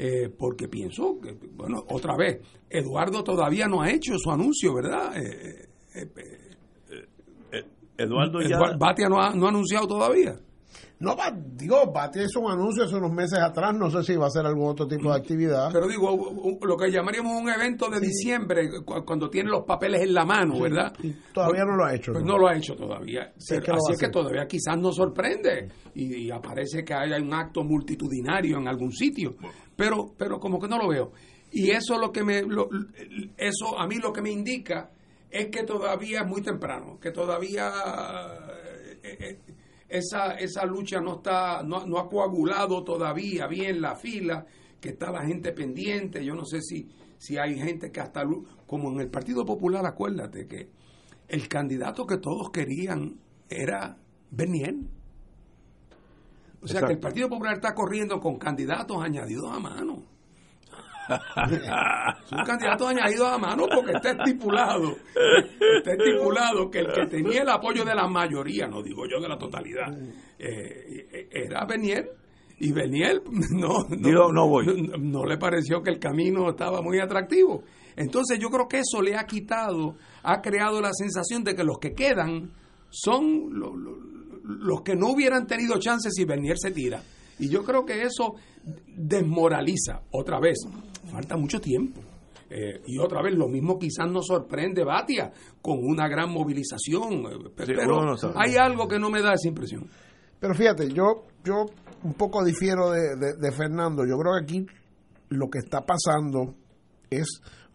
Eh, 0.00 0.28
porque 0.28 0.68
pienso 0.68 1.18
que, 1.20 1.36
bueno, 1.56 1.84
otra 1.88 2.16
vez, 2.16 2.40
Eduardo 2.70 3.24
todavía 3.24 3.66
no 3.66 3.82
ha 3.82 3.90
hecho 3.90 4.16
su 4.16 4.30
anuncio, 4.30 4.72
¿verdad? 4.74 5.12
Eduardo 7.96 8.40
ya... 8.40 8.58
Batia 8.78 9.08
no 9.08 9.20
ha, 9.20 9.34
no 9.34 9.46
ha 9.46 9.48
anunciado 9.48 9.88
todavía. 9.88 10.36
No, 11.00 11.14
digo, 11.54 11.92
Bati 11.92 12.22
hizo 12.22 12.40
un 12.40 12.50
anuncio 12.50 12.84
hace 12.84 12.96
unos 12.96 13.12
meses 13.12 13.38
atrás, 13.38 13.72
no 13.72 13.88
sé 13.88 14.02
si 14.02 14.16
va 14.16 14.26
a 14.26 14.30
ser 14.30 14.44
algún 14.44 14.68
otro 14.68 14.88
tipo 14.88 15.10
de 15.12 15.16
actividad. 15.16 15.70
Pero 15.72 15.86
digo, 15.86 16.58
lo 16.60 16.76
que 16.76 16.90
llamaríamos 16.90 17.40
un 17.40 17.48
evento 17.48 17.88
de 17.88 18.00
diciembre, 18.00 18.68
cuando 18.84 19.30
tiene 19.30 19.48
los 19.48 19.64
papeles 19.64 20.02
en 20.02 20.12
la 20.12 20.24
mano, 20.24 20.58
¿verdad? 20.60 20.92
todavía 21.32 21.64
no 21.64 21.76
lo 21.76 21.84
ha 21.84 21.94
hecho. 21.94 22.12
Pues 22.12 22.24
¿no? 22.24 22.36
lo 22.36 22.48
ha 22.48 22.56
hecho 22.56 22.74
todavía. 22.74 23.32
así 23.36 23.54
es 23.92 23.98
que 23.98 24.08
todavía 24.08 24.46
quizás 24.48 24.76
nos 24.76 24.96
sorprende 24.96 25.68
y, 25.94 26.30
aparece 26.30 26.84
que 26.84 26.94
hay 26.94 27.12
un 27.12 27.32
acto 27.32 27.62
multitudinario 27.62 28.58
en 28.58 28.66
algún 28.66 28.90
sitio, 28.90 29.36
pero, 29.78 30.12
pero 30.18 30.40
como 30.40 30.58
que 30.58 30.66
no 30.66 30.76
lo 30.76 30.88
veo. 30.88 31.12
Y 31.52 31.70
eso 31.70 31.96
lo 31.98 32.10
que 32.10 32.24
me, 32.24 32.42
eso 33.36 33.78
a 33.78 33.86
mí 33.86 33.94
lo 34.02 34.12
que 34.12 34.20
me 34.20 34.32
indica 34.32 34.90
es 35.30 35.46
que 35.50 35.62
todavía 35.62 36.22
es 36.22 36.26
muy 36.26 36.42
temprano, 36.42 36.98
que 37.00 37.12
todavía 37.12 37.70
eh, 39.04 39.18
eh, 39.20 39.38
esa, 39.88 40.32
esa 40.34 40.66
lucha 40.66 41.00
no, 41.00 41.18
está, 41.18 41.62
no, 41.62 41.86
no 41.86 41.98
ha 41.98 42.08
coagulado 42.08 42.82
todavía 42.82 43.46
bien 43.46 43.80
la 43.80 43.94
fila, 43.94 44.44
que 44.80 44.88
está 44.88 45.12
la 45.12 45.24
gente 45.24 45.52
pendiente. 45.52 46.24
Yo 46.24 46.34
no 46.34 46.44
sé 46.44 46.60
si, 46.60 46.88
si 47.16 47.38
hay 47.38 47.56
gente 47.56 47.92
que 47.92 48.00
hasta, 48.00 48.24
como 48.66 48.90
en 48.90 49.00
el 49.00 49.10
Partido 49.10 49.44
Popular, 49.44 49.86
acuérdate 49.86 50.48
que 50.48 50.70
el 51.28 51.46
candidato 51.46 52.04
que 52.04 52.18
todos 52.18 52.50
querían 52.50 53.20
era 53.48 53.96
Bernier. 54.32 54.74
O 56.60 56.66
sea 56.66 56.82
que 56.82 56.92
el 56.92 56.98
Partido 56.98 57.28
Popular 57.28 57.54
está 57.54 57.74
corriendo 57.74 58.18
con 58.18 58.38
candidatos 58.38 59.02
añadidos 59.02 59.52
a 59.52 59.60
mano 59.60 60.02
es 62.28 62.32
un 62.32 62.44
candidato 62.44 62.88
añadido 62.88 63.26
a 63.26 63.38
mano 63.38 63.66
porque 63.72 63.92
está 63.92 64.10
estipulado, 64.10 64.96
está 65.78 65.92
estipulado 65.92 66.70
que 66.70 66.80
el 66.80 66.92
que 66.92 67.06
tenía 67.06 67.42
el 67.42 67.48
apoyo 67.48 67.84
de 67.84 67.94
la 67.94 68.06
mayoría, 68.06 68.66
no 68.66 68.82
digo 68.82 69.06
yo 69.06 69.20
de 69.20 69.28
la 69.28 69.38
totalidad, 69.38 69.86
eh, 70.38 71.28
era 71.30 71.64
Beniel 71.64 72.10
y 72.58 72.72
Beniel 72.72 73.22
no, 73.52 73.86
no, 73.88 74.32
no, 74.32 74.48
voy. 74.48 74.90
no, 74.98 75.24
le 75.24 75.38
pareció 75.38 75.82
que 75.82 75.90
el 75.90 75.98
camino 75.98 76.50
estaba 76.50 76.82
muy 76.82 76.98
atractivo. 76.98 77.62
Entonces 77.96 78.38
yo 78.38 78.48
creo 78.48 78.68
que 78.68 78.78
eso 78.78 79.02
le 79.02 79.16
ha 79.16 79.24
quitado, 79.24 79.96
ha 80.22 80.40
creado 80.40 80.80
la 80.80 80.92
sensación 80.92 81.42
de 81.42 81.54
que 81.56 81.64
los 81.64 81.78
que 81.78 81.94
quedan 81.94 82.52
son 82.90 83.58
los 83.58 83.72
que 84.84 84.96
no 84.96 85.10
hubieran 85.10 85.46
tenido 85.46 85.78
chances 85.78 86.12
si 86.14 86.24
Bernier 86.24 86.56
se 86.58 86.70
tira. 86.70 87.02
Y 87.38 87.48
yo 87.48 87.64
creo 87.64 87.84
que 87.84 88.02
eso 88.02 88.34
desmoraliza 88.96 90.02
otra 90.10 90.40
vez 90.40 90.58
falta 91.08 91.36
mucho 91.36 91.60
tiempo. 91.60 92.00
Eh, 92.50 92.80
y 92.86 92.98
otra 92.98 93.22
vez, 93.22 93.34
lo 93.34 93.48
mismo 93.48 93.78
quizás 93.78 94.10
nos 94.10 94.26
sorprende 94.26 94.82
Batia 94.82 95.30
con 95.60 95.78
una 95.82 96.08
gran 96.08 96.30
movilización. 96.30 97.26
Eh, 97.26 97.50
pero 97.54 98.16
hay 98.36 98.56
algo 98.56 98.88
que 98.88 98.98
no 98.98 99.10
me 99.10 99.20
da 99.20 99.34
esa 99.34 99.48
impresión. 99.48 99.86
Pero 100.40 100.54
fíjate, 100.54 100.90
yo, 100.92 101.24
yo 101.44 101.66
un 102.04 102.14
poco 102.14 102.44
difiero 102.44 102.90
de, 102.90 103.16
de 103.16 103.52
Fernando. 103.52 104.04
Yo 104.06 104.16
creo 104.18 104.34
que 104.38 104.44
aquí 104.44 104.66
lo 105.30 105.50
que 105.50 105.58
está 105.58 105.84
pasando 105.84 106.54
es 107.10 107.26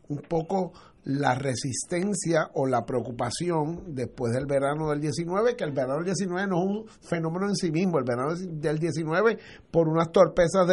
un 0.07 0.21
poco 0.21 0.73
la 1.05 1.35
resistencia 1.35 2.49
o 2.53 2.65
la 2.65 2.85
preocupación 2.85 3.93
después 3.93 4.33
del 4.33 4.45
verano 4.45 4.89
del 4.89 5.01
19, 5.01 5.55
que 5.55 5.65
el 5.65 5.71
verano 5.71 5.95
del 5.95 6.05
19 6.05 6.47
no 6.47 6.57
es 6.57 6.65
un 6.65 6.85
fenómeno 7.01 7.47
en 7.47 7.55
sí 7.55 7.71
mismo, 7.71 7.97
el 7.97 8.05
verano 8.05 8.35
del 8.35 8.79
19 8.79 9.37
por 9.69 9.89
unas 9.89 10.11
torpezas 10.11 10.65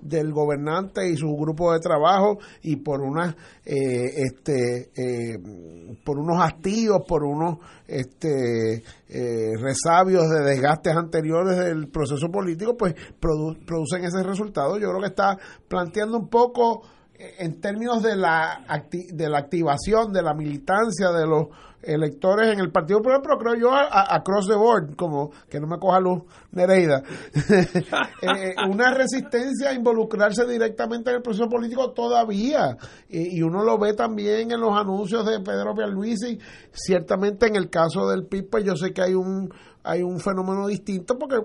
del 0.00 0.32
gobernante 0.32 1.08
y 1.08 1.16
su 1.16 1.34
grupo 1.36 1.72
de 1.72 1.80
trabajo 1.80 2.38
y 2.62 2.76
por 2.76 3.00
unas 3.00 3.34
eh, 3.64 4.24
este 4.24 4.90
eh, 4.94 5.38
por 6.04 6.18
unos 6.18 6.40
hastíos, 6.40 7.02
por 7.06 7.24
unos 7.24 7.58
este 7.86 8.82
eh, 9.08 9.52
resabios 9.60 10.28
de 10.30 10.44
desgastes 10.44 10.96
anteriores 10.96 11.56
del 11.56 11.88
proceso 11.88 12.28
político, 12.30 12.76
pues 12.76 12.94
producen 13.18 14.04
ese 14.04 14.22
resultado. 14.22 14.78
Yo 14.78 14.88
creo 14.88 15.00
que 15.00 15.08
está 15.08 15.36
planteando 15.68 16.18
un 16.18 16.28
poco 16.28 16.82
en 17.38 17.60
términos 17.60 18.02
de 18.02 18.16
la, 18.16 18.64
de 18.90 19.28
la 19.28 19.38
activación, 19.38 20.12
de 20.12 20.22
la 20.22 20.34
militancia 20.34 21.10
de 21.10 21.26
los 21.26 21.48
electores 21.82 22.52
en 22.52 22.60
el 22.60 22.70
Partido 22.70 22.98
Popular, 22.98 23.20
pero 23.22 23.38
creo 23.38 23.54
yo 23.56 23.74
a, 23.74 24.22
cross 24.22 24.46
the 24.46 24.54
board, 24.54 24.94
como 24.96 25.30
que 25.48 25.58
no 25.60 25.66
me 25.66 25.78
coja 25.78 25.98
luz 25.98 26.22
Nereida, 26.52 27.02
eh, 28.22 28.54
una 28.68 28.94
resistencia 28.94 29.70
a 29.70 29.74
involucrarse 29.74 30.46
directamente 30.46 31.10
en 31.10 31.16
el 31.16 31.22
proceso 31.22 31.48
político 31.48 31.90
todavía, 31.92 32.76
y, 33.08 33.38
y 33.38 33.42
uno 33.42 33.64
lo 33.64 33.78
ve 33.78 33.94
también 33.94 34.52
en 34.52 34.60
los 34.60 34.76
anuncios 34.76 35.26
de 35.26 35.40
Pedro 35.40 35.74
Pierluisi, 35.74 36.38
ciertamente 36.72 37.46
en 37.48 37.56
el 37.56 37.68
caso 37.68 38.08
del 38.08 38.26
PIB, 38.26 38.48
pues 38.50 38.64
yo 38.64 38.76
sé 38.76 38.92
que 38.92 39.02
hay 39.02 39.14
un 39.14 39.52
hay 39.84 40.02
un 40.02 40.20
fenómeno 40.20 40.66
distinto 40.66 41.18
porque 41.18 41.36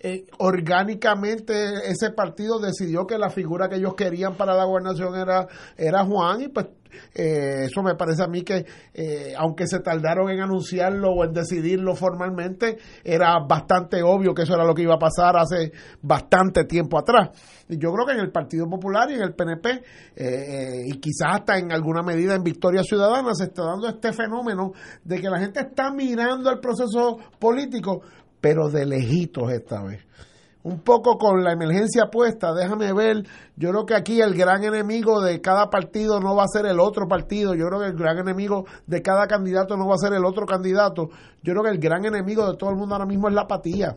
eh, 0.00 0.24
orgánicamente 0.38 1.54
ese 1.90 2.10
partido 2.10 2.58
decidió 2.58 3.06
que 3.06 3.18
la 3.18 3.30
figura 3.30 3.68
que 3.68 3.76
ellos 3.76 3.94
querían 3.94 4.36
para 4.36 4.54
la 4.54 4.64
gobernación 4.64 5.14
era, 5.16 5.48
era 5.76 6.04
Juan 6.04 6.42
y 6.42 6.48
pues 6.48 6.66
eh, 7.14 7.64
eso 7.64 7.82
me 7.82 7.94
parece 7.94 8.22
a 8.22 8.26
mí 8.26 8.42
que, 8.42 8.64
eh, 8.94 9.34
aunque 9.36 9.66
se 9.66 9.80
tardaron 9.80 10.30
en 10.30 10.40
anunciarlo 10.40 11.10
o 11.10 11.24
en 11.24 11.32
decidirlo 11.32 11.94
formalmente, 11.94 12.78
era 13.04 13.38
bastante 13.46 14.02
obvio 14.02 14.34
que 14.34 14.42
eso 14.42 14.54
era 14.54 14.64
lo 14.64 14.74
que 14.74 14.82
iba 14.82 14.94
a 14.94 14.98
pasar 14.98 15.36
hace 15.36 15.72
bastante 16.00 16.64
tiempo 16.64 16.98
atrás. 16.98 17.30
Y 17.68 17.78
yo 17.78 17.92
creo 17.92 18.06
que 18.06 18.12
en 18.12 18.20
el 18.20 18.30
Partido 18.30 18.68
Popular 18.68 19.10
y 19.10 19.14
en 19.14 19.22
el 19.22 19.34
PNP, 19.34 19.82
eh, 20.16 20.84
y 20.86 20.98
quizás 20.98 21.40
hasta 21.40 21.58
en 21.58 21.72
alguna 21.72 22.02
medida 22.02 22.34
en 22.34 22.42
Victoria 22.42 22.82
Ciudadana, 22.82 23.34
se 23.34 23.44
está 23.44 23.62
dando 23.64 23.88
este 23.88 24.12
fenómeno 24.12 24.72
de 25.04 25.20
que 25.20 25.28
la 25.28 25.38
gente 25.38 25.60
está 25.60 25.92
mirando 25.92 26.50
el 26.50 26.60
proceso 26.60 27.18
político, 27.38 28.02
pero 28.40 28.68
de 28.68 28.86
lejitos 28.86 29.52
esta 29.52 29.82
vez 29.82 30.04
un 30.64 30.80
poco 30.80 31.18
con 31.18 31.42
la 31.42 31.52
emergencia 31.52 32.06
puesta, 32.10 32.52
déjame 32.54 32.92
ver, 32.92 33.24
yo 33.56 33.70
creo 33.70 33.86
que 33.86 33.94
aquí 33.94 34.20
el 34.20 34.34
gran 34.34 34.62
enemigo 34.62 35.20
de 35.20 35.40
cada 35.40 35.70
partido 35.70 36.20
no 36.20 36.36
va 36.36 36.44
a 36.44 36.48
ser 36.48 36.66
el 36.66 36.78
otro 36.78 37.08
partido, 37.08 37.54
yo 37.54 37.66
creo 37.66 37.80
que 37.80 37.86
el 37.86 37.96
gran 37.96 38.18
enemigo 38.18 38.64
de 38.86 39.02
cada 39.02 39.26
candidato 39.26 39.76
no 39.76 39.88
va 39.88 39.94
a 39.94 39.98
ser 39.98 40.12
el 40.12 40.24
otro 40.24 40.46
candidato, 40.46 41.08
yo 41.42 41.52
creo 41.52 41.64
que 41.64 41.70
el 41.70 41.78
gran 41.78 42.04
enemigo 42.04 42.50
de 42.50 42.56
todo 42.56 42.70
el 42.70 42.76
mundo 42.76 42.94
ahora 42.94 43.06
mismo 43.06 43.28
es 43.28 43.34
la 43.34 43.42
apatía. 43.42 43.96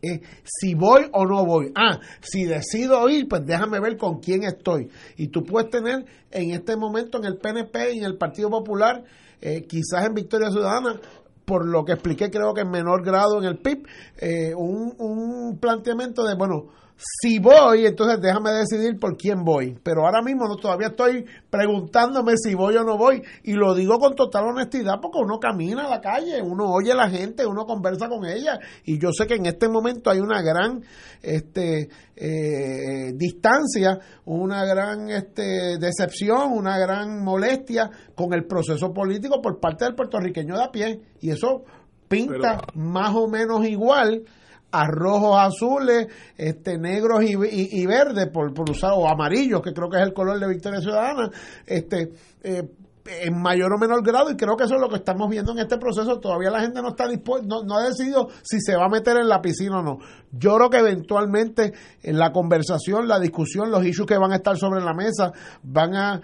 Eh, 0.00 0.20
si 0.44 0.74
voy 0.74 1.08
o 1.12 1.26
no 1.26 1.44
voy. 1.44 1.72
Ah, 1.74 1.98
si 2.20 2.44
decido 2.44 3.08
ir, 3.08 3.26
pues 3.28 3.44
déjame 3.44 3.80
ver 3.80 3.96
con 3.96 4.20
quién 4.20 4.44
estoy. 4.44 4.88
Y 5.16 5.28
tú 5.28 5.42
puedes 5.42 5.70
tener 5.70 6.04
en 6.30 6.50
este 6.52 6.76
momento 6.76 7.18
en 7.18 7.24
el 7.24 7.36
PNP 7.38 7.94
y 7.94 7.98
en 7.98 8.04
el 8.04 8.16
Partido 8.16 8.48
Popular, 8.48 9.02
eh, 9.40 9.66
quizás 9.66 10.06
en 10.06 10.14
Victoria 10.14 10.50
Ciudadana, 10.50 11.00
por 11.48 11.66
lo 11.66 11.82
que 11.82 11.92
expliqué 11.92 12.30
creo 12.30 12.52
que 12.52 12.60
en 12.60 12.70
menor 12.70 13.02
grado 13.02 13.38
en 13.38 13.44
el 13.44 13.56
PIB, 13.56 13.88
eh, 14.18 14.54
un, 14.54 14.94
un 14.98 15.58
planteamiento 15.58 16.22
de, 16.24 16.34
bueno, 16.34 16.66
si 17.00 17.38
voy, 17.38 17.86
entonces 17.86 18.20
déjame 18.20 18.50
decidir 18.50 18.98
por 18.98 19.16
quién 19.16 19.44
voy. 19.44 19.78
Pero 19.84 20.04
ahora 20.04 20.20
mismo 20.20 20.48
no, 20.48 20.56
todavía 20.56 20.88
estoy 20.88 21.24
preguntándome 21.48 22.32
si 22.36 22.56
voy 22.56 22.74
o 22.76 22.82
no 22.82 22.98
voy. 22.98 23.22
Y 23.44 23.52
lo 23.52 23.72
digo 23.72 23.98
con 23.98 24.16
total 24.16 24.46
honestidad 24.48 24.94
porque 25.00 25.18
uno 25.20 25.38
camina 25.38 25.86
a 25.86 25.90
la 25.90 26.00
calle, 26.00 26.42
uno 26.42 26.64
oye 26.72 26.90
a 26.90 26.96
la 26.96 27.08
gente, 27.08 27.46
uno 27.46 27.66
conversa 27.66 28.08
con 28.08 28.26
ella. 28.26 28.58
Y 28.84 28.98
yo 28.98 29.10
sé 29.12 29.28
que 29.28 29.36
en 29.36 29.46
este 29.46 29.68
momento 29.68 30.10
hay 30.10 30.18
una 30.18 30.42
gran 30.42 30.82
este, 31.22 31.88
eh, 32.16 33.12
distancia, 33.14 34.00
una 34.24 34.64
gran 34.64 35.08
este, 35.08 35.78
decepción, 35.78 36.50
una 36.50 36.78
gran 36.78 37.22
molestia 37.22 37.90
con 38.16 38.34
el 38.34 38.44
proceso 38.44 38.92
político 38.92 39.40
por 39.40 39.60
parte 39.60 39.84
del 39.84 39.94
puertorriqueño 39.94 40.56
de 40.56 40.64
a 40.64 40.72
pie. 40.72 41.00
Y 41.20 41.30
eso 41.30 41.62
pinta 42.08 42.60
más 42.74 43.14
o 43.14 43.28
menos 43.28 43.64
igual 43.68 44.24
a 44.70 44.86
rojos, 44.86 45.36
azules, 45.38 46.08
este, 46.36 46.78
negros 46.78 47.22
y, 47.24 47.34
y, 47.80 47.86
verdes, 47.86 48.28
por, 48.28 48.52
por, 48.52 48.70
usar, 48.70 48.92
o 48.94 49.08
amarillos, 49.08 49.62
que 49.62 49.72
creo 49.72 49.88
que 49.88 49.96
es 49.98 50.02
el 50.02 50.12
color 50.12 50.38
de 50.38 50.48
Victoria 50.48 50.80
Ciudadana, 50.80 51.30
este, 51.66 52.12
eh, 52.42 52.62
en 53.08 53.40
mayor 53.40 53.72
o 53.72 53.78
menor 53.78 54.04
grado 54.04 54.30
y 54.30 54.36
creo 54.36 54.56
que 54.56 54.64
eso 54.64 54.74
es 54.74 54.80
lo 54.80 54.88
que 54.88 54.96
estamos 54.96 55.28
viendo 55.30 55.52
en 55.52 55.60
este 55.60 55.78
proceso. 55.78 56.20
Todavía 56.20 56.50
la 56.50 56.60
gente 56.60 56.82
no 56.82 56.88
está 56.88 57.08
dispuesta, 57.08 57.46
no, 57.48 57.62
no, 57.62 57.76
ha 57.78 57.88
decidido 57.88 58.28
si 58.42 58.60
se 58.60 58.76
va 58.76 58.84
a 58.84 58.88
meter 58.88 59.16
en 59.16 59.28
la 59.28 59.40
piscina 59.40 59.78
o 59.78 59.82
no. 59.82 59.98
Yo 60.32 60.56
creo 60.56 60.70
que 60.70 60.78
eventualmente 60.78 61.72
en 62.02 62.18
la 62.18 62.32
conversación, 62.32 63.08
la 63.08 63.18
discusión, 63.18 63.70
los 63.70 63.84
issues 63.84 64.06
que 64.06 64.18
van 64.18 64.32
a 64.32 64.36
estar 64.36 64.56
sobre 64.56 64.82
la 64.82 64.92
mesa 64.92 65.32
van 65.62 65.94
a 65.94 66.20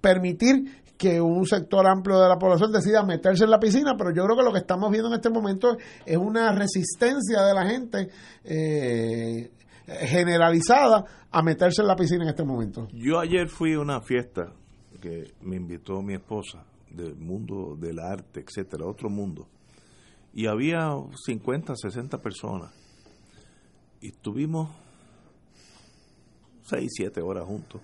permitir 0.00 0.81
que 1.02 1.20
un 1.20 1.44
sector 1.44 1.84
amplio 1.84 2.20
de 2.20 2.28
la 2.28 2.38
población 2.38 2.70
decida 2.70 3.02
meterse 3.02 3.42
en 3.42 3.50
la 3.50 3.58
piscina, 3.58 3.96
pero 3.98 4.14
yo 4.14 4.22
creo 4.24 4.36
que 4.36 4.44
lo 4.44 4.52
que 4.52 4.60
estamos 4.60 4.88
viendo 4.88 5.08
en 5.08 5.14
este 5.14 5.30
momento 5.30 5.76
es 6.06 6.16
una 6.16 6.52
resistencia 6.52 7.42
de 7.42 7.54
la 7.54 7.66
gente 7.66 8.08
eh, 8.44 9.50
generalizada 9.84 11.04
a 11.28 11.42
meterse 11.42 11.82
en 11.82 11.88
la 11.88 11.96
piscina 11.96 12.22
en 12.22 12.28
este 12.28 12.44
momento. 12.44 12.86
Yo 12.92 13.18
ayer 13.18 13.48
fui 13.48 13.72
a 13.72 13.80
una 13.80 14.00
fiesta 14.00 14.52
que 15.00 15.32
me 15.40 15.56
invitó 15.56 16.00
mi 16.02 16.14
esposa 16.14 16.64
del 16.88 17.16
mundo 17.16 17.74
del 17.76 17.98
arte, 17.98 18.44
etcétera, 18.46 18.86
otro 18.86 19.10
mundo. 19.10 19.48
Y 20.32 20.46
había 20.46 20.88
50, 21.26 21.74
60 21.74 22.18
personas. 22.18 22.72
Y 24.00 24.10
estuvimos 24.10 24.70
6, 26.62 26.88
7 26.94 27.20
horas 27.22 27.44
juntos, 27.44 27.82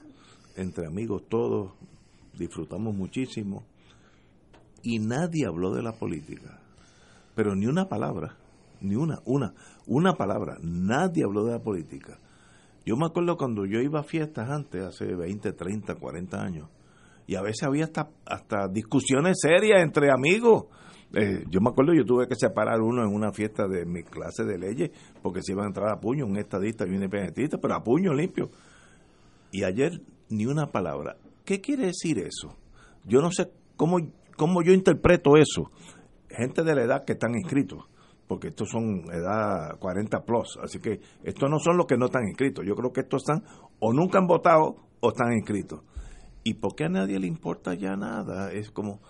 entre 0.54 0.86
amigos 0.86 1.24
todos, 1.28 1.72
disfrutamos 2.38 2.94
muchísimo. 2.94 3.64
Y 4.82 4.98
nadie 4.98 5.46
habló 5.46 5.74
de 5.74 5.82
la 5.82 5.92
política. 5.92 6.60
Pero 7.34 7.54
ni 7.54 7.66
una 7.66 7.88
palabra, 7.88 8.36
ni 8.80 8.96
una, 8.96 9.20
una, 9.24 9.54
una 9.86 10.14
palabra. 10.14 10.58
Nadie 10.62 11.24
habló 11.24 11.44
de 11.44 11.52
la 11.52 11.62
política. 11.62 12.18
Yo 12.86 12.96
me 12.96 13.06
acuerdo 13.06 13.36
cuando 13.36 13.66
yo 13.66 13.80
iba 13.80 14.00
a 14.00 14.02
fiestas 14.02 14.48
antes, 14.48 14.82
hace 14.82 15.14
20, 15.14 15.52
30, 15.52 15.94
40 15.96 16.40
años, 16.40 16.68
y 17.26 17.34
a 17.34 17.42
veces 17.42 17.64
había 17.64 17.84
hasta, 17.84 18.08
hasta 18.24 18.66
discusiones 18.68 19.36
serias 19.42 19.82
entre 19.82 20.10
amigos. 20.10 20.64
Eh, 21.12 21.44
yo 21.50 21.60
me 21.60 21.68
acuerdo, 21.68 21.92
yo 21.92 22.04
tuve 22.04 22.26
que 22.26 22.34
separar 22.34 22.80
uno 22.80 23.02
en 23.02 23.14
una 23.14 23.30
fiesta 23.32 23.68
de 23.68 23.84
mi 23.84 24.02
clase 24.02 24.44
de 24.44 24.56
leyes, 24.56 24.90
porque 25.22 25.42
se 25.42 25.52
iban 25.52 25.66
a 25.66 25.68
entrar 25.68 25.90
a 25.90 26.00
puño, 26.00 26.24
un 26.24 26.38
estadista 26.38 26.86
y 26.86 26.88
un 26.88 26.94
independentista, 26.94 27.58
pero 27.60 27.74
a 27.74 27.84
puño 27.84 28.14
limpio. 28.14 28.50
Y 29.52 29.64
ayer 29.64 30.00
ni 30.30 30.46
una 30.46 30.66
palabra. 30.66 31.16
¿Qué 31.48 31.62
quiere 31.62 31.86
decir 31.86 32.18
eso? 32.18 32.58
Yo 33.06 33.22
no 33.22 33.30
sé 33.30 33.50
cómo, 33.74 33.96
cómo 34.36 34.62
yo 34.62 34.74
interpreto 34.74 35.38
eso. 35.38 35.70
Gente 36.28 36.62
de 36.62 36.74
la 36.74 36.82
edad 36.82 37.04
que 37.06 37.14
están 37.14 37.34
inscritos, 37.36 37.88
porque 38.26 38.48
estos 38.48 38.68
son 38.68 39.10
edad 39.10 39.78
40 39.78 40.26
plus, 40.26 40.58
así 40.62 40.78
que 40.78 41.00
estos 41.24 41.48
no 41.48 41.58
son 41.58 41.78
los 41.78 41.86
que 41.86 41.96
no 41.96 42.04
están 42.04 42.28
inscritos. 42.28 42.66
Yo 42.66 42.74
creo 42.74 42.92
que 42.92 43.00
estos 43.00 43.22
están 43.22 43.44
o 43.80 43.94
nunca 43.94 44.18
han 44.18 44.26
votado 44.26 44.76
o 45.00 45.08
están 45.08 45.32
inscritos. 45.32 45.80
¿Y 46.44 46.52
por 46.52 46.74
qué 46.74 46.84
a 46.84 46.90
nadie 46.90 47.18
le 47.18 47.26
importa 47.26 47.72
ya 47.72 47.96
nada? 47.96 48.52
Es 48.52 48.70
como 48.70 49.00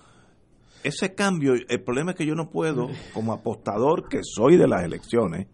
ese 0.85 1.17
cambio, 1.17 1.55
el 1.55 1.83
problema 1.83 2.13
es 2.13 2.19
que 2.19 2.27
yo 2.27 2.37
no 2.37 2.51
puedo, 2.51 2.87
como 3.15 3.33
apostador 3.33 4.09
que 4.09 4.21
soy 4.23 4.57
de 4.57 4.69
las 4.69 4.85
elecciones, 4.85 5.49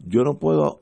yo 0.00 0.22
no 0.22 0.38
puedo 0.38 0.80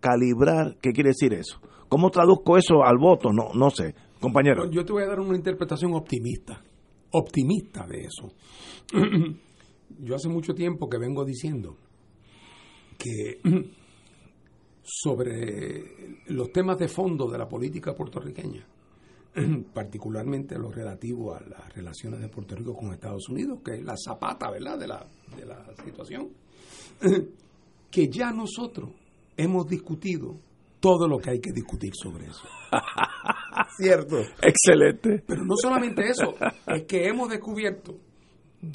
calibrar 0.00 0.78
qué 0.80 0.92
quiere 0.94 1.10
decir 1.10 1.34
eso. 1.34 1.60
¿Cómo 1.90 2.10
traduzco 2.10 2.56
eso 2.56 2.84
al 2.84 2.96
voto? 2.96 3.34
No, 3.34 3.52
no 3.52 3.68
sé. 3.68 3.94
Compañero. 4.22 4.70
Yo 4.70 4.84
te 4.84 4.92
voy 4.92 5.02
a 5.02 5.08
dar 5.08 5.18
una 5.18 5.36
interpretación 5.36 5.94
optimista, 5.94 6.62
optimista 7.10 7.84
de 7.88 8.04
eso. 8.04 8.32
Yo 9.98 10.14
hace 10.14 10.28
mucho 10.28 10.54
tiempo 10.54 10.88
que 10.88 10.96
vengo 10.96 11.24
diciendo 11.24 11.76
que 12.96 13.40
sobre 14.84 16.22
los 16.26 16.52
temas 16.52 16.78
de 16.78 16.86
fondo 16.86 17.28
de 17.28 17.36
la 17.36 17.48
política 17.48 17.96
puertorriqueña, 17.96 18.64
particularmente 19.74 20.56
lo 20.56 20.70
relativo 20.70 21.34
a 21.34 21.40
las 21.40 21.74
relaciones 21.74 22.20
de 22.20 22.28
Puerto 22.28 22.54
Rico 22.54 22.76
con 22.76 22.92
Estados 22.92 23.28
Unidos, 23.28 23.58
que 23.64 23.74
es 23.74 23.82
la 23.82 23.96
zapata, 23.96 24.52
¿verdad?, 24.52 24.78
de 24.78 24.86
la, 24.86 25.04
de 25.36 25.46
la 25.46 25.66
situación, 25.84 26.28
que 27.90 28.08
ya 28.08 28.30
nosotros 28.30 28.90
hemos 29.36 29.66
discutido 29.66 30.38
todo 30.78 31.08
lo 31.08 31.18
que 31.18 31.30
hay 31.30 31.40
que 31.40 31.50
discutir 31.50 31.92
sobre 31.94 32.26
eso. 32.26 32.46
Cierto. 33.76 34.18
Excelente. 34.42 35.22
Pero 35.26 35.44
no 35.44 35.54
solamente 35.56 36.08
eso, 36.08 36.34
es 36.66 36.84
que 36.84 37.06
hemos 37.06 37.28
descubierto 37.28 37.94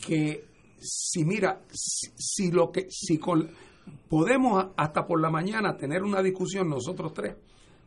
que 0.05 0.45
si 0.79 1.23
mira, 1.23 1.61
si, 1.71 2.51
lo 2.51 2.71
que 2.71 2.87
si 2.89 3.19
podemos 4.09 4.67
hasta 4.75 5.05
por 5.05 5.21
la 5.21 5.29
mañana 5.29 5.75
tener 5.75 6.03
una 6.03 6.21
discusión 6.21 6.69
nosotros 6.69 7.13
tres 7.13 7.35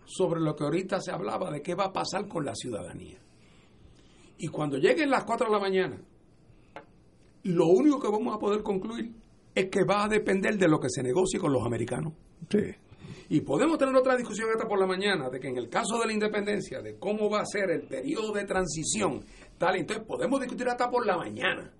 sobre 0.04 0.40
lo 0.40 0.56
que 0.56 0.64
ahorita 0.64 1.00
se 1.00 1.12
hablaba 1.12 1.50
de 1.50 1.62
qué 1.62 1.74
va 1.74 1.86
a 1.86 1.92
pasar 1.92 2.26
con 2.26 2.44
la 2.44 2.54
ciudadanía. 2.54 3.18
Y 4.38 4.48
cuando 4.48 4.78
lleguen 4.78 5.10
las 5.10 5.24
4 5.24 5.46
de 5.46 5.52
la 5.52 5.60
mañana, 5.60 6.00
lo 7.44 7.66
único 7.66 8.00
que 8.00 8.08
vamos 8.08 8.34
a 8.34 8.38
poder 8.38 8.62
concluir 8.62 9.12
es 9.54 9.66
que 9.66 9.84
va 9.84 10.04
a 10.04 10.08
depender 10.08 10.56
de 10.56 10.68
lo 10.68 10.80
que 10.80 10.88
se 10.88 11.02
negocie 11.02 11.38
con 11.38 11.52
los 11.52 11.64
americanos. 11.64 12.14
Sí. 12.48 12.74
Y 13.28 13.40
podemos 13.40 13.78
tener 13.78 13.94
otra 13.94 14.16
discusión 14.16 14.48
esta 14.50 14.66
por 14.66 14.78
la 14.78 14.86
mañana 14.86 15.28
de 15.30 15.38
que 15.40 15.48
en 15.48 15.56
el 15.56 15.68
caso 15.68 15.98
de 15.98 16.06
la 16.06 16.12
independencia, 16.12 16.80
de 16.80 16.98
cómo 16.98 17.30
va 17.30 17.40
a 17.40 17.46
ser 17.46 17.70
el 17.70 17.82
periodo 17.82 18.32
de 18.32 18.44
transición, 18.44 19.24
tal, 19.58 19.76
entonces 19.76 20.04
podemos 20.06 20.40
discutir 20.40 20.68
hasta 20.68 20.90
por 20.90 21.06
la 21.06 21.16
mañana 21.16 21.72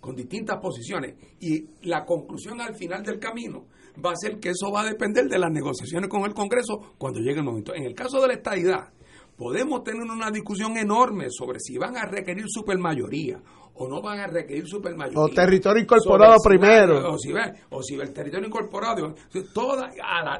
con 0.00 0.14
distintas 0.14 0.58
posiciones. 0.58 1.14
Y 1.40 1.66
la 1.88 2.04
conclusión 2.04 2.60
al 2.60 2.76
final 2.76 3.02
del 3.02 3.18
camino 3.18 3.66
va 4.04 4.12
a 4.12 4.16
ser 4.16 4.38
que 4.38 4.50
eso 4.50 4.70
va 4.70 4.82
a 4.82 4.84
depender 4.84 5.26
de 5.26 5.38
las 5.38 5.50
negociaciones 5.50 6.08
con 6.08 6.24
el 6.24 6.34
Congreso 6.34 6.94
cuando 6.98 7.20
llegue 7.20 7.38
el 7.38 7.44
momento. 7.44 7.74
En 7.74 7.84
el 7.84 7.94
caso 7.94 8.20
de 8.20 8.28
la 8.28 8.34
estadidad, 8.34 8.92
podemos 9.36 9.82
tener 9.82 10.02
una 10.02 10.30
discusión 10.30 10.76
enorme 10.76 11.26
sobre 11.30 11.60
si 11.60 11.76
van 11.76 11.96
a 11.96 12.06
requerir 12.06 12.44
supermayoría 12.48 13.42
o 13.78 13.88
no 13.88 14.00
van 14.00 14.20
a 14.20 14.26
requerir 14.26 14.66
supermayoría. 14.66 15.20
O 15.20 15.28
territorio 15.28 15.82
incorporado 15.82 16.36
primero. 16.42 17.12
o, 17.12 17.18
si, 17.18 17.32
o 17.70 17.82
si 17.82 17.94
el 17.94 18.12
territorio 18.12 18.46
incorporado. 18.46 19.14
Toda, 19.52 19.92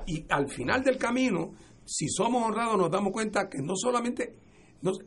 y 0.07 0.25
al 0.29 0.49
final 0.49 0.83
del 0.83 0.97
camino, 0.97 1.53
si 1.85 2.09
somos 2.09 2.43
honrados, 2.45 2.79
nos 2.79 2.91
damos 2.91 3.13
cuenta 3.13 3.49
que 3.49 3.59
no 3.63 3.75
solamente. 3.77 4.35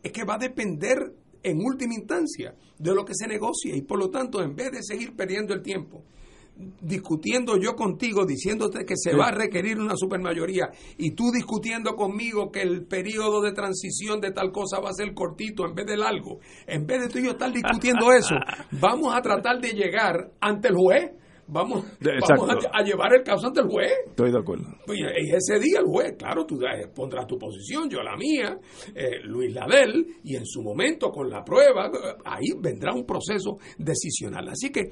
es 0.04 0.12
que 0.12 0.24
va 0.24 0.36
a 0.36 0.40
depender 0.40 0.98
en 1.42 1.58
última 1.62 1.94
instancia 1.94 2.54
de 2.78 2.94
lo 2.94 3.06
que 3.06 3.14
se 3.16 3.28
negocia 3.28 3.76
y 3.76 3.82
por 3.82 4.00
lo 4.00 4.10
tanto, 4.10 4.42
en 4.42 4.56
vez 4.56 4.72
de 4.72 4.84
seguir 4.84 5.16
perdiendo 5.16 5.54
el 5.54 5.62
tiempo 5.62 6.04
discutiendo 6.82 7.58
yo 7.58 7.76
contigo, 7.76 8.26
diciéndote 8.26 8.86
que 8.86 8.96
se 8.98 9.16
va 9.16 9.28
a 9.28 9.32
requerir 9.32 9.80
una 9.80 9.96
supermayoría, 9.96 10.70
y 10.98 11.12
tú 11.12 11.32
discutiendo 11.32 11.96
conmigo 11.96 12.52
que 12.52 12.62
el 12.62 12.86
periodo 12.86 13.42
de 13.42 13.54
transición 13.54 14.20
de 14.20 14.32
tal 14.32 14.52
cosa 14.52 14.80
va 14.80 14.90
a 14.90 14.94
ser 14.94 15.14
cortito 15.14 15.66
en 15.66 15.74
vez 15.74 15.86
de 15.86 15.98
largo, 15.98 16.40
en 16.68 16.86
vez 16.86 17.02
de 17.02 17.10
tú 17.10 17.20
y 17.20 17.26
yo 17.26 17.32
estar 17.32 17.52
discutiendo 17.52 18.12
eso, 18.14 18.36
vamos 18.72 19.16
a 19.16 19.22
tratar 19.22 19.60
de 19.60 19.72
llegar 19.72 20.32
ante 20.40 20.70
el 20.70 20.76
juez. 20.76 21.12
Vamos, 21.52 21.84
a, 21.90 22.84
llevar 22.84 23.12
el 23.12 23.24
caso 23.24 23.48
ante 23.48 23.62
el 23.62 23.68
juez. 23.68 23.92
Estoy 24.06 24.32
de 24.32 24.38
acuerdo. 24.38 24.66
Y 24.94 25.34
ese 25.34 25.60
día 25.60 25.80
el 25.80 25.88
juez, 25.88 26.14
claro, 26.16 26.46
tú 26.46 26.60
pondrás 26.94 27.26
tu 27.26 27.40
posición, 27.40 27.90
yo 27.90 28.04
la 28.04 28.16
mía, 28.16 28.56
eh, 28.94 29.22
Luis 29.24 29.52
Ladel, 29.52 30.06
y 30.24 30.36
en 30.36 30.46
su 30.46 30.62
momento 30.62 31.10
con 31.10 31.28
la 31.28 31.44
prueba, 31.44 31.90
ahí 32.24 32.52
vendrá 32.62 32.94
un 32.94 33.04
proceso 33.04 33.58
decisional. 33.80 34.48
Así 34.48 34.70
que 34.70 34.92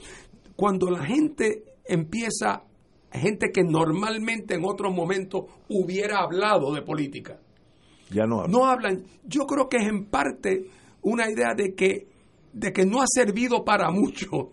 cuando 0.58 0.90
la 0.90 1.06
gente 1.06 1.64
empieza, 1.86 2.64
gente 3.12 3.52
que 3.54 3.64
normalmente 3.64 4.56
en 4.56 4.66
otros 4.66 4.94
momentos 4.94 5.46
hubiera 5.70 6.20
hablado 6.20 6.74
de 6.74 6.82
política, 6.82 7.40
ya 8.10 8.26
no 8.26 8.40
hablan. 8.40 8.52
No 8.52 8.66
hablan. 8.66 9.04
Yo 9.24 9.46
creo 9.46 9.70
que 9.70 9.78
es 9.78 9.88
en 9.88 10.06
parte 10.06 10.66
una 11.02 11.30
idea 11.30 11.54
de 11.56 11.76
que, 11.76 12.08
de 12.54 12.74
que 12.74 12.86
no 12.86 13.02
ha 13.02 13.08
servido 13.08 13.64
para 13.64 13.92
mucho 13.92 14.52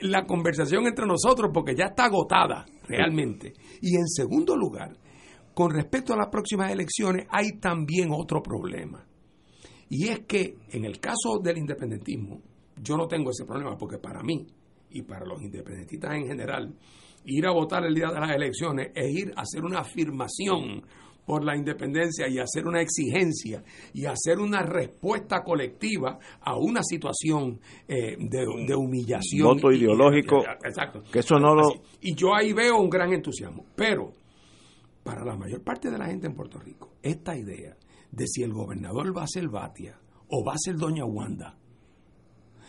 la 0.00 0.24
conversación 0.24 0.86
entre 0.86 1.06
nosotros 1.06 1.50
porque 1.52 1.74
ya 1.74 1.86
está 1.86 2.04
agotada 2.04 2.64
realmente. 2.86 3.54
Y 3.80 3.96
en 3.96 4.06
segundo 4.06 4.56
lugar, 4.56 4.96
con 5.52 5.70
respecto 5.70 6.12
a 6.12 6.16
las 6.16 6.28
próximas 6.28 6.70
elecciones 6.70 7.26
hay 7.30 7.58
también 7.58 8.10
otro 8.12 8.42
problema. 8.42 9.04
Y 9.88 10.08
es 10.08 10.20
que 10.20 10.56
en 10.70 10.84
el 10.84 11.00
caso 11.00 11.38
del 11.42 11.58
independentismo, 11.58 12.40
yo 12.76 12.96
no 12.96 13.06
tengo 13.06 13.30
ese 13.30 13.44
problema 13.44 13.76
porque 13.76 13.98
para 13.98 14.22
mí 14.22 14.46
y 14.94 15.02
para 15.02 15.26
los 15.26 15.42
independentistas 15.42 16.14
en 16.14 16.26
general, 16.26 16.74
ir 17.24 17.46
a 17.46 17.52
votar 17.52 17.84
el 17.84 17.94
día 17.94 18.08
de 18.08 18.20
las 18.20 18.30
elecciones 18.30 18.90
es 18.94 19.10
ir 19.14 19.32
a 19.36 19.42
hacer 19.42 19.64
una 19.64 19.80
afirmación 19.80 20.82
por 21.26 21.44
la 21.44 21.56
independencia 21.56 22.28
y 22.28 22.38
hacer 22.38 22.66
una 22.66 22.80
exigencia 22.80 23.64
y 23.92 24.04
hacer 24.06 24.38
una 24.38 24.62
respuesta 24.62 25.42
colectiva 25.42 26.18
a 26.40 26.56
una 26.56 26.82
situación 26.82 27.60
eh, 27.88 28.16
de, 28.18 28.74
humillación. 28.76 29.48
Voto 29.48 29.72
ideológico. 29.72 30.42
exacto. 30.62 31.02
Que 31.10 31.20
eso 31.20 31.38
no 31.38 31.54
lo... 31.54 31.62
Y 32.00 32.14
yo 32.14 32.34
ahí 32.34 32.52
veo 32.52 32.78
un 32.78 32.90
gran 32.90 33.12
entusiasmo. 33.12 33.64
Pero 33.74 34.12
para 35.02 35.24
la 35.24 35.36
mayor 35.36 35.62
parte 35.62 35.90
de 35.90 35.98
la 35.98 36.06
gente 36.06 36.26
en 36.26 36.34
Puerto 36.34 36.58
Rico, 36.58 36.92
esta 37.02 37.36
idea 37.36 37.76
de 38.10 38.26
si 38.26 38.42
el 38.42 38.52
gobernador 38.52 39.16
va 39.16 39.24
a 39.24 39.26
ser 39.26 39.48
Batia 39.48 39.98
o 40.28 40.44
va 40.44 40.52
a 40.52 40.58
ser 40.58 40.76
Doña 40.76 41.04
Wanda, 41.04 41.56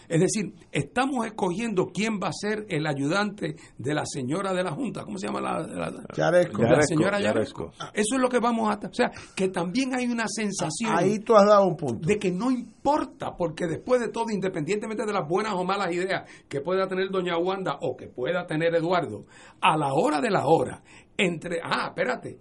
Es 0.07 0.21
decir, 0.21 0.53
estamos 0.71 1.25
escogiendo 1.25 1.87
quién 1.93 2.19
va 2.21 2.29
a 2.29 2.33
ser 2.33 2.65
el 2.69 2.85
ayudante 2.87 3.55
de 3.77 3.93
la 3.93 4.05
señora 4.05 4.53
de 4.53 4.63
la 4.63 4.71
Junta. 4.71 5.03
¿Cómo 5.03 5.17
se 5.17 5.27
llama 5.27 5.41
la, 5.41 5.59
la, 5.61 5.93
Yaresco. 6.15 6.61
la 6.61 6.81
señora 6.81 7.19
Yaresco. 7.19 7.71
Yaresco? 7.71 7.91
Eso 7.93 8.15
es 8.15 8.21
lo 8.21 8.29
que 8.29 8.39
vamos 8.39 8.69
a... 8.69 8.87
O 8.87 8.93
sea, 8.93 9.11
que 9.35 9.49
también 9.49 9.93
hay 9.95 10.07
una 10.07 10.25
sensación 10.27 10.91
Ahí 10.95 11.19
tú 11.19 11.35
has 11.35 11.45
dado 11.45 11.65
un 11.65 11.75
punto. 11.75 12.07
de 12.07 12.17
que 12.17 12.31
no 12.31 12.51
importa, 12.51 13.35
porque 13.35 13.67
después 13.67 14.01
de 14.01 14.09
todo, 14.09 14.25
independientemente 14.31 15.05
de 15.05 15.13
las 15.13 15.27
buenas 15.27 15.53
o 15.53 15.63
malas 15.63 15.91
ideas 15.91 16.29
que 16.47 16.61
pueda 16.61 16.87
tener 16.87 17.09
doña 17.09 17.37
Wanda 17.37 17.77
o 17.81 17.95
que 17.95 18.07
pueda 18.07 18.45
tener 18.45 18.75
Eduardo, 18.75 19.25
a 19.61 19.77
la 19.77 19.93
hora 19.93 20.21
de 20.21 20.29
la 20.29 20.45
hora, 20.45 20.81
entre, 21.17 21.59
ah, 21.63 21.87
espérate, 21.87 22.37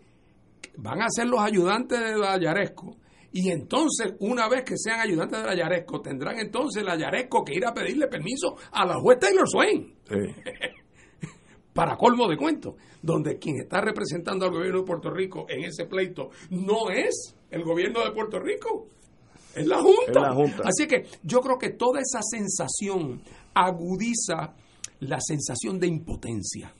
van 0.76 1.02
a 1.02 1.06
ser 1.08 1.26
los 1.26 1.40
ayudantes 1.40 1.98
de 1.98 2.16
la 2.18 2.38
Yaresco, 2.38 2.96
y 3.36 3.50
entonces, 3.50 4.14
una 4.20 4.48
vez 4.48 4.62
que 4.62 4.78
sean 4.78 5.00
ayudantes 5.00 5.40
de 5.40 5.46
la 5.46 5.56
Yaresco, 5.56 6.00
tendrán 6.00 6.38
entonces 6.38 6.84
la 6.84 6.96
Yaresco 6.96 7.44
que 7.44 7.54
ir 7.54 7.66
a 7.66 7.74
pedirle 7.74 8.06
permiso 8.06 8.54
a 8.70 8.86
la 8.86 8.94
juez 8.94 9.18
Taylor 9.18 9.48
Swain 9.48 9.92
Sí. 10.08 10.14
para 11.72 11.96
colmo 11.96 12.28
de 12.28 12.36
cuento, 12.36 12.76
donde 13.02 13.36
quien 13.36 13.56
está 13.56 13.80
representando 13.80 14.44
al 14.44 14.52
gobierno 14.52 14.82
de 14.82 14.86
Puerto 14.86 15.10
Rico 15.10 15.46
en 15.48 15.64
ese 15.64 15.86
pleito 15.86 16.30
no 16.50 16.90
es 16.90 17.34
el 17.50 17.64
gobierno 17.64 18.04
de 18.04 18.12
Puerto 18.12 18.38
Rico, 18.38 18.86
es 19.52 19.66
la 19.66 19.82
Junta. 19.82 20.04
Es 20.06 20.16
la 20.16 20.32
Junta. 20.32 20.62
Así 20.66 20.86
que 20.86 21.04
yo 21.24 21.40
creo 21.40 21.58
que 21.58 21.70
toda 21.70 22.00
esa 22.00 22.20
sensación 22.22 23.20
agudiza 23.52 24.54
la 25.00 25.18
sensación 25.20 25.80
de 25.80 25.88
impotencia, 25.88 26.72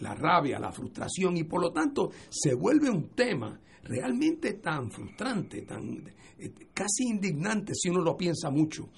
la 0.00 0.14
rabia, 0.14 0.58
la 0.58 0.70
frustración 0.70 1.38
y 1.38 1.44
por 1.44 1.62
lo 1.62 1.72
tanto 1.72 2.10
se 2.28 2.54
vuelve 2.54 2.90
un 2.90 3.08
tema 3.14 3.58
realmente 3.88 4.54
tan 4.54 4.90
frustrante, 4.90 5.62
tan 5.62 6.04
eh, 6.38 6.52
casi 6.72 7.04
indignante 7.08 7.72
si 7.74 7.88
uno 7.88 8.02
lo 8.02 8.16
piensa 8.16 8.50
mucho. 8.50 8.88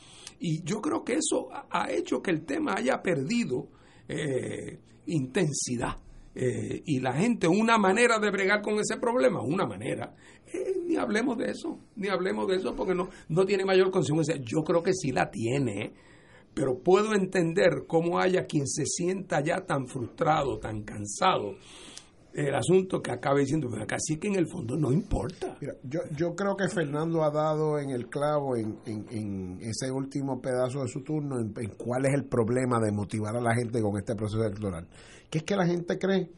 Y 0.41 0.63
yo 0.63 0.81
creo 0.81 1.05
que 1.05 1.15
eso 1.15 1.49
ha- 1.53 1.91
hecho 1.91 2.21
que 2.23 2.31
el 2.31 2.45
tema 2.45 2.75
haya 2.77 3.01
perdido 3.03 3.69
eh, 4.09 4.79
intensidad. 5.07 5.97
Eh, 6.35 6.83
y 6.87 7.01
la 7.01 7.13
gente, 7.13 7.49
una 7.49 7.77
manera 7.77 8.19
de 8.19 8.31
bregar 8.31 8.63
con 8.63 8.79
ese 8.79 8.97
problema, 8.99 9.43
una 9.43 9.67
manera, 9.67 10.15
eh, 10.53 10.75
ni 10.87 10.97
hablemos 10.97 11.37
de 11.37 11.51
eso, 11.51 11.79
ni 11.97 12.09
hablemos 12.09 12.47
de 12.49 12.57
eso 12.57 12.75
porque 12.75 12.95
no, 12.95 13.09
no 13.29 13.45
tiene 13.45 13.65
mayor 13.65 13.91
consecuencia. 13.91 14.37
Yo 14.37 14.63
creo 14.63 14.83
que 14.83 14.93
sí 14.95 15.11
la 15.13 15.31
tiene, 15.31 15.93
pero 16.55 16.79
puedo 16.83 17.15
entender 17.15 17.85
cómo 17.87 18.19
haya 18.21 18.47
quien 18.47 18.67
se 18.67 18.87
sienta 18.87 19.41
ya 19.43 19.67
tan 19.67 19.87
frustrado, 19.89 20.59
tan 20.59 20.83
cansado 20.83 21.57
el 22.33 22.55
asunto 22.55 23.01
que 23.03 23.11
acabe 23.11 23.41
diciendo, 23.41 23.69
pero 23.71 23.83
acá 23.83 23.97
sí 23.99 24.19
que 24.19 24.29
en 24.29 24.37
el 24.37 24.47
fondo 24.49 24.77
no 24.77 24.93
importa. 24.93 25.57
Yo, 25.83 26.01
yo 26.17 26.35
creo 26.37 26.57
que 26.57 26.69
Fernando 26.69 27.23
ha 27.25 27.31
dado 27.31 27.79
en 27.79 27.91
el 27.91 28.09
clavo 28.09 28.57
en, 28.57 28.79
en- 28.87 29.07
en 29.11 29.59
ese 29.61 29.91
último 29.91 30.41
pedazo 30.41 30.83
de 30.83 30.89
su 30.89 31.03
turno 31.03 31.41
en, 31.41 31.53
en 31.57 31.71
cuál 31.77 32.07
es 32.07 32.15
el 32.15 32.25
problema 32.25 32.79
de 32.81 32.93
motivar 32.93 33.37
a 33.37 33.41
la 33.41 33.55
gente 33.55 33.81
con 33.83 33.97
este 33.99 34.15
proceso 34.15 34.45
electoral. 34.45 34.87
Que 35.29 35.39
es 35.39 35.45
que 35.45 35.57
la 35.57 35.67
gente 35.67 35.99
cree 35.99 36.31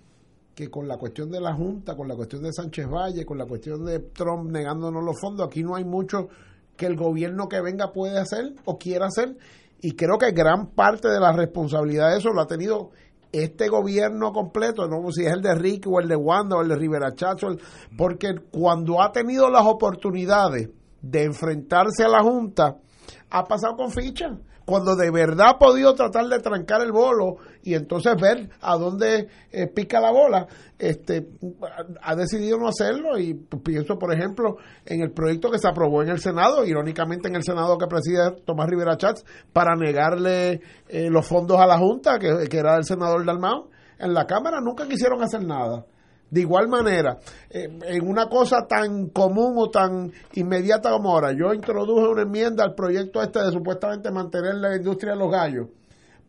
que 0.54 0.68
con 0.70 0.86
la 0.88 0.96
cuestión 0.98 1.30
de 1.30 1.40
la 1.40 1.54
Junta, 1.54 1.96
con 1.96 2.08
la 2.08 2.14
cuestión 2.16 2.42
de 2.42 2.52
Sánchez 2.52 2.86
Valle, 2.88 3.24
con 3.24 3.38
la 3.38 3.46
cuestión 3.46 3.84
de 3.84 3.98
Trump 4.00 4.50
negándonos 4.50 5.02
los 5.04 5.18
fondos, 5.20 5.46
aquí 5.46 5.62
no 5.62 5.76
hay 5.76 5.84
mucho 5.84 6.28
que 6.76 6.86
el 6.86 6.96
gobierno 6.96 7.48
que 7.48 7.60
venga 7.60 7.92
puede 7.92 8.18
hacer 8.18 8.54
o 8.64 8.78
quiera 8.78 9.06
hacer. 9.06 9.36
Y 9.80 9.92
creo 9.96 10.16
que 10.18 10.30
gran 10.32 10.68
parte 10.68 11.08
de 11.08 11.18
la 11.20 11.32
responsabilidad 11.32 12.10
de 12.12 12.18
eso 12.18 12.30
lo 12.32 12.40
ha 12.40 12.46
tenido 12.46 12.90
este 13.32 13.68
gobierno 13.68 14.32
completo, 14.32 14.86
no 14.86 15.10
si 15.10 15.24
es 15.24 15.32
el 15.32 15.40
de 15.40 15.54
Ricky 15.54 15.88
o 15.88 16.00
el 16.00 16.08
de 16.08 16.16
Wanda 16.16 16.56
o 16.56 16.62
el 16.62 16.68
de 16.68 16.76
Rivera 16.76 17.14
Chacho, 17.14 17.48
porque 17.96 18.34
cuando 18.50 19.02
ha 19.02 19.10
tenido 19.10 19.50
las 19.50 19.66
oportunidades 19.66 20.68
de 21.00 21.24
enfrentarse 21.24 22.04
a 22.04 22.08
la 22.08 22.22
Junta, 22.22 22.76
ha 23.30 23.44
pasado 23.44 23.76
con 23.76 23.90
ficha. 23.90 24.36
Cuando 24.64 24.94
de 24.96 25.10
verdad 25.10 25.50
ha 25.50 25.58
podido 25.58 25.94
tratar 25.94 26.26
de 26.26 26.38
trancar 26.38 26.80
el 26.82 26.92
bolo 26.92 27.36
y 27.62 27.74
entonces 27.74 28.14
ver 28.20 28.48
a 28.60 28.76
dónde 28.76 29.28
eh, 29.50 29.66
pica 29.66 30.00
la 30.00 30.10
bola, 30.10 30.46
este 30.78 31.26
ha 32.02 32.14
decidido 32.14 32.58
no 32.58 32.68
hacerlo 32.68 33.18
y 33.18 33.34
pienso, 33.34 33.98
por 33.98 34.12
ejemplo, 34.12 34.56
en 34.84 35.00
el 35.00 35.12
proyecto 35.12 35.50
que 35.50 35.58
se 35.58 35.68
aprobó 35.68 36.02
en 36.02 36.10
el 36.10 36.18
Senado, 36.18 36.64
irónicamente 36.64 37.28
en 37.28 37.36
el 37.36 37.42
Senado 37.42 37.78
que 37.78 37.86
preside 37.86 38.42
Tomás 38.44 38.68
Rivera 38.68 38.96
Chats, 38.96 39.24
para 39.52 39.74
negarle 39.76 40.60
eh, 40.88 41.08
los 41.10 41.26
fondos 41.26 41.58
a 41.58 41.66
la 41.66 41.78
Junta, 41.78 42.18
que, 42.18 42.48
que 42.48 42.58
era 42.58 42.76
el 42.76 42.84
senador 42.84 43.24
Dalmau, 43.24 43.68
en 43.98 44.14
la 44.14 44.26
Cámara 44.26 44.60
nunca 44.60 44.86
quisieron 44.88 45.22
hacer 45.22 45.44
nada. 45.44 45.84
De 46.32 46.40
igual 46.40 46.66
manera, 46.66 47.18
eh, 47.50 47.68
en 47.88 48.08
una 48.08 48.26
cosa 48.26 48.66
tan 48.66 49.08
común 49.10 49.52
o 49.58 49.68
tan 49.68 50.10
inmediata 50.32 50.90
como 50.90 51.10
ahora, 51.12 51.32
yo 51.32 51.52
introduje 51.52 52.08
una 52.08 52.22
enmienda 52.22 52.64
al 52.64 52.74
proyecto 52.74 53.20
este 53.22 53.38
de 53.40 53.52
supuestamente 53.52 54.10
mantener 54.10 54.54
la 54.54 54.74
industria 54.74 55.12
de 55.12 55.18
los 55.18 55.30
gallos 55.30 55.66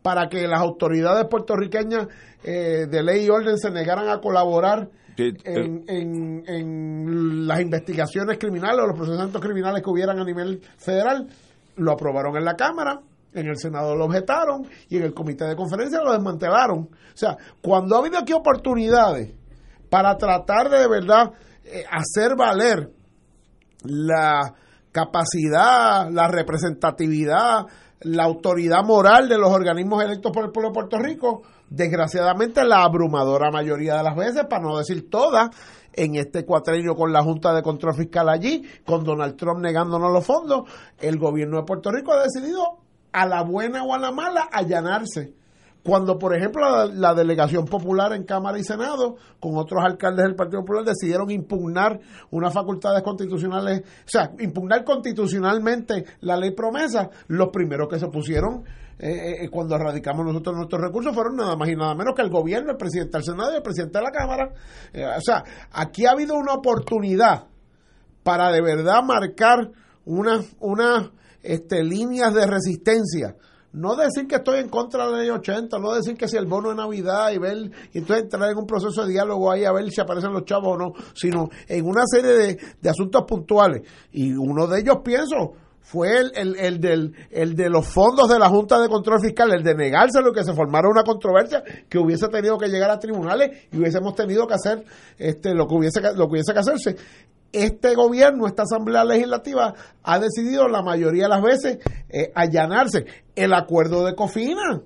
para 0.02 0.28
que 0.28 0.46
las 0.46 0.60
autoridades 0.60 1.26
puertorriqueñas 1.28 2.06
eh, 2.44 2.86
de 2.90 3.02
ley 3.02 3.24
y 3.24 3.30
orden 3.30 3.56
se 3.56 3.70
negaran 3.70 4.10
a 4.10 4.20
colaborar 4.20 4.90
en, 5.44 5.84
en- 5.88 6.42
en 6.48 7.46
las 7.46 7.60
investigaciones 7.62 8.36
criminales 8.36 8.80
o 8.82 8.86
los 8.88 8.96
procesamientos 8.96 9.40
criminales 9.40 9.82
que 9.82 9.88
hubieran 9.88 10.18
a 10.18 10.24
nivel 10.24 10.60
federal. 10.76 11.28
Lo 11.76 11.92
aprobaron 11.92 12.36
en 12.36 12.44
la 12.44 12.56
Cámara, 12.56 13.00
en 13.32 13.46
el 13.46 13.56
Senado 13.56 13.96
lo 13.96 14.04
objetaron 14.04 14.66
y 14.90 14.98
en 14.98 15.04
el 15.04 15.14
Comité 15.14 15.44
de 15.46 15.56
Conferencia 15.56 16.02
lo 16.02 16.12
desmantelaron. 16.12 16.78
O 16.90 17.16
sea, 17.16 17.38
cuando 17.62 17.96
ha 17.96 18.00
habido 18.00 18.18
aquí 18.18 18.34
oportunidades 18.34 19.32
para 19.94 20.16
tratar 20.18 20.70
de, 20.70 20.78
de 20.80 20.88
verdad 20.88 21.30
eh, 21.64 21.84
hacer 21.88 22.34
valer 22.36 22.90
la 23.84 24.52
capacidad, 24.90 26.10
la 26.10 26.26
representatividad, 26.26 27.64
la 28.00 28.24
autoridad 28.24 28.82
moral 28.82 29.28
de 29.28 29.38
los 29.38 29.52
organismos 29.52 30.02
electos 30.02 30.32
por 30.32 30.46
el 30.46 30.50
pueblo 30.50 30.70
de 30.70 30.74
Puerto 30.74 30.98
Rico, 30.98 31.42
desgraciadamente 31.70 32.64
la 32.64 32.82
abrumadora 32.82 33.52
mayoría 33.52 33.98
de 33.98 34.02
las 34.02 34.16
veces, 34.16 34.46
para 34.50 34.64
no 34.64 34.78
decir 34.78 35.08
todas, 35.08 35.50
en 35.92 36.16
este 36.16 36.44
cuatrenio 36.44 36.96
con 36.96 37.12
la 37.12 37.22
Junta 37.22 37.54
de 37.54 37.62
Control 37.62 37.94
Fiscal 37.94 38.28
allí, 38.28 38.64
con 38.84 39.04
Donald 39.04 39.36
Trump 39.36 39.60
negándonos 39.60 40.12
los 40.12 40.26
fondos, 40.26 40.68
el 40.98 41.18
gobierno 41.18 41.58
de 41.58 41.66
Puerto 41.66 41.92
Rico 41.92 42.14
ha 42.14 42.24
decidido 42.24 42.78
a 43.12 43.26
la 43.26 43.42
buena 43.44 43.84
o 43.84 43.94
a 43.94 43.98
la 43.98 44.10
mala 44.10 44.48
allanarse. 44.50 45.43
Cuando, 45.84 46.18
por 46.18 46.34
ejemplo, 46.34 46.86
la, 46.86 47.14
delegación 47.14 47.66
popular 47.66 48.14
en 48.14 48.24
Cámara 48.24 48.58
y 48.58 48.64
Senado, 48.64 49.16
con 49.38 49.56
otros 49.56 49.84
alcaldes 49.84 50.24
del 50.24 50.34
Partido 50.34 50.62
Popular, 50.62 50.84
decidieron 50.84 51.30
impugnar 51.30 52.00
unas 52.30 52.54
facultades 52.54 53.02
constitucionales, 53.02 53.80
o 53.80 54.08
sea, 54.08 54.32
impugnar 54.40 54.82
constitucionalmente 54.82 56.06
la 56.22 56.38
ley 56.38 56.52
promesa, 56.52 57.10
los 57.28 57.50
primeros 57.50 57.88
que 57.88 57.98
se 57.98 58.08
pusieron 58.08 58.64
eh, 58.98 59.44
eh, 59.44 59.48
cuando 59.50 59.76
radicamos 59.76 60.24
nosotros 60.24 60.56
nuestros 60.56 60.80
recursos 60.80 61.12
fueron 61.12 61.36
nada 61.36 61.56
más 61.56 61.68
y 61.68 61.74
nada 61.74 61.94
menos 61.94 62.14
que 62.14 62.22
el 62.22 62.30
gobierno, 62.30 62.70
el 62.70 62.76
presidente 62.76 63.18
del 63.18 63.24
Senado 63.24 63.52
y 63.52 63.56
el 63.56 63.62
presidente 63.62 63.98
de 63.98 64.04
la 64.04 64.10
Cámara. 64.10 64.52
Eh, 64.92 65.04
o 65.04 65.20
sea, 65.20 65.44
aquí 65.72 66.06
ha 66.06 66.12
habido 66.12 66.34
una 66.34 66.54
oportunidad 66.54 67.44
para 68.22 68.50
de 68.50 68.62
verdad 68.62 69.02
marcar 69.02 69.70
unas 70.06 70.46
unas 70.60 71.10
este, 71.42 71.84
líneas 71.84 72.32
de 72.32 72.46
resistencia. 72.46 73.36
No 73.74 73.96
decir 73.96 74.28
que 74.28 74.36
estoy 74.36 74.60
en 74.60 74.68
contra 74.68 75.06
de 75.06 75.12
la 75.12 75.18
ley 75.18 75.30
80, 75.30 75.78
no 75.78 75.94
decir 75.94 76.16
que 76.16 76.28
si 76.28 76.36
el 76.36 76.46
bono 76.46 76.70
de 76.70 76.76
Navidad 76.76 77.32
y 77.32 77.38
ver, 77.38 77.58
y 77.92 77.98
entonces 77.98 78.24
entrar 78.24 78.48
en 78.48 78.56
un 78.56 78.66
proceso 78.66 79.04
de 79.04 79.12
diálogo 79.12 79.50
ahí 79.50 79.64
a 79.64 79.72
ver 79.72 79.90
si 79.90 80.00
aparecen 80.00 80.32
los 80.32 80.44
chavos 80.44 80.74
o 80.74 80.78
no, 80.78 80.92
sino 81.12 81.48
en 81.66 81.84
una 81.84 82.02
serie 82.06 82.30
de, 82.30 82.58
de 82.80 82.88
asuntos 82.88 83.24
puntuales. 83.26 83.82
Y 84.12 84.32
uno 84.32 84.68
de 84.68 84.78
ellos, 84.78 84.98
pienso, 85.04 85.54
fue 85.80 86.18
el, 86.18 86.32
el, 86.34 86.56
el 86.56 86.80
del, 86.80 87.14
el 87.30 87.54
de 87.54 87.68
los 87.68 87.86
fondos 87.86 88.28
de 88.28 88.38
la 88.38 88.48
Junta 88.48 88.80
de 88.80 88.88
Control 88.88 89.20
Fiscal, 89.20 89.52
el 89.52 89.62
de 89.62 89.74
negárselo, 89.74 90.32
que 90.32 90.44
se 90.44 90.54
formara 90.54 90.88
una 90.88 91.02
controversia 91.02 91.62
que 91.88 91.98
hubiese 91.98 92.28
tenido 92.28 92.56
que 92.56 92.68
llegar 92.68 92.90
a 92.90 92.98
tribunales 92.98 93.66
y 93.70 93.78
hubiésemos 93.78 94.14
tenido 94.14 94.46
que 94.46 94.54
hacer 94.54 94.84
este, 95.18 95.52
lo, 95.52 95.66
que 95.66 95.74
hubiese, 95.74 96.00
lo 96.00 96.26
que 96.26 96.32
hubiese 96.32 96.52
que 96.52 96.58
hacerse. 96.58 96.96
Este 97.54 97.94
gobierno, 97.94 98.46
esta 98.46 98.64
Asamblea 98.64 99.04
Legislativa, 99.04 99.74
ha 100.02 100.18
decidido 100.18 100.66
la 100.66 100.82
mayoría 100.82 101.24
de 101.24 101.28
las 101.28 101.42
veces 101.42 101.78
eh, 102.08 102.32
allanarse. 102.34 103.06
El 103.36 103.54
acuerdo 103.54 104.04
de 104.04 104.16
Cofina, 104.16 104.82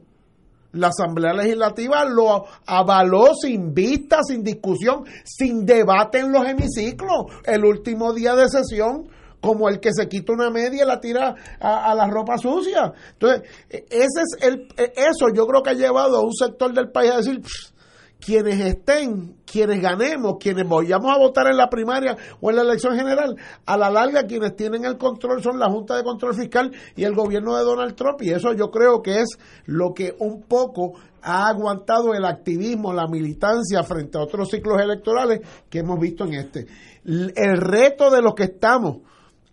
la 0.73 0.89
Asamblea 0.89 1.33
Legislativa 1.33 2.05
lo 2.05 2.45
avaló 2.67 3.35
sin 3.35 3.73
vista, 3.73 4.19
sin 4.23 4.43
discusión, 4.43 5.05
sin 5.25 5.65
debate 5.65 6.21
en 6.21 6.31
los 6.31 6.47
hemiciclos. 6.47 7.27
El 7.45 7.65
último 7.65 8.13
día 8.13 8.35
de 8.35 8.49
sesión, 8.49 9.09
como 9.41 9.69
el 9.69 9.81
que 9.81 9.93
se 9.93 10.09
quita 10.09 10.35
una 10.35 10.51
media 10.51 10.85
y 10.85 10.87
la 10.87 11.01
tira 11.01 11.35
a, 11.59 11.95
la 11.95 12.07
ropa 12.09 12.37
sucia. 12.37 12.93
Entonces, 13.13 13.49
eh, 13.71 13.87
ese 13.89 14.21
es 14.21 14.37
el, 14.43 14.69
eh, 14.77 14.93
eso 14.95 15.29
yo 15.35 15.47
creo 15.47 15.63
que 15.63 15.71
ha 15.71 15.75
llevado 15.75 16.19
a 16.19 16.21
un 16.21 16.35
sector 16.35 16.73
del 16.75 16.91
país 16.91 17.13
a 17.13 17.17
decir, 17.19 17.41
"Pff, 17.41 17.78
quienes 18.21 18.61
estén, 18.61 19.37
quienes 19.45 19.81
ganemos, 19.81 20.37
quienes 20.39 20.69
vayamos 20.69 21.15
a 21.15 21.19
votar 21.19 21.47
en 21.47 21.57
la 21.57 21.71
primaria 21.71 22.17
o 22.41 22.51
en 22.51 22.57
la 22.57 22.63
elección 22.63 22.97
general, 22.97 23.37
a 23.65 23.77
la 23.77 23.91
larga 23.91 24.25
quienes 24.25 24.57
tienen 24.57 24.85
el 24.85 24.99
control 24.99 25.43
son 25.43 25.59
la 25.59 25.71
Junta 25.71 25.97
de 25.97 26.05
Control 26.05 26.35
Fiscal 26.35 26.73
y 26.97 27.05
el 27.05 27.15
gobierno 27.15 27.57
de 27.57 27.65
Donald 27.65 27.95
Trump. 27.95 28.21
Y 28.23 28.31
eso 28.31 28.53
yo 28.53 28.71
creo 28.71 29.03
que 29.03 29.21
es 29.21 29.39
lo 29.67 29.95
que 29.95 30.15
un 30.19 30.43
poco 30.43 30.95
ha 31.23 31.49
aguantado 31.49 32.15
el 32.15 32.25
activismo, 32.25 32.93
la 32.93 33.07
militancia 33.07 33.83
frente 33.83 34.19
a 34.19 34.23
otros 34.23 34.51
ciclos 34.51 34.81
electorales 34.81 35.41
que 35.69 35.81
hemos 35.81 35.99
visto 35.99 36.25
en 36.25 36.35
este. 36.35 36.67
El 37.05 37.57
reto 37.59 38.11
de 38.11 38.23
los 38.23 38.35
que 38.35 38.45
estamos 38.45 38.99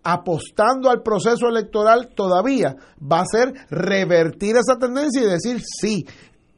apostando 0.02 0.88
al 0.88 1.02
proceso 1.02 1.48
electoral 1.48 2.10
todavía 2.14 2.76
va 3.00 3.20
a 3.20 3.26
ser 3.26 3.52
revertir 3.70 4.56
esa 4.56 4.78
tendencia 4.78 5.22
y 5.22 5.26
decir 5.26 5.60
sí, 5.60 6.06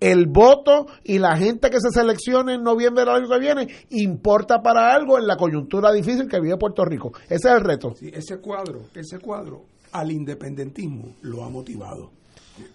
el 0.00 0.26
voto 0.26 0.86
y 1.02 1.18
la 1.18 1.36
gente 1.36 1.70
que 1.70 1.80
se 1.80 1.90
seleccione 1.90 2.54
en 2.54 2.62
noviembre 2.62 3.04
del 3.04 3.14
año 3.14 3.28
que 3.28 3.38
viene 3.38 3.68
importa 3.90 4.62
para 4.62 4.94
algo 4.94 5.18
en 5.18 5.26
la 5.26 5.36
coyuntura 5.36 5.92
difícil 5.92 6.28
que 6.28 6.40
vive 6.40 6.56
Puerto 6.56 6.84
Rico. 6.84 7.12
Ese 7.24 7.48
es 7.48 7.54
el 7.54 7.64
reto. 7.64 7.94
Ese 8.00 8.38
cuadro, 8.38 8.82
ese 8.94 9.18
cuadro 9.18 9.64
al 9.92 10.12
independentismo 10.12 11.16
lo 11.22 11.44
ha 11.44 11.50
motivado. 11.50 12.10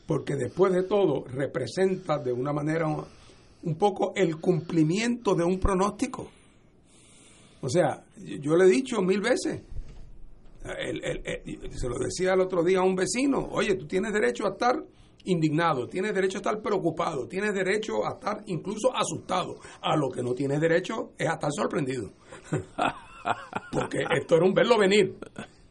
Porque 0.05 0.35
después 0.35 0.73
de 0.73 0.83
todo 0.83 1.25
representa 1.25 2.17
de 2.17 2.31
una 2.31 2.53
manera 2.53 2.87
un 2.87 3.75
poco 3.75 4.13
el 4.15 4.37
cumplimiento 4.39 5.35
de 5.35 5.43
un 5.43 5.59
pronóstico. 5.59 6.29
O 7.61 7.69
sea, 7.69 8.03
yo 8.17 8.55
le 8.55 8.65
he 8.65 8.69
dicho 8.69 9.01
mil 9.01 9.21
veces, 9.21 9.61
se 10.63 11.87
lo 11.87 11.97
decía 11.97 12.33
el 12.33 12.41
otro 12.41 12.63
día 12.63 12.79
a 12.79 12.83
un 12.83 12.95
vecino, 12.95 13.49
oye, 13.51 13.75
tú 13.75 13.85
tienes 13.85 14.13
derecho 14.13 14.45
a 14.45 14.51
estar 14.51 14.83
indignado, 15.25 15.87
tienes 15.87 16.13
derecho 16.13 16.37
a 16.37 16.41
estar 16.41 16.61
preocupado, 16.61 17.27
tienes 17.27 17.53
derecho 17.53 18.05
a 18.05 18.13
estar 18.13 18.43
incluso 18.47 18.95
asustado. 18.95 19.59
A 19.81 19.95
lo 19.95 20.09
que 20.09 20.23
no 20.23 20.33
tienes 20.33 20.59
derecho 20.59 21.11
es 21.17 21.27
a 21.27 21.33
estar 21.33 21.51
sorprendido. 21.51 22.11
Porque 23.71 24.03
esto 24.19 24.35
era 24.35 24.45
un 24.45 24.53
verlo 24.53 24.77
venir. 24.77 25.17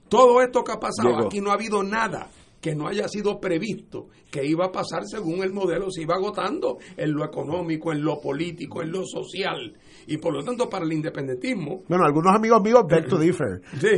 Todo 0.08 0.40
esto 0.42 0.62
que 0.64 0.72
ha 0.72 0.80
pasado, 0.80 1.26
aquí 1.26 1.40
no 1.40 1.50
ha 1.50 1.54
habido 1.54 1.82
nada 1.82 2.28
que 2.60 2.74
no 2.74 2.86
haya 2.86 3.08
sido 3.08 3.40
previsto 3.40 4.08
que 4.30 4.46
iba 4.46 4.66
a 4.66 4.72
pasar 4.72 5.04
según 5.04 5.42
el 5.42 5.52
modelo 5.52 5.90
se 5.90 6.02
iba 6.02 6.14
agotando 6.14 6.78
en 6.96 7.12
lo 7.12 7.24
económico, 7.24 7.92
en 7.92 8.02
lo 8.02 8.20
político, 8.20 8.82
en 8.82 8.92
lo 8.92 9.04
social. 9.04 9.76
Y 10.06 10.18
por 10.18 10.34
lo 10.34 10.42
tanto, 10.42 10.68
para 10.68 10.84
el 10.84 10.92
independentismo. 10.92 11.82
Bueno, 11.88 12.04
algunos 12.04 12.34
amigos 12.34 12.62
míos 12.62 12.82
beg 12.88 13.08
to 13.08 13.18
differ. 13.18 13.60
Sí, 13.80 13.88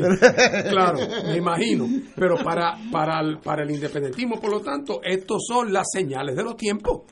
claro, 0.70 0.98
me 1.26 1.36
imagino. 1.36 1.86
Pero 2.16 2.36
para, 2.42 2.76
para, 2.90 3.20
el, 3.20 3.38
para 3.38 3.62
el 3.62 3.70
independentismo, 3.70 4.40
por 4.40 4.50
lo 4.50 4.60
tanto, 4.60 5.00
estos 5.02 5.44
son 5.46 5.72
las 5.72 5.86
señales 5.92 6.36
de 6.36 6.42
los 6.42 6.56
tiempos. 6.56 7.02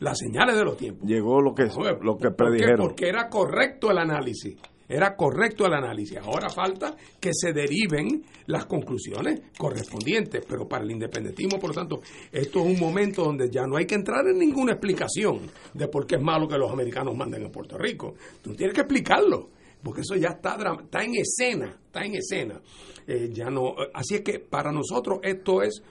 Las 0.00 0.18
señales 0.18 0.56
de 0.56 0.64
los 0.64 0.76
tiempos. 0.76 1.08
Llegó 1.08 1.40
lo 1.40 1.54
que, 1.54 1.68
lo 2.02 2.16
que 2.18 2.30
predijeron. 2.30 2.88
Porque 2.88 3.08
era 3.08 3.28
correcto 3.28 3.90
el 3.90 3.98
análisis. 3.98 4.56
Era 4.88 5.16
correcto 5.16 5.66
el 5.66 5.74
análisis. 5.74 6.18
Ahora 6.18 6.48
falta 6.48 6.94
que 7.18 7.30
se 7.32 7.52
deriven 7.52 8.22
las 8.46 8.66
conclusiones 8.66 9.40
correspondientes. 9.56 10.44
Pero 10.46 10.68
para 10.68 10.84
el 10.84 10.90
independentismo, 10.90 11.58
por 11.58 11.70
lo 11.70 11.74
tanto, 11.74 12.00
esto 12.30 12.60
es 12.60 12.66
un 12.66 12.78
momento 12.78 13.24
donde 13.24 13.50
ya 13.50 13.66
no 13.66 13.76
hay 13.76 13.86
que 13.86 13.94
entrar 13.94 14.26
en 14.26 14.38
ninguna 14.38 14.72
explicación 14.72 15.40
de 15.72 15.88
por 15.88 16.06
qué 16.06 16.16
es 16.16 16.22
malo 16.22 16.46
que 16.46 16.58
los 16.58 16.70
americanos 16.70 17.16
manden 17.16 17.46
a 17.46 17.50
Puerto 17.50 17.78
Rico. 17.78 18.14
Tú 18.42 18.54
tienes 18.54 18.74
que 18.74 18.82
explicarlo. 18.82 19.50
Porque 19.82 20.00
eso 20.00 20.16
ya 20.16 20.28
está, 20.28 20.56
está 20.82 21.04
en 21.04 21.12
escena, 21.14 21.78
está 21.86 22.04
en 22.06 22.14
escena. 22.14 22.58
Eh, 23.06 23.28
ya 23.30 23.50
no, 23.50 23.74
así 23.92 24.14
es 24.14 24.22
que 24.22 24.38
para 24.38 24.72
nosotros 24.72 25.18
esto 25.22 25.62
es 25.62 25.82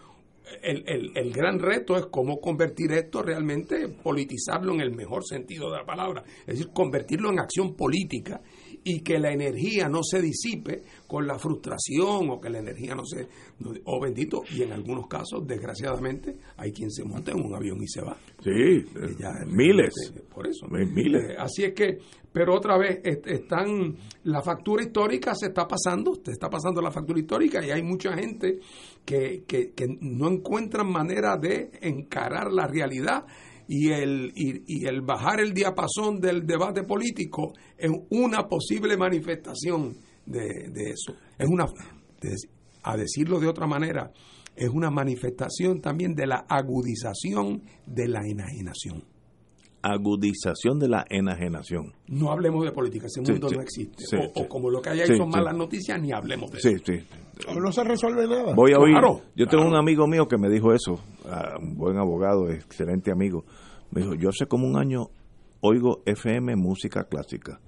el, 0.64 0.84
el, 0.88 1.11
el, 1.15 1.32
gran 1.32 1.60
reto 1.60 1.95
es 1.95 2.07
cómo 2.07 2.40
convertir 2.40 2.91
esto 2.91 3.22
realmente, 3.22 3.88
politizarlo 3.88 4.74
en 4.74 4.82
el 4.82 4.91
mejor 4.91 5.24
sentido 5.26 5.72
de 5.72 5.78
la 5.78 5.86
palabra, 5.86 6.24
es 6.41 6.57
decir, 6.57 6.70
convertirlo 6.74 7.30
en 7.30 7.40
acción 7.40 7.76
política 7.76 8.41
y 8.84 9.01
que 9.01 9.19
la 9.19 9.31
energía 9.31 9.88
no 9.88 10.01
se 10.03 10.22
disipe 10.22 10.84
con 11.07 11.26
la 11.26 11.38
frustración 11.38 12.30
o 12.30 12.39
que 12.39 12.49
la 12.49 12.60
energía 12.60 12.95
no 12.95 13.05
se... 13.05 13.27
O 13.85 14.01
bendito, 14.01 14.43
y 14.51 14.64
en 14.64 14.73
algunos 14.73 15.07
casos, 15.07 15.45
desgraciadamente, 15.47 16.38
hay 16.57 16.72
quien 16.72 16.91
se 16.91 17.03
monta 17.03 17.31
en 17.31 17.41
un 17.41 17.55
avión 17.55 17.81
y 17.81 17.88
se 17.88 18.01
va. 18.01 18.18
Sí, 18.43 18.85
miles. 19.47 19.93
Por 20.34 20.47
eso. 20.47 20.68
Miles. 20.68 21.30
Eh, 21.30 21.35
así 21.38 21.64
es 21.64 21.73
que, 21.73 21.97
pero 22.31 22.55
otra 22.55 22.77
vez, 22.77 22.99
están... 23.03 23.95
La 24.23 24.41
factura 24.41 24.84
histórica 24.84 25.34
se 25.35 25.47
está 25.47 25.68
pasando, 25.68 26.15
se 26.15 26.31
está 26.31 26.49
pasando 26.49 26.81
la 26.81 26.91
factura 26.91 27.19
histórica 27.19 27.65
y 27.65 27.72
hay 27.72 27.84
mucha 27.84 28.14
gente 28.15 28.60
que, 29.05 29.43
que, 29.45 29.72
que 29.72 29.85
no 29.99 30.30
encuentran 30.30 30.89
manera 30.89 31.38
de 31.38 31.72
encarar 31.81 32.51
la 32.51 32.68
realidad 32.68 33.26
y 33.76 33.91
el, 33.91 34.32
y, 34.36 34.86
el 34.86 35.02
bajar 35.02 35.40
el 35.40 35.52
diapasón 35.52 36.20
del 36.20 36.45
debate 36.45 36.84
político 36.84 37.54
es 37.76 37.90
una 38.12 38.48
posible 38.48 38.95
manifestación 38.98 39.98
de, 40.28 40.91
eso. 40.91 41.16
Es 41.40 41.50
una, 41.50 41.66
a 42.84 42.95
decirlo 42.95 43.40
de 43.40 43.48
otra 43.48 43.66
manera, 43.66 44.12
es 44.56 44.70
una 44.70 44.91
manifestación 44.91 45.82
también 45.82 46.14
de 46.14 46.28
la 46.28 46.45
agudización 46.48 47.64
de 47.88 48.08
la 48.08 48.20
enajenación. 48.28 49.04
Agudización 49.82 50.78
de 50.78 50.90
la 50.90 51.06
enajenación. 51.10 51.94
No 52.10 52.32
hablemos 52.32 52.64
de 52.64 52.72
política, 52.72 53.08
ese 53.08 53.22
mundo 53.22 53.50
no 53.50 53.62
existe. 53.62 54.04
o, 54.36 54.48
como 54.48 54.70
lo 54.70 54.84
que 54.84 54.91
hay 54.91 55.02
ahí 55.02 55.18
son 55.18 55.30
malas 55.30 55.56
noticias, 55.56 56.00
ni 56.00 56.12
hablemos 56.12 56.52
de 56.52 56.60
eso. 56.60 56.70
No 57.60 57.72
se 57.72 57.84
resuelve 57.84 58.28
nada. 58.28 58.54
Voy 58.54 58.72
a 58.74 58.78
oír. 58.78 58.95
Yo 59.36 59.48
tengo 59.48 59.66
un 59.66 59.76
amigo 59.76 60.06
mío 60.08 60.28
que 60.28 60.38
me 60.38 60.48
dijo 60.48 60.72
eso, 60.74 61.00
ah, 61.28 61.56
un 61.60 61.76
buen 61.76 61.98
abogado, 61.98 62.52
excelente 62.52 63.12
amigo. 63.12 63.45
Me 63.94 64.02
dijo, 64.02 64.15
yo 64.15 64.30
hace 64.30 64.48
como 64.48 64.68
un 64.68 64.78
año 64.78 65.10
oigo 65.61 66.02
FM 66.06 66.56
música 66.56 67.03
clásica. 67.06 67.60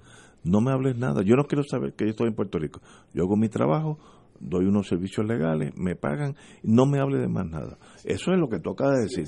No 0.44 0.60
me 0.60 0.72
hables 0.72 0.96
nada. 0.96 1.22
Yo 1.22 1.34
no 1.36 1.44
quiero 1.44 1.62
saber 1.64 1.94
que 1.94 2.04
yo 2.04 2.10
estoy 2.10 2.28
en 2.28 2.34
Puerto 2.34 2.58
Rico. 2.58 2.80
Yo 3.12 3.24
hago 3.24 3.36
mi 3.36 3.48
trabajo, 3.48 3.98
doy 4.40 4.66
unos 4.66 4.88
servicios 4.88 5.26
legales, 5.26 5.72
me 5.76 5.96
pagan, 5.96 6.36
no 6.62 6.86
me 6.86 7.00
hable 7.00 7.18
de 7.18 7.28
más 7.28 7.46
nada. 7.46 7.78
Eso 8.04 8.32
es 8.32 8.38
lo 8.38 8.48
que 8.48 8.60
toca 8.60 8.90
decir. 8.90 9.24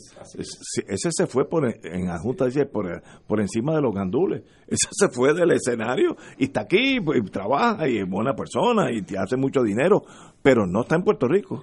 Ese 0.87 1.11
se 1.11 1.27
fue 1.27 1.49
por 1.49 1.65
en 1.66 2.09
ajusta 2.11 2.47
por, 2.70 3.03
por 3.27 3.41
encima 3.41 3.75
de 3.75 3.83
los 3.83 3.95
gandules. 3.95 4.43
Ese 4.66 4.89
se 4.91 5.09
fue 5.09 5.35
del 5.35 5.53
escenario 5.53 6.16
y 6.37 6.45
está 6.45 6.62
aquí, 6.62 7.01
pues, 7.01 7.20
y 7.20 7.31
trabaja 7.31 7.89
y 7.89 7.99
es 7.99 8.09
buena 8.09 8.35
persona 8.35 8.91
y 8.93 9.03
hace 9.16 9.37
mucho 9.37 9.62
dinero, 9.62 10.03
pero 10.43 10.66
no 10.66 10.82
está 10.82 10.94
en 10.97 11.02
Puerto 11.02 11.27
Rico. 11.28 11.60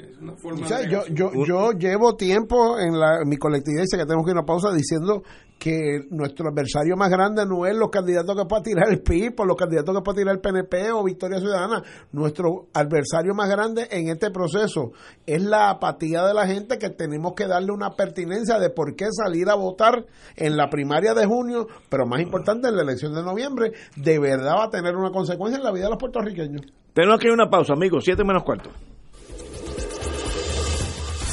yo, 0.90 1.08
yo, 1.08 1.46
yo 1.46 1.72
llevo 1.72 2.16
tiempo 2.16 2.78
en, 2.80 3.00
la, 3.00 3.24
mi 3.26 3.38
colectividad, 3.38 3.84
que 3.90 3.98
tenemos 4.06 4.26
que 4.26 4.32
ir 4.32 4.38
a 4.38 4.40
una 4.42 4.46
pausa, 4.46 4.72
diciendo 4.74 5.24
que 5.58 6.06
nuestro 6.12 6.50
adversario 6.50 6.96
más 6.96 7.10
grande 7.10 7.46
no 7.46 7.66
es 7.66 7.76
los 7.76 7.90
candidatos 7.90 8.36
que 8.36 8.46
pueda 8.46 8.62
tirar 8.62 8.90
el 8.90 9.02
PIB 9.02 9.34
los 9.46 9.56
candidatos 9.56 9.96
que 9.96 10.02
pueda 10.02 10.18
tirar 10.18 10.36
el 10.36 10.42
PNP 10.42 10.92
o 10.92 11.04
Victoria 11.04 11.40
Ciudadana. 11.40 11.84
Nuestro 12.12 12.68
adversario 12.74 13.34
más 13.34 13.50
grande 13.50 13.88
en 13.92 14.10
este 14.10 14.32
proceso 14.32 14.92
es 15.26 15.42
la 15.42 15.70
apatía 15.70 16.26
de 16.26 16.34
la 16.34 16.48
gente 16.48 16.78
que 16.78 16.90
tenemos 16.90 17.34
que 17.34 17.48
darle 17.48 17.72
una 17.72 17.92
pertinencia 17.92 18.60
de 18.60 18.70
por 18.70 18.96
qué 18.96 19.06
salir 19.12 19.50
a 19.50 19.56
votar 19.56 20.06
en 20.36 20.58
la 20.58 20.70
primaria 20.70 21.14
de 21.14 21.26
junio, 21.26 21.68
pero 21.90 22.06
más 22.06 22.22
importante 22.22 22.68
en 22.68 22.76
la 22.76 22.84
elección 22.84 23.14
de 23.14 23.24
noviembre, 23.24 23.72
de 23.96 24.20
verdad 24.20 24.56
va 24.58 24.66
a 24.66 24.70
tener 24.70 24.96
una 24.96 25.12
consecuencia 25.12 25.58
en 25.58 25.64
la 25.64 25.72
vida 25.72 25.86
de 25.86 25.92
los 25.92 26.00
puertorriqueños. 26.00 26.62
Tenemos 26.94 27.18
aquí 27.18 27.30
una 27.30 27.50
pausa, 27.50 27.74
amigos, 27.74 28.04
siete 28.06 28.24
menos 28.24 28.44
cuarto. 28.44 28.70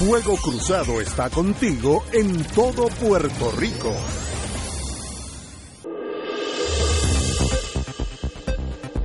Fuego 0.05 0.37
Cruzado 0.37 1.01
está 1.01 1.31
contigo 1.31 2.03
en 2.13 2.43
todo 2.57 2.89
Puerto 2.89 3.53
Rico. 3.53 3.95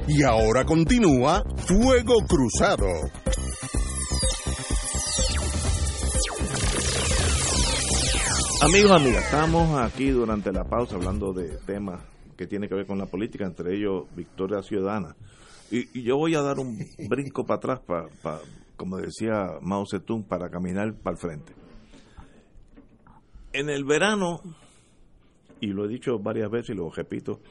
Y 0.08 0.24
ahora 0.24 0.66
continúa 0.66 1.44
Fuego 1.68 2.16
Cruzado. 2.28 2.88
Amigos, 8.64 8.92
amigas, 8.92 9.24
estamos 9.26 9.80
aquí 9.80 10.10
durante 10.10 10.52
la 10.52 10.64
pausa 10.64 10.96
hablando 10.96 11.32
de 11.32 11.60
temas 11.68 12.02
que 12.36 12.48
tienen 12.48 12.68
que 12.68 12.74
ver 12.74 12.88
con 12.88 12.98
la 12.98 13.06
política, 13.06 13.46
entre 13.46 13.76
ellos 13.76 14.06
Victoria 14.16 14.64
Ciudadana. 14.64 15.16
Y, 15.70 16.02
yo 16.02 16.18
voy 16.18 16.34
a 16.34 16.42
dar 16.42 16.58
un 16.58 16.76
brinco 17.08 17.46
para 17.46 17.58
atrás, 17.58 17.82
para, 17.86 18.40
como 18.78 18.98
decía 18.98 19.58
Mao 19.62 19.86
Zedong, 19.90 20.24
para 20.24 20.50
caminar 20.50 20.94
para 20.96 21.16
el 21.16 21.18
frente. 21.20 21.54
En 23.54 23.70
el 23.70 23.84
verano, 23.84 24.40
y 25.60 25.68
lo 25.68 25.86
he 25.86 25.88
dicho 25.88 26.20
varias 26.20 26.50
veces 26.50 26.70
y 26.70 26.78
lo 26.78 26.90
repito, 26.90 27.42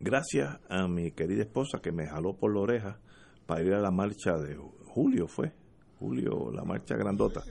gracias 0.00 0.60
a 0.68 0.86
mi 0.86 1.10
querida 1.12 1.42
esposa 1.42 1.80
que 1.82 1.92
me 1.92 2.06
jaló 2.06 2.34
por 2.34 2.54
la 2.54 2.60
oreja 2.60 2.98
para 3.46 3.62
ir 3.62 3.72
a 3.72 3.80
la 3.80 3.90
marcha 3.90 4.36
de 4.36 4.56
julio, 4.86 5.26
fue, 5.26 5.52
julio, 5.98 6.50
la 6.52 6.62
marcha 6.64 6.94
grandota. 6.96 7.42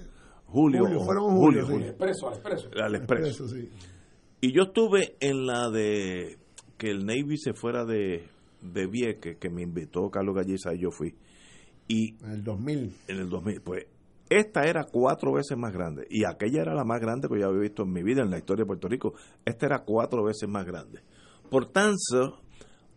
Julio, 0.45 0.83
julio 0.83 0.99
fueron 1.01 1.31
julio, 1.31 1.65
julio, 1.65 1.87
expreso, 1.87 2.27
al 2.27 2.33
expreso. 2.35 2.69
Al 2.75 2.95
expreso. 2.95 3.45
Y 4.41 4.53
yo 4.53 4.63
estuve 4.63 5.15
en 5.19 5.45
la 5.45 5.69
de 5.69 6.37
que 6.77 6.89
el 6.89 7.05
Navy 7.05 7.37
se 7.37 7.53
fuera 7.53 7.85
de 7.85 8.29
de 8.61 8.87
Vieques 8.87 9.37
que 9.37 9.49
me 9.49 9.63
invitó 9.63 10.09
Carlos 10.09 10.35
Galliza 10.35 10.73
y 10.73 10.79
yo 10.79 10.91
fui. 10.91 11.15
Y 11.87 12.15
en 12.23 12.31
el 12.31 12.43
2000. 12.43 12.95
En 13.07 13.17
el 13.17 13.29
2000, 13.29 13.61
pues 13.61 13.85
esta 14.29 14.63
era 14.63 14.85
cuatro 14.85 15.33
veces 15.33 15.57
más 15.57 15.73
grande 15.73 16.07
y 16.09 16.23
aquella 16.23 16.61
era 16.61 16.73
la 16.73 16.85
más 16.85 17.01
grande 17.01 17.27
que 17.27 17.37
yo 17.37 17.47
había 17.47 17.63
visto 17.63 17.83
en 17.83 17.91
mi 17.91 18.01
vida 18.01 18.21
en 18.21 18.29
la 18.29 18.37
historia 18.37 18.63
de 18.63 18.67
Puerto 18.67 18.87
Rico. 18.87 19.13
Esta 19.43 19.65
era 19.65 19.79
cuatro 19.79 20.23
veces 20.23 20.47
más 20.47 20.65
grande. 20.65 21.01
Por 21.49 21.65
tanto, 21.65 22.39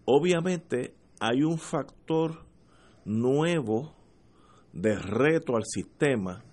obviamente 0.05 0.94
hay 1.19 1.43
un 1.43 1.59
factor 1.59 2.44
nuevo 3.05 3.97
de 4.73 4.97
reto 4.97 5.56
al 5.56 5.65
sistema 5.65 6.44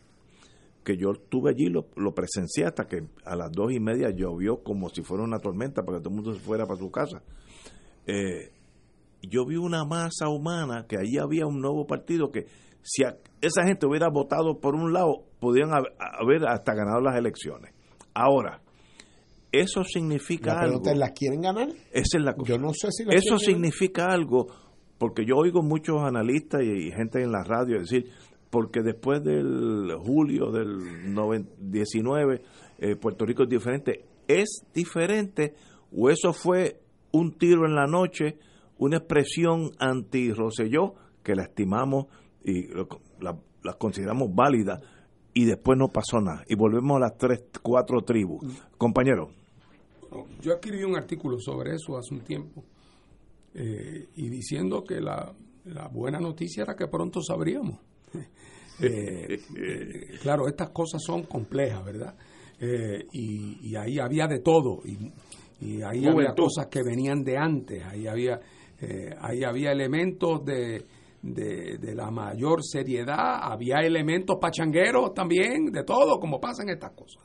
que 0.83 0.97
yo 0.97 1.11
estuve 1.11 1.51
allí, 1.51 1.67
lo, 1.67 1.85
lo, 1.95 2.15
presencié 2.15 2.65
hasta 2.65 2.87
que 2.87 3.03
a 3.23 3.35
las 3.35 3.51
dos 3.51 3.71
y 3.71 3.79
media 3.79 4.09
llovió 4.09 4.63
como 4.63 4.89
si 4.89 5.03
fuera 5.03 5.23
una 5.23 5.37
tormenta 5.37 5.83
para 5.83 5.99
que 5.99 6.03
todo 6.03 6.09
el 6.09 6.15
mundo 6.23 6.33
se 6.33 6.39
fuera 6.39 6.65
para 6.65 6.79
su 6.79 6.89
casa. 6.89 7.21
Eh, 8.07 8.51
yo 9.29 9.45
vi 9.45 9.55
una 9.57 9.85
masa 9.85 10.29
humana 10.29 10.85
que 10.87 10.97
allí 10.97 11.17
había 11.17 11.45
un 11.45 11.61
nuevo 11.61 11.85
partido 11.85 12.31
que 12.31 12.45
si 12.81 13.03
esa 13.41 13.63
gente 13.65 13.85
hubiera 13.85 14.09
votado 14.09 14.59
por 14.59 14.75
un 14.75 14.93
lado, 14.93 15.23
podrían 15.39 15.69
haber 15.71 16.47
hasta 16.47 16.73
ganado 16.73 17.01
las 17.01 17.15
elecciones. 17.15 17.73
Ahora, 18.13 18.61
eso 19.51 19.83
significa 19.83 20.55
la 20.55 20.61
algo. 20.61 20.81
¿Las 20.95 21.11
quieren 21.11 21.41
ganar? 21.41 21.69
Esa 21.91 22.17
es 22.17 22.23
la 22.23 22.35
Yo 22.43 22.57
no 22.57 22.73
sé 22.73 22.89
si 22.91 23.03
Eso 23.09 23.37
significa 23.37 24.07
algo, 24.07 24.47
porque 24.97 25.25
yo 25.25 25.35
oigo 25.35 25.61
muchos 25.61 26.01
analistas 26.01 26.61
y, 26.63 26.91
gente 26.91 27.21
en 27.21 27.31
la 27.31 27.43
radio 27.43 27.79
decir, 27.79 28.09
porque 28.49 28.81
después 28.81 29.23
del 29.23 29.93
julio 29.99 30.51
del 30.51 30.79
19, 31.59 32.41
eh, 32.79 32.95
Puerto 32.95 33.25
Rico 33.25 33.43
es 33.43 33.49
diferente. 33.49 34.05
¿Es 34.27 34.65
diferente 34.73 35.53
o 35.95 36.09
eso 36.09 36.33
fue 36.33 36.79
un 37.11 37.37
tiro 37.37 37.65
en 37.65 37.75
la 37.75 37.85
noche, 37.85 38.37
una 38.81 38.97
expresión 38.97 39.71
anti-Roselló 39.79 40.95
que 41.23 41.35
la 41.35 41.43
estimamos 41.43 42.07
y 42.43 42.67
la, 43.19 43.37
la 43.63 43.73
consideramos 43.73 44.33
válida 44.33 44.81
y 45.33 45.45
después 45.45 45.77
no 45.77 45.87
pasó 45.89 46.19
nada. 46.19 46.43
Y 46.47 46.55
volvemos 46.55 46.97
a 46.97 46.99
las 46.99 47.17
tres, 47.17 47.43
cuatro 47.61 48.01
tribus. 48.01 48.43
Compañero. 48.77 49.29
Yo 50.41 50.53
escribí 50.53 50.83
un 50.83 50.97
artículo 50.97 51.39
sobre 51.39 51.75
eso 51.75 51.97
hace 51.97 52.13
un 52.13 52.21
tiempo 52.21 52.65
eh, 53.53 54.07
y 54.15 54.29
diciendo 54.29 54.83
que 54.83 54.99
la, 54.99 55.33
buena 55.91 56.19
noticia 56.19 56.63
era 56.63 56.75
que 56.75 56.87
pronto 56.87 57.21
sabríamos. 57.21 57.79
Eh, 58.83 59.37
eh, 59.57 60.17
claro, 60.23 60.47
estas 60.47 60.71
cosas 60.71 61.03
son 61.05 61.25
complejas, 61.25 61.85
¿verdad? 61.85 62.15
y, 63.11 63.75
ahí 63.75 63.99
había 63.99 64.25
de 64.25 64.39
todo. 64.39 64.81
Y, 64.83 65.83
ahí 65.83 66.07
había 66.07 66.33
cosas 66.33 66.65
que 66.65 66.81
venían 66.81 67.23
de 67.23 67.37
antes. 67.37 67.83
Ahí 67.83 68.07
había, 68.07 68.39
ahí 69.19 69.43
había 69.43 69.71
elementos 69.71 70.43
de 70.45 70.85
de, 71.21 71.93
la 71.95 72.09
mayor 72.09 72.63
seriedad, 72.63 73.39
había 73.41 73.79
elementos 73.79 74.37
pachangueros 74.39 75.13
también, 75.13 75.71
de 75.71 75.83
todo, 75.83 76.19
como 76.19 76.39
pasan 76.39 76.69
estas 76.69 76.91
cosas. 76.91 77.23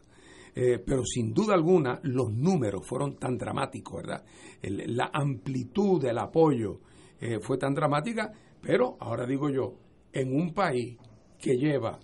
Eh, 0.54 0.78
pero 0.84 1.04
sin 1.04 1.34
duda 1.34 1.54
alguna 1.54 2.00
los 2.02 2.32
números 2.32 2.86
fueron 2.86 3.16
tan 3.16 3.36
dramáticos, 3.36 4.02
¿verdad? 4.02 4.24
la 4.62 5.10
amplitud 5.12 6.00
del 6.00 6.18
apoyo 6.18 6.80
eh, 7.20 7.40
fue 7.40 7.58
tan 7.58 7.74
dramática, 7.74 8.32
pero 8.62 8.96
ahora 9.00 9.26
digo 9.26 9.50
yo, 9.50 9.74
en 10.12 10.34
un 10.34 10.54
país 10.54 10.96
que 11.38 11.56
lleva 11.56 11.98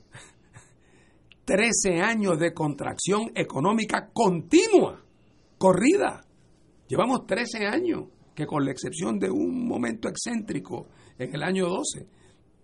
13 1.47 2.01
años 2.03 2.39
de 2.39 2.53
contracción 2.53 3.33
económica 3.35 4.11
continua, 4.12 5.03
corrida, 5.57 6.20
llevamos 6.87 7.24
13 7.27 7.66
años 7.66 8.05
que 8.35 8.47
con 8.47 8.65
la 8.65 8.73
excepción 8.73 9.19
de 9.19 9.31
un 9.31 9.67
momento 9.67 10.09
excéntrico 10.09 10.87
en 11.19 11.35
el 11.35 11.43
año 11.43 11.69
12, 11.69 12.07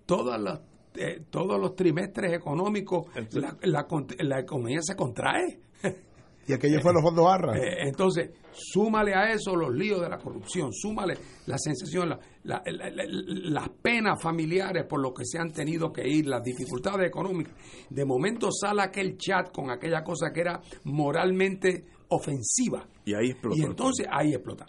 todas 0.07 0.41
las, 0.41 0.61
eh, 0.95 1.23
todos 1.31 1.61
los 1.61 1.77
trimestres 1.77 2.33
económicos, 2.33 3.07
la, 3.33 3.57
la, 3.63 4.41
economía 4.41 4.81
se 4.83 4.97
contrae. 4.97 5.61
Y 6.49 6.55
aquello 6.55 6.81
fue 6.81 6.95
los 6.95 7.03
fondos 7.03 7.27
barra. 7.27 7.59
Eh, 7.59 7.89
entonces, 7.89 8.31
súmale 8.53 9.15
a 9.15 9.31
eso 9.31 9.55
los 9.55 9.71
líos 9.71 10.01
de 10.01 10.09
la 10.09 10.17
corrupción, 10.17 10.73
súmale 10.73 11.15
la 11.45 11.59
sensación, 11.59 12.09
la, 12.45 12.63
las 12.65 13.69
penas 13.83 14.19
familiares 14.23 14.87
por 14.89 14.99
lo 14.99 15.13
que 15.13 15.27
se 15.27 15.39
han 15.39 15.53
tenido 15.53 15.93
que 15.93 16.09
ir, 16.09 16.27
las 16.27 16.43
dificultades 16.43 17.07
económicas. 17.07 17.53
De 17.91 18.03
momento 18.07 18.49
sale 18.51 18.81
aquel 18.81 19.19
chat 19.19 19.53
con 19.53 19.71
aquella 19.71 20.03
cosa 20.03 20.33
que 20.33 20.41
era 20.41 20.59
moralmente 20.85 21.85
ofensiva. 22.09 22.89
Y 23.05 23.13
ahí 23.13 23.33
explota. 23.33 23.59
Y 23.59 23.65
entonces 23.65 24.07
ahí 24.11 24.33
explota. 24.33 24.65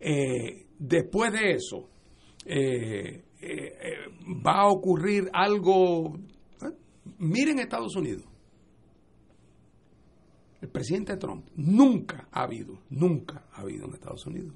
Eh, 0.00 0.66
después 0.78 1.32
de 1.32 1.52
eso, 1.52 1.88
eh, 2.46 3.24
eh, 3.40 3.72
va 4.44 4.62
a 4.62 4.68
ocurrir 4.68 5.30
algo. 5.32 6.18
Miren 7.18 7.60
Estados 7.60 7.94
Unidos. 7.96 8.24
El 10.62 10.68
presidente 10.68 11.16
Trump 11.16 11.46
nunca 11.56 12.28
ha 12.32 12.42
habido, 12.42 12.80
nunca 12.90 13.46
ha 13.52 13.62
habido 13.62 13.86
en 13.86 13.94
Estados 13.94 14.26
Unidos, 14.26 14.54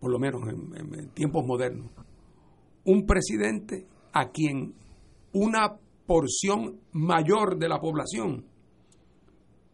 por 0.00 0.10
lo 0.10 0.18
menos 0.18 0.42
en 0.48 1.10
tiempos 1.10 1.46
modernos, 1.46 1.92
un 2.84 3.06
presidente 3.06 3.86
a 4.12 4.30
quien 4.30 4.74
una 5.32 5.76
porción 6.06 6.80
mayor 6.92 7.56
de 7.58 7.68
la 7.68 7.78
población 7.78 8.46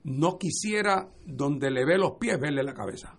no 0.04 0.38
quisiera 0.38 1.08
donde 1.26 1.70
le 1.70 1.84
ve 1.84 1.96
los 1.96 2.12
pies 2.18 2.38
verle 2.40 2.62
la 2.62 2.74
cabeza. 2.74 3.16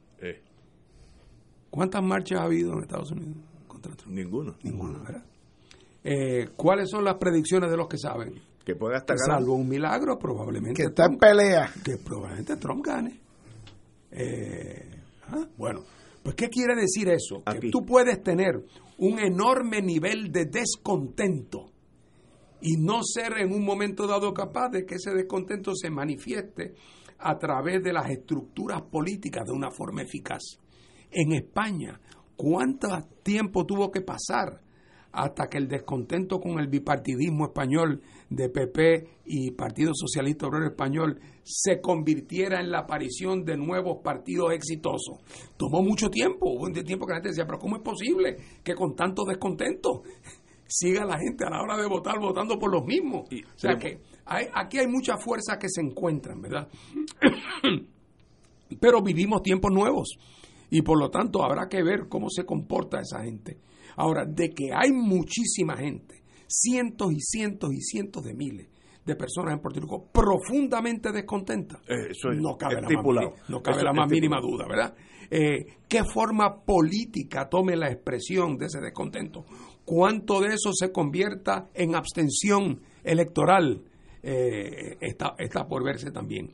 ¿Cuántas 1.73 2.03
marchas 2.03 2.39
ha 2.39 2.43
habido 2.43 2.73
en 2.73 2.81
Estados 2.81 3.09
Unidos 3.09 3.35
contra 3.67 3.95
Trump? 3.95 4.13
Ninguno. 4.13 4.53
Ninguno, 4.61 4.99
¿verdad? 4.99 5.23
Eh, 6.03 6.49
¿Cuáles 6.55 6.87
son 6.87 7.03
las 7.03 7.15
predicciones 7.15 7.71
de 7.71 7.77
los 7.77 7.87
que 7.87 7.97
saben? 7.97 8.39
Que 8.63 8.75
puede 8.75 8.95
hasta 8.95 9.15
ganar. 9.15 9.39
Salvo 9.39 9.55
un 9.55 9.67
milagro, 9.67 10.19
probablemente. 10.19 10.83
Que 10.83 10.89
está 10.89 11.05
en 11.05 11.17
pelea. 11.17 11.73
Que 11.83 11.97
probablemente 11.97 12.57
Trump 12.57 12.85
gane. 12.85 13.19
Eh, 14.11 14.87
¿ah? 15.29 15.47
Bueno, 15.57 15.81
pues 16.21 16.35
¿qué 16.35 16.47
quiere 16.47 16.75
decir 16.75 17.09
eso? 17.09 17.41
Que 17.43 17.71
tú 17.71 17.83
puedes 17.83 18.21
tener 18.21 18.63
un 18.99 19.17
enorme 19.17 19.81
nivel 19.81 20.31
de 20.31 20.45
descontento 20.45 21.71
y 22.61 22.77
no 22.77 23.01
ser 23.01 23.39
en 23.39 23.51
un 23.51 23.65
momento 23.65 24.05
dado 24.05 24.31
capaz 24.31 24.69
de 24.69 24.85
que 24.85 24.95
ese 24.97 25.09
descontento 25.09 25.73
se 25.73 25.89
manifieste 25.89 26.75
a 27.17 27.35
través 27.39 27.81
de 27.81 27.93
las 27.93 28.11
estructuras 28.11 28.83
políticas 28.83 29.47
de 29.47 29.53
una 29.53 29.71
forma 29.71 30.03
eficaz 30.03 30.59
en 31.13 31.33
España. 31.33 31.99
¿Cuánto 32.35 32.87
tiempo 33.23 33.65
tuvo 33.65 33.91
que 33.91 34.01
pasar 34.01 34.61
hasta 35.13 35.47
que 35.47 35.59
el 35.59 35.67
descontento 35.67 36.39
con 36.39 36.59
el 36.59 36.67
bipartidismo 36.67 37.45
español 37.45 38.01
de 38.29 38.49
PP 38.49 39.07
y 39.25 39.51
Partido 39.51 39.91
Socialista 39.93 40.47
Obrero 40.47 40.65
Español 40.65 41.19
se 41.43 41.79
convirtiera 41.79 42.59
en 42.59 42.71
la 42.71 42.79
aparición 42.79 43.45
de 43.45 43.55
nuevos 43.55 43.99
partidos 44.03 44.53
exitosos? 44.53 45.19
Tomó 45.55 45.83
mucho 45.83 46.09
tiempo, 46.09 46.49
hubo 46.49 46.63
un 46.63 46.73
tiempo 46.73 47.05
que 47.05 47.11
la 47.11 47.17
gente 47.17 47.29
decía, 47.29 47.45
pero 47.45 47.59
¿cómo 47.59 47.77
es 47.77 47.83
posible 47.83 48.37
que 48.63 48.73
con 48.73 48.95
tanto 48.95 49.23
descontento 49.23 50.01
siga 50.65 51.05
la 51.05 51.19
gente 51.19 51.45
a 51.45 51.51
la 51.51 51.61
hora 51.61 51.77
de 51.77 51.87
votar 51.87 52.19
votando 52.19 52.57
por 52.57 52.71
los 52.71 52.83
mismos? 52.83 53.27
o 53.31 53.59
sea 53.59 53.77
que 53.77 53.99
aquí 54.25 54.79
hay 54.79 54.87
muchas 54.87 55.23
fuerzas 55.23 55.57
que 55.59 55.69
se 55.69 55.81
encuentran, 55.81 56.41
¿verdad? 56.41 56.67
pero 58.79 59.03
vivimos 59.03 59.43
tiempos 59.43 59.71
nuevos 59.71 60.17
y 60.73 60.81
por 60.81 60.97
lo 60.97 61.11
tanto 61.11 61.43
habrá 61.43 61.69
que 61.69 61.83
ver 61.83 62.07
cómo 62.09 62.31
se 62.31 62.45
comporta 62.45 62.99
esa 62.99 63.23
gente. 63.23 63.59
Ahora, 63.95 64.25
de 64.25 64.49
que 64.49 64.71
hay 64.73 64.91
muchísima 64.91 65.77
gente, 65.77 66.23
cientos 66.47 67.11
y 67.11 67.19
cientos 67.19 67.71
y 67.71 67.79
cientos 67.79 68.23
de 68.23 68.33
miles 68.33 68.69
de 69.05 69.15
personas 69.15 69.53
en 69.53 69.59
Puerto 69.59 69.79
Rico 69.79 70.09
profundamente 70.11 71.11
descontentas, 71.11 71.79
eh, 71.87 72.09
no 72.37 72.57
cabe, 72.57 72.81
la 72.81 72.89
más, 72.89 73.33
no 73.49 73.61
cabe 73.61 73.83
la 73.83 73.93
más 73.93 74.09
mínima 74.09 74.41
duda, 74.41 74.65
¿verdad? 74.67 74.95
Eh, 75.29 75.77
¿Qué 75.87 76.03
forma 76.05 76.63
política 76.63 77.47
tome 77.49 77.75
la 77.75 77.91
expresión 77.91 78.57
de 78.57 78.65
ese 78.65 78.81
descontento? 78.81 79.45
¿Cuánto 79.85 80.41
de 80.41 80.55
eso 80.55 80.71
se 80.73 80.91
convierta 80.91 81.69
en 81.75 81.93
abstención 81.93 82.81
electoral? 83.03 83.83
Eh, 84.23 84.97
está, 85.01 85.35
está 85.37 85.67
por 85.67 85.83
verse 85.83 86.09
también. 86.09 86.51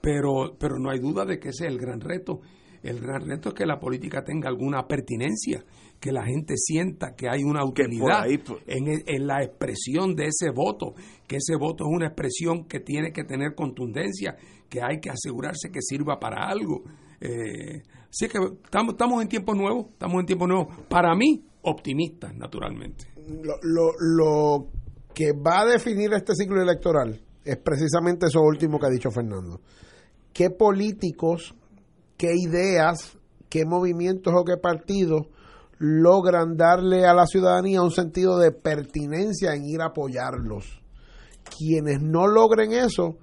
pero, 0.00 0.56
pero 0.58 0.80
no 0.80 0.90
hay 0.90 0.98
duda 0.98 1.24
de 1.24 1.38
que 1.38 1.50
ese 1.50 1.66
es 1.66 1.72
el 1.72 1.78
gran 1.78 2.00
reto 2.00 2.40
el 2.82 3.00
gran 3.00 3.26
reto 3.26 3.50
es 3.50 3.54
que 3.54 3.66
la 3.66 3.78
política 3.78 4.24
tenga 4.24 4.48
alguna 4.48 4.86
pertinencia, 4.86 5.64
que 6.00 6.10
la 6.10 6.24
gente 6.24 6.54
sienta 6.56 7.14
que 7.14 7.28
hay 7.28 7.44
una 7.44 7.64
utilidad 7.64 8.26
en, 8.26 9.02
en, 9.06 9.26
la 9.26 9.42
expresión 9.42 10.14
de 10.16 10.26
ese 10.26 10.50
voto, 10.50 10.94
que 11.28 11.36
ese 11.36 11.56
voto 11.56 11.84
es 11.84 11.90
una 11.94 12.08
expresión 12.08 12.64
que 12.64 12.80
tiene 12.80 13.12
que 13.12 13.24
tener 13.24 13.54
contundencia, 13.54 14.36
que 14.68 14.80
hay 14.82 15.00
que 15.00 15.10
asegurarse 15.10 15.70
que 15.70 15.80
sirva 15.80 16.18
para 16.18 16.48
algo. 16.48 16.82
Eh, 17.20 17.82
así 18.10 18.26
que 18.28 18.38
estamos, 18.64 18.94
estamos 18.94 19.22
en 19.22 19.28
tiempo 19.28 19.54
nuevo, 19.54 19.90
estamos 19.92 20.18
en 20.20 20.26
tiempo 20.26 20.46
nuevo. 20.48 20.68
Para 20.88 21.14
mí, 21.14 21.44
optimistas, 21.62 22.34
naturalmente. 22.34 23.04
Lo, 23.16 23.54
lo, 23.62 23.92
lo 24.00 24.66
que 25.14 25.32
va 25.32 25.60
a 25.60 25.66
definir 25.66 26.12
este 26.14 26.34
ciclo 26.34 26.60
electoral 26.60 27.20
es 27.44 27.56
precisamente 27.58 28.26
eso 28.26 28.40
último 28.40 28.78
que 28.78 28.86
ha 28.86 28.90
dicho 28.90 29.10
Fernando. 29.10 29.60
¿Qué 30.32 30.50
políticos 30.50 31.54
qué 32.16 32.32
ideas, 32.36 33.16
qué 33.48 33.64
movimientos 33.64 34.32
o 34.36 34.44
qué 34.44 34.56
partidos 34.56 35.26
logran 35.78 36.56
darle 36.56 37.06
a 37.06 37.12
la 37.12 37.26
ciudadanía 37.26 37.82
un 37.82 37.90
sentido 37.90 38.38
de 38.38 38.52
pertinencia 38.52 39.52
en 39.54 39.64
ir 39.64 39.80
a 39.80 39.86
apoyarlos. 39.86 40.80
Quienes 41.58 42.00
no 42.00 42.28
logren 42.28 42.72
eso, 42.72 43.18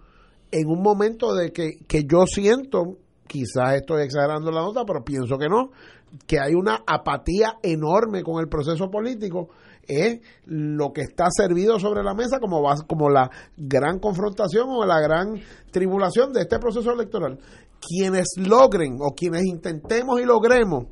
en 0.51 0.67
un 0.67 0.81
momento 0.81 1.33
de 1.33 1.53
que, 1.53 1.79
que 1.87 2.03
yo 2.03 2.25
siento, 2.27 2.97
quizás 3.27 3.75
estoy 3.75 4.03
exagerando 4.03 4.51
la 4.51 4.61
nota, 4.61 4.83
pero 4.85 5.05
pienso 5.05 5.37
que 5.37 5.47
no, 5.47 5.71
que 6.27 6.39
hay 6.39 6.53
una 6.53 6.83
apatía 6.85 7.59
enorme 7.63 8.23
con 8.23 8.41
el 8.41 8.49
proceso 8.49 8.89
político, 8.89 9.49
es 9.87 10.19
lo 10.45 10.91
que 10.91 11.01
está 11.01 11.27
servido 11.31 11.79
sobre 11.79 12.03
la 12.03 12.13
mesa 12.13 12.39
como, 12.39 12.61
como 12.87 13.09
la 13.09 13.29
gran 13.57 13.99
confrontación 13.99 14.67
o 14.69 14.85
la 14.85 14.99
gran 14.99 15.39
tribulación 15.71 16.33
de 16.33 16.41
este 16.41 16.59
proceso 16.59 16.91
electoral 16.91 17.39
quienes 17.79 18.27
logren 18.37 18.97
o 18.99 19.15
quienes 19.15 19.45
intentemos 19.45 20.19
y 20.19 20.25
logremos 20.25 20.85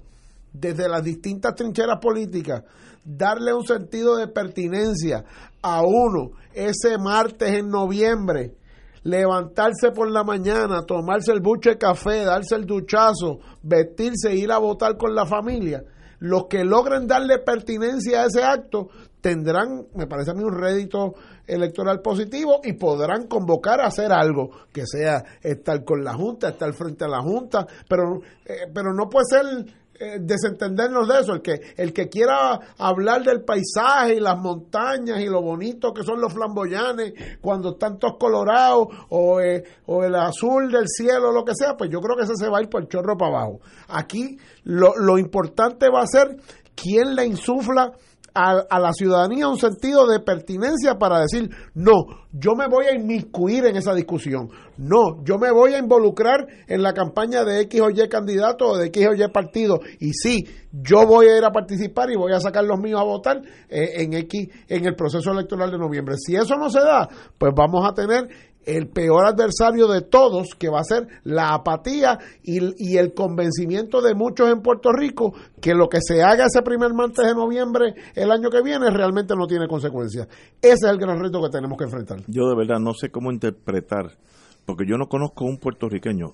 desde 0.54 0.90
las 0.90 1.04
distintas 1.04 1.56
trincheras 1.56 2.00
políticas, 2.02 2.64
darle 3.04 3.54
un 3.54 3.66
sentido 3.66 4.18
de 4.18 4.28
pertinencia 4.28 5.24
a 5.62 5.82
uno 5.82 6.32
ese 6.54 6.98
martes 6.98 7.50
en 7.50 7.70
noviembre, 7.70 8.56
levantarse 9.04 9.92
por 9.92 10.10
la 10.10 10.24
mañana, 10.24 10.86
tomarse 10.86 11.32
el 11.32 11.40
buche 11.40 11.72
de 11.72 11.78
café, 11.78 12.26
darse 12.26 12.56
el 12.56 12.66
duchazo, 12.66 13.40
vestirse 13.62 14.30
e 14.32 14.38
ir 14.38 14.52
a 14.52 14.58
votar 14.58 14.98
con 14.98 15.14
la 15.14 15.26
familia. 15.26 15.84
Los 16.20 16.48
que 16.48 16.64
logren 16.64 17.06
darle 17.06 17.38
pertinencia 17.38 18.24
a 18.24 18.26
ese 18.26 18.44
acto 18.44 18.90
tendrán, 19.22 19.88
me 19.96 20.08
parece 20.08 20.32
a 20.32 20.34
mí, 20.34 20.44
un 20.44 20.54
rédito 20.54 21.16
electoral 21.46 22.02
positivo 22.02 22.62
y 22.64 22.74
podrán 22.74 23.28
convocar 23.28 23.82
a 23.82 23.88
hacer 23.88 24.12
algo, 24.12 24.52
que 24.72 24.86
sea 24.86 25.24
estar 25.42 25.84
con 25.84 26.04
la 26.04 26.14
Junta, 26.14 26.50
estar 26.50 26.74
frente 26.74 27.06
a 27.06 27.08
la 27.08 27.22
Junta, 27.22 27.66
pero, 27.88 28.22
eh, 28.46 28.70
pero 28.74 28.94
no 28.94 29.10
puede 29.10 29.26
ser 29.30 29.66
eh, 30.00 30.20
desentendernos 30.20 31.08
de 31.08 31.20
eso. 31.22 31.34
El 31.34 31.42
que, 31.42 31.60
el 31.76 31.92
que 31.92 32.08
quiera 32.08 32.60
hablar 32.78 33.24
del 33.24 33.42
paisaje 33.42 34.16
y 34.16 34.20
las 34.20 34.38
montañas 34.38 35.20
y 35.20 35.26
lo 35.26 35.42
bonito 35.42 35.92
que 35.92 36.04
son 36.04 36.22
los 36.22 36.34
flamboyanes 36.34 37.14
cuando 37.42 37.72
están 37.72 37.98
todos 37.98 38.18
colorados 38.20 38.90
o, 39.10 39.42
eh, 39.42 39.64
o 39.88 40.04
el 40.04 40.14
azul 40.14 40.72
del 40.72 40.88
cielo 40.88 41.32
lo 41.32 41.44
que 41.44 41.56
sea, 41.56 41.76
pues 41.76 41.90
yo 41.90 42.00
creo 42.00 42.16
que 42.16 42.24
ese 42.24 42.36
se 42.36 42.48
va 42.48 42.60
a 42.60 42.62
ir 42.62 42.70
por 42.70 42.82
el 42.82 42.88
chorro 42.88 43.18
para 43.18 43.38
abajo. 43.38 43.62
Aquí 43.88 44.38
lo, 44.66 44.96
lo 44.96 45.18
importante 45.18 45.90
va 45.90 46.04
a 46.04 46.08
ser 46.08 46.38
quién 46.76 47.16
le 47.16 47.26
insufla 47.26 47.92
a, 48.38 48.80
la 48.80 48.94
ciudadanía 48.94 49.48
un 49.48 49.58
sentido 49.58 50.08
de 50.08 50.20
pertinencia 50.20 50.96
para 51.00 51.20
decir, 51.20 51.50
no, 51.74 52.27
yo 52.40 52.56
me 52.56 52.68
voy 52.68 52.86
a 52.86 52.96
inmiscuir 52.96 53.66
en 53.66 53.78
esa 53.78 53.94
discusión, 53.94 54.50
no, 54.78 55.24
yo 55.24 55.38
me 55.38 55.52
voy 55.52 55.74
a 55.74 55.80
involucrar 55.80 56.48
en 56.68 56.84
la 56.84 56.94
campaña 56.94 57.44
de 57.44 57.62
X 57.62 57.82
o 57.82 57.90
Y 57.90 58.08
candidato 58.10 58.68
o 58.68 58.78
de 58.78 58.88
X 58.88 59.08
o 59.08 59.14
Y 59.14 59.28
partido, 59.30 59.80
y 60.00 60.12
sí, 60.14 60.46
yo 60.72 61.06
voy 61.06 61.28
a 61.28 61.38
ir 61.38 61.44
a 61.44 61.52
participar 61.52 62.12
y 62.12 62.16
voy 62.16 62.34
a 62.34 62.40
sacar 62.40 62.64
los 62.64 62.80
míos 62.80 63.00
a 63.00 63.04
votar 63.04 63.42
eh, 63.70 64.04
en 64.04 64.14
X 64.14 64.50
en 64.68 64.86
el 64.86 64.96
proceso 64.96 65.32
electoral 65.32 65.72
de 65.72 65.78
noviembre. 65.78 66.16
Si 66.18 66.36
eso 66.36 66.56
no 66.56 66.70
se 66.70 66.80
da, 66.80 67.08
pues 67.38 67.54
vamos 67.56 67.88
a 67.88 67.94
tener 67.94 68.28
el 68.68 68.90
peor 68.90 69.26
adversario 69.26 69.88
de 69.88 70.02
todos, 70.02 70.50
que 70.60 70.70
va 70.70 70.82
a 70.82 70.84
ser 70.84 71.08
la 71.24 71.54
apatía 71.54 72.20
y, 72.44 72.98
el 72.98 73.14
convencimiento 73.14 74.02
de 74.02 74.14
muchos 74.14 74.50
en 74.50 74.62
Puerto 74.62 74.92
Rico 74.92 75.34
que 75.62 75.74
lo 75.74 75.88
que 75.88 76.00
se 76.02 76.22
haga 76.22 76.46
ese 76.46 76.62
primer 76.64 76.94
martes 76.94 77.26
de 77.26 77.34
noviembre 77.34 77.96
el 78.14 78.30
año 78.30 78.50
que 78.50 78.62
viene 78.62 78.90
realmente 78.90 79.36
no 79.36 79.48
tiene 79.48 79.68
consecuencias. 79.68 80.28
Ese 80.62 80.74
es 80.74 80.84
el 80.84 80.98
gran 80.98 81.20
reto 81.20 81.42
que 81.42 81.50
tenemos 81.50 81.78
que 81.78 81.86
enfrentar. 81.86 82.20
Yo 82.28 82.50
de 82.50 82.56
verdad 82.56 82.80
no 82.80 82.94
sé 82.94 83.10
cómo 83.10 83.32
interpretar, 83.32 84.18
porque 84.66 84.86
yo 84.86 84.98
no 84.98 85.08
conozco 85.08 85.46
un 85.46 85.58
puertorriqueño. 85.58 86.34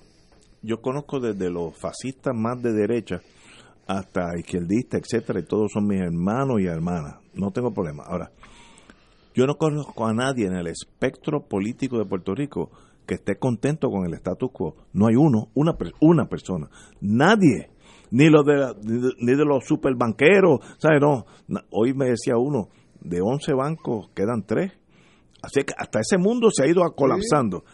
Yo 0.62 0.80
conozco 0.80 1.20
desde 1.20 1.50
los 1.50 1.76
fascistas 1.76 2.34
más 2.34 2.60
de 2.62 2.72
derecha 2.72 3.20
hasta 3.86 4.36
izquierdistas, 4.36 5.02
etcétera, 5.02 5.40
y 5.40 5.44
todos 5.44 5.70
son 5.72 5.86
mis 5.86 6.00
hermanos 6.00 6.60
y 6.60 6.66
hermanas. 6.66 7.16
No 7.34 7.50
tengo 7.52 7.72
problema. 7.72 8.04
Ahora, 8.04 8.32
yo 9.34 9.46
no 9.46 9.56
conozco 9.56 10.06
a 10.06 10.12
nadie 10.12 10.46
en 10.46 10.54
el 10.54 10.66
espectro 10.66 11.46
político 11.46 11.98
de 11.98 12.06
Puerto 12.06 12.34
Rico 12.34 12.70
que 13.06 13.14
esté 13.14 13.36
contento 13.36 13.88
con 13.88 14.06
el 14.06 14.14
status 14.14 14.50
quo. 14.52 14.74
No 14.92 15.06
hay 15.06 15.16
uno, 15.16 15.48
una, 15.54 15.76
una 16.00 16.26
persona. 16.26 16.68
Nadie. 17.00 17.70
Ni, 18.10 18.30
lo 18.30 18.42
de, 18.42 18.74
ni 19.18 19.34
de 19.34 19.44
los 19.44 19.64
superbanqueros. 19.64 20.60
¿Sabes? 20.78 21.00
No. 21.00 21.24
Hoy 21.70 21.94
me 21.94 22.06
decía 22.06 22.36
uno, 22.36 22.68
de 23.00 23.20
11 23.20 23.52
bancos 23.54 24.10
quedan 24.14 24.44
3. 24.46 24.72
Así 25.44 25.64
que 25.64 25.74
hasta 25.76 26.00
ese 26.00 26.18
mundo 26.18 26.48
se 26.50 26.64
ha 26.64 26.66
ido 26.66 26.82
colapsando. 26.94 27.64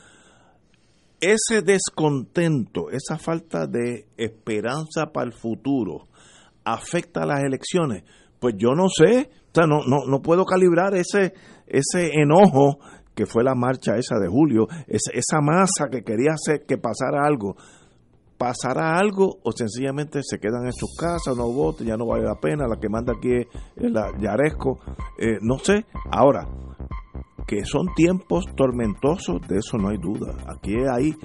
Ese 1.21 1.63
descontento, 1.63 2.91
esa 2.91 3.19
falta 3.19 3.67
de 3.67 4.07
esperanza 4.17 5.13
para 5.13 5.27
el 5.27 5.33
futuro, 5.33 6.09
afecta 6.65 7.23
a 7.23 7.27
las 7.27 7.43
elecciones. 7.43 8.05
Pues 8.39 8.55
yo 8.57 8.75
no 8.75 8.89
sé, 8.89 9.31
o 9.51 9.55
sea, 9.55 9.67
no, 9.67 9.81
no, 9.87 10.07
no 10.07 10.23
puedo 10.23 10.45
calibrar 10.45 10.95
ese, 10.95 11.35
ese 11.67 12.11
enojo 12.15 12.79
que 13.15 13.27
fue 13.27 13.45
la 13.45 13.55
marcha 13.55 13.97
esa 13.97 14.19
de 14.19 14.29
julio, 14.29 14.67
esa, 14.87 15.11
esa 15.13 15.41
masa 15.43 15.89
que 15.91 16.03
quería 16.03 16.33
hacer 16.33 16.65
que 16.67 16.79
pasara 16.79 17.27
algo. 17.27 17.57
¿Pasará 18.39 18.97
algo 18.97 19.37
o 19.43 19.53
sencillamente 19.53 20.21
se 20.23 20.39
quedan 20.39 20.65
en 20.65 20.73
sus 20.73 20.97
casas, 20.99 21.37
no 21.37 21.53
voten, 21.53 21.87
ya 21.87 21.99
no 21.99 22.07
vale 22.07 22.25
la 22.25 22.41
pena? 22.41 22.67
La 22.67 22.81
que 22.81 22.89
manda 22.89 23.13
aquí 23.13 23.35
es 23.35 23.93
la 23.93 24.11
Yaresco. 24.19 24.81
Eh, 25.19 25.37
no 25.43 25.59
sé. 25.59 25.85
Ahora, 26.11 26.49
que 27.47 27.65
son 27.65 27.87
tiempos 27.95 28.47
tormentosos, 28.57 29.41
de 29.49 29.59
eso 29.59 29.77
no 29.79 29.89
hay 29.89 29.99
duda. 29.99 30.35
Aquí 30.47 30.75
hay 30.93 31.17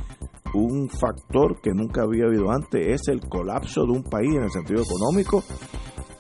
un 0.53 0.89
factor 0.89 1.59
que 1.61 1.71
nunca 1.73 2.03
había 2.03 2.25
habido 2.25 2.51
antes, 2.51 2.87
es 2.87 3.07
el 3.09 3.21
colapso 3.27 3.85
de 3.85 3.91
un 3.91 4.03
país 4.03 4.33
en 4.33 4.43
el 4.43 4.51
sentido 4.51 4.83
económico 4.83 5.43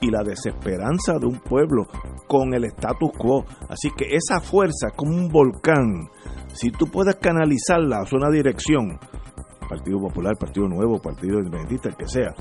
y 0.01 0.11
la 0.11 0.23
desesperanza 0.23 1.17
de 1.19 1.25
un 1.25 1.39
pueblo 1.39 1.87
con 2.27 2.53
el 2.53 2.65
status 2.65 3.11
quo. 3.17 3.45
Así 3.69 3.89
que 3.95 4.15
esa 4.15 4.39
fuerza, 4.39 4.89
como 4.95 5.15
un 5.15 5.29
volcán, 5.29 6.09
si 6.53 6.71
tú 6.71 6.87
puedes 6.87 7.15
canalizarla 7.15 7.99
a 7.99 8.15
una 8.15 8.29
dirección, 8.29 8.99
Partido 9.67 9.99
Popular, 9.99 10.35
Partido 10.37 10.67
Nuevo, 10.67 10.99
Partido 11.01 11.39
Independentista, 11.39 11.89
el 11.89 11.95
que 11.95 12.07
sea, 12.07 12.33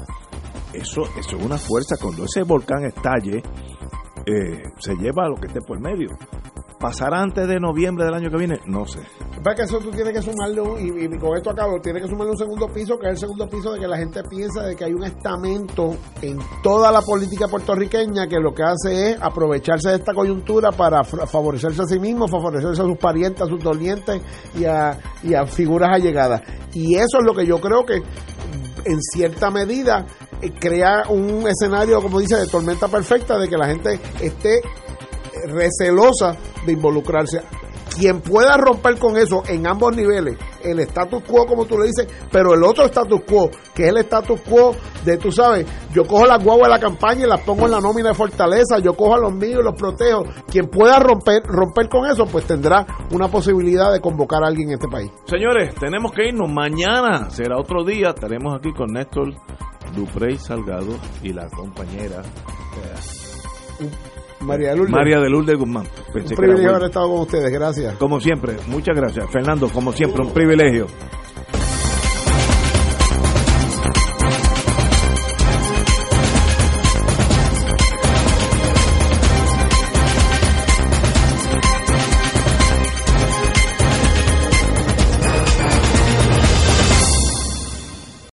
eso, 0.72 1.02
eso 1.18 1.36
es 1.36 1.44
una 1.44 1.56
fuerza. 1.56 1.97
Cuando 2.01 2.24
ese 2.24 2.43
volcán 2.43 2.85
estalle, 2.85 3.43
eh, 4.26 4.62
se 4.78 4.94
lleva 4.96 5.24
a 5.24 5.28
lo 5.28 5.36
que 5.36 5.46
esté 5.48 5.60
por 5.60 5.80
medio. 5.80 6.09
¿Pasará 6.78 7.22
antes 7.22 7.48
de 7.48 7.59
noviembre 7.59 8.05
del 8.05 8.12
año 8.12 8.30
que 8.30 8.36
viene? 8.36 8.60
No 8.66 8.86
sé. 8.86 9.01
Para 9.42 9.56
que 9.56 9.62
eso 9.62 9.78
tú 9.78 9.90
tienes 9.90 10.12
que 10.12 10.20
sumarle, 10.20 10.62
y, 10.82 11.18
con 11.18 11.36
esto 11.36 11.51
acabo, 11.51 11.80
tienes 11.80 12.02
que 12.02 12.09
sumarle 12.09 12.32
un 12.32 12.36
segundo 12.36 12.68
piso, 12.68 12.98
que 12.98 13.06
es 13.06 13.12
el 13.12 13.18
segundo 13.18 13.48
piso 13.48 13.72
de 13.72 13.80
que 13.80 13.86
la 13.86 13.96
gente 13.96 14.22
piensa 14.24 14.64
de 14.64 14.76
que 14.76 14.84
hay 14.84 14.92
un 14.92 15.05
estamento 15.05 15.96
en 16.20 16.38
toda 16.62 16.92
la 16.92 17.01
política 17.01 17.48
puertorriqueña 17.48 18.26
que 18.26 18.38
lo 18.38 18.52
que 18.52 18.64
hace 18.64 19.12
es 19.12 19.18
aprovecharse 19.22 19.90
de 19.90 19.96
esta 19.96 20.12
coyuntura 20.12 20.72
para 20.72 21.05
favorecerse 21.05 21.82
a 21.82 21.86
sí 21.86 21.98
mismo, 21.98 22.28
favorecerse 22.28 22.82
a 22.82 22.84
sus 22.84 22.98
parientes, 22.98 23.40
a 23.40 23.46
sus 23.46 23.62
dolientes 23.62 24.20
y 24.55 24.66
a, 24.66 24.98
y 25.22 25.32
a 25.32 25.46
figuras 25.46 25.90
allegadas. 25.90 26.42
Y 26.74 26.96
eso 26.96 27.18
es 27.18 27.24
lo 27.24 27.34
que 27.34 27.46
yo 27.46 27.60
creo 27.60 27.86
que 27.86 28.02
en 28.84 29.01
cierta 29.02 29.51
medida 29.51 30.06
eh, 30.40 30.52
crea 30.52 31.05
un 31.09 31.46
escenario, 31.48 32.01
como 32.01 32.20
dice, 32.20 32.36
de 32.36 32.46
tormenta 32.46 32.88
perfecta, 32.88 33.38
de 33.38 33.48
que 33.48 33.56
la 33.56 33.66
gente 33.66 34.01
esté 34.20 34.60
recelosa 35.46 36.36
de 36.64 36.72
involucrarse. 36.72 37.42
Quien 37.97 38.21
pueda 38.21 38.57
romper 38.57 38.99
con 38.99 39.16
eso 39.16 39.43
en 39.49 39.66
ambos 39.66 39.95
niveles, 39.95 40.37
el 40.62 40.81
status 40.81 41.23
quo, 41.23 41.47
como 41.47 41.65
tú 41.65 41.79
le 41.79 41.87
dices, 41.87 42.09
pero 42.31 42.55
el 42.55 42.65
otro 42.65 42.85
status 42.87 43.21
quo, 43.23 43.51
que 43.75 43.85
es 43.85 43.89
el 43.91 43.99
status 43.99 44.41
quo 44.41 44.75
de, 45.05 45.16
tú 45.16 45.31
sabes, 45.31 45.66
yo 45.93 46.05
cojo 46.05 46.27
las 46.27 46.43
guaguas 46.43 46.69
de 46.69 46.75
la 46.75 46.81
campaña 46.81 47.25
y 47.25 47.29
las 47.29 47.41
pongo 47.43 47.66
en 47.66 47.73
la 47.73 47.81
nómina 47.81 48.09
de 48.09 48.15
fortaleza, 48.15 48.79
yo 48.81 48.95
cojo 48.95 49.15
a 49.15 49.19
los 49.19 49.33
míos 49.33 49.61
y 49.61 49.65
los 49.65 49.75
protejo. 49.75 50.25
Quien 50.51 50.66
pueda 50.66 50.99
romper, 50.99 51.43
romper 51.45 51.89
con 51.89 52.07
eso, 52.07 52.27
pues 52.27 52.45
tendrá 52.47 52.87
una 53.12 53.29
posibilidad 53.29 53.93
de 53.93 54.01
convocar 54.01 54.43
a 54.43 54.49
alguien 54.49 54.69
en 54.69 54.75
este 54.75 54.89
país. 54.89 55.11
Señores, 55.27 55.75
tenemos 55.77 56.12
que 56.12 56.29
irnos. 56.29 56.51
Mañana 56.51 57.31
será 57.31 57.59
otro 57.59 57.85
día. 57.85 58.09
Estaremos 58.09 58.55
aquí 58.57 58.73
con 58.73 58.93
Néstor 58.93 59.35
Duprey 59.95 60.37
Salgado 60.39 60.97
y 61.23 61.33
la 61.33 61.49
compañera. 61.49 62.23
María 64.45 64.71
de 64.71 64.77
Lourdes. 64.77 64.93
María 64.93 65.21
de 65.21 65.31
Lourdes 65.31 65.59
Guzmán. 65.59 65.87
un 66.15 66.23
privilegio 66.37 66.71
haber 66.71 66.85
estado 66.85 67.09
con 67.11 67.21
ustedes, 67.21 67.53
gracias. 67.53 67.95
Como 67.97 68.21
siempre, 68.21 68.57
muchas 68.69 68.97
gracias. 68.97 69.31
Fernando, 69.31 69.69
como 69.69 69.93
siempre, 69.93 70.23
un 70.23 70.33
privilegio. 70.33 70.87